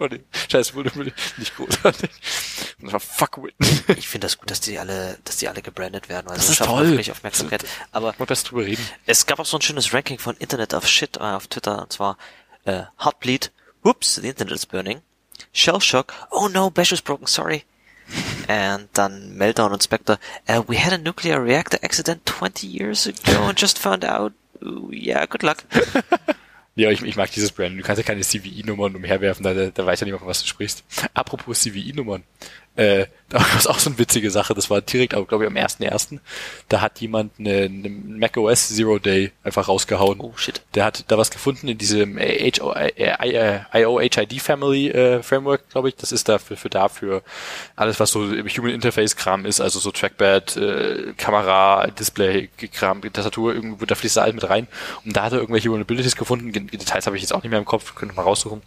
Oh 0.00 0.06
nee, 0.06 0.20
scheiß 0.48 0.74
Vulnerability, 0.74 1.16
nicht 1.38 1.56
großartig. 1.56 2.10
Das 2.80 2.92
war 2.92 3.00
Fuckwit. 3.00 3.54
Ich 3.96 4.06
finde 4.06 4.26
das 4.26 4.38
gut, 4.38 4.52
dass 4.52 4.60
die 4.60 4.78
alle, 4.78 5.18
dass 5.24 5.38
die 5.38 5.48
alle 5.48 5.62
gebrandet 5.62 6.08
werden, 6.08 6.28
weil 6.28 6.36
das 6.36 6.48
ist 6.48 6.62
toll. 6.62 6.96
Aufmerksamkeit. 7.10 7.64
Aber 7.90 8.14
Mal 8.18 8.24
besser 8.26 8.46
drüber 8.48 8.66
reden. 8.66 8.86
Es 9.04 9.26
gab 9.26 9.40
auch 9.40 9.46
so 9.46 9.58
ein 9.58 9.62
schönes 9.62 9.92
Ranking 9.92 10.20
von 10.20 10.36
Internet 10.36 10.74
of 10.74 10.86
Shit 10.86 11.16
äh, 11.16 11.20
auf 11.20 11.48
Twitter, 11.48 11.82
und 11.82 11.92
zwar 11.92 12.16
äh, 12.66 12.82
Heartbleed, 13.02 13.50
Whoops, 13.82 14.14
the 14.14 14.28
Internet 14.28 14.54
is 14.54 14.66
burning, 14.66 15.00
Shell 15.52 15.80
Shock, 15.80 16.14
Oh 16.30 16.46
no, 16.46 16.70
Bash 16.70 16.92
is 16.92 17.02
broken, 17.02 17.26
sorry. 17.26 17.64
And 18.48 18.88
dann 18.92 19.34
Meltdown 19.36 19.72
und 19.72 19.82
Spectre, 19.82 20.20
uh, 20.48 20.62
we 20.68 20.78
had 20.78 20.92
a 20.92 20.98
nuclear 20.98 21.42
reactor 21.42 21.78
accident 21.82 22.24
20 22.26 22.64
years 22.64 23.08
ago 23.08 23.48
and 23.48 23.60
just 23.60 23.76
found 23.76 24.04
out, 24.04 24.32
Ooh, 24.62 24.90
yeah, 24.92 25.26
good 25.26 25.42
luck. 25.42 25.64
Ja, 26.78 26.92
ich, 26.92 27.02
ich 27.02 27.16
mag 27.16 27.28
dieses 27.32 27.50
Brand. 27.50 27.76
Du 27.76 27.82
kannst 27.82 27.98
ja 27.98 28.06
keine 28.06 28.20
CVI-Nummern 28.20 28.94
umherwerfen, 28.94 29.42
da, 29.42 29.52
da, 29.52 29.66
da 29.66 29.84
weiß 29.84 29.98
ja 29.98 30.04
niemand, 30.04 30.20
von 30.20 30.28
was 30.28 30.42
du 30.42 30.46
sprichst. 30.46 30.84
Apropos 31.12 31.60
CVI-Nummern. 31.62 32.22
Äh, 32.78 33.06
da 33.28 33.40
war 33.40 33.58
es 33.58 33.66
auch 33.66 33.78
so 33.78 33.90
eine 33.90 33.98
witzige 33.98 34.30
Sache. 34.30 34.54
Das 34.54 34.70
war 34.70 34.80
direkt, 34.80 35.12
glaube 35.12 35.44
ich, 35.44 35.50
am 35.50 35.56
1.1. 35.56 36.20
Da 36.68 36.80
hat 36.80 37.00
jemand 37.00 37.32
eine, 37.38 37.64
eine 37.64 37.90
macOS 37.90 38.68
Zero 38.68 38.98
Day 38.98 39.32
einfach 39.42 39.68
rausgehauen. 39.68 40.20
Oh 40.20 40.32
shit. 40.36 40.62
Der 40.74 40.84
hat 40.84 41.04
da 41.08 41.18
was 41.18 41.30
gefunden 41.30 41.68
in 41.68 41.76
diesem 41.76 42.18
IOHID 42.18 42.62
Family 44.40 44.90
äh, 44.90 45.22
Framework, 45.22 45.68
glaube 45.68 45.90
ich. 45.90 45.96
Das 45.96 46.12
ist 46.12 46.28
dafür 46.28 46.56
für 46.56 46.70
dafür 46.70 47.22
alles, 47.76 48.00
was 48.00 48.12
so 48.12 48.20
Human 48.20 48.70
Interface 48.70 49.16
Kram 49.16 49.44
ist, 49.44 49.60
also 49.60 49.78
so 49.78 49.90
Trackpad, 49.90 50.56
äh, 50.56 51.12
Kamera, 51.18 51.88
Display 51.88 52.48
Kram, 52.72 53.02
Tastatur, 53.12 53.54
irgendwo 53.54 53.84
da 53.84 53.94
fließt 53.94 54.16
da 54.16 54.22
alles 54.22 54.36
mit 54.36 54.48
rein. 54.48 54.68
Und 55.04 55.16
da 55.16 55.24
hat 55.24 55.32
er 55.32 55.40
irgendwelche 55.40 55.68
Vulnerabilities 55.68 56.16
gefunden. 56.16 56.52
Details 56.52 57.06
habe 57.06 57.16
ich 57.16 57.22
jetzt 57.22 57.34
auch 57.34 57.42
nicht 57.42 57.50
mehr 57.50 57.58
im 57.58 57.66
Kopf, 57.66 57.94
könnte 57.94 58.14
mal 58.14 58.22
raussuchen. 58.22 58.62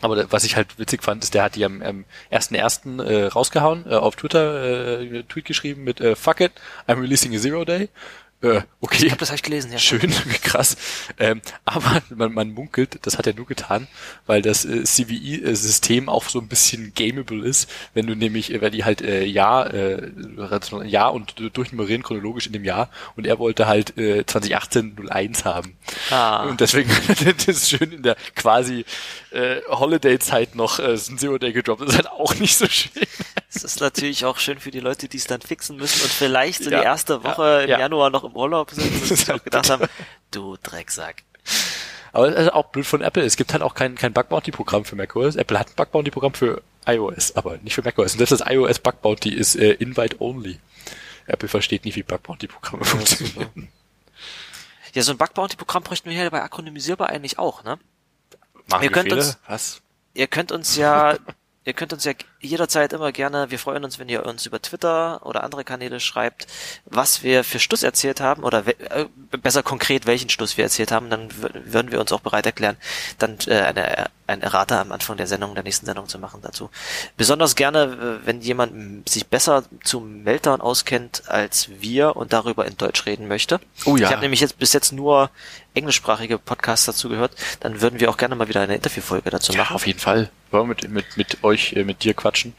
Aber 0.00 0.30
was 0.30 0.44
ich 0.44 0.56
halt 0.56 0.78
witzig 0.78 1.02
fand, 1.02 1.24
ist, 1.24 1.34
der 1.34 1.42
hat 1.42 1.56
die 1.56 1.64
am, 1.64 1.82
am 1.82 2.04
1.1. 2.30 3.02
Äh, 3.02 3.26
rausgehauen, 3.26 3.84
äh, 3.90 3.94
auf 3.94 4.16
Twitter 4.16 5.00
äh, 5.00 5.22
Tweet 5.24 5.44
geschrieben 5.44 5.84
mit 5.84 6.00
äh, 6.00 6.14
Fuck 6.14 6.40
it, 6.40 6.52
I'm 6.86 7.00
releasing 7.00 7.34
a 7.34 7.38
Zero 7.38 7.64
Day. 7.64 7.88
Äh, 8.40 8.60
okay. 8.80 9.06
Ich 9.06 9.12
hab 9.12 9.18
das 9.18 9.30
hab 9.30 9.36
ich 9.36 9.42
gelesen, 9.42 9.72
ja. 9.72 9.78
Schön, 9.78 10.12
krass. 10.42 10.76
Ähm, 11.18 11.42
aber 11.64 12.02
man, 12.10 12.32
man 12.32 12.52
munkelt, 12.52 13.00
das 13.02 13.18
hat 13.18 13.26
er 13.26 13.34
nur 13.34 13.46
getan, 13.46 13.88
weil 14.26 14.42
das 14.42 14.64
äh, 14.64 14.84
CVI-System 14.84 16.08
auch 16.08 16.28
so 16.28 16.38
ein 16.38 16.46
bisschen 16.46 16.92
gameable 16.94 17.44
ist, 17.44 17.68
wenn 17.94 18.06
du 18.06 18.14
nämlich, 18.14 18.52
äh, 18.52 18.60
weil 18.60 18.70
die 18.70 18.84
halt 18.84 19.02
äh, 19.02 19.24
Jahr, 19.24 19.74
äh, 19.74 20.10
Jahr 20.84 21.12
und 21.14 21.34
durchnummerieren 21.52 22.04
chronologisch 22.04 22.46
in 22.46 22.52
dem 22.52 22.64
Jahr 22.64 22.90
und 23.16 23.26
er 23.26 23.40
wollte 23.40 23.66
halt 23.66 23.98
äh, 23.98 24.24
2018 24.24 24.96
01 25.10 25.44
haben. 25.44 25.76
Ah. 26.10 26.44
Und 26.44 26.60
deswegen 26.60 26.90
das 27.08 27.48
ist 27.48 27.70
schön 27.70 27.90
in 27.90 28.02
der 28.04 28.16
quasi 28.36 28.84
äh, 29.32 29.56
Holiday-Zeit 29.68 30.54
noch 30.54 30.78
äh, 30.78 30.92
ein 30.92 31.18
Zero-Day 31.18 31.52
gedroppt. 31.52 31.82
Das 31.82 31.90
ist 31.90 31.96
halt 31.96 32.10
auch 32.10 32.34
nicht 32.36 32.56
so 32.56 32.66
schön. 32.66 32.92
Es 33.50 33.64
ist 33.64 33.80
natürlich 33.80 34.24
auch 34.24 34.38
schön 34.38 34.60
für 34.60 34.70
die 34.70 34.80
Leute, 34.80 35.08
die 35.08 35.16
es 35.16 35.26
dann 35.26 35.40
fixen 35.40 35.76
müssen 35.76 36.02
und 36.02 36.10
vielleicht 36.10 36.64
so 36.64 36.70
ja, 36.70 36.80
die 36.80 36.84
erste 36.84 37.24
Woche 37.24 37.42
ja, 37.42 37.60
im 37.60 37.70
ja. 37.70 37.78
Januar 37.80 38.10
noch 38.10 38.24
im 38.24 38.36
Urlaub 38.36 38.70
sind 38.70 38.92
und 38.92 39.04
sich 39.06 39.32
auch 39.32 39.42
gedacht 39.44 39.70
haben, 39.70 39.86
du 40.30 40.56
Drecksack. 40.62 41.24
Aber 42.12 42.28
es 42.28 42.46
ist 42.46 42.52
auch 42.52 42.66
blöd 42.66 42.86
von 42.86 43.00
Apple. 43.00 43.22
Es 43.22 43.36
gibt 43.36 43.52
halt 43.52 43.62
auch 43.62 43.74
kein, 43.74 43.94
kein 43.94 44.12
Bug 44.12 44.28
Bounty 44.28 44.50
Programm 44.50 44.84
für 44.84 44.96
macOS. 44.96 45.36
Apple 45.36 45.58
hat 45.58 45.68
ein 45.68 45.74
Bug 45.76 45.90
Bounty 45.92 46.10
Programm 46.10 46.34
für 46.34 46.62
iOS, 46.86 47.36
aber 47.36 47.58
nicht 47.58 47.74
für 47.74 47.82
macOS. 47.82 48.12
Und 48.12 48.18
selbst 48.18 48.32
das 48.32 48.42
iOS 48.46 48.78
Bug 48.80 49.00
Bounty 49.02 49.30
ist 49.30 49.56
äh, 49.56 49.72
Invite 49.72 50.20
Only. 50.20 50.58
Apple 51.26 51.48
versteht 51.48 51.84
nicht, 51.84 51.96
wie 51.96 52.02
Bug 52.02 52.22
Bounty 52.22 52.46
Programme 52.48 52.84
ja, 52.84 52.90
funktionieren. 52.90 53.68
Ja, 54.94 55.02
so 55.02 55.12
ein 55.12 55.18
Bug 55.18 55.34
Bounty 55.34 55.56
Programm 55.56 55.82
bräuchten 55.82 56.10
wir 56.10 56.16
hier 56.16 56.30
bei 56.30 56.42
akronymisierbar 56.42 57.10
eigentlich 57.10 57.38
auch, 57.38 57.62
ne? 57.64 57.78
Machen 58.68 58.82
ihr 58.82 58.90
könnt 58.90 59.08
Fehler? 59.08 59.22
uns, 59.22 59.38
Was? 59.46 59.80
Ihr 60.14 60.26
könnt 60.26 60.52
uns 60.52 60.76
ja, 60.76 61.16
ihr 61.68 61.74
könnt 61.74 61.92
uns 61.92 62.04
ja 62.04 62.14
jederzeit 62.40 62.94
immer 62.94 63.12
gerne. 63.12 63.50
Wir 63.50 63.58
freuen 63.58 63.84
uns, 63.84 63.98
wenn 63.98 64.08
ihr 64.08 64.24
uns 64.24 64.46
über 64.46 64.60
Twitter 64.62 65.24
oder 65.26 65.44
andere 65.44 65.64
Kanäle 65.64 66.00
schreibt, 66.00 66.46
was 66.86 67.22
wir 67.22 67.44
für 67.44 67.58
Stuss 67.58 67.82
erzählt 67.82 68.22
haben 68.22 68.42
oder 68.42 68.66
äh, 68.66 69.04
besser 69.42 69.62
konkret, 69.62 70.06
welchen 70.06 70.30
Stuss 70.30 70.56
wir 70.56 70.64
erzählt 70.64 70.90
haben. 70.90 71.10
Dann 71.10 71.28
würden 71.66 71.92
wir 71.92 72.00
uns 72.00 72.10
auch 72.10 72.20
bereit 72.20 72.46
erklären, 72.46 72.78
dann 73.18 73.36
äh, 73.48 73.60
eine, 73.60 74.06
ein 74.26 74.40
Errata 74.40 74.80
am 74.80 74.92
Anfang 74.92 75.18
der 75.18 75.26
Sendung, 75.26 75.54
der 75.54 75.62
nächsten 75.62 75.84
Sendung 75.84 76.08
zu 76.08 76.18
machen 76.18 76.40
dazu. 76.40 76.70
Besonders 77.18 77.54
gerne, 77.54 78.20
wenn 78.24 78.40
jemand 78.40 79.06
sich 79.06 79.26
besser 79.26 79.64
zu 79.84 80.00
Meltdown 80.00 80.62
auskennt 80.62 81.24
als 81.28 81.68
wir 81.80 82.16
und 82.16 82.32
darüber 82.32 82.64
in 82.64 82.78
Deutsch 82.78 83.04
reden 83.04 83.28
möchte. 83.28 83.60
Oh 83.84 83.98
ja. 83.98 84.06
Ich 84.06 84.12
habe 84.12 84.22
nämlich 84.22 84.40
jetzt 84.40 84.58
bis 84.58 84.72
jetzt 84.72 84.92
nur 84.92 85.30
englischsprachige 85.78 86.38
Podcasts 86.38 86.86
dazu 86.86 87.08
gehört. 87.08 87.32
Dann 87.60 87.80
würden 87.80 88.00
wir 88.00 88.10
auch 88.10 88.16
gerne 88.16 88.34
mal 88.34 88.48
wieder 88.48 88.60
eine 88.60 88.74
Interviewfolge 88.74 89.30
dazu 89.30 89.52
machen. 89.52 89.70
Ja, 89.70 89.74
auf 89.74 89.86
jeden 89.86 89.98
Fall. 89.98 90.30
Wollen 90.50 90.68
wir 90.68 90.68
mit, 90.68 90.90
mit, 90.90 91.16
mit 91.16 91.44
euch, 91.44 91.72
äh, 91.72 91.84
mit 91.84 92.04
dir 92.04 92.14
quatschen? 92.14 92.54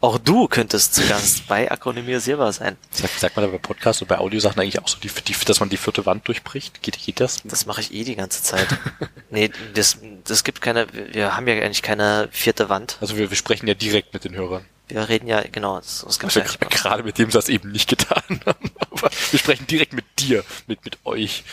Auch 0.00 0.18
du 0.18 0.46
könntest 0.46 0.94
zu 0.94 1.06
Gast 1.08 1.48
bei 1.48 1.70
Akronymisierbar 1.70 2.52
sein. 2.52 2.76
Sagt, 2.90 3.18
sagt 3.18 3.36
man 3.36 3.46
da 3.46 3.50
bei 3.50 3.58
Podcasts 3.58 4.02
und 4.02 4.08
bei 4.08 4.18
Audiosachen 4.18 4.60
eigentlich 4.60 4.80
auch 4.80 4.88
so, 4.88 4.98
die, 4.98 5.08
die, 5.08 5.34
dass 5.44 5.60
man 5.60 5.68
die 5.68 5.76
vierte 5.76 6.06
Wand 6.06 6.28
durchbricht? 6.28 6.82
Geht, 6.82 6.98
geht 6.98 7.20
das? 7.20 7.40
Das 7.44 7.66
mache 7.66 7.80
ich 7.80 7.92
eh 7.92 8.04
die 8.04 8.16
ganze 8.16 8.42
Zeit. 8.42 8.68
nee, 9.30 9.50
das, 9.74 9.98
das 10.24 10.44
gibt 10.44 10.60
keine, 10.60 10.86
wir 10.92 11.36
haben 11.36 11.48
ja 11.48 11.54
eigentlich 11.54 11.82
keine 11.82 12.28
vierte 12.30 12.68
Wand. 12.68 12.98
Also 13.00 13.16
wir, 13.16 13.30
wir 13.30 13.36
sprechen 13.36 13.66
ja 13.66 13.74
direkt 13.74 14.12
mit 14.12 14.24
den 14.24 14.34
Hörern. 14.34 14.64
Wir 14.88 15.08
reden 15.08 15.26
ja, 15.26 15.42
genau, 15.50 15.76
das, 15.76 16.04
das 16.06 16.22
Was 16.22 16.36
wir 16.36 16.42
gerade 16.42 17.02
mit 17.02 17.18
dem 17.18 17.30
Satz 17.30 17.48
eben 17.48 17.72
nicht 17.72 17.88
getan 17.88 18.40
haben. 18.46 18.70
Aber 18.90 19.10
wir 19.30 19.38
sprechen 19.38 19.66
direkt 19.66 19.92
mit 19.92 20.04
dir, 20.18 20.44
mit, 20.66 20.84
mit 20.84 20.98
euch. 21.04 21.44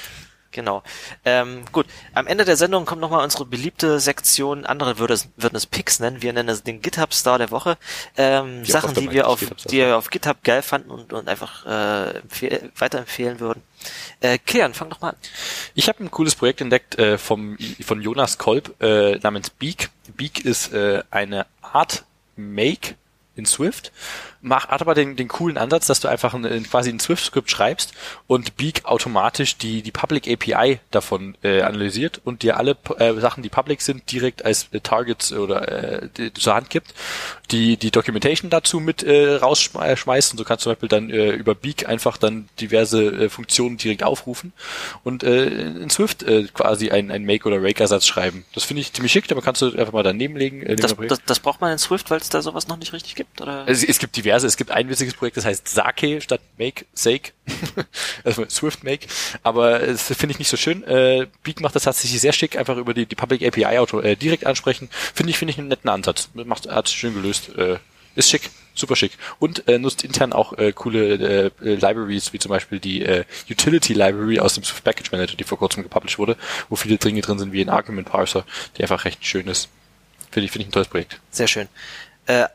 Genau. 0.53 0.83
Ähm, 1.25 1.63
gut, 1.71 1.87
am 2.13 2.27
Ende 2.27 2.45
der 2.45 2.55
Sendung 2.55 2.85
kommt 2.85 3.01
nochmal 3.01 3.23
unsere 3.23 3.45
beliebte 3.45 3.99
Sektion, 3.99 4.65
andere 4.65 4.99
würde 4.99 5.15
es, 5.15 5.27
würden 5.35 5.55
es 5.55 5.65
Picks 5.65 5.99
nennen, 5.99 6.21
wir 6.21 6.31
nennen 6.31 6.49
es 6.49 6.61
den 6.63 6.81
GitHub-Star 6.81 7.39
der 7.39 7.49
Woche. 7.49 7.77
Ähm, 8.17 8.63
Sachen, 8.63 8.93
die 8.93 9.11
wir 9.11 9.27
auf, 9.27 9.39
die 9.39 9.77
wir 9.77 9.97
auf 9.97 10.11
GitHub 10.11 10.43
geil 10.43 10.61
fanden 10.61 10.91
und, 10.91 11.11
und 11.11 11.27
einfach 11.27 11.65
äh, 11.65 12.21
weiterempfehlen 12.77 13.39
würden. 13.39 13.63
Äh, 14.21 14.37
Kian, 14.37 14.75
fang 14.75 14.91
doch 14.91 15.01
mal 15.01 15.09
an. 15.09 15.15
Ich 15.73 15.89
habe 15.89 16.03
ein 16.03 16.11
cooles 16.11 16.35
Projekt 16.35 16.61
entdeckt 16.61 16.99
äh, 16.99 17.17
vom, 17.17 17.57
von 17.81 18.01
Jonas 18.01 18.37
Kolb 18.37 18.79
äh, 18.81 19.17
namens 19.17 19.49
Beak. 19.49 19.89
Beak 20.15 20.45
ist 20.45 20.71
äh, 20.71 21.03
eine 21.09 21.47
Art 21.63 22.05
Make 22.35 22.95
in 23.35 23.45
Swift 23.45 23.91
mach, 24.43 24.67
hat 24.67 24.81
aber 24.81 24.93
den, 24.93 25.15
den 25.15 25.27
coolen 25.27 25.57
Ansatz, 25.57 25.87
dass 25.87 26.01
du 26.01 26.07
einfach 26.07 26.33
ein, 26.33 26.63
quasi 26.69 26.89
ein 26.89 26.99
Swift-Skript 26.99 27.49
schreibst 27.49 27.93
und 28.27 28.57
Beak 28.57 28.85
automatisch 28.85 29.57
die, 29.57 29.81
die 29.81 29.91
Public 29.91 30.27
API 30.27 30.79
davon 30.91 31.35
äh, 31.43 31.61
analysiert 31.61 32.21
und 32.23 32.43
dir 32.43 32.57
alle 32.57 32.77
äh, 32.99 33.13
Sachen, 33.19 33.41
die 33.41 33.49
public 33.49 33.81
sind, 33.81 34.11
direkt 34.11 34.45
als 34.45 34.67
äh, 34.71 34.81
Targets 34.81 35.33
oder 35.33 36.03
äh, 36.03 36.33
zur 36.33 36.55
Hand 36.55 36.69
gibt, 36.69 36.93
die 37.51 37.77
die 37.77 37.91
Documentation 37.91 38.49
dazu 38.49 38.79
mit 38.79 39.01
äh, 39.01 39.35
rausschmeißt 39.35 40.33
und 40.33 40.37
so 40.37 40.43
kannst 40.43 40.65
du 40.65 40.69
zum 40.69 40.73
Beispiel 40.73 40.89
dann 40.89 41.09
äh, 41.09 41.31
über 41.31 41.55
Beak 41.55 41.87
einfach 41.87 42.17
dann 42.17 42.49
diverse 42.59 43.03
äh, 43.03 43.29
Funktionen 43.29 43.77
direkt 43.77 44.03
aufrufen 44.03 44.51
und 45.03 45.23
äh, 45.23 45.45
in 45.45 45.89
Swift 45.89 46.23
äh, 46.23 46.43
quasi 46.53 46.91
ein, 46.91 47.11
ein 47.11 47.25
Make- 47.25 47.47
oder 47.47 47.63
Rake-Ersatz 47.63 48.05
schreiben. 48.05 48.45
Das 48.53 48.65
finde 48.65 48.81
ich 48.81 48.91
ziemlich 48.91 49.11
schick, 49.11 49.31
aber 49.31 49.41
kannst 49.41 49.61
du 49.61 49.67
einfach 49.67 49.93
mal 49.93 50.03
daneben 50.03 50.35
legen. 50.35 50.63
Äh, 50.63 50.75
das, 50.75 50.95
das, 51.07 51.21
das 51.25 51.39
braucht 51.39 51.61
man 51.61 51.71
in 51.71 51.77
Swift, 51.77 52.11
weil 52.11 52.19
es 52.19 52.29
da 52.29 52.41
sowas 52.41 52.67
noch 52.67 52.77
nicht 52.77 52.91
richtig 52.91 53.15
gibt? 53.15 53.39
Oder? 53.41 53.63
Es, 53.67 53.83
es 53.83 53.99
gibt 53.99 54.17
diverse 54.17 54.32
diverse. 54.33 54.47
Es 54.47 54.57
gibt 54.57 54.71
ein 54.71 54.89
witziges 54.89 55.13
Projekt, 55.13 55.37
das 55.37 55.45
heißt 55.45 55.67
Sake 55.67 56.21
statt 56.21 56.41
Make, 56.57 56.85
Sake. 56.93 57.31
also 58.23 58.45
Swift 58.49 58.83
Make. 58.83 59.07
Aber 59.43 59.79
das 59.79 60.07
finde 60.07 60.31
ich 60.31 60.39
nicht 60.39 60.49
so 60.49 60.57
schön. 60.57 60.83
Äh, 60.83 61.27
Beak 61.43 61.61
macht 61.61 61.75
das 61.75 61.83
tatsächlich 61.83 62.19
sehr 62.21 62.33
schick, 62.33 62.57
einfach 62.57 62.77
über 62.77 62.93
die, 62.93 63.05
die 63.05 63.15
Public 63.15 63.45
API 63.45 63.77
Auto 63.77 63.99
äh, 63.99 64.15
direkt 64.15 64.45
ansprechen. 64.45 64.89
Finde 64.91 65.31
ich, 65.31 65.37
finde 65.37 65.51
ich 65.51 65.57
einen 65.59 65.67
netten 65.67 65.89
Ansatz. 65.89 66.29
Macht, 66.33 66.69
hat 66.69 66.89
schön 66.89 67.13
gelöst. 67.13 67.55
Äh, 67.57 67.77
ist 68.15 68.29
schick, 68.29 68.51
super 68.75 68.95
schick. 68.95 69.13
Und 69.39 69.67
äh, 69.67 69.79
nutzt 69.79 70.03
intern 70.03 70.33
auch 70.33 70.55
äh, 70.57 70.71
coole 70.71 71.51
äh, 71.63 71.73
Libraries, 71.75 72.31
wie 72.31 72.39
zum 72.39 72.49
Beispiel 72.49 72.79
die 72.79 73.03
äh, 73.03 73.25
Utility 73.49 73.93
Library 73.93 74.39
aus 74.39 74.53
dem 74.53 74.63
Swift 74.63 74.83
Package 74.83 75.11
Manager, 75.11 75.35
die 75.35 75.43
vor 75.43 75.57
kurzem 75.57 75.81
gepublished 75.81 76.19
wurde, 76.19 76.37
wo 76.69 76.75
viele 76.75 76.97
Dinge 76.97 77.21
drin 77.21 77.39
sind, 77.39 77.53
wie 77.53 77.61
ein 77.61 77.69
Argument 77.69 78.07
Parser, 78.07 78.45
die 78.77 78.83
einfach 78.83 79.05
recht 79.05 79.25
schön 79.25 79.47
ist. 79.47 79.69
Finde 80.29 80.45
ich, 80.45 80.51
finde 80.51 80.63
ich 80.63 80.69
ein 80.69 80.71
tolles 80.71 80.89
Projekt. 80.89 81.19
Sehr 81.31 81.47
schön. 81.47 81.67
Äh, 82.27 82.45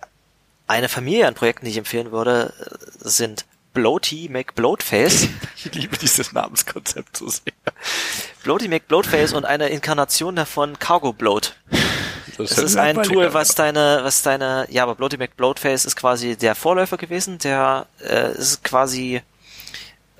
eine 0.69 0.89
Familie 0.89 1.27
an 1.27 1.35
Projekten, 1.35 1.65
die 1.65 1.73
ich 1.73 1.79
empfehlen 1.79 2.13
würde, 2.13 2.53
sind 3.01 3.47
Bloaty 3.75 4.29
McBloatface. 4.31 5.29
Ich 5.65 5.75
liebe 5.75 5.97
dieses 5.97 6.33
Namenskonzept 6.33 7.17
so 7.17 7.29
sehr. 7.29 7.53
Bloaty 8.45 8.69
McBloatface 8.69 9.33
und 9.33 9.45
eine 9.45 9.69
Inkarnation 9.71 10.37
davon 10.37 10.79
Cargo 10.79 11.13
Bloat. 11.13 11.57
Das, 12.39 12.51
das 12.51 12.59
ist 12.59 12.77
ein 12.77 13.03
Tool, 13.03 13.35
was 13.35 13.57
deine, 13.57 14.01
was 14.05 14.23
deine, 14.23 14.69
ja, 14.71 14.85
aber 14.85 14.95
Bloaty 14.95 15.17
McBloatface 15.17 15.85
ist 15.85 15.97
quasi 15.97 16.37
der 16.37 16.55
Vorläufer 16.55 16.97
gewesen, 16.97 17.39
der 17.39 17.87
äh, 18.01 18.31
ist 18.39 18.63
quasi 18.63 19.21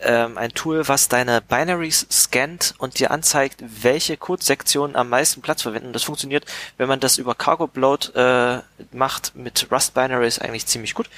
ähm, 0.03 0.39
ein 0.39 0.51
Tool, 0.51 0.87
was 0.89 1.09
deine 1.09 1.41
Binaries 1.41 2.07
scannt 2.11 2.75
und 2.79 2.99
dir 2.99 3.11
anzeigt, 3.11 3.63
welche 3.83 4.17
Codesektionen 4.17 4.97
am 4.97 5.09
meisten 5.09 5.43
Platz 5.43 5.63
verwenden. 5.63 5.93
Das 5.93 6.05
funktioniert, 6.05 6.45
wenn 6.77 6.89
man 6.89 7.01
das 7.01 7.19
über 7.19 7.35
Cargo 7.35 7.67
Bloat 7.67 8.15
äh, 8.15 8.59
macht 8.93 9.35
mit 9.35 9.69
Rust 9.71 9.95
Binaries 9.95 10.39
eigentlich 10.39 10.67
ziemlich 10.67 10.95
gut. 10.95 11.09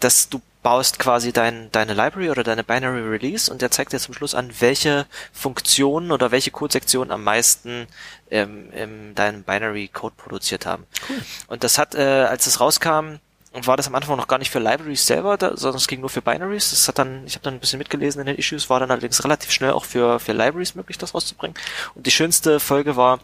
Dass 0.00 0.28
du 0.28 0.40
baust 0.66 0.98
quasi 0.98 1.32
dein, 1.32 1.70
deine 1.70 1.94
Library 1.94 2.28
oder 2.28 2.42
deine 2.42 2.64
Binary 2.64 3.00
Release 3.00 3.48
und 3.48 3.62
der 3.62 3.70
zeigt 3.70 3.92
dir 3.92 4.00
zum 4.00 4.14
Schluss 4.14 4.34
an, 4.34 4.52
welche 4.58 5.06
Funktionen 5.32 6.10
oder 6.10 6.32
welche 6.32 6.50
Codesektionen 6.50 7.12
am 7.12 7.22
meisten 7.22 7.86
ähm, 8.32 8.72
in 8.72 9.14
deinem 9.14 9.44
Binary 9.44 9.86
Code 9.86 10.16
produziert 10.16 10.66
haben. 10.66 10.84
Cool. 11.08 11.22
Und 11.46 11.62
das 11.62 11.78
hat, 11.78 11.94
äh, 11.94 12.02
als 12.02 12.48
es 12.48 12.58
rauskam, 12.58 13.20
war 13.64 13.76
das 13.76 13.86
am 13.86 13.94
Anfang 13.94 14.16
noch 14.16 14.28
gar 14.28 14.38
nicht 14.38 14.50
für 14.50 14.58
Libraries 14.58 15.06
selber, 15.06 15.36
da, 15.36 15.56
sondern 15.56 15.78
es 15.78 15.86
ging 15.86 16.00
nur 16.00 16.10
für 16.10 16.22
Binaries. 16.22 16.70
Das 16.70 16.88
hat 16.88 16.98
dann, 16.98 17.26
ich 17.26 17.34
habe 17.34 17.44
dann 17.44 17.54
ein 17.54 17.60
bisschen 17.60 17.78
mitgelesen 17.78 18.20
in 18.20 18.26
den 18.26 18.36
Issues, 18.36 18.68
war 18.68 18.80
dann 18.80 18.90
allerdings 18.90 19.22
relativ 19.24 19.50
schnell 19.50 19.72
auch 19.72 19.84
für, 19.84 20.18
für 20.18 20.32
Libraries 20.32 20.74
möglich, 20.74 20.98
das 20.98 21.14
rauszubringen. 21.14 21.56
Und 21.94 22.06
die 22.06 22.10
schönste 22.10 22.60
Folge 22.60 22.96
war, 22.96 23.20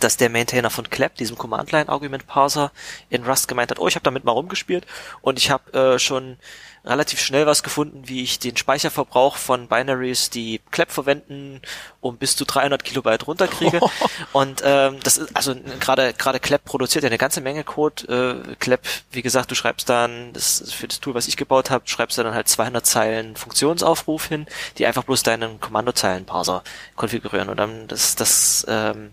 dass 0.00 0.16
der 0.16 0.30
Maintainer 0.30 0.70
von 0.70 0.90
Clap, 0.90 1.14
diesem 1.14 1.38
Command-Line-Argument-Parser, 1.38 2.72
in 3.10 3.24
Rust 3.24 3.48
gemeint 3.48 3.70
hat, 3.70 3.78
oh, 3.78 3.88
ich 3.88 3.94
habe 3.94 4.04
damit 4.04 4.24
mal 4.24 4.32
rumgespielt 4.32 4.86
und 5.20 5.38
ich 5.38 5.50
habe 5.50 5.72
äh, 5.72 5.98
schon 5.98 6.36
relativ 6.84 7.20
schnell 7.20 7.46
was 7.46 7.62
gefunden, 7.62 8.02
wie 8.06 8.22
ich 8.22 8.38
den 8.38 8.56
Speicherverbrauch 8.56 9.36
von 9.36 9.68
Binaries, 9.68 10.28
die 10.28 10.60
Clap 10.70 10.90
verwenden, 10.90 11.62
um 12.00 12.18
bis 12.18 12.36
zu 12.36 12.44
300 12.44 12.84
Kilobyte 12.84 13.26
runterkriege. 13.26 13.80
und 14.32 14.62
ähm, 14.64 14.98
das 15.02 15.16
ist 15.16 15.34
also 15.34 15.54
gerade 15.80 16.12
gerade 16.12 16.40
Clap 16.40 16.64
produziert 16.64 17.04
ja 17.04 17.08
eine 17.08 17.18
ganze 17.18 17.40
Menge 17.40 17.64
Code. 17.64 18.44
Äh, 18.50 18.54
Clap, 18.56 18.80
wie 19.10 19.22
gesagt, 19.22 19.50
du 19.50 19.54
schreibst 19.54 19.88
dann 19.88 20.32
das 20.34 20.72
für 20.72 20.86
das 20.86 21.00
Tool, 21.00 21.14
was 21.14 21.26
ich 21.26 21.36
gebaut 21.36 21.70
habe, 21.70 21.88
schreibst 21.88 22.18
du 22.18 22.22
dann 22.22 22.34
halt 22.34 22.48
200 22.48 22.84
Zeilen 22.84 23.36
Funktionsaufruf 23.36 24.26
hin, 24.26 24.46
die 24.76 24.86
einfach 24.86 25.04
bloß 25.04 25.22
deinen 25.22 25.60
Kommandozeilenparser 25.60 26.62
konfigurieren 26.96 27.48
und 27.48 27.56
dann 27.56 27.88
das 27.88 28.14
das 28.14 28.66
ähm, 28.68 29.12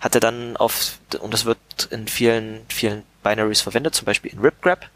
hat 0.00 0.14
er 0.14 0.20
dann 0.20 0.56
auf 0.56 0.98
und 1.20 1.32
das 1.32 1.44
wird 1.44 1.58
in 1.90 2.08
vielen 2.08 2.66
vielen 2.68 3.04
Binaries 3.22 3.60
verwendet, 3.60 3.94
zum 3.94 4.06
Beispiel 4.06 4.32
in 4.32 4.40
RipGrab 4.40 4.90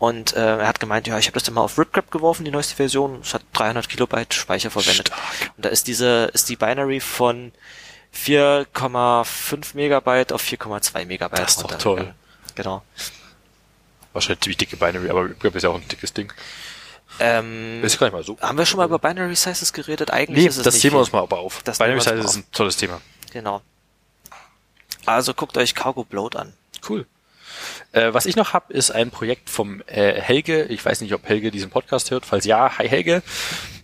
und 0.00 0.32
äh, 0.32 0.56
er 0.56 0.66
hat 0.66 0.80
gemeint, 0.80 1.06
ja, 1.06 1.18
ich 1.18 1.26
habe 1.26 1.34
das 1.34 1.42
dann 1.42 1.54
mal 1.54 1.60
auf 1.60 1.78
RipGrab 1.78 2.10
geworfen, 2.10 2.44
die 2.46 2.50
neueste 2.50 2.74
Version. 2.74 3.20
Es 3.22 3.34
hat 3.34 3.42
300 3.52 3.86
Kilobyte 3.86 4.32
Speicher 4.32 4.70
verwendet. 4.70 5.08
Stark. 5.08 5.52
Und 5.56 5.66
da 5.66 5.68
ist 5.68 5.86
diese, 5.88 6.30
ist 6.32 6.48
die 6.48 6.56
Binary 6.56 7.00
von 7.00 7.52
4,5 8.14 9.76
Megabyte 9.76 10.32
auf 10.32 10.42
4,2 10.42 11.04
Megabyte. 11.04 11.40
Das 11.40 11.50
ist 11.56 11.62
doch 11.62 11.76
toll. 11.76 12.14
Genau. 12.54 12.82
Wahrscheinlich 14.14 14.40
ziemlich 14.40 14.56
dicke 14.56 14.76
Binary, 14.78 15.10
aber 15.10 15.24
RipGrab 15.24 15.54
ist 15.54 15.62
ja 15.64 15.68
auch 15.68 15.76
ein 15.76 15.86
dickes 15.86 16.14
Ding. 16.14 16.32
Ähm, 17.18 17.84
ist 17.84 17.98
gar 17.98 18.06
nicht 18.06 18.14
mal 18.14 18.24
so. 18.24 18.38
Haben 18.40 18.56
wir 18.56 18.64
schon 18.64 18.78
mal 18.78 18.86
über 18.86 18.98
Binary 18.98 19.36
Sizes 19.36 19.74
geredet? 19.74 20.10
Eigentlich 20.10 20.44
nee, 20.44 20.48
ist 20.48 20.56
es 20.56 20.62
das 20.62 20.78
Thema 20.78 21.00
uns 21.00 21.12
mal 21.12 21.20
aber 21.20 21.38
auf. 21.38 21.62
Das 21.64 21.78
Binary 21.78 22.00
Sizes 22.00 22.24
ist 22.24 22.36
ein 22.36 22.44
tolles 22.52 22.78
Thema. 22.78 23.02
Genau. 23.32 23.60
Also 25.04 25.34
guckt 25.34 25.58
euch 25.58 25.74
Cargo 25.74 26.04
Bloat 26.04 26.36
an. 26.36 26.54
Cool. 26.88 27.06
Äh, 27.92 28.12
was 28.12 28.26
ich 28.26 28.36
noch 28.36 28.52
habe, 28.52 28.72
ist 28.72 28.90
ein 28.90 29.10
Projekt 29.10 29.50
vom 29.50 29.82
äh, 29.86 30.20
Helge. 30.20 30.64
Ich 30.64 30.84
weiß 30.84 31.00
nicht, 31.00 31.14
ob 31.14 31.28
Helge 31.28 31.50
diesen 31.50 31.70
Podcast 31.70 32.10
hört. 32.10 32.26
Falls 32.26 32.44
ja, 32.44 32.78
hi 32.78 32.88
Helge. 32.88 33.22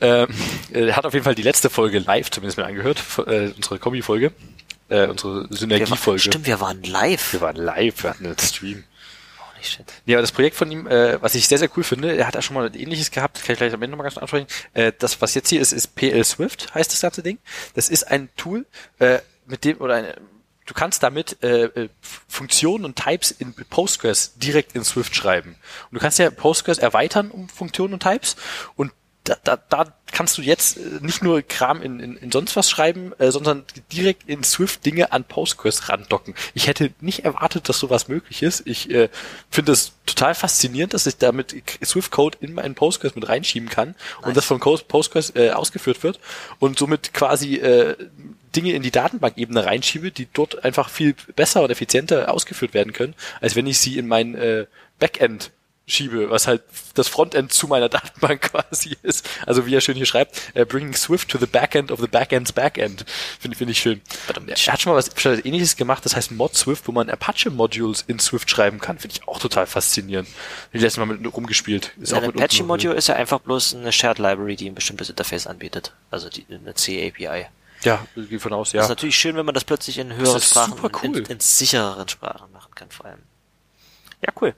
Ähm, 0.00 0.28
äh, 0.72 0.88
er 0.88 0.96
hat 0.96 1.06
auf 1.06 1.12
jeden 1.12 1.24
Fall 1.24 1.34
die 1.34 1.42
letzte 1.42 1.70
Folge 1.70 1.98
live 1.98 2.30
zumindest 2.30 2.58
mir 2.58 2.66
angehört, 2.66 3.02
äh, 3.26 3.50
unsere 3.56 3.78
Kombi-Folge, 3.78 4.32
äh, 4.88 5.06
unsere 5.06 5.46
Synergie-Folge. 5.50 6.20
Stimmt, 6.20 6.46
wir 6.46 6.60
waren 6.60 6.82
live. 6.82 7.32
Wir 7.32 7.40
waren 7.40 7.56
live, 7.56 8.02
wir 8.02 8.10
hatten 8.10 8.26
einen 8.26 8.38
Stream. 8.38 8.84
Shit. 9.62 9.86
Ja, 10.04 10.16
aber 10.16 10.22
das 10.22 10.32
Projekt 10.32 10.56
von 10.56 10.70
ihm, 10.70 10.86
äh, 10.86 11.20
was 11.20 11.34
ich 11.34 11.48
sehr, 11.48 11.58
sehr 11.58 11.68
cool 11.76 11.82
finde, 11.82 12.16
er 12.16 12.26
hat 12.26 12.34
ja 12.34 12.42
schon 12.42 12.54
mal 12.54 12.66
ein 12.66 12.74
ähnliches 12.74 13.10
gehabt, 13.10 13.42
kann 13.42 13.54
ich 13.54 13.58
gleich 13.58 13.72
am 13.72 13.82
Ende 13.82 13.96
nochmal 13.96 14.04
ganz 14.04 14.18
ansprechen. 14.18 14.46
Äh, 14.74 14.92
das, 14.98 15.20
was 15.20 15.34
jetzt 15.34 15.48
hier 15.48 15.60
ist, 15.60 15.72
ist 15.72 15.94
PL 15.94 16.24
Swift, 16.24 16.74
heißt 16.74 16.92
das 16.92 17.00
ganze 17.00 17.22
Ding. 17.22 17.38
Das 17.74 17.88
ist 17.88 18.04
ein 18.04 18.28
Tool, 18.36 18.66
äh, 18.98 19.18
mit 19.46 19.64
dem, 19.64 19.80
oder 19.80 19.94
eine, 19.94 20.14
du 20.66 20.74
kannst 20.74 21.02
damit 21.02 21.42
äh, 21.42 21.64
äh, 21.64 21.88
Funktionen 22.28 22.84
und 22.84 22.96
Types 22.96 23.30
in 23.30 23.54
Postgres 23.54 24.34
direkt 24.36 24.74
in 24.74 24.84
Swift 24.84 25.14
schreiben. 25.14 25.56
Und 25.90 25.94
du 25.94 26.00
kannst 26.00 26.18
ja 26.18 26.28
Postgres 26.30 26.78
erweitern 26.78 27.30
um 27.30 27.48
Funktionen 27.48 27.94
und 27.94 28.02
Types 28.02 28.36
und 28.74 28.92
da, 29.24 29.36
da, 29.42 29.56
da 29.56 29.95
kannst 30.16 30.38
du 30.38 30.42
jetzt 30.42 30.78
äh, 30.78 30.80
nicht 31.02 31.22
nur 31.22 31.42
Kram 31.42 31.82
in, 31.82 32.00
in, 32.00 32.16
in 32.16 32.32
sonst 32.32 32.56
was 32.56 32.70
schreiben, 32.70 33.12
äh, 33.18 33.30
sondern 33.30 33.64
direkt 33.92 34.26
in 34.26 34.42
Swift 34.44 34.86
Dinge 34.86 35.12
an 35.12 35.24
Postgres 35.24 35.90
randocken. 35.90 36.34
Ich 36.54 36.68
hätte 36.68 36.90
nicht 37.02 37.26
erwartet, 37.26 37.68
dass 37.68 37.78
sowas 37.78 38.08
möglich 38.08 38.42
ist. 38.42 38.66
Ich 38.66 38.90
äh, 38.90 39.10
finde 39.50 39.72
es 39.72 39.92
total 40.06 40.34
faszinierend, 40.34 40.94
dass 40.94 41.06
ich 41.06 41.18
damit 41.18 41.54
Swift 41.84 42.10
Code 42.10 42.38
in 42.40 42.54
meinen 42.54 42.74
Postgres 42.74 43.14
mit 43.14 43.28
reinschieben 43.28 43.68
kann 43.68 43.88
nice. 43.88 44.26
und 44.28 44.36
das 44.38 44.46
von 44.46 44.58
Postgres 44.58 45.36
äh, 45.36 45.50
ausgeführt 45.50 46.02
wird 46.02 46.18
und 46.60 46.78
somit 46.78 47.12
quasi 47.12 47.56
äh, 47.56 47.94
Dinge 48.56 48.72
in 48.72 48.80
die 48.80 48.90
Datenbankebene 48.90 49.66
reinschiebe, 49.66 50.12
die 50.12 50.28
dort 50.32 50.64
einfach 50.64 50.88
viel 50.88 51.14
besser 51.34 51.62
und 51.62 51.70
effizienter 51.70 52.32
ausgeführt 52.32 52.72
werden 52.72 52.94
können, 52.94 53.14
als 53.42 53.54
wenn 53.54 53.66
ich 53.66 53.78
sie 53.80 53.98
in 53.98 54.08
mein 54.08 54.34
äh, 54.34 54.64
Backend 54.98 55.50
schiebe, 55.88 56.30
was 56.30 56.48
halt 56.48 56.62
das 56.94 57.06
Frontend 57.06 57.52
zu 57.52 57.68
meiner 57.68 57.88
Datenbank 57.88 58.42
quasi 58.42 58.96
ist. 59.02 59.28
Also 59.46 59.66
wie 59.66 59.74
er 59.74 59.80
schön 59.80 59.96
hier 59.96 60.06
schreibt, 60.06 60.52
uh, 60.56 60.64
bringing 60.64 60.94
Swift 60.94 61.28
to 61.28 61.38
the 61.38 61.46
backend 61.46 61.92
of 61.92 62.00
the 62.00 62.08
backend's 62.08 62.52
backend. 62.52 63.04
Finde 63.38 63.56
find 63.56 63.70
ich 63.70 63.78
schön. 63.78 64.00
Er 64.46 64.72
hat 64.72 64.80
schon 64.80 64.92
mal 64.92 64.98
was, 64.98 65.10
was 65.24 65.44
ähnliches 65.44 65.76
gemacht, 65.76 66.04
das 66.04 66.16
heißt 66.16 66.32
Mod 66.32 66.56
Swift, 66.56 66.88
wo 66.88 66.92
man 66.92 67.08
Apache-Modules 67.08 68.04
in 68.08 68.18
Swift 68.18 68.50
schreiben 68.50 68.80
kann. 68.80 68.98
Finde 68.98 69.16
ich 69.16 69.28
auch 69.28 69.38
total 69.38 69.66
faszinierend. 69.66 70.28
Ich 70.72 70.80
letztes 70.80 70.98
Mal 70.98 71.06
mit 71.06 71.34
rumgespielt. 71.34 71.92
Ist 72.00 72.12
ja, 72.12 72.18
ein 72.18 72.30
Apache-Module 72.30 72.94
ist 72.94 73.06
ja 73.06 73.14
einfach 73.14 73.40
bloß 73.40 73.76
eine 73.76 73.92
Shared 73.92 74.18
Library, 74.18 74.56
die 74.56 74.68
ein 74.68 74.74
bestimmtes 74.74 75.08
Interface 75.08 75.46
anbietet. 75.46 75.92
Also 76.10 76.28
die, 76.28 76.46
eine 76.50 76.74
C-API. 76.74 77.46
Ja, 77.82 78.04
gehe 78.16 78.40
von 78.40 78.52
aus, 78.52 78.72
ja. 78.72 78.78
Das 78.78 78.86
ist 78.86 78.90
natürlich 78.90 79.16
schön, 79.16 79.36
wenn 79.36 79.46
man 79.46 79.54
das 79.54 79.64
plötzlich 79.64 79.98
in 79.98 80.12
höheren 80.12 80.40
Sprachen, 80.40 80.74
cool. 80.82 81.18
in, 81.18 81.24
in 81.26 81.40
sichereren 81.40 82.08
Sprachen 82.08 82.50
machen 82.52 82.74
kann, 82.74 82.90
vor 82.90 83.06
allem. 83.06 83.20
Ja, 84.22 84.32
cool. 84.40 84.54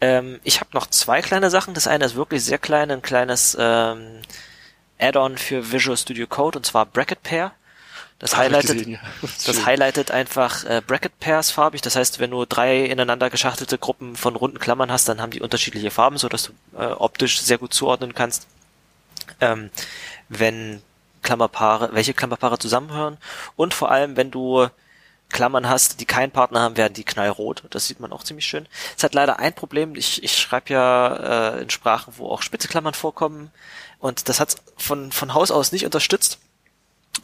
Ähm, 0.00 0.40
ich 0.44 0.60
habe 0.60 0.70
noch 0.72 0.86
zwei 0.86 1.22
kleine 1.22 1.50
Sachen. 1.50 1.74
Das 1.74 1.86
eine 1.86 2.04
ist 2.04 2.14
wirklich 2.14 2.44
sehr 2.44 2.58
klein, 2.58 2.90
ein 2.90 3.02
kleines 3.02 3.56
ähm, 3.58 4.22
Add-on 4.98 5.38
für 5.38 5.72
Visual 5.72 5.96
Studio 5.96 6.26
Code 6.26 6.58
und 6.58 6.64
zwar 6.64 6.86
Bracket 6.86 7.22
Pair. 7.22 7.52
Das 8.18 8.34
Ach, 8.34 8.38
highlightet, 8.38 8.78
gesehen, 8.78 8.92
ja. 8.92 9.00
das, 9.22 9.44
das 9.44 9.64
highlightet 9.64 10.10
einfach 10.10 10.64
äh, 10.64 10.82
Bracket 10.84 11.18
Pairs 11.20 11.50
farbig. 11.50 11.82
Das 11.82 11.94
heißt, 11.94 12.18
wenn 12.18 12.30
du 12.30 12.44
drei 12.46 12.84
ineinander 12.84 13.30
geschachtelte 13.30 13.78
Gruppen 13.78 14.16
von 14.16 14.34
runden 14.34 14.58
Klammern 14.58 14.90
hast, 14.90 15.08
dann 15.08 15.20
haben 15.20 15.30
die 15.30 15.40
unterschiedliche 15.40 15.90
Farben, 15.90 16.18
so 16.18 16.28
dass 16.28 16.44
du 16.44 16.52
äh, 16.76 16.86
optisch 16.86 17.40
sehr 17.40 17.58
gut 17.58 17.72
zuordnen 17.72 18.14
kannst. 18.14 18.48
Ähm, 19.40 19.70
wenn 20.28 20.82
Klammerpaare, 21.22 21.90
welche 21.92 22.14
Klammerpaare 22.14 22.58
zusammenhören 22.58 23.18
und 23.56 23.74
vor 23.74 23.90
allem, 23.90 24.16
wenn 24.16 24.30
du 24.30 24.68
Klammern 25.30 25.68
hast, 25.68 26.00
die 26.00 26.06
keinen 26.06 26.30
Partner 26.30 26.60
haben, 26.60 26.76
werden 26.76 26.94
die 26.94 27.04
knallrot. 27.04 27.64
Das 27.70 27.86
sieht 27.86 28.00
man 28.00 28.12
auch 28.12 28.24
ziemlich 28.24 28.46
schön. 28.46 28.66
Es 28.96 29.04
hat 29.04 29.14
leider 29.14 29.38
ein 29.38 29.54
Problem. 29.54 29.94
Ich, 29.94 30.22
ich 30.22 30.38
schreibe 30.38 30.72
ja 30.72 31.56
äh, 31.56 31.62
in 31.62 31.70
Sprachen, 31.70 32.14
wo 32.16 32.30
auch 32.30 32.42
spitze 32.42 32.68
Klammern 32.68 32.94
vorkommen. 32.94 33.50
Und 33.98 34.28
das 34.28 34.40
hat 34.40 34.56
von, 34.76 35.12
von 35.12 35.34
Haus 35.34 35.50
aus 35.50 35.72
nicht 35.72 35.84
unterstützt. 35.84 36.38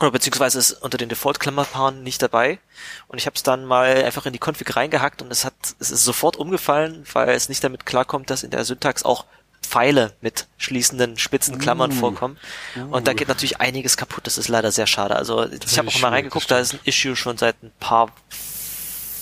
Oder 0.01 0.11
beziehungsweise 0.11 0.59
ist 0.59 0.73
unter 0.73 0.99
den 0.99 1.09
Default-Klammerpaaren 1.09 2.03
nicht 2.03 2.21
dabei. 2.21 2.59
Und 3.07 3.19
ich 3.19 3.27
habe 3.27 3.37
es 3.37 3.43
dann 3.43 3.65
mal 3.65 4.05
einfach 4.05 4.27
in 4.27 4.33
die 4.33 4.41
Config 4.41 4.75
reingehackt 4.75 5.23
und 5.23 5.31
es 5.31 5.45
hat, 5.45 5.55
es 5.79 5.91
ist 5.91 6.05
sofort 6.05 6.37
umgefallen, 6.37 7.05
weil 7.13 7.31
es 7.31 7.49
nicht 7.49 7.63
damit 7.63 7.87
klarkommt, 7.87 8.29
dass 8.29 8.43
in 8.43 8.51
der 8.51 8.65
Syntax 8.65 9.05
auch 9.05 9.25
Pfeile 9.65 10.13
mit 10.21 10.47
schließenden 10.59 11.19
spitzen 11.19 11.59
Klammern 11.59 11.93
uh, 11.93 11.95
vorkommen. 11.95 12.39
Uh. 12.77 12.97
Und 12.97 13.09
da 13.09 13.13
geht 13.13 13.29
natürlich 13.29 13.61
einiges 13.61 13.97
kaputt. 13.97 14.27
Das 14.27 14.39
ist 14.39 14.49
leider 14.49 14.71
sehr 14.71 14.87
schade. 14.87 15.17
Also 15.17 15.45
das 15.45 15.73
ich 15.73 15.79
habe 15.79 15.89
auch 15.89 16.01
mal 16.01 16.09
reingeguckt, 16.09 16.51
da 16.51 16.59
ist 16.59 16.75
ein 16.75 16.81
Issue 16.85 17.17
schon 17.17 17.39
seit 17.39 17.63
ein 17.63 17.73
paar 17.81 18.13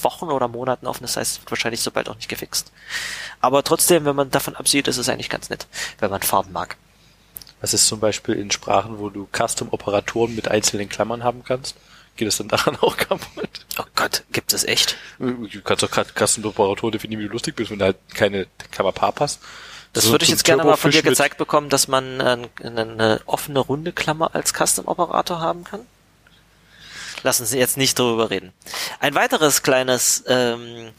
Wochen 0.02 0.26
oder 0.26 0.48
Monaten 0.48 0.86
offen. 0.86 1.02
Das 1.02 1.16
heißt, 1.16 1.40
wahrscheinlich 1.48 1.80
sobald 1.80 2.08
auch 2.08 2.16
nicht 2.16 2.28
gefixt. 2.28 2.72
Aber 3.40 3.62
trotzdem, 3.62 4.04
wenn 4.04 4.16
man 4.16 4.30
davon 4.30 4.56
absieht, 4.56 4.88
ist 4.88 4.98
es 4.98 5.08
eigentlich 5.08 5.30
ganz 5.30 5.50
nett, 5.50 5.66
wenn 5.98 6.10
man 6.10 6.22
Farben 6.22 6.52
mag. 6.52 6.76
Was 7.60 7.74
ist 7.74 7.86
zum 7.86 8.00
Beispiel 8.00 8.34
in 8.34 8.50
Sprachen, 8.50 8.98
wo 8.98 9.08
du 9.08 9.28
Custom-Operatoren 9.32 10.34
mit 10.34 10.48
einzelnen 10.48 10.88
Klammern 10.88 11.22
haben 11.22 11.44
kannst? 11.44 11.76
Geht 12.16 12.28
es 12.28 12.36
dann 12.36 12.48
daran 12.48 12.76
auch 12.80 12.96
kaputt? 12.96 13.66
Oh 13.78 13.84
Gott, 13.94 14.24
gibt 14.32 14.52
es 14.52 14.64
echt? 14.64 14.96
Du 15.18 15.62
kannst 15.62 15.82
doch 15.82 15.90
Custom-Operatoren 15.90 16.92
definieren, 16.92 17.22
wie 17.22 17.26
du 17.28 17.32
lustig 17.32 17.54
bist, 17.54 17.70
wenn 17.70 17.78
da 17.78 17.86
halt 17.86 17.96
keine 18.14 18.46
Klammer-Paar 18.72 19.12
passt. 19.12 19.40
Das 19.92 20.04
so 20.04 20.12
würde 20.12 20.24
ich 20.24 20.30
jetzt 20.30 20.44
gerne 20.44 20.64
mal 20.64 20.76
von 20.76 20.90
dir 20.90 21.02
gezeigt 21.02 21.36
bekommen, 21.36 21.68
dass 21.68 21.86
man 21.86 22.20
äh, 22.20 22.48
eine 22.64 23.20
offene 23.26 23.58
runde 23.58 23.92
Klammer 23.92 24.34
als 24.34 24.52
Custom-Operator 24.54 25.40
haben 25.40 25.64
kann. 25.64 25.80
Lassen 27.22 27.46
Sie 27.46 27.58
jetzt 27.58 27.76
nicht 27.76 27.98
darüber 27.98 28.30
reden. 28.30 28.52
Ein 29.00 29.14
weiteres 29.14 29.62
kleines 29.62 30.24
ähm, 30.26 30.90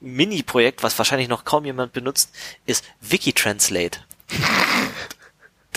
Mini-Projekt, 0.00 0.82
was 0.82 0.98
wahrscheinlich 0.98 1.28
noch 1.28 1.44
kaum 1.44 1.64
jemand 1.64 1.92
benutzt, 1.92 2.30
ist 2.66 2.84
Wikitranslate. 3.00 4.00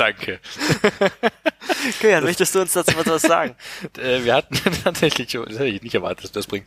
Danke. 0.01 0.39
Kilian, 1.99 2.23
möchtest 2.23 2.55
du 2.55 2.61
uns 2.61 2.73
dazu 2.73 2.93
was 3.05 3.21
sagen? 3.21 3.55
Äh, 3.97 4.23
wir 4.23 4.35
hatten 4.35 4.55
tatsächlich, 4.83 5.31
das 5.31 5.53
hätte 5.53 5.65
ich 5.65 5.81
nicht 5.81 5.93
erwartet, 5.95 6.23
dass 6.23 6.31
das 6.31 6.47
bringt, 6.47 6.65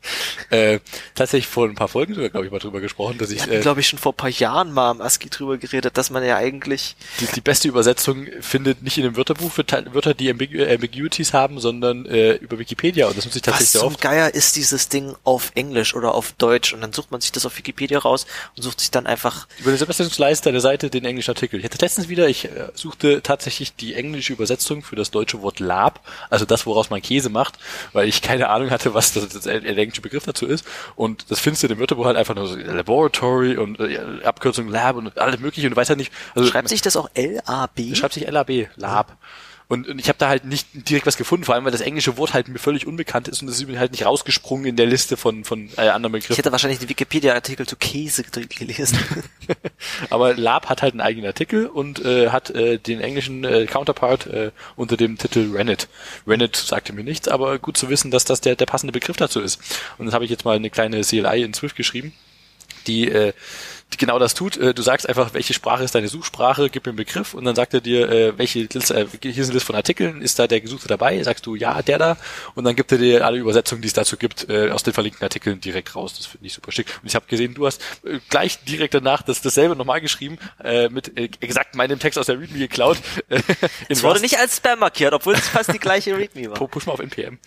äh, 0.50 0.80
tatsächlich 1.14 1.46
vor 1.46 1.66
ein 1.66 1.74
paar 1.74 1.88
Folgen 1.88 2.14
sogar, 2.14 2.28
glaube 2.28 2.46
ich, 2.46 2.52
mal 2.52 2.58
drüber 2.58 2.80
gesprochen, 2.80 3.18
dass 3.18 3.30
ich... 3.30 3.48
Äh, 3.48 3.60
glaube 3.60 3.80
ich, 3.80 3.88
schon 3.88 3.98
vor 3.98 4.12
ein 4.12 4.16
paar 4.16 4.30
Jahren 4.30 4.72
mal 4.72 4.90
am 4.90 5.00
ASCII 5.00 5.30
drüber 5.30 5.56
geredet, 5.56 5.96
dass 5.96 6.10
man 6.10 6.24
ja 6.24 6.36
eigentlich... 6.36 6.96
Die, 7.20 7.26
die 7.26 7.40
beste 7.40 7.68
Übersetzung 7.68 8.26
findet 8.40 8.82
nicht 8.82 8.98
in 8.98 9.04
dem 9.04 9.16
Wörterbuch 9.16 9.50
für 9.50 9.64
Wörter, 9.92 10.14
die 10.14 10.30
Ambigu 10.30 10.64
Ambiguities 10.64 11.32
haben, 11.32 11.60
sondern 11.60 12.04
äh, 12.06 12.34
über 12.34 12.58
Wikipedia 12.58 13.06
und 13.06 13.16
das 13.16 13.24
nutze 13.24 13.38
ich 13.38 13.42
tatsächlich 13.42 13.70
sehr 13.70 13.84
oft. 13.84 13.94
Was 13.94 14.00
zum 14.00 14.10
Geier 14.10 14.34
ist 14.34 14.56
dieses 14.56 14.88
Ding 14.88 15.14
auf 15.24 15.52
Englisch 15.54 15.94
oder 15.94 16.14
auf 16.14 16.32
Deutsch 16.32 16.72
und 16.72 16.80
dann 16.82 16.92
sucht 16.92 17.10
man 17.10 17.20
sich 17.20 17.32
das 17.32 17.46
auf 17.46 17.56
Wikipedia 17.56 17.98
raus 17.98 18.26
und 18.56 18.62
sucht 18.62 18.80
sich 18.80 18.90
dann 18.90 19.06
einfach... 19.06 19.46
Über 19.60 19.70
den 19.72 19.80
Übersetzungsleiste 19.80 20.52
der 20.52 20.60
Seite 20.60 20.90
den 20.90 21.04
englischen 21.04 21.30
Artikel. 21.30 21.58
Ich 21.58 21.64
hatte 21.64 21.78
letztens 21.80 22.08
wieder, 22.08 22.28
ich 22.28 22.44
äh, 22.46 22.68
suchte 22.74 23.22
tatsächlich 23.24 23.74
die 23.74 23.94
englische 23.94 24.32
Übersetzung 24.32 24.82
für 24.82 24.96
das 24.96 25.10
deutsche 25.10 25.42
Wort 25.42 25.60
Lab, 25.60 26.00
also 26.30 26.44
das, 26.44 26.66
woraus 26.66 26.90
man 26.90 27.02
Käse 27.02 27.30
macht, 27.30 27.58
weil 27.92 28.08
ich 28.08 28.22
keine 28.22 28.48
Ahnung 28.48 28.70
hatte, 28.70 28.94
was 28.94 29.12
das, 29.12 29.28
der 29.40 29.64
englische 29.64 30.02
Begriff 30.02 30.24
dazu 30.24 30.46
ist. 30.46 30.64
Und 30.94 31.30
das 31.30 31.40
findest 31.40 31.64
du 31.64 31.68
im 31.68 31.78
Wörterbuch 31.78 32.04
halt 32.04 32.16
einfach 32.16 32.34
nur 32.34 32.46
so 32.46 32.56
Laboratory 32.56 33.56
und 33.56 33.80
äh, 33.80 33.98
Abkürzung 34.24 34.68
Lab 34.68 34.96
und 34.96 35.18
alles 35.18 35.40
mögliche 35.40 35.66
und 35.66 35.72
du 35.72 35.76
weißt 35.76 35.90
halt 35.90 35.98
nicht. 35.98 36.12
Also, 36.34 36.48
schreibt 36.48 36.68
sich 36.68 36.82
das 36.82 36.96
auch 36.96 37.10
L-A-B? 37.14 37.94
Schreibt 37.94 38.14
sich 38.14 38.28
L-A-B, 38.28 38.68
Lab. 38.76 39.16
Und, 39.66 39.88
und 39.88 39.98
ich 39.98 40.08
habe 40.08 40.18
da 40.18 40.28
halt 40.28 40.44
nicht 40.44 40.68
direkt 40.72 41.06
was 41.06 41.16
gefunden, 41.16 41.44
vor 41.44 41.54
allem 41.54 41.64
weil 41.64 41.72
das 41.72 41.80
englische 41.80 42.18
Wort 42.18 42.34
halt 42.34 42.48
mir 42.48 42.58
völlig 42.58 42.86
unbekannt 42.86 43.28
ist 43.28 43.40
und 43.40 43.48
das 43.48 43.56
ist 43.56 43.66
mir 43.66 43.78
halt 43.78 43.92
nicht 43.92 44.04
rausgesprungen 44.04 44.66
in 44.66 44.76
der 44.76 44.84
Liste 44.84 45.16
von, 45.16 45.44
von 45.44 45.70
äh, 45.78 45.88
anderen 45.88 46.12
Begriffen. 46.12 46.32
Ich 46.32 46.38
hätte 46.38 46.52
wahrscheinlich 46.52 46.80
den 46.80 46.90
Wikipedia-Artikel 46.90 47.66
zu 47.66 47.76
Käse 47.76 48.24
gelesen. 48.24 48.98
Aber 50.10 50.34
Lab 50.34 50.68
hat 50.68 50.82
halt 50.82 50.92
einen 50.92 51.00
eigenen 51.00 51.26
Artikel 51.26 51.66
und 51.66 52.04
äh, 52.04 52.28
hat 52.28 52.50
äh, 52.50 52.78
den 52.78 53.00
englischen 53.00 53.44
äh, 53.44 53.64
Counterpart 53.64 54.26
äh, 54.26 54.50
unter 54.76 54.98
dem 54.98 55.16
Titel 55.16 55.52
Rennet. 55.54 55.88
Rennet 56.26 56.56
sagte 56.56 56.92
mir 56.92 57.04
nichts, 57.04 57.28
aber 57.28 57.58
gut 57.58 57.78
zu 57.78 57.88
wissen, 57.88 58.10
dass 58.10 58.24
das 58.26 58.42
der, 58.42 58.56
der 58.56 58.66
passende 58.66 58.92
Begriff 58.92 59.16
dazu 59.16 59.40
ist. 59.40 59.60
Und 59.96 60.06
das 60.06 60.14
habe 60.14 60.24
ich 60.24 60.30
jetzt 60.30 60.44
mal 60.44 60.56
eine 60.56 60.68
kleine 60.68 61.00
CLI 61.00 61.42
in 61.42 61.54
Swift 61.54 61.76
geschrieben, 61.76 62.12
die 62.86 63.08
äh, 63.08 63.32
die 63.83 63.83
genau 63.98 64.18
das 64.18 64.34
tut. 64.34 64.56
Äh, 64.56 64.74
du 64.74 64.82
sagst 64.82 65.08
einfach, 65.08 65.34
welche 65.34 65.54
Sprache 65.54 65.84
ist 65.84 65.94
deine 65.94 66.08
Suchsprache, 66.08 66.70
gib 66.70 66.84
mir 66.86 66.90
einen 66.90 66.96
Begriff 66.96 67.34
und 67.34 67.44
dann 67.44 67.54
sagt 67.54 67.74
er 67.74 67.80
dir, 67.80 68.08
äh, 68.08 68.38
welche 68.38 68.60
Liste, 68.60 68.94
äh, 68.94 69.06
hier 69.20 69.30
ist 69.30 69.38
eine 69.38 69.54
Liste 69.54 69.66
von 69.66 69.76
Artikeln, 69.76 70.22
ist 70.22 70.38
da 70.38 70.46
der 70.46 70.60
Gesuchte 70.60 70.88
dabei? 70.88 71.22
Sagst 71.22 71.46
du 71.46 71.54
ja, 71.54 71.82
der 71.82 71.98
da 71.98 72.16
und 72.54 72.64
dann 72.64 72.76
gibt 72.76 72.92
er 72.92 72.98
dir 72.98 73.24
alle 73.24 73.38
Übersetzungen, 73.38 73.82
die 73.82 73.88
es 73.88 73.94
dazu 73.94 74.16
gibt, 74.16 74.50
aus 74.50 74.82
den 74.82 74.92
verlinkten 74.92 75.24
Artikeln 75.24 75.60
direkt 75.60 75.94
raus. 75.94 76.14
Das 76.16 76.26
finde 76.26 76.46
ich 76.46 76.52
super 76.52 76.72
schick. 76.72 76.86
Und 77.02 77.08
ich 77.08 77.14
habe 77.14 77.26
gesehen, 77.26 77.54
du 77.54 77.66
hast 77.66 77.80
gleich 78.28 78.62
direkt 78.64 78.94
danach 78.94 79.22
das 79.22 79.40
dasselbe 79.40 79.76
nochmal 79.76 80.00
geschrieben, 80.00 80.38
mit 80.90 81.12
exakt 81.42 81.74
meinem 81.74 81.98
Text 81.98 82.18
aus 82.18 82.26
der 82.26 82.38
README 82.38 82.58
geklaut. 82.58 82.98
es 83.88 84.02
wurde 84.02 84.20
nicht 84.20 84.38
als 84.38 84.56
Spam 84.56 84.80
markiert, 84.80 85.12
obwohl 85.12 85.34
es 85.34 85.48
fast 85.48 85.72
die 85.72 85.78
gleiche 85.78 86.16
README 86.16 86.50
war. 86.50 86.68
Push 86.68 86.86
mal 86.86 86.92
auf 86.92 87.00
NPM. 87.00 87.38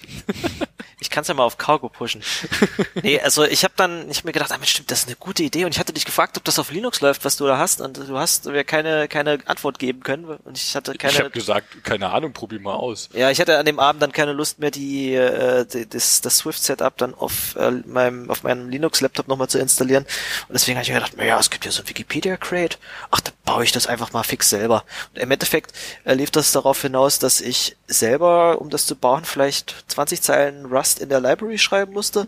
ich 1.00 1.10
kann 1.10 1.22
es 1.22 1.28
ja 1.28 1.34
mal 1.34 1.44
auf 1.44 1.58
Cargo 1.58 1.90
pushen. 1.90 2.22
nee, 3.04 3.20
also 3.20 3.44
ich 3.44 3.64
habe 3.64 3.74
dann, 3.76 4.10
ich 4.10 4.20
hab 4.20 4.26
mir 4.26 4.32
gedacht, 4.32 4.52
ah, 4.52 4.58
stimmt, 4.64 4.92
das 4.92 5.00
ist 5.00 5.08
eine 5.08 5.16
gute 5.16 5.44
Idee 5.44 5.66
und 5.66 5.74
ich 5.74 5.80
hatte 5.80 5.94
dich 5.94 6.06
gefragt, 6.06 6.37
ob 6.38 6.44
das 6.44 6.60
auf 6.60 6.72
Linux 6.72 7.02
läuft, 7.02 7.26
was 7.26 7.36
du 7.36 7.46
da 7.46 7.58
hast, 7.58 7.82
und 7.82 7.98
du 7.98 8.18
hast 8.18 8.46
mir 8.46 8.64
keine, 8.64 9.08
keine 9.08 9.40
Antwort 9.46 9.80
geben 9.80 10.02
können, 10.02 10.26
und 10.26 10.58
ich 10.58 10.76
hatte 10.76 10.94
keine. 10.94 11.14
Ich 11.14 11.20
habe 11.20 11.30
gesagt, 11.32 11.84
keine 11.84 12.12
Ahnung, 12.12 12.34
probier 12.34 12.60
mal 12.60 12.76
aus. 12.76 13.10
Ja, 13.14 13.30
ich 13.30 13.42
hatte 13.42 13.58
an 13.58 13.66
dem 13.66 13.80
Abend 13.80 14.02
dann 14.02 14.12
keine 14.12 14.34
Lust 14.34 14.60
mehr, 14.60 14.72
die, 14.72 15.14
äh, 15.14 15.66
die 15.66 15.88
das, 15.88 16.22
das 16.22 16.38
Swift-Setup 16.38 16.96
dann 16.98 17.14
auf 17.14 17.56
äh, 17.56 17.72
meinem, 17.86 18.30
auf 18.30 18.44
meinem 18.44 18.70
Linux-Laptop 18.70 19.28
nochmal 19.28 19.50
zu 19.50 19.60
installieren. 19.60 20.06
Und 20.48 20.54
deswegen 20.54 20.78
habe 20.78 20.84
ich 20.84 20.90
mir 20.90 20.96
gedacht, 20.96 21.18
naja, 21.18 21.40
es 21.40 21.50
gibt 21.50 21.66
ja 21.66 21.72
so 21.72 21.82
ein 21.82 21.90
Wikipedia-Crate. 21.90 22.78
Ach, 23.12 23.20
dann 23.20 23.34
baue 23.46 23.64
ich 23.64 23.72
das 23.72 23.88
einfach 23.88 24.14
mal 24.14 24.24
fix 24.24 24.50
selber. 24.50 24.84
Und 25.14 25.22
im 25.22 25.32
Endeffekt 25.32 25.74
äh, 26.06 26.14
lief 26.14 26.32
das 26.32 26.52
darauf 26.52 26.82
hinaus, 26.82 27.20
dass 27.20 27.42
ich 27.42 27.76
selber, 27.88 28.62
um 28.62 28.70
das 28.70 28.86
zu 28.86 28.96
bauen, 28.96 29.26
vielleicht 29.26 29.86
20 29.88 30.22
Zeilen 30.22 30.66
Rust 30.66 31.00
in 31.00 31.10
der 31.10 31.20
Library 31.20 31.58
schreiben 31.58 31.94
musste 31.94 32.28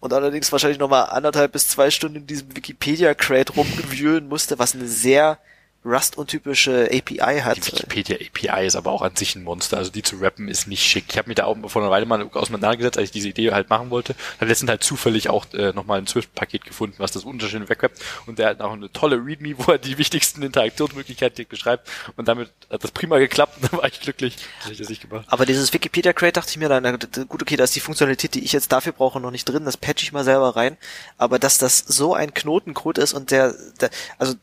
und 0.00 0.12
allerdings 0.12 0.50
wahrscheinlich 0.50 0.78
nochmal 0.78 1.06
anderthalb 1.10 1.52
bis 1.52 1.68
zwei 1.68 1.90
Stunden 1.90 2.16
in 2.16 2.26
diesem 2.26 2.56
Wikipedia-Crate 2.56 3.52
rumgewühlen 3.52 4.28
musste, 4.28 4.58
was 4.58 4.74
eine 4.74 4.86
sehr 4.88 5.38
Rust-untypische 5.84 6.90
API 6.92 7.40
hat. 7.40 7.56
Die 7.56 7.72
Wikipedia 7.72 8.16
API 8.16 8.66
ist 8.66 8.76
aber 8.76 8.92
auch 8.92 9.00
an 9.00 9.16
sich 9.16 9.34
ein 9.34 9.42
Monster. 9.42 9.78
Also 9.78 9.90
die 9.90 10.02
zu 10.02 10.16
rappen 10.16 10.48
ist 10.48 10.66
nicht 10.66 10.82
schick. 10.82 11.04
Ich 11.08 11.16
habe 11.16 11.28
mich 11.28 11.36
da 11.36 11.44
auch 11.46 11.56
vor 11.68 11.80
einer 11.80 11.90
Weile 11.90 12.04
mal 12.04 12.22
auseinandergesetzt, 12.22 12.98
als 12.98 13.06
ich 13.06 13.12
diese 13.12 13.28
Idee 13.28 13.52
halt 13.52 13.70
machen 13.70 13.88
wollte. 13.88 14.14
Habe 14.36 14.46
letztens 14.46 14.68
halt 14.68 14.82
zufällig 14.82 15.30
auch 15.30 15.46
äh, 15.54 15.72
nochmal 15.72 15.98
ein 15.98 16.06
Swift-Paket 16.06 16.66
gefunden, 16.66 16.96
was 16.98 17.12
das 17.12 17.24
wunderschön 17.24 17.66
wegrappt. 17.68 17.98
Und 18.26 18.38
der 18.38 18.50
hat 18.50 18.60
auch 18.60 18.72
eine 18.72 18.92
tolle 18.92 19.16
README, 19.16 19.54
wo 19.56 19.72
er 19.72 19.78
die 19.78 19.96
wichtigsten 19.96 20.42
Interaktionsmöglichkeiten 20.42 21.46
beschreibt. 21.48 21.88
Und 22.16 22.28
damit 22.28 22.50
hat 22.70 22.84
das 22.84 22.90
prima 22.90 23.18
geklappt. 23.18 23.56
Und 23.62 23.72
da 23.72 23.78
war 23.78 23.86
ich 23.86 24.00
glücklich, 24.00 24.36
dass 24.62 24.72
ich 24.72 24.78
das 24.78 24.90
nicht 24.90 25.08
gemacht 25.08 25.24
Aber 25.28 25.46
dieses 25.46 25.72
Wikipedia 25.72 26.12
Crate 26.12 26.34
dachte 26.34 26.50
ich 26.50 26.58
mir 26.58 26.68
dann, 26.68 26.82
na, 26.82 26.92
gut, 27.24 27.40
okay, 27.42 27.56
da 27.56 27.64
ist 27.64 27.74
die 27.74 27.80
Funktionalität, 27.80 28.34
die 28.34 28.44
ich 28.44 28.52
jetzt 28.52 28.70
dafür 28.70 28.92
brauche, 28.92 29.18
noch 29.18 29.30
nicht 29.30 29.46
drin. 29.46 29.64
Das 29.64 29.78
patch 29.78 30.02
ich 30.02 30.12
mal 30.12 30.24
selber 30.24 30.56
rein. 30.56 30.76
Aber 31.16 31.38
dass 31.38 31.56
das 31.56 31.78
so 31.78 32.14
ein 32.14 32.34
Knotencode 32.34 32.98
ist 32.98 33.14
und 33.14 33.30
der, 33.30 33.54
der 33.80 33.90
also 34.18 34.34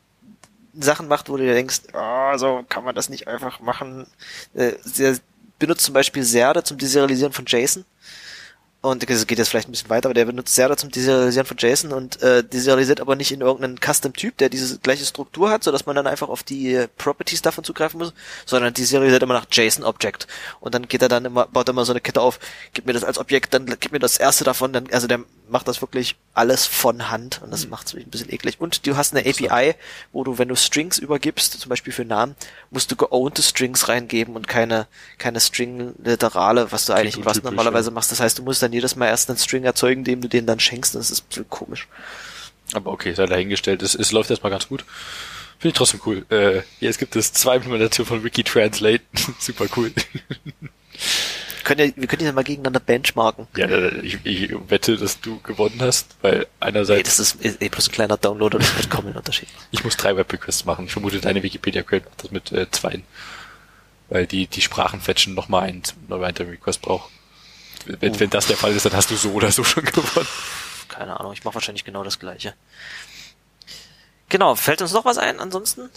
Sachen 0.78 1.08
macht, 1.08 1.28
wo 1.28 1.36
du 1.36 1.44
dir 1.44 1.54
denkst, 1.54 1.80
oh, 1.92 2.36
so 2.36 2.64
kann 2.68 2.84
man 2.84 2.94
das 2.94 3.08
nicht 3.08 3.28
einfach 3.28 3.60
machen. 3.60 4.06
Äh, 4.54 4.72
der 4.98 5.18
benutzt 5.58 5.84
zum 5.84 5.94
Beispiel 5.94 6.22
Serde 6.22 6.62
zum 6.62 6.78
Deserialisieren 6.78 7.32
von 7.32 7.44
JSON. 7.46 7.84
Und 8.80 9.10
das 9.10 9.26
geht 9.26 9.38
jetzt 9.38 9.48
vielleicht 9.48 9.68
ein 9.68 9.72
bisschen 9.72 9.90
weiter, 9.90 10.06
aber 10.06 10.14
der 10.14 10.24
benutzt 10.24 10.54
Serde 10.54 10.76
zum 10.76 10.92
Deserialisieren 10.92 11.46
von 11.46 11.56
JSON 11.58 11.92
und 11.92 12.22
äh, 12.22 12.44
deserialisiert 12.44 13.00
aber 13.00 13.16
nicht 13.16 13.32
in 13.32 13.40
irgendeinen 13.40 13.78
Custom-Typ, 13.80 14.36
der 14.36 14.50
diese 14.50 14.78
gleiche 14.78 15.04
Struktur 15.04 15.50
hat, 15.50 15.64
sodass 15.64 15.86
man 15.86 15.96
dann 15.96 16.06
einfach 16.06 16.28
auf 16.28 16.44
die 16.44 16.86
Properties 16.96 17.42
davon 17.42 17.64
zugreifen 17.64 17.98
muss, 17.98 18.14
sondern 18.46 18.72
deserialisiert 18.72 19.24
immer 19.24 19.34
nach 19.34 19.46
JSON-Object. 19.50 20.28
Und 20.60 20.76
dann 20.76 20.86
geht 20.86 21.02
er 21.02 21.08
dann 21.08 21.24
immer, 21.24 21.46
baut 21.46 21.68
er 21.68 21.72
immer 21.72 21.84
so 21.84 21.92
eine 21.92 22.00
Kette 22.00 22.20
auf, 22.20 22.38
gib 22.72 22.86
mir 22.86 22.92
das 22.92 23.02
als 23.02 23.18
Objekt, 23.18 23.52
dann 23.52 23.66
gib 23.80 23.90
mir 23.90 23.98
das 23.98 24.16
erste 24.16 24.44
davon, 24.44 24.72
dann, 24.72 24.86
also 24.92 25.08
der 25.08 25.24
macht 25.50 25.68
das 25.68 25.80
wirklich 25.80 26.16
alles 26.34 26.66
von 26.66 27.10
Hand 27.10 27.40
und 27.42 27.50
das 27.50 27.64
mhm. 27.64 27.70
macht 27.70 27.88
es 27.88 27.94
ein 27.94 28.10
bisschen 28.10 28.32
eklig. 28.32 28.60
Und 28.60 28.86
du 28.86 28.96
hast 28.96 29.14
eine 29.14 29.28
API, 29.28 29.74
wo 30.12 30.24
du, 30.24 30.38
wenn 30.38 30.48
du 30.48 30.56
Strings 30.56 30.98
übergibst, 30.98 31.60
zum 31.60 31.68
Beispiel 31.68 31.92
für 31.92 32.04
Namen, 32.04 32.36
musst 32.70 32.90
du 32.90 32.96
geownte 32.96 33.42
Strings 33.42 33.88
reingeben 33.88 34.36
und 34.36 34.48
keine, 34.48 34.86
keine 35.18 35.40
String-Literale, 35.40 36.72
was 36.72 36.86
du 36.86 36.92
eigentlich 36.92 37.24
was 37.24 37.42
normalerweise 37.42 37.90
ja. 37.90 37.94
machst. 37.94 38.12
Das 38.12 38.20
heißt, 38.20 38.38
du 38.38 38.42
musst 38.42 38.62
dann 38.62 38.72
jedes 38.72 38.96
Mal 38.96 39.06
erst 39.06 39.28
einen 39.30 39.38
String 39.38 39.64
erzeugen, 39.64 40.04
dem 40.04 40.20
du 40.20 40.28
den 40.28 40.46
dann 40.46 40.60
schenkst. 40.60 40.94
Das 40.94 41.10
ist 41.10 41.24
ein 41.24 41.28
bisschen 41.28 41.48
komisch. 41.48 41.88
Aber 42.74 42.92
okay, 42.92 43.14
sei 43.14 43.26
dahingestellt. 43.26 43.82
Es, 43.82 43.94
es 43.94 44.12
läuft 44.12 44.30
erstmal 44.30 44.52
ganz 44.52 44.68
gut. 44.68 44.84
Finde 45.58 45.68
ich 45.68 45.74
trotzdem 45.74 46.00
cool. 46.06 46.24
Äh, 46.30 46.62
jetzt 46.78 46.98
gibt 46.98 47.16
es 47.16 47.32
zwei 47.32 47.56
Implementationen 47.56 48.08
von 48.08 48.24
Wikitranslate. 48.24 49.02
Super 49.38 49.66
cool. 49.76 49.92
können 51.68 51.88
ja, 51.88 51.92
wir 51.94 52.08
können 52.08 52.24
ja 52.24 52.32
mal 52.32 52.42
gegeneinander 52.42 52.80
benchmarken. 52.80 53.46
Ja, 53.56 53.68
ich, 54.02 54.18
ich 54.24 54.50
wette, 54.68 54.96
dass 54.96 55.20
du 55.20 55.38
gewonnen 55.40 55.80
hast, 55.80 56.16
weil 56.22 56.46
einerseits... 56.60 56.98
Nee, 56.98 57.02
das 57.02 57.18
ist 57.18 57.62
eh 57.62 57.68
bloß 57.68 57.88
ein 57.88 57.92
kleiner 57.92 58.16
Download 58.16 58.56
und 58.56 58.64
das 58.64 58.74
wird 58.74 58.90
kaum 58.90 59.06
ein 59.06 59.16
Unterschied. 59.16 59.48
Ich 59.70 59.84
muss 59.84 59.96
drei 59.96 60.16
Web-Requests 60.16 60.64
machen. 60.64 60.86
Ich 60.86 60.92
vermute, 60.92 61.20
deine 61.20 61.42
Wikipedia-Quelle 61.42 62.02
macht 62.02 62.24
das 62.24 62.30
mit 62.30 62.52
äh, 62.52 62.70
zwei. 62.70 63.02
Weil 64.08 64.26
die, 64.26 64.46
die 64.46 64.62
Sprachenfetchen 64.62 65.34
nochmal 65.34 65.64
einen 65.64 65.82
weiteren 66.08 66.48
Request 66.48 66.80
braucht. 66.80 67.10
Wenn, 67.84 68.14
uh. 68.14 68.20
wenn 68.20 68.30
das 68.30 68.46
der 68.46 68.56
Fall 68.56 68.72
ist, 68.72 68.86
dann 68.86 68.94
hast 68.94 69.10
du 69.10 69.16
so 69.16 69.32
oder 69.32 69.52
so 69.52 69.62
schon 69.62 69.84
gewonnen. 69.84 70.26
Keine 70.88 71.20
Ahnung, 71.20 71.34
ich 71.34 71.44
mache 71.44 71.54
wahrscheinlich 71.54 71.84
genau 71.84 72.02
das 72.02 72.18
gleiche. 72.18 72.54
Genau, 74.30 74.54
fällt 74.54 74.80
uns 74.80 74.92
noch 74.92 75.04
was 75.04 75.18
ein 75.18 75.38
ansonsten? 75.38 75.90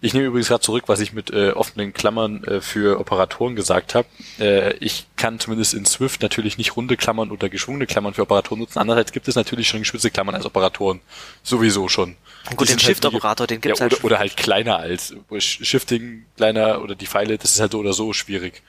Ich 0.00 0.14
nehme 0.14 0.26
übrigens 0.26 0.48
gerade 0.48 0.62
zurück, 0.62 0.84
was 0.86 1.00
ich 1.00 1.12
mit 1.12 1.30
äh, 1.30 1.50
offenen 1.50 1.92
Klammern 1.92 2.44
äh, 2.44 2.60
für 2.60 3.00
Operatoren 3.00 3.56
gesagt 3.56 3.94
habe. 3.94 4.06
Äh, 4.38 4.74
ich 4.78 5.06
kann 5.16 5.40
zumindest 5.40 5.74
in 5.74 5.86
Swift 5.86 6.22
natürlich 6.22 6.58
nicht 6.58 6.76
runde 6.76 6.96
Klammern 6.96 7.30
oder 7.30 7.48
geschwungene 7.48 7.86
Klammern 7.86 8.14
für 8.14 8.22
Operatoren 8.22 8.60
nutzen. 8.60 8.78
Andererseits 8.78 9.12
gibt 9.12 9.28
es 9.28 9.34
natürlich 9.34 9.68
schon 9.68 9.80
geschützte 9.80 10.10
Klammern 10.10 10.34
als 10.34 10.44
Operatoren. 10.44 11.00
Sowieso 11.42 11.88
schon. 11.88 12.16
Gut, 12.54 12.68
den 12.68 12.78
Shift-Operator, 12.78 13.44
halt, 13.44 13.50
den 13.50 13.60
gibt's 13.60 13.80
ja, 13.80 13.84
halt 13.84 13.92
oder, 13.92 13.96
halt. 13.96 14.04
Oder 14.04 14.18
halt 14.18 14.36
kleiner 14.36 14.76
als 14.76 15.14
Shifting 15.38 16.26
kleiner 16.36 16.82
oder 16.82 16.94
die 16.94 17.06
Pfeile, 17.06 17.38
das 17.38 17.52
ist 17.52 17.60
halt 17.60 17.72
so 17.72 17.78
oder 17.78 17.92
so 17.92 18.12
schwierig. 18.12 18.62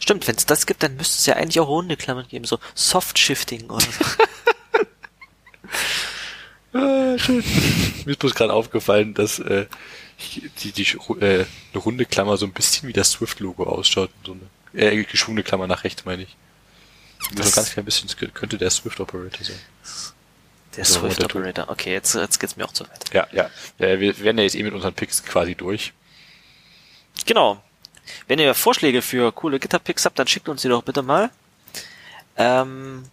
Stimmt, 0.00 0.26
wenn 0.26 0.36
es 0.36 0.46
das 0.46 0.66
gibt, 0.66 0.82
dann 0.82 0.96
müsste 0.96 1.18
es 1.18 1.26
ja 1.26 1.34
eigentlich 1.34 1.60
auch 1.60 1.68
runde 1.68 1.96
Klammern 1.96 2.26
geben, 2.28 2.44
so 2.44 2.58
Soft-Shifting 2.74 3.70
oder 3.70 3.80
so. 3.84 4.04
ah, 6.78 7.18
schön. 7.18 7.44
Mir 8.04 8.12
ist 8.12 8.18
bloß 8.18 8.34
gerade 8.34 8.52
aufgefallen, 8.52 9.14
dass 9.14 9.38
äh, 9.38 9.66
die, 10.18 10.72
die 10.72 10.82
äh, 11.20 11.46
eine 11.72 11.82
runde 11.82 12.04
Klammer 12.04 12.36
so 12.36 12.46
ein 12.46 12.52
bisschen 12.52 12.88
wie 12.88 12.92
das 12.92 13.12
Swift-Logo 13.12 13.64
ausschaut. 13.64 14.10
So 14.24 14.36
eine 14.72 14.90
äh, 14.92 15.04
geschwungene 15.04 15.42
Klammer 15.42 15.66
nach 15.66 15.84
rechts, 15.84 16.04
meine 16.04 16.22
ich. 16.22 16.36
Das 17.34 17.50
so 17.50 17.54
ganz 17.56 17.70
klein 17.70 17.84
bisschen 17.84 18.08
könnte 18.34 18.58
der 18.58 18.70
Swift-Operator 18.70 19.44
sein. 19.44 19.58
Der 20.76 20.84
so, 20.84 21.00
Swift-Operator. 21.00 21.68
Okay, 21.70 21.92
jetzt, 21.92 22.14
jetzt 22.14 22.38
geht's 22.38 22.56
mir 22.56 22.64
auch 22.64 22.72
zu 22.72 22.84
weit. 22.84 23.12
Ja, 23.12 23.26
ja. 23.32 23.50
ja 23.78 24.00
wir 24.00 24.18
werden 24.20 24.38
ja 24.38 24.44
jetzt 24.44 24.56
eh 24.56 24.62
mit 24.62 24.74
unseren 24.74 24.94
Picks 24.94 25.22
quasi 25.22 25.54
durch. 25.54 25.92
Genau. 27.26 27.62
Wenn 28.26 28.38
ihr 28.38 28.54
Vorschläge 28.54 29.00
für 29.02 29.32
coole 29.32 29.58
Gitter-Picks 29.58 30.04
habt, 30.04 30.18
dann 30.18 30.26
schickt 30.26 30.48
uns 30.48 30.62
die 30.62 30.68
doch 30.68 30.82
bitte 30.82 31.02
mal. 31.02 31.30
Ähm, 32.36 33.04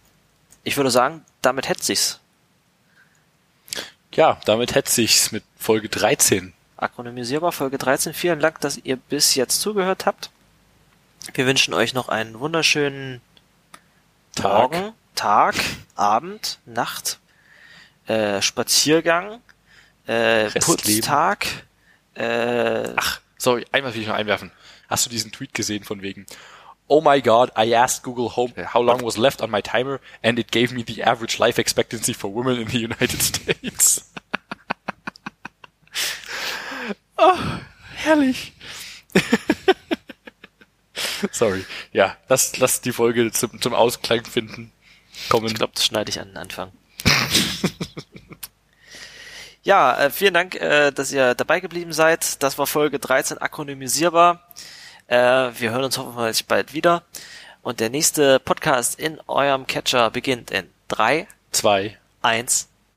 ich 0.64 0.76
würde 0.76 0.90
sagen, 0.90 1.24
damit 1.40 1.68
hätte 1.68 1.82
sich's. 1.82 2.20
Ja, 4.14 4.40
damit 4.44 4.74
hätte 4.74 4.90
sich's 4.90 5.32
mit 5.32 5.44
Folge 5.56 5.88
13. 5.88 6.52
Akronymisierbar 6.82 7.52
Folge 7.52 7.78
13. 7.78 8.12
Vielen 8.12 8.40
Dank, 8.40 8.60
dass 8.60 8.76
ihr 8.76 8.96
bis 8.96 9.34
jetzt 9.34 9.60
zugehört 9.60 10.04
habt. 10.06 10.30
Wir 11.34 11.46
wünschen 11.46 11.72
euch 11.74 11.94
noch 11.94 12.08
einen 12.08 12.40
wunderschönen 12.40 13.20
Tag, 14.34 14.72
Morgen, 14.72 14.92
Tag, 15.14 15.54
Abend, 15.94 16.58
Nacht, 16.66 17.20
äh, 18.06 18.42
Spaziergang, 18.42 19.40
äh, 20.06 20.50
Putztag. 20.50 21.46
Äh, 22.14 22.88
Ach, 22.96 23.20
sorry, 23.38 23.64
einmal 23.70 23.94
will 23.94 24.02
ich 24.02 24.08
noch 24.08 24.16
einwerfen. 24.16 24.50
Hast 24.88 25.06
du 25.06 25.10
diesen 25.10 25.30
Tweet 25.30 25.54
gesehen 25.54 25.84
von 25.84 26.02
wegen 26.02 26.26
Oh 26.88 27.00
my 27.00 27.22
god, 27.22 27.50
I 27.56 27.74
asked 27.74 28.02
Google 28.02 28.34
Home 28.36 28.52
how 28.74 28.82
long 28.82 29.02
was 29.02 29.16
left 29.16 29.40
on 29.40 29.50
my 29.50 29.62
timer 29.62 30.00
and 30.22 30.38
it 30.38 30.50
gave 30.50 30.74
me 30.74 30.84
the 30.86 31.04
average 31.04 31.38
life 31.38 31.58
expectancy 31.60 32.12
for 32.12 32.34
women 32.34 32.60
in 32.60 32.68
the 32.68 32.78
United 32.78 33.22
States. 33.22 34.11
Oh, 37.24 37.38
herrlich. 37.94 38.52
Sorry. 41.30 41.64
Ja, 41.92 42.16
lass, 42.28 42.58
lass 42.58 42.80
die 42.80 42.90
Folge 42.90 43.30
zum, 43.30 43.60
zum 43.60 43.74
Ausklang 43.74 44.24
finden. 44.24 44.72
Kommen. 45.28 45.46
Ich 45.46 45.54
glaube, 45.54 45.72
das 45.74 45.86
schneide 45.86 46.10
ich 46.10 46.18
an 46.18 46.28
den 46.28 46.36
Anfang. 46.36 46.72
ja, 49.62 50.00
äh, 50.00 50.10
vielen 50.10 50.34
Dank, 50.34 50.56
äh, 50.56 50.90
dass 50.90 51.12
ihr 51.12 51.36
dabei 51.36 51.60
geblieben 51.60 51.92
seid. 51.92 52.42
Das 52.42 52.58
war 52.58 52.66
Folge 52.66 52.98
13 52.98 53.38
akronymisierbar. 53.38 54.42
Äh, 55.06 55.16
wir 55.16 55.70
hören 55.70 55.84
uns 55.84 55.98
hoffentlich 55.98 56.46
bald 56.46 56.74
wieder. 56.74 57.04
Und 57.62 57.78
der 57.78 57.90
nächste 57.90 58.40
Podcast 58.40 58.98
in 58.98 59.20
eurem 59.28 59.68
Catcher 59.68 60.10
beginnt 60.10 60.50
in 60.50 60.68
3, 60.88 61.28
2, 61.52 61.96
1. 62.22 62.71